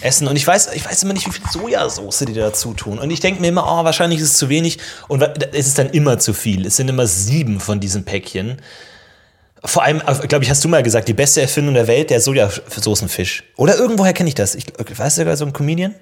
Essen 0.02 0.28
und 0.28 0.36
ich 0.36 0.46
weiß, 0.46 0.70
ich 0.74 0.86
weiß 0.86 1.04
immer 1.04 1.14
nicht, 1.14 1.26
wie 1.28 1.32
viel 1.32 1.50
Sojasauce 1.52 2.20
die 2.28 2.34
dazu 2.34 2.74
tun. 2.74 3.00
Und 3.00 3.10
ich 3.12 3.20
denke 3.20 3.42
mir 3.42 3.48
immer, 3.48 3.66
oh, 3.66 3.84
wahrscheinlich 3.84 4.20
ist 4.20 4.32
es 4.32 4.38
zu 4.38 4.50
wenig. 4.50 4.78
Und 5.08 5.22
es 5.52 5.68
ist 5.68 5.80
dann 5.80 5.90
immer 5.90 6.20
zu 6.20 6.34
viel. 6.34 6.66
Es 6.66 6.76
sind 6.76 6.90
immer 6.90 7.08
sieben 7.08 7.60
von 7.60 7.80
diesen 7.80 8.06
Päckchen. 8.06 8.62
Vor 9.66 9.84
allem, 9.84 10.02
glaube 10.28 10.44
ich, 10.44 10.50
hast 10.50 10.64
du 10.64 10.68
mal 10.68 10.84
gesagt, 10.84 11.08
die 11.08 11.14
beste 11.14 11.42
Erfindung 11.42 11.74
der 11.74 11.88
Welt, 11.88 12.10
der 12.10 12.20
Sojasoßenfisch. 12.20 13.44
Oder 13.56 13.78
irgendwoher 13.78 14.12
kenne 14.12 14.28
ich 14.28 14.36
das. 14.36 14.56
Ich, 14.56 14.66
weißt 14.68 15.18
du 15.18 15.22
sogar 15.22 15.38
so 15.38 15.46
ein 15.46 15.54
Comedian? 15.54 15.96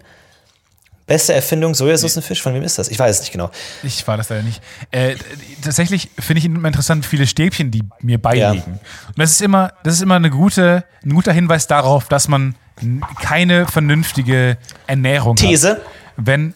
Beste 1.06 1.34
Erfindung 1.34 1.76
Sojasoßenfisch? 1.76 2.42
Von 2.42 2.56
wem 2.56 2.64
ist 2.64 2.80
das? 2.80 2.90
Ich 2.90 2.98
weiß 2.98 3.18
es 3.18 3.22
nicht 3.22 3.32
genau. 3.32 3.52
Ich 3.84 4.08
war 4.08 4.18
das 4.18 4.30
leider 4.30 4.44
nicht. 4.44 4.62
Äh, 4.90 5.16
tatsächlich 5.62 6.10
finde 6.18 6.40
ich 6.40 6.46
immer 6.46 6.68
interessant, 6.68 7.06
viele 7.06 7.28
Stäbchen, 7.28 7.70
die 7.70 7.84
mir 8.00 8.20
beiliegen. 8.20 8.80
Und 9.08 9.18
das 9.18 9.32
ist 9.32 9.42
immer, 9.42 9.74
das 9.84 9.96
ist 9.96 10.02
immer 10.02 10.16
eine 10.16 10.30
gute, 10.30 10.84
ein 11.04 11.14
guter 11.14 11.34
Hinweis 11.34 11.68
darauf, 11.68 12.08
dass 12.08 12.28
man 12.28 12.56
keine 13.22 13.68
vernünftige 13.68 14.58
Ernährung 14.88 15.36
These. 15.36 15.72
hat. 15.72 15.82
Wenn, 16.18 16.56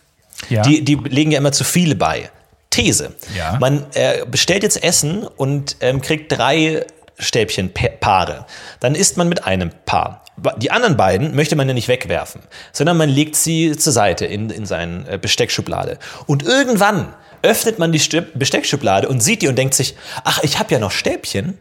ja. 0.49 0.63
Die, 0.63 0.83
die 0.83 0.95
legen 0.95 1.31
ja 1.31 1.37
immer 1.37 1.51
zu 1.51 1.63
viele 1.63 1.95
bei. 1.95 2.31
These. 2.75 3.15
Ja. 3.35 3.57
Man 3.59 3.85
äh, 3.93 4.25
bestellt 4.25 4.63
jetzt 4.63 4.83
Essen 4.83 5.25
und 5.25 5.77
ähm, 5.81 6.01
kriegt 6.01 6.31
drei 6.31 6.85
Stäbchenpaare. 7.17 8.45
Dann 8.79 8.95
isst 8.95 9.17
man 9.17 9.29
mit 9.29 9.45
einem 9.45 9.71
Paar. 9.85 10.23
Die 10.57 10.69
anderen 10.71 10.97
beiden 10.97 11.33
möchte 11.35 11.55
man 11.55 11.67
ja 11.67 11.73
nicht 11.73 11.87
wegwerfen, 11.87 12.41
sondern 12.73 12.97
man 12.97 13.07
legt 13.09 13.35
sie 13.37 13.77
zur 13.77 13.93
Seite 13.93 14.25
in, 14.25 14.49
in 14.49 14.65
seine 14.65 15.07
äh, 15.09 15.17
Besteckschublade. 15.17 15.97
Und 16.25 16.43
irgendwann 16.43 17.13
öffnet 17.41 17.79
man 17.79 17.91
die 17.93 18.01
Stü- 18.01 18.25
Besteckschublade 18.33 19.07
und 19.07 19.21
sieht 19.21 19.41
die 19.43 19.47
und 19.47 19.55
denkt 19.57 19.75
sich, 19.75 19.95
ach, 20.25 20.39
ich 20.43 20.59
habe 20.59 20.73
ja 20.73 20.79
noch 20.79 20.91
Stäbchen. 20.91 21.57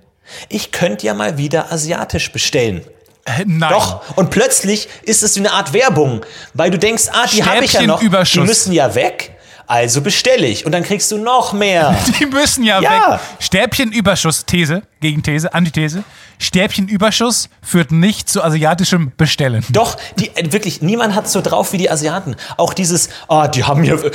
Ich 0.49 0.73
könnte 0.73 1.07
ja 1.07 1.15
mal 1.15 1.39
wieder 1.39 1.71
asiatisch 1.71 2.33
bestellen. 2.33 2.83
Äh, 3.27 3.45
Nein. 3.47 3.71
Doch, 3.71 4.17
und 4.17 4.31
plötzlich 4.31 4.89
ist 5.03 5.23
es 5.23 5.37
wie 5.37 5.41
eine 5.41 5.53
Art 5.53 5.73
Werbung, 5.73 6.23
weil 6.53 6.71
du 6.71 6.79
denkst, 6.79 7.05
ah, 7.13 7.27
die 7.33 7.45
habe 7.45 7.65
ich 7.65 7.75
ja 7.75 7.83
noch, 7.83 8.01
die 8.01 8.41
müssen 8.41 8.73
ja 8.73 8.95
weg, 8.95 9.34
also 9.67 10.01
bestelle 10.03 10.47
ich 10.47 10.67
und 10.67 10.73
dann 10.73 10.83
kriegst 10.83 11.11
du 11.11 11.19
noch 11.19 11.53
mehr. 11.53 11.97
Die 12.21 12.27
müssen 12.27 12.65
ja, 12.65 12.81
Ja. 12.81 12.91
weg. 12.91 13.21
Stäbchenüberschuss, 13.41 14.45
These, 14.47 14.83
Gegenthese, 15.01 15.53
Antithese. 15.55 16.05
Stäbchenüberschuss 16.39 17.49
führt 17.63 17.93
nicht 17.93 18.29
zu 18.29 18.43
asiatischem 18.43 19.13
Bestellen. 19.17 19.65
Doch, 19.71 19.97
die, 20.19 20.29
äh, 20.37 20.53
wirklich, 20.53 20.83
niemand 20.83 21.15
hat 21.15 21.29
so 21.29 21.41
drauf 21.41 21.73
wie 21.73 21.79
die 21.79 21.91
Asiaten. 21.91 22.37
Auch 22.57 22.75
dieses, 22.75 23.09
ah, 23.29 23.49
die 23.49 23.65
haben 23.65 23.81
mir, 23.83 23.95
äh, 23.95 24.11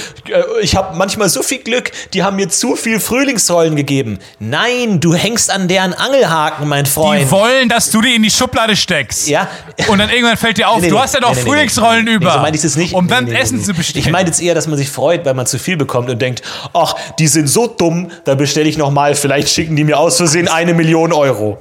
ich 0.62 0.76
habe 0.76 0.96
manchmal 0.98 1.30
so 1.30 1.42
viel 1.44 1.60
Glück, 1.60 1.92
die 2.14 2.24
haben 2.24 2.36
mir 2.36 2.50
zu 2.50 2.76
viel 2.76 3.00
Frühlingsrollen 3.00 3.76
gegeben. 3.76 4.20
Nein, 4.40 5.00
du 5.00 5.14
hängst 5.14 5.52
an 5.52 5.68
deren 5.68 5.94
Angelhaken, 5.94 6.68
mein 6.68 6.86
Freund. 6.86 7.22
Die 7.24 7.32
wollen, 7.32 7.70
dass 7.70 7.92
du 7.92 8.02
die 8.02 8.16
in 8.16 8.24
die 8.24 8.32
Schublade 8.32 8.76
steckst. 8.76 9.28
Ja. 9.28 9.48
Und 9.88 10.00
dann 10.00 10.10
irgendwann 10.10 10.38
fällt 10.38 10.58
dir 10.58 10.70
auf, 10.70 10.78
Nee, 10.78 10.84
nee, 10.84 10.90
du 10.90 11.00
hast 11.00 11.14
ja 11.14 11.20
noch 11.22 11.30
nee, 11.30 11.36
nee, 11.36 11.42
nee, 11.44 11.50
Frühlingsrollen 11.50 12.06
nee, 12.06 12.12
nee, 12.12 12.16
über. 12.18 12.26
Nee, 12.28 12.34
so 12.34 12.40
meinte 12.40 12.58
ich 12.60 12.64
es 12.66 12.76
nicht. 12.76 12.94
Um 12.94 13.06
Nee, 13.06 13.10
dann 13.12 13.26
nee, 13.26 13.32
nee, 13.32 13.40
Essen 13.40 13.58
nee. 13.58 13.64
zu 13.64 13.74
bestellen. 13.74 14.06
Ich 14.06 14.12
meinte 14.12 14.30
jetzt 14.32 14.42
eher, 14.42 14.54
dass 14.56 14.68
man 14.68 14.78
sich 14.78 14.90
freut, 14.90 15.26
weil 15.26 15.34
man 15.34 15.39
zu 15.46 15.60
viel 15.60 15.78
bekommt 15.78 16.10
und 16.10 16.22
denkt, 16.22 16.42
ach, 16.74 16.96
die 17.20 17.28
sind 17.28 17.48
so 17.48 17.68
dumm, 17.68 18.12
da 18.26 18.36
bestelle 18.36 18.70
ich 18.70 18.78
noch 18.78 18.92
mal, 18.92 19.16
vielleicht 19.16 19.50
schicken 19.50 19.76
die 19.76 19.84
mir 19.84 20.00
aus 20.00 20.18
Versehen 20.18 20.48
eine 20.48 20.74
Million 20.74 21.14
Euro. 21.14 21.60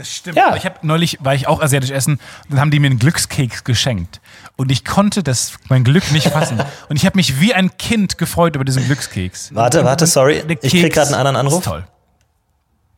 Das 0.00 0.08
stimmt. 0.08 0.36
Ja. 0.38 0.56
Ich 0.56 0.64
habe 0.64 0.76
neulich 0.80 1.18
war 1.20 1.34
ich 1.34 1.46
auch 1.46 1.60
asiatisch 1.60 1.90
essen, 1.90 2.20
dann 2.48 2.58
haben 2.58 2.70
die 2.70 2.78
mir 2.78 2.86
einen 2.86 2.98
Glückskeks 2.98 3.64
geschenkt 3.64 4.22
und 4.56 4.72
ich 4.72 4.84
konnte 4.86 5.22
das 5.22 5.52
mein 5.68 5.84
Glück 5.84 6.10
nicht 6.10 6.28
fassen 6.28 6.58
und 6.88 6.96
ich 6.96 7.04
habe 7.04 7.18
mich 7.18 7.38
wie 7.38 7.52
ein 7.52 7.76
Kind 7.76 8.16
gefreut 8.16 8.56
über 8.56 8.64
diesen 8.64 8.84
Glückskeks. 8.86 9.54
Warte, 9.54 9.84
warte, 9.84 10.06
sorry. 10.06 10.42
Ich 10.62 10.70
krieg 10.70 10.92
gerade 10.92 11.08
einen 11.08 11.16
anderen 11.16 11.36
Anruf. 11.36 11.58
Ist 11.58 11.64
toll. 11.64 11.84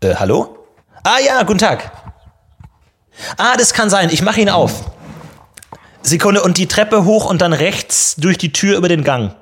Äh, 0.00 0.14
hallo? 0.14 0.58
Ah 1.02 1.18
ja, 1.24 1.42
guten 1.42 1.58
Tag. 1.58 1.90
Ah, 3.36 3.56
das 3.56 3.74
kann 3.74 3.90
sein. 3.90 4.08
Ich 4.10 4.22
mache 4.22 4.40
ihn 4.40 4.48
auf. 4.48 4.92
Sekunde 6.02 6.42
und 6.42 6.58
die 6.58 6.66
Treppe 6.66 7.04
hoch 7.04 7.26
und 7.26 7.42
dann 7.42 7.52
rechts 7.52 8.16
durch 8.16 8.38
die 8.38 8.52
Tür 8.52 8.76
über 8.76 8.88
den 8.88 9.04
Gang. 9.04 9.34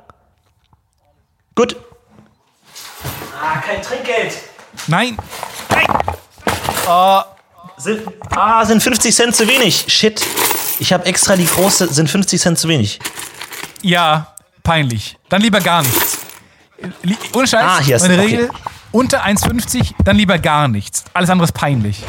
Gut. 1.61 1.76
Ah, 3.38 3.58
kein 3.61 3.82
Trinkgeld. 3.82 4.32
Nein. 4.86 5.14
Sind, 7.76 8.00
ah, 8.30 8.64
sind 8.64 8.82
50 8.82 9.14
Cent 9.14 9.36
zu 9.36 9.46
wenig. 9.46 9.84
Shit. 9.88 10.24
Ich 10.78 10.90
habe 10.94 11.04
extra 11.04 11.36
die 11.36 11.44
große, 11.44 11.92
sind 11.92 12.08
50 12.08 12.40
Cent 12.40 12.58
zu 12.58 12.66
wenig. 12.68 12.98
Ja, 13.82 14.34
peinlich. 14.62 15.18
Dann 15.28 15.42
lieber 15.42 15.61
gar 15.61 15.82
nichts. 15.82 16.20
Ohne 17.34 17.46
Scheiß, 17.46 17.62
Ah, 17.62 17.80
hier 17.82 17.96
ist- 17.96 18.08
meine 18.08 18.14
okay. 18.22 18.36
Regel, 18.36 18.50
unter 18.90 19.22
1,50, 19.22 19.92
dann 20.02 20.16
lieber 20.16 20.38
gar 20.38 20.66
nichts. 20.66 21.04
Alles 21.12 21.28
andere 21.28 21.44
ist 21.44 21.52
peinlich. 21.52 22.02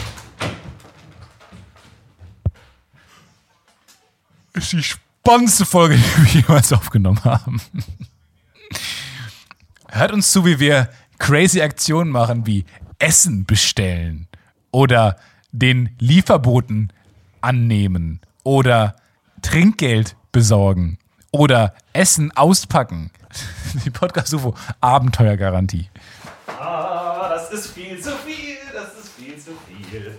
Ist 4.54 4.72
die 4.72 4.82
spannendste 4.82 5.66
Folge, 5.66 5.98
die 6.18 6.24
wir 6.36 6.42
jemals 6.42 6.72
aufgenommen 6.72 7.22
haben. 7.26 7.60
Hört 9.94 10.14
uns 10.14 10.32
zu, 10.32 10.46
wie 10.46 10.58
wir 10.58 10.88
crazy 11.20 11.62
Aktionen 11.62 12.12
machen, 12.12 12.48
wie 12.48 12.64
Essen 12.98 13.46
bestellen 13.46 14.30
oder 14.72 15.18
den 15.52 15.94
Lieferboten 16.00 16.94
annehmen 17.42 18.22
oder 18.44 18.96
Trinkgeld 19.42 20.16
besorgen 20.32 20.98
oder 21.32 21.74
Essen 21.92 22.32
auspacken. 22.38 23.12
Die 23.86 23.90
Podcast 23.90 24.34
UFO 24.34 24.56
Abenteuergarantie. 24.80 25.90
Ah, 26.58 27.28
das 27.28 27.52
ist 27.52 27.68
viel 27.74 28.02
zu 28.02 28.12
viel, 28.12 28.56
das 28.74 28.98
ist 28.98 29.12
viel 29.18 29.38
zu 29.38 29.52
viel. 29.68 30.18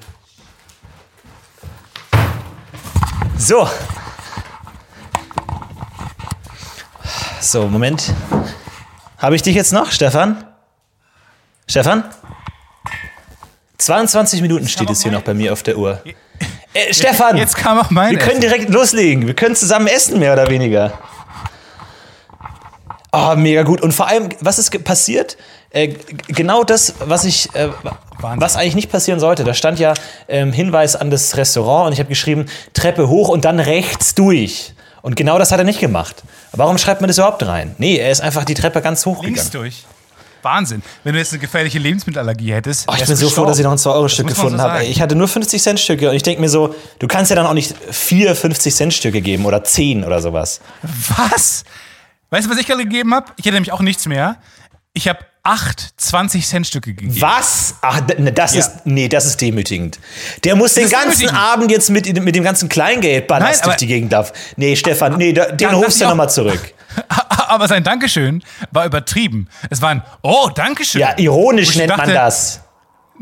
So. 3.38 3.66
So, 7.40 7.66
Moment. 7.68 8.12
Habe 9.22 9.36
ich 9.36 9.42
dich 9.42 9.54
jetzt 9.54 9.72
noch, 9.72 9.92
Stefan? 9.92 10.44
Stefan? 11.68 12.02
22 13.78 14.42
Minuten 14.42 14.66
steht 14.66 14.90
es 14.90 15.04
hier 15.04 15.12
noch 15.12 15.22
bei 15.22 15.32
mir 15.32 15.52
auf 15.52 15.62
der 15.62 15.78
Uhr. 15.78 16.02
Äh, 16.74 16.92
Stefan! 16.92 17.36
Jetzt 17.36 17.56
kam 17.56 17.78
auch 17.78 17.90
meine. 17.90 18.18
Wir 18.18 18.18
können 18.18 18.40
direkt 18.40 18.68
loslegen. 18.70 19.28
Wir 19.28 19.34
können 19.34 19.54
zusammen 19.54 19.86
essen, 19.86 20.18
mehr 20.18 20.32
oder 20.32 20.50
weniger. 20.50 20.98
Oh, 23.12 23.34
mega 23.36 23.62
gut. 23.62 23.80
Und 23.80 23.92
vor 23.92 24.08
allem, 24.08 24.30
was 24.40 24.58
ist 24.58 24.82
passiert? 24.82 25.36
Äh, 25.70 25.94
genau 26.26 26.64
das, 26.64 26.94
was 26.98 27.24
ich, 27.24 27.54
äh, 27.54 27.68
was 28.20 28.56
eigentlich 28.56 28.74
nicht 28.74 28.90
passieren 28.90 29.20
sollte. 29.20 29.44
Da 29.44 29.54
stand 29.54 29.78
ja 29.78 29.94
ähm, 30.26 30.52
Hinweis 30.52 30.96
an 30.96 31.10
das 31.10 31.36
Restaurant 31.36 31.86
und 31.86 31.92
ich 31.92 32.00
habe 32.00 32.08
geschrieben, 32.08 32.46
Treppe 32.74 33.08
hoch 33.08 33.28
und 33.28 33.44
dann 33.44 33.60
rechts 33.60 34.16
durch. 34.16 34.74
Und 35.02 35.16
genau 35.16 35.38
das 35.38 35.52
hat 35.52 35.58
er 35.58 35.64
nicht 35.64 35.80
gemacht. 35.80 36.22
Warum 36.52 36.78
schreibt 36.78 37.00
man 37.00 37.08
das 37.08 37.18
überhaupt 37.18 37.44
rein? 37.44 37.74
Nee, 37.78 37.96
er 37.96 38.10
ist 38.10 38.20
einfach 38.20 38.44
die 38.44 38.54
Treppe 38.54 38.80
ganz 38.80 39.04
hoch 39.04 39.22
links 39.22 39.46
gegangen. 39.46 39.64
durch. 39.64 39.84
Wahnsinn. 40.42 40.82
Wenn 41.04 41.12
du 41.12 41.20
jetzt 41.20 41.32
eine 41.32 41.40
gefährliche 41.40 41.78
Lebensmittelallergie 41.78 42.52
hättest. 42.52 42.88
Oh, 42.88 42.94
ich 42.96 43.06
bin 43.06 43.14
so 43.14 43.28
froh, 43.28 43.44
dass 43.44 43.58
ich 43.58 43.64
noch 43.64 43.70
ein 43.70 43.76
gestorben. 43.76 43.98
2-Euro-Stück 43.98 44.26
Das 44.28 44.36
muss 44.36 44.44
man 44.44 44.52
gefunden 44.52 44.58
so 44.58 44.70
habe. 44.70 44.84
Ich 44.84 45.00
hatte 45.00 45.14
nur 45.14 45.28
50-Cent-Stücke 45.28 46.10
und 46.10 46.16
ich 46.16 46.22
denke 46.22 46.40
mir 46.40 46.48
so, 46.48 46.74
du 46.98 47.06
kannst 47.06 47.30
ja 47.30 47.36
dann 47.36 47.46
auch 47.46 47.54
nicht 47.54 47.74
vier 47.90 48.36
50-Cent-Stücke 48.36 49.20
geben 49.20 49.44
oder 49.44 49.62
10 49.62 50.04
oder 50.04 50.20
sowas. 50.20 50.60
Was? 50.82 51.64
Weißt 52.30 52.46
du, 52.46 52.50
was 52.50 52.58
ich 52.58 52.66
gerade 52.66 52.82
gegeben 52.82 53.14
habe? 53.14 53.26
Ich 53.36 53.44
hätte 53.44 53.54
nämlich 53.54 53.72
auch 53.72 53.80
nichts 53.80 54.06
mehr. 54.06 54.36
Ich 54.94 55.06
habe 55.06 55.20
acht 55.44 55.94
20-Cent-Stücke 56.00 56.94
gegeben. 56.94 57.20
Was? 57.20 57.74
Ach, 57.82 58.00
ne, 58.18 58.32
das 58.32 58.54
Ja. 58.54 58.60
ist, 58.60 58.70
nee, 58.86 59.08
das 59.08 59.26
ist 59.26 59.40
demütigend. 59.40 59.98
Der 60.44 60.54
muss 60.54 60.74
den 60.74 60.84
ist 60.84 60.92
ganzen. 60.92 61.28
Abend 61.30 61.70
jetzt 61.70 61.90
mit, 61.90 62.20
mit 62.22 62.36
dem 62.36 62.44
ganzen 62.44 62.68
Kleingeld 62.68 63.26
ballast 63.26 63.66
durch 63.66 63.76
die 63.76 63.86
Gegend 63.88 64.12
laufen. 64.12 64.32
Nee, 64.56 64.76
Stefan, 64.76 65.16
nee, 65.16 65.32
da, 65.32 65.46
den 65.46 65.70
rufst 65.70 66.00
du 66.00 66.06
nochmal 66.06 66.30
zurück. 66.30 66.72
Aber 67.48 67.66
sein 67.68 67.82
Dankeschön 67.82 68.42
war 68.70 68.86
übertrieben. 68.86 69.48
Es 69.70 69.82
war 69.82 69.90
ein 69.90 70.02
Oh, 70.22 70.48
Dankeschön. 70.54 71.00
Ja, 71.00 71.18
ironisch 71.18 71.74
nennt 71.74 71.88
man 71.90 71.98
dachte, 71.98 72.12
das. 72.12 72.60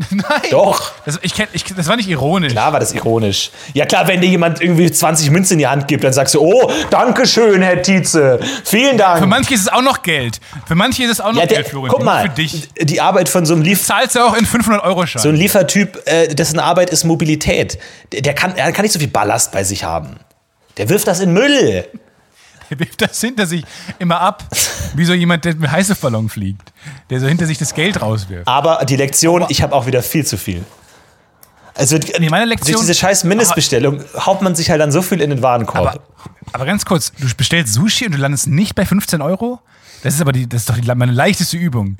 Nein. 0.10 0.22
Doch. 0.50 0.92
Das, 1.04 1.18
ich, 1.22 1.34
kenn- 1.34 1.48
ich, 1.52 1.64
das 1.64 1.86
war 1.86 1.96
nicht 1.96 2.08
ironisch. 2.08 2.52
Klar 2.52 2.72
war 2.72 2.80
das 2.80 2.92
ironisch. 2.92 3.50
Ja 3.74 3.84
klar, 3.84 4.08
wenn 4.08 4.20
dir 4.20 4.28
jemand 4.28 4.60
irgendwie 4.62 4.90
20 4.90 5.30
Münzen 5.30 5.54
in 5.54 5.58
die 5.60 5.66
Hand 5.66 5.88
gibt, 5.88 6.04
dann 6.04 6.12
sagst 6.12 6.34
du, 6.34 6.40
oh, 6.40 6.70
danke 6.90 7.26
schön, 7.26 7.60
Herr 7.60 7.82
Tietze. 7.82 8.40
Vielen 8.64 8.96
Dank. 8.96 9.18
Für 9.20 9.26
manche 9.26 9.52
ist 9.54 9.60
es 9.60 9.68
auch 9.68 9.82
noch 9.82 10.02
Geld. 10.02 10.40
Für 10.66 10.74
manche 10.74 11.04
ist 11.04 11.10
es 11.10 11.20
auch 11.20 11.32
noch 11.32 11.40
ja, 11.40 11.46
der, 11.46 11.58
Geld, 11.58 11.68
Florian. 11.68 11.94
guck 11.94 12.02
mal, 12.04 12.22
Für 12.22 12.28
dich. 12.30 12.68
die 12.80 13.00
Arbeit 13.00 13.28
von 13.28 13.44
so 13.44 13.52
einem 13.54 13.62
Lief 13.62 13.84
Zahlst 13.84 14.16
du 14.16 14.20
auch 14.20 14.34
in 14.34 14.46
500-Euro-Schein. 14.46 15.22
so 15.22 15.28
ein 15.28 15.36
Liefertyp, 15.36 16.00
äh, 16.06 16.28
dessen 16.34 16.58
Arbeit 16.58 16.90
ist 16.90 17.04
Mobilität. 17.04 17.78
Der, 18.12 18.22
der, 18.22 18.34
kann, 18.34 18.56
er 18.56 18.72
kann 18.72 18.84
nicht 18.84 18.92
so 18.92 18.98
viel 18.98 19.08
Ballast 19.08 19.52
bei 19.52 19.64
sich 19.64 19.84
haben. 19.84 20.16
Der 20.78 20.88
wirft 20.88 21.08
das 21.08 21.20
in 21.20 21.32
Müll. 21.32 21.84
Der 22.70 22.78
wirft 22.78 23.02
das 23.02 23.20
hinter 23.20 23.46
sich 23.46 23.64
immer 23.98 24.20
ab, 24.20 24.44
wie 24.94 25.04
so 25.04 25.12
jemand, 25.12 25.44
der 25.44 25.54
mit 25.56 25.70
Heißluftballon 25.70 26.28
fliegt. 26.28 26.72
Der 27.10 27.20
so 27.20 27.26
hinter 27.26 27.46
sich 27.46 27.58
das 27.58 27.74
Geld 27.74 28.00
rauswirft. 28.00 28.46
Aber 28.46 28.84
die 28.84 28.96
Lektion, 28.96 29.44
ich 29.48 29.60
habe 29.62 29.74
auch 29.74 29.86
wieder 29.86 30.02
viel 30.02 30.24
zu 30.24 30.36
viel. 30.38 30.64
Also 31.74 31.98
Nee, 32.18 32.28
meine 32.28 32.44
Lektion- 32.44 32.72
durch 32.74 32.86
diese 32.86 32.94
scheiß 32.94 33.24
Mindestbestellung 33.24 34.02
haut 34.26 34.42
man 34.42 34.54
sich 34.54 34.70
halt 34.70 34.80
dann 34.80 34.92
so 34.92 35.02
viel 35.02 35.20
in 35.20 35.30
den 35.30 35.42
Warenkorb. 35.42 35.86
Aber, 35.86 36.00
aber 36.52 36.64
ganz 36.66 36.84
kurz, 36.84 37.12
du 37.18 37.26
bestellst 37.36 37.72
Sushi 37.74 38.06
und 38.06 38.12
du 38.12 38.18
landest 38.18 38.46
nicht 38.48 38.74
bei 38.74 38.84
15 38.84 39.22
Euro? 39.22 39.60
Das 40.02 40.14
ist 40.14 40.20
aber 40.20 40.32
die, 40.32 40.48
das 40.48 40.62
ist 40.62 40.70
doch 40.70 40.76
die, 40.76 40.94
meine 40.94 41.12
leichteste 41.12 41.56
Übung. 41.56 41.98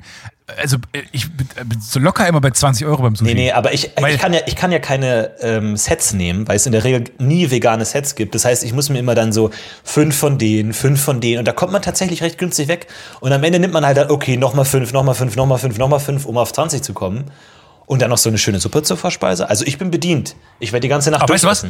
Also 0.57 0.77
äh, 0.91 1.03
ich 1.11 1.31
bin 1.31 1.47
bin 1.65 1.81
so 1.81 1.99
locker 1.99 2.27
immer 2.27 2.41
bei 2.41 2.51
20 2.51 2.85
Euro 2.85 3.03
beim 3.03 3.15
Sushi. 3.15 3.33
Nee, 3.33 3.39
nee, 3.39 3.51
aber 3.51 3.73
ich, 3.73 3.91
Weil- 3.99 4.15
ich, 4.15 4.19
kann 4.21 4.33
ja, 4.33 4.41
ich 4.45 4.55
kann 4.55 4.71
ja 4.71 4.79
keine 4.79 5.31
ähm, 5.41 5.77
Sets 5.77 6.13
nehmen, 6.13 6.47
weil 6.47 6.55
es 6.55 6.65
in 6.65 6.71
der 6.71 6.83
Regel 6.83 7.05
nie 7.19 7.51
vegane 7.51 7.85
Sets 7.85 8.15
gibt. 8.15 8.35
Das 8.35 8.45
heißt, 8.45 8.63
ich 8.63 8.73
muss 8.73 8.89
mir 8.89 8.99
immer 8.99 9.15
dann 9.15 9.31
so 9.31 9.51
fünf 9.83 10.15
von 10.15 10.37
denen, 10.37 10.73
fünf 10.73 11.01
von 11.01 11.21
denen 11.21 11.39
und 11.39 11.47
da 11.47 11.53
kommt 11.53 11.71
man 11.71 11.81
tatsächlich 11.81 12.21
recht 12.23 12.37
günstig 12.37 12.67
weg. 12.67 12.87
Und 13.19 13.31
am 13.31 13.43
Ende 13.43 13.59
nimmt 13.59 13.73
man 13.73 13.85
halt 13.85 13.97
dann, 13.97 14.09
okay, 14.09 14.37
nochmal 14.37 14.65
fünf, 14.65 14.93
nochmal 14.93 15.15
fünf, 15.15 15.35
nochmal 15.35 15.57
fünf, 15.59 15.77
nochmal 15.77 15.99
fünf, 15.99 16.25
um 16.25 16.37
auf 16.37 16.51
20 16.51 16.81
zu 16.81 16.93
kommen. 16.93 17.31
Und 17.85 18.01
dann 18.01 18.09
noch 18.09 18.17
so 18.17 18.29
eine 18.29 18.37
schöne 18.37 18.59
Suppe 18.59 18.83
zur 18.83 18.95
Vorspeise. 18.95 19.49
Also 19.49 19.65
ich 19.65 19.77
bin 19.77 19.91
bedient. 19.91 20.35
Ich 20.59 20.71
werde 20.71 20.81
die 20.81 20.87
ganze 20.87 21.11
Nacht 21.11 21.23
Aber 21.23 21.33
weißt 21.33 21.43
du 21.43 21.47
was? 21.47 21.65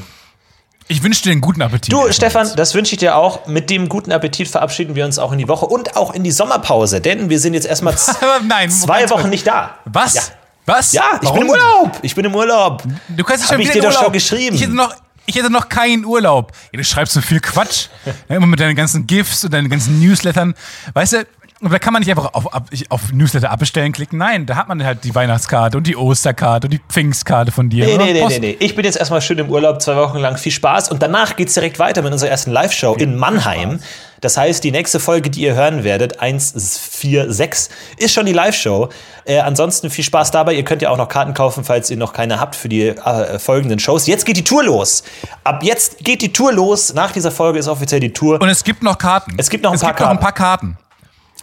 Ich 0.87 1.03
wünsche 1.03 1.23
dir 1.23 1.31
einen 1.31 1.41
guten 1.41 1.61
Appetit. 1.61 1.93
Du, 1.93 2.11
Stefan, 2.11 2.45
jetzt. 2.47 2.59
das 2.59 2.73
wünsche 2.75 2.93
ich 2.93 2.99
dir 2.99 3.15
auch. 3.15 3.47
Mit 3.47 3.69
dem 3.69 3.87
guten 3.87 4.11
Appetit 4.11 4.47
verabschieden 4.47 4.95
wir 4.95 5.05
uns 5.05 5.19
auch 5.19 5.31
in 5.31 5.37
die 5.37 5.47
Woche 5.47 5.65
und 5.65 5.95
auch 5.95 6.13
in 6.13 6.23
die 6.23 6.31
Sommerpause, 6.31 6.99
denn 7.01 7.29
wir 7.29 7.39
sind 7.39 7.53
jetzt 7.53 7.67
erstmal 7.67 7.95
Nein, 8.47 8.69
zwei 8.69 9.09
Wochen 9.09 9.29
nicht 9.29 9.47
da. 9.47 9.75
Was? 9.85 10.15
Ja, 10.15 10.21
Was? 10.65 10.91
ja 10.93 11.03
ich 11.21 11.27
Warum? 11.27 11.39
bin 11.39 11.47
im 11.47 11.51
Urlaub. 11.51 11.99
Ich 12.01 12.15
bin 12.15 12.25
im 12.25 12.35
Urlaub. 12.35 12.83
Du 13.07 13.23
kannst 13.23 13.43
Hab 13.43 13.51
schon 13.53 13.61
ich 13.61 13.69
wieder 13.73 13.81
dir 13.81 13.89
doch 13.89 14.03
schon 14.03 14.11
geschrieben. 14.11 14.55
Ich 14.55 14.61
hätte 14.63 14.73
noch, 14.73 14.93
ich 15.25 15.35
hätte 15.35 15.49
noch 15.49 15.69
keinen 15.69 16.03
Urlaub. 16.03 16.51
Ja, 16.73 16.77
du 16.77 16.83
schreibst 16.83 17.13
so 17.13 17.21
viel 17.21 17.39
Quatsch. 17.39 17.87
immer 18.27 18.47
mit 18.47 18.59
deinen 18.59 18.75
ganzen 18.75 19.07
GIFs 19.07 19.45
und 19.45 19.53
deinen 19.53 19.69
ganzen 19.69 19.99
Newslettern. 19.99 20.55
Weißt 20.93 21.13
du, 21.13 21.25
und 21.61 21.71
da 21.71 21.79
kann 21.79 21.93
man 21.93 22.01
nicht 22.01 22.09
einfach 22.09 22.33
auf, 22.33 22.47
auf, 22.47 22.63
auf 22.89 23.13
Newsletter 23.13 23.51
abbestellen 23.51 23.91
klicken. 23.91 24.17
Nein, 24.17 24.45
da 24.45 24.55
hat 24.55 24.67
man 24.67 24.83
halt 24.83 25.03
die 25.03 25.13
Weihnachtskarte 25.13 25.77
und 25.77 25.87
die 25.87 25.95
Osterkarte 25.95 26.67
und 26.67 26.73
die 26.73 26.81
Pfingstkarte 26.89 27.51
von 27.51 27.69
dir. 27.69 27.85
Nee, 27.85 27.97
nee, 27.97 28.13
nee, 28.13 28.25
nee, 28.27 28.39
nee. 28.39 28.57
Ich 28.59 28.75
bin 28.75 28.83
jetzt 28.83 28.97
erstmal 28.97 29.21
schön 29.21 29.37
im 29.37 29.49
Urlaub, 29.49 29.81
zwei 29.81 29.95
Wochen 29.95 30.17
lang 30.17 30.37
viel 30.37 30.51
Spaß 30.51 30.89
und 30.89 31.01
danach 31.01 31.35
geht's 31.35 31.53
direkt 31.53 31.79
weiter 31.79 32.01
mit 32.01 32.11
unserer 32.11 32.29
ersten 32.29 32.51
Live-Show 32.51 32.95
in 32.95 33.15
Mannheim. 33.15 33.79
Das 34.21 34.37
heißt, 34.37 34.63
die 34.63 34.71
nächste 34.71 34.99
Folge, 34.99 35.31
die 35.31 35.41
ihr 35.41 35.55
hören 35.55 35.83
werdet, 35.83 36.19
146, 36.19 37.75
ist 37.97 38.13
schon 38.13 38.25
die 38.27 38.33
Live-Show. 38.33 38.89
Äh, 39.25 39.39
ansonsten 39.39 39.89
viel 39.89 40.03
Spaß 40.03 40.29
dabei. 40.31 40.53
Ihr 40.53 40.63
könnt 40.63 40.81
ja 40.83 40.89
auch 40.89 40.97
noch 40.97 41.09
Karten 41.09 41.33
kaufen, 41.33 41.63
falls 41.63 41.89
ihr 41.89 41.97
noch 41.97 42.13
keine 42.13 42.39
habt 42.39 42.55
für 42.55 42.69
die 42.69 42.89
äh, 42.89 43.39
folgenden 43.39 43.79
Shows. 43.79 44.05
Jetzt 44.07 44.25
geht 44.25 44.37
die 44.37 44.43
Tour 44.43 44.63
los. 44.63 45.03
Ab 45.43 45.63
jetzt 45.63 45.99
geht 45.99 46.21
die 46.21 46.31
Tour 46.31 46.53
los. 46.53 46.93
Nach 46.93 47.11
dieser 47.11 47.31
Folge 47.31 47.57
ist 47.59 47.67
offiziell 47.67 47.99
die 47.99 48.13
Tour. 48.13 48.39
Und 48.39 48.49
es 48.49 48.63
gibt 48.63 48.83
noch 48.83 48.97
Karten. 48.97 49.33
Es 49.37 49.49
gibt 49.49 49.63
noch 49.63 49.71
ein 49.71 49.75
es 49.75 49.81
paar 49.81 49.91
gibt 49.91 50.01
noch 50.01 50.09
ein 50.09 50.19
Karten. 50.19 50.23
paar 50.23 50.33
Karten. 50.33 50.77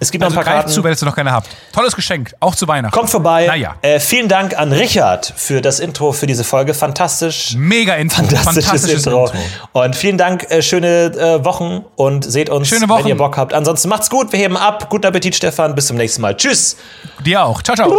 Es 0.00 0.10
gibt 0.10 0.22
noch 0.22 0.28
Also 0.28 0.38
ein 0.38 0.44
paar 0.44 0.52
greift 0.54 0.66
Karten. 0.66 0.74
zu, 0.74 0.84
wenn 0.84 0.92
ihr 0.94 1.04
noch 1.04 1.16
keine 1.16 1.32
habt. 1.32 1.48
Tolles 1.72 1.94
Geschenk, 1.94 2.32
auch 2.40 2.54
zu 2.54 2.66
Weihnachten. 2.68 2.94
Kommt 2.96 3.10
vorbei. 3.10 3.46
Naja. 3.46 3.76
Äh, 3.82 4.00
vielen 4.00 4.28
Dank 4.28 4.58
an 4.58 4.72
Richard 4.72 5.32
für 5.36 5.60
das 5.60 5.80
Intro 5.80 6.12
für 6.12 6.26
diese 6.26 6.44
Folge. 6.44 6.74
Fantastisch. 6.74 7.54
Mega 7.56 7.94
Intro. 7.94 8.16
Fantastisches, 8.22 8.64
Fantastisches 8.64 9.06
Intro. 9.06 9.26
Intro. 9.26 9.38
Und 9.72 9.96
vielen 9.96 10.18
Dank, 10.18 10.50
äh, 10.50 10.62
schöne 10.62 11.06
äh, 11.06 11.44
Wochen 11.44 11.84
und 11.96 12.24
seht 12.30 12.50
uns, 12.50 12.70
wenn 12.70 13.06
ihr 13.06 13.16
Bock 13.16 13.36
habt. 13.36 13.54
Ansonsten 13.54 13.88
macht's 13.88 14.10
gut, 14.10 14.32
wir 14.32 14.38
heben 14.38 14.56
ab. 14.56 14.88
Guten 14.90 15.06
Appetit, 15.06 15.34
Stefan. 15.34 15.74
Bis 15.74 15.86
zum 15.86 15.96
nächsten 15.96 16.22
Mal. 16.22 16.36
Tschüss. 16.36 16.76
Dir 17.24 17.42
auch. 17.44 17.62
Ciao, 17.62 17.76
ciao. 17.76 17.98